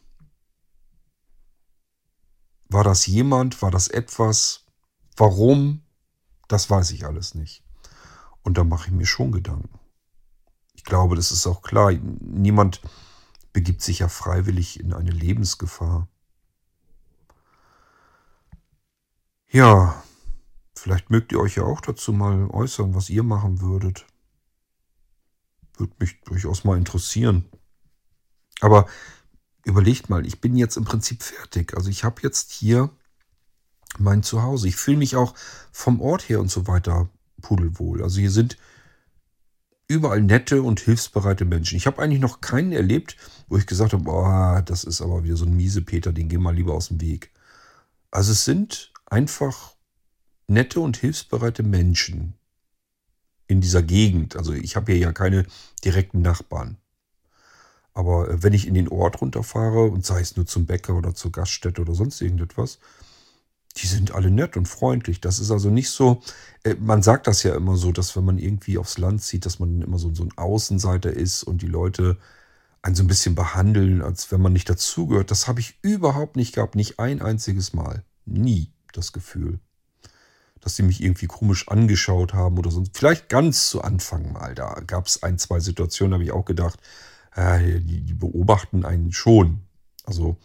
War 2.68 2.84
das 2.84 3.06
jemand? 3.06 3.62
War 3.62 3.70
das 3.70 3.88
etwas? 3.88 4.64
Warum? 5.16 5.82
Das 6.48 6.68
weiß 6.68 6.90
ich 6.90 7.06
alles 7.06 7.34
nicht. 7.34 7.62
Und 8.44 8.58
da 8.58 8.62
mache 8.62 8.88
ich 8.88 8.94
mir 8.94 9.06
schon 9.06 9.32
Gedanken. 9.32 9.80
Ich 10.74 10.84
glaube, 10.84 11.16
das 11.16 11.32
ist 11.32 11.46
auch 11.46 11.62
klar. 11.62 11.92
Niemand 11.92 12.80
begibt 13.52 13.82
sich 13.82 14.00
ja 14.00 14.08
freiwillig 14.08 14.78
in 14.78 14.92
eine 14.92 15.10
Lebensgefahr. 15.10 16.08
Ja, 19.50 20.02
vielleicht 20.76 21.10
mögt 21.10 21.32
ihr 21.32 21.40
euch 21.40 21.56
ja 21.56 21.64
auch 21.64 21.80
dazu 21.80 22.12
mal 22.12 22.48
äußern, 22.50 22.94
was 22.94 23.08
ihr 23.08 23.22
machen 23.22 23.60
würdet. 23.60 24.04
Würde 25.76 25.94
mich 25.98 26.20
durchaus 26.22 26.64
mal 26.64 26.76
interessieren. 26.76 27.46
Aber 28.60 28.86
überlegt 29.64 30.10
mal, 30.10 30.26
ich 30.26 30.40
bin 30.40 30.56
jetzt 30.56 30.76
im 30.76 30.84
Prinzip 30.84 31.22
fertig. 31.22 31.74
Also 31.74 31.88
ich 31.88 32.04
habe 32.04 32.20
jetzt 32.22 32.52
hier 32.52 32.90
mein 33.98 34.22
Zuhause. 34.22 34.68
Ich 34.68 34.76
fühle 34.76 34.98
mich 34.98 35.16
auch 35.16 35.34
vom 35.72 36.00
Ort 36.00 36.28
her 36.28 36.40
und 36.40 36.50
so 36.50 36.66
weiter 36.66 37.08
pudelwohl. 37.44 38.02
Also 38.02 38.20
hier 38.20 38.30
sind 38.30 38.56
überall 39.86 40.22
nette 40.22 40.62
und 40.62 40.80
hilfsbereite 40.80 41.44
Menschen. 41.44 41.76
Ich 41.76 41.86
habe 41.86 42.02
eigentlich 42.02 42.20
noch 42.20 42.40
keinen 42.40 42.72
erlebt, 42.72 43.16
wo 43.48 43.58
ich 43.58 43.66
gesagt 43.66 43.92
habe, 43.92 44.02
boah, 44.02 44.62
das 44.64 44.82
ist 44.84 45.02
aber 45.02 45.24
wieder 45.24 45.36
so 45.36 45.44
ein 45.44 45.54
miese 45.54 45.82
Peter, 45.82 46.12
den 46.12 46.30
gehen 46.30 46.42
wir 46.42 46.52
lieber 46.52 46.74
aus 46.74 46.88
dem 46.88 47.02
Weg. 47.02 47.30
Also 48.10 48.32
es 48.32 48.44
sind 48.46 48.92
einfach 49.06 49.76
nette 50.46 50.80
und 50.80 50.96
hilfsbereite 50.96 51.62
Menschen 51.62 52.34
in 53.46 53.60
dieser 53.60 53.82
Gegend. 53.82 54.36
Also 54.36 54.54
ich 54.54 54.74
habe 54.74 54.92
hier 54.92 55.00
ja 55.00 55.12
keine 55.12 55.44
direkten 55.84 56.22
Nachbarn. 56.22 56.78
Aber 57.92 58.28
äh, 58.28 58.42
wenn 58.42 58.54
ich 58.54 58.66
in 58.66 58.74
den 58.74 58.88
Ort 58.88 59.20
runterfahre 59.20 59.84
und 59.84 60.06
sei 60.06 60.20
es 60.20 60.36
nur 60.36 60.46
zum 60.46 60.64
Bäcker 60.64 60.94
oder 60.94 61.14
zur 61.14 61.30
Gaststätte 61.30 61.82
oder 61.82 61.94
sonst 61.94 62.22
irgendetwas, 62.22 62.78
die 63.76 63.86
sind 63.86 64.12
alle 64.12 64.30
nett 64.30 64.56
und 64.56 64.66
freundlich. 64.68 65.20
Das 65.20 65.40
ist 65.40 65.50
also 65.50 65.70
nicht 65.70 65.90
so, 65.90 66.22
äh, 66.62 66.74
man 66.74 67.02
sagt 67.02 67.26
das 67.26 67.42
ja 67.42 67.54
immer 67.54 67.76
so, 67.76 67.92
dass 67.92 68.16
wenn 68.16 68.24
man 68.24 68.38
irgendwie 68.38 68.78
aufs 68.78 68.98
Land 68.98 69.22
zieht, 69.22 69.46
dass 69.46 69.58
man 69.58 69.82
immer 69.82 69.98
so, 69.98 70.14
so 70.14 70.22
ein 70.24 70.36
Außenseiter 70.36 71.12
ist 71.12 71.42
und 71.42 71.62
die 71.62 71.66
Leute 71.66 72.18
einen 72.82 72.94
so 72.94 73.02
ein 73.02 73.08
bisschen 73.08 73.34
behandeln, 73.34 74.02
als 74.02 74.30
wenn 74.30 74.42
man 74.42 74.52
nicht 74.52 74.68
dazugehört. 74.68 75.30
Das 75.30 75.48
habe 75.48 75.60
ich 75.60 75.78
überhaupt 75.82 76.36
nicht 76.36 76.54
gehabt, 76.54 76.74
nicht 76.76 77.00
ein 77.00 77.22
einziges 77.22 77.72
Mal. 77.72 78.04
Nie 78.26 78.70
das 78.92 79.12
Gefühl. 79.12 79.58
Dass 80.60 80.76
sie 80.76 80.82
mich 80.82 81.02
irgendwie 81.02 81.26
komisch 81.26 81.68
angeschaut 81.68 82.34
haben 82.34 82.58
oder 82.58 82.70
sonst. 82.70 82.96
Vielleicht 82.96 83.28
ganz 83.28 83.70
zu 83.70 83.82
Anfang 83.82 84.32
mal. 84.32 84.54
Da 84.54 84.80
gab 84.86 85.06
es 85.06 85.22
ein, 85.22 85.38
zwei 85.38 85.60
Situationen, 85.60 86.14
habe 86.14 86.24
ich 86.24 86.32
auch 86.32 86.44
gedacht, 86.44 86.78
äh, 87.34 87.80
die, 87.80 88.02
die 88.02 88.14
beobachten 88.14 88.84
einen 88.84 89.12
schon. 89.12 89.62
Also 90.04 90.36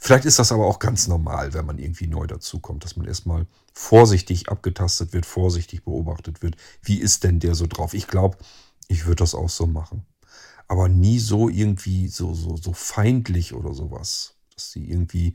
vielleicht 0.00 0.24
ist 0.24 0.38
das 0.38 0.50
aber 0.50 0.66
auch 0.66 0.80
ganz 0.80 1.06
normal, 1.06 1.54
wenn 1.54 1.66
man 1.66 1.78
irgendwie 1.78 2.08
neu 2.08 2.26
dazukommt, 2.26 2.82
dass 2.84 2.96
man 2.96 3.06
erstmal 3.06 3.46
vorsichtig 3.72 4.48
abgetastet 4.48 5.12
wird, 5.12 5.26
vorsichtig 5.26 5.84
beobachtet 5.84 6.42
wird. 6.42 6.56
Wie 6.82 6.98
ist 6.98 7.22
denn 7.22 7.38
der 7.38 7.54
so 7.54 7.66
drauf? 7.66 7.94
Ich 7.94 8.08
glaube, 8.08 8.38
ich 8.88 9.06
würde 9.06 9.16
das 9.16 9.34
auch 9.34 9.50
so 9.50 9.66
machen. 9.66 10.04
Aber 10.66 10.88
nie 10.88 11.18
so 11.18 11.48
irgendwie 11.48 12.08
so, 12.08 12.34
so, 12.34 12.56
so 12.56 12.72
feindlich 12.72 13.54
oder 13.54 13.74
sowas. 13.74 14.34
Dass 14.54 14.72
sie 14.72 14.88
irgendwie 14.88 15.34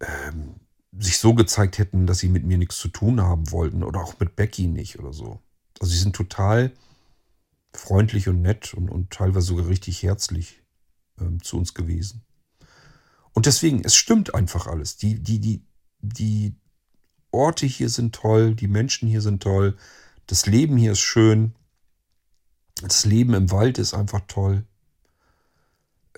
ähm, 0.00 0.54
sich 0.98 1.18
so 1.18 1.34
gezeigt 1.34 1.78
hätten, 1.78 2.06
dass 2.06 2.18
sie 2.18 2.28
mit 2.28 2.44
mir 2.44 2.58
nichts 2.58 2.76
zu 2.78 2.88
tun 2.88 3.20
haben 3.20 3.50
wollten 3.50 3.82
oder 3.82 4.00
auch 4.00 4.18
mit 4.18 4.36
Becky 4.36 4.66
nicht 4.66 4.98
oder 4.98 5.12
so. 5.12 5.40
Also 5.80 5.92
sie 5.92 5.98
sind 5.98 6.14
total 6.14 6.72
freundlich 7.72 8.28
und 8.28 8.42
nett 8.42 8.74
und, 8.74 8.88
und 8.90 9.10
teilweise 9.10 9.46
sogar 9.46 9.68
richtig 9.68 10.02
herzlich 10.02 10.62
ähm, 11.20 11.42
zu 11.42 11.56
uns 11.56 11.74
gewesen. 11.74 12.22
Und 13.32 13.46
deswegen, 13.46 13.84
es 13.84 13.94
stimmt 13.94 14.34
einfach 14.34 14.66
alles. 14.66 14.96
Die, 14.96 15.20
die, 15.20 15.38
die, 15.40 15.62
die 16.00 16.56
Orte 17.30 17.66
hier 17.66 17.88
sind 17.88 18.14
toll, 18.14 18.54
die 18.54 18.68
Menschen 18.68 19.08
hier 19.08 19.20
sind 19.20 19.42
toll, 19.42 19.76
das 20.26 20.46
Leben 20.46 20.76
hier 20.76 20.92
ist 20.92 21.00
schön, 21.00 21.54
das 22.82 23.04
Leben 23.04 23.34
im 23.34 23.50
Wald 23.50 23.78
ist 23.78 23.94
einfach 23.94 24.20
toll. 24.26 24.64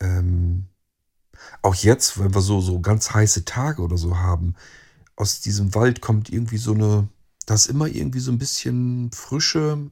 Ähm, 0.01 0.66
auch 1.60 1.74
jetzt, 1.74 2.18
wenn 2.18 2.34
wir 2.34 2.40
so, 2.40 2.60
so 2.60 2.80
ganz 2.80 3.12
heiße 3.12 3.44
Tage 3.44 3.82
oder 3.82 3.97
so 3.97 4.18
haben, 4.18 4.55
aus 5.16 5.40
diesem 5.40 5.74
Wald 5.74 6.01
kommt 6.01 6.30
irgendwie 6.30 6.59
so 6.59 6.72
eine, 6.72 7.09
da 7.47 7.55
ist 7.55 7.66
immer 7.66 7.86
irgendwie 7.86 8.20
so 8.20 8.32
ein 8.32 8.39
bisschen 8.39 9.10
frische, 9.12 9.90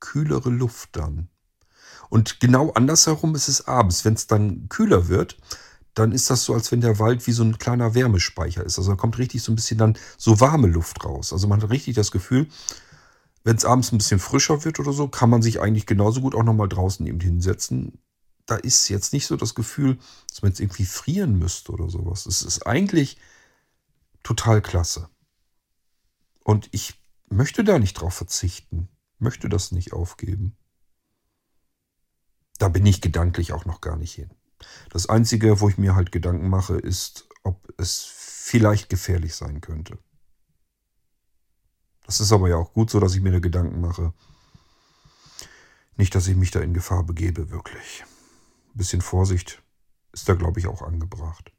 kühlere 0.00 0.50
Luft 0.50 0.96
dann. 0.96 1.28
Und 2.08 2.40
genau 2.40 2.70
andersherum 2.72 3.34
ist 3.34 3.48
es 3.48 3.66
abends. 3.66 4.04
Wenn 4.04 4.14
es 4.14 4.26
dann 4.26 4.68
kühler 4.68 5.08
wird, 5.08 5.36
dann 5.96 6.12
ist 6.12 6.30
das 6.30 6.44
so, 6.44 6.54
als 6.54 6.70
wenn 6.70 6.80
der 6.80 6.98
Wald 6.98 7.26
wie 7.26 7.32
so 7.32 7.42
ein 7.42 7.58
kleiner 7.58 7.94
Wärmespeicher 7.94 8.64
ist. 8.64 8.78
Also 8.78 8.92
da 8.92 8.96
kommt 8.96 9.18
richtig 9.18 9.42
so 9.42 9.50
ein 9.50 9.56
bisschen 9.56 9.78
dann 9.78 9.98
so 10.16 10.40
warme 10.40 10.68
Luft 10.68 11.04
raus. 11.04 11.32
Also 11.32 11.48
man 11.48 11.60
hat 11.60 11.70
richtig 11.70 11.96
das 11.96 12.10
Gefühl, 12.10 12.46
wenn 13.42 13.56
es 13.56 13.64
abends 13.64 13.92
ein 13.92 13.98
bisschen 13.98 14.20
frischer 14.20 14.64
wird 14.64 14.78
oder 14.78 14.92
so, 14.92 15.08
kann 15.08 15.30
man 15.30 15.42
sich 15.42 15.60
eigentlich 15.60 15.86
genauso 15.86 16.20
gut 16.20 16.34
auch 16.34 16.44
nochmal 16.44 16.68
draußen 16.68 17.06
eben 17.06 17.20
hinsetzen. 17.20 17.98
Da 18.44 18.56
ist 18.56 18.88
jetzt 18.88 19.12
nicht 19.12 19.26
so 19.26 19.36
das 19.36 19.54
Gefühl, 19.54 19.98
dass 20.28 20.42
man 20.42 20.52
jetzt 20.52 20.60
irgendwie 20.60 20.84
frieren 20.84 21.38
müsste 21.38 21.72
oder 21.72 21.88
sowas. 21.88 22.26
Es 22.26 22.42
ist 22.42 22.66
eigentlich 22.66 23.18
total 24.22 24.62
klasse. 24.62 25.08
Und 26.44 26.68
ich 26.72 27.02
möchte 27.28 27.64
da 27.64 27.78
nicht 27.78 27.94
drauf 27.94 28.14
verzichten 28.14 28.88
möchte 29.18 29.48
das 29.48 29.72
nicht 29.72 29.92
aufgeben. 29.92 30.56
Da 32.58 32.68
bin 32.68 32.86
ich 32.86 33.00
gedanklich 33.00 33.52
auch 33.52 33.64
noch 33.64 33.80
gar 33.80 33.96
nicht 33.96 34.14
hin. 34.14 34.30
Das 34.90 35.08
Einzige, 35.08 35.60
wo 35.60 35.68
ich 35.68 35.78
mir 35.78 35.94
halt 35.94 36.12
Gedanken 36.12 36.48
mache, 36.48 36.76
ist, 36.76 37.28
ob 37.42 37.72
es 37.78 38.04
vielleicht 38.04 38.88
gefährlich 38.88 39.34
sein 39.34 39.60
könnte. 39.60 39.98
Das 42.04 42.20
ist 42.20 42.32
aber 42.32 42.48
ja 42.48 42.56
auch 42.56 42.72
gut 42.72 42.90
so, 42.90 43.00
dass 43.00 43.14
ich 43.14 43.20
mir 43.20 43.32
da 43.32 43.40
Gedanken 43.40 43.80
mache. 43.80 44.12
Nicht, 45.96 46.14
dass 46.14 46.28
ich 46.28 46.36
mich 46.36 46.50
da 46.50 46.60
in 46.60 46.74
Gefahr 46.74 47.04
begebe, 47.04 47.50
wirklich. 47.50 48.04
Ein 48.74 48.78
bisschen 48.78 49.00
Vorsicht 49.00 49.62
ist 50.12 50.28
da, 50.28 50.34
glaube 50.34 50.60
ich, 50.60 50.66
auch 50.66 50.82
angebracht. 50.82 51.52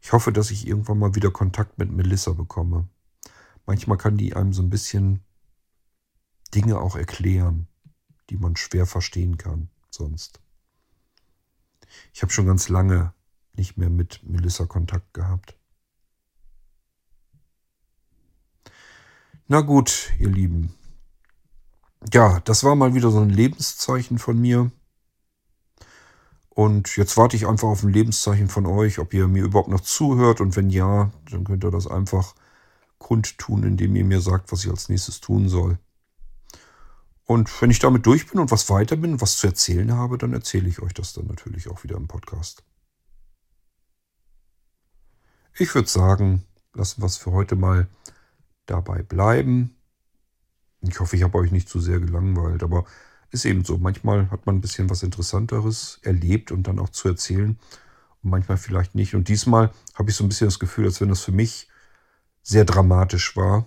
Ich 0.00 0.12
hoffe, 0.12 0.32
dass 0.32 0.50
ich 0.50 0.66
irgendwann 0.66 0.98
mal 0.98 1.14
wieder 1.14 1.30
Kontakt 1.30 1.78
mit 1.78 1.90
Melissa 1.90 2.32
bekomme. 2.32 2.88
Manchmal 3.66 3.98
kann 3.98 4.16
die 4.16 4.34
einem 4.34 4.52
so 4.52 4.62
ein 4.62 4.70
bisschen 4.70 5.24
Dinge 6.54 6.78
auch 6.78 6.96
erklären, 6.96 7.68
die 8.30 8.36
man 8.36 8.56
schwer 8.56 8.86
verstehen 8.86 9.38
kann 9.38 9.68
sonst. 9.90 10.40
Ich 12.12 12.22
habe 12.22 12.32
schon 12.32 12.46
ganz 12.46 12.68
lange 12.68 13.12
nicht 13.56 13.76
mehr 13.76 13.90
mit 13.90 14.20
Melissa 14.22 14.66
Kontakt 14.66 15.14
gehabt. 15.14 15.56
Na 19.46 19.62
gut, 19.62 20.12
ihr 20.18 20.28
Lieben. 20.28 20.74
Ja, 22.12 22.40
das 22.40 22.64
war 22.64 22.74
mal 22.74 22.94
wieder 22.94 23.10
so 23.10 23.20
ein 23.20 23.30
Lebenszeichen 23.30 24.18
von 24.18 24.38
mir. 24.38 24.70
Und 26.50 26.96
jetzt 26.96 27.16
warte 27.16 27.36
ich 27.36 27.46
einfach 27.46 27.68
auf 27.68 27.82
ein 27.82 27.92
Lebenszeichen 27.92 28.48
von 28.48 28.66
euch, 28.66 28.98
ob 28.98 29.14
ihr 29.14 29.26
mir 29.26 29.44
überhaupt 29.44 29.68
noch 29.68 29.80
zuhört. 29.80 30.40
Und 30.40 30.56
wenn 30.56 30.70
ja, 30.70 31.10
dann 31.30 31.44
könnt 31.44 31.64
ihr 31.64 31.70
das 31.70 31.86
einfach 31.86 32.34
kundtun, 32.98 33.62
indem 33.62 33.96
ihr 33.96 34.04
mir 34.04 34.20
sagt, 34.20 34.52
was 34.52 34.64
ich 34.64 34.70
als 34.70 34.88
nächstes 34.88 35.20
tun 35.20 35.48
soll. 35.48 35.78
Und 37.28 37.60
wenn 37.60 37.70
ich 37.70 37.78
damit 37.78 38.06
durch 38.06 38.26
bin 38.26 38.40
und 38.40 38.50
was 38.50 38.70
weiter 38.70 38.96
bin, 38.96 39.20
was 39.20 39.36
zu 39.36 39.48
erzählen 39.48 39.92
habe, 39.92 40.16
dann 40.16 40.32
erzähle 40.32 40.66
ich 40.66 40.80
euch 40.80 40.94
das 40.94 41.12
dann 41.12 41.26
natürlich 41.26 41.68
auch 41.68 41.84
wieder 41.84 41.98
im 41.98 42.08
Podcast. 42.08 42.64
Ich 45.58 45.74
würde 45.74 45.90
sagen, 45.90 46.46
lassen 46.72 47.02
wir 47.02 47.06
es 47.06 47.18
für 47.18 47.32
heute 47.32 47.54
mal 47.54 47.86
dabei 48.64 49.02
bleiben. 49.02 49.76
Ich 50.80 51.00
hoffe, 51.00 51.16
ich 51.16 51.22
habe 51.22 51.36
euch 51.36 51.52
nicht 51.52 51.68
zu 51.68 51.80
sehr 51.80 52.00
gelangweilt, 52.00 52.62
aber 52.62 52.86
ist 53.30 53.44
eben 53.44 53.62
so. 53.62 53.76
Manchmal 53.76 54.30
hat 54.30 54.46
man 54.46 54.56
ein 54.56 54.60
bisschen 54.62 54.88
was 54.88 55.02
Interessanteres 55.02 56.00
erlebt 56.00 56.50
und 56.50 56.62
dann 56.62 56.78
auch 56.78 56.88
zu 56.88 57.08
erzählen 57.08 57.58
und 58.22 58.30
manchmal 58.30 58.56
vielleicht 58.56 58.94
nicht. 58.94 59.14
Und 59.14 59.28
diesmal 59.28 59.70
habe 59.96 60.08
ich 60.08 60.16
so 60.16 60.24
ein 60.24 60.28
bisschen 60.28 60.46
das 60.46 60.58
Gefühl, 60.58 60.86
als 60.86 61.02
wenn 61.02 61.10
das 61.10 61.24
für 61.24 61.32
mich 61.32 61.68
sehr 62.42 62.64
dramatisch 62.64 63.36
war. 63.36 63.66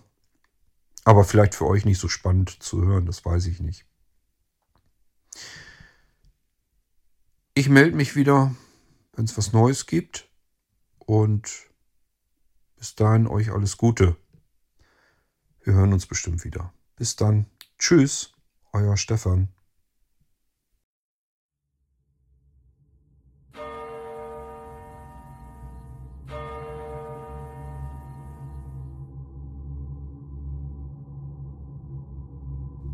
Aber 1.03 1.23
vielleicht 1.23 1.55
für 1.55 1.65
euch 1.65 1.85
nicht 1.85 1.99
so 1.99 2.07
spannend 2.07 2.61
zu 2.61 2.83
hören, 2.85 3.05
das 3.05 3.25
weiß 3.25 3.47
ich 3.47 3.59
nicht. 3.59 3.85
Ich 7.53 7.69
melde 7.69 7.95
mich 7.95 8.15
wieder, 8.15 8.55
wenn 9.13 9.25
es 9.25 9.37
was 9.37 9.53
Neues 9.53 9.85
gibt. 9.85 10.29
Und 10.99 11.69
bis 12.77 12.95
dahin 12.95 13.27
euch 13.27 13.51
alles 13.51 13.77
Gute. 13.77 14.15
Wir 15.63 15.73
hören 15.73 15.93
uns 15.93 16.07
bestimmt 16.07 16.43
wieder. 16.43 16.73
Bis 16.95 17.15
dann. 17.15 17.47
Tschüss, 17.77 18.33
euer 18.71 18.95
Stefan. 18.97 19.49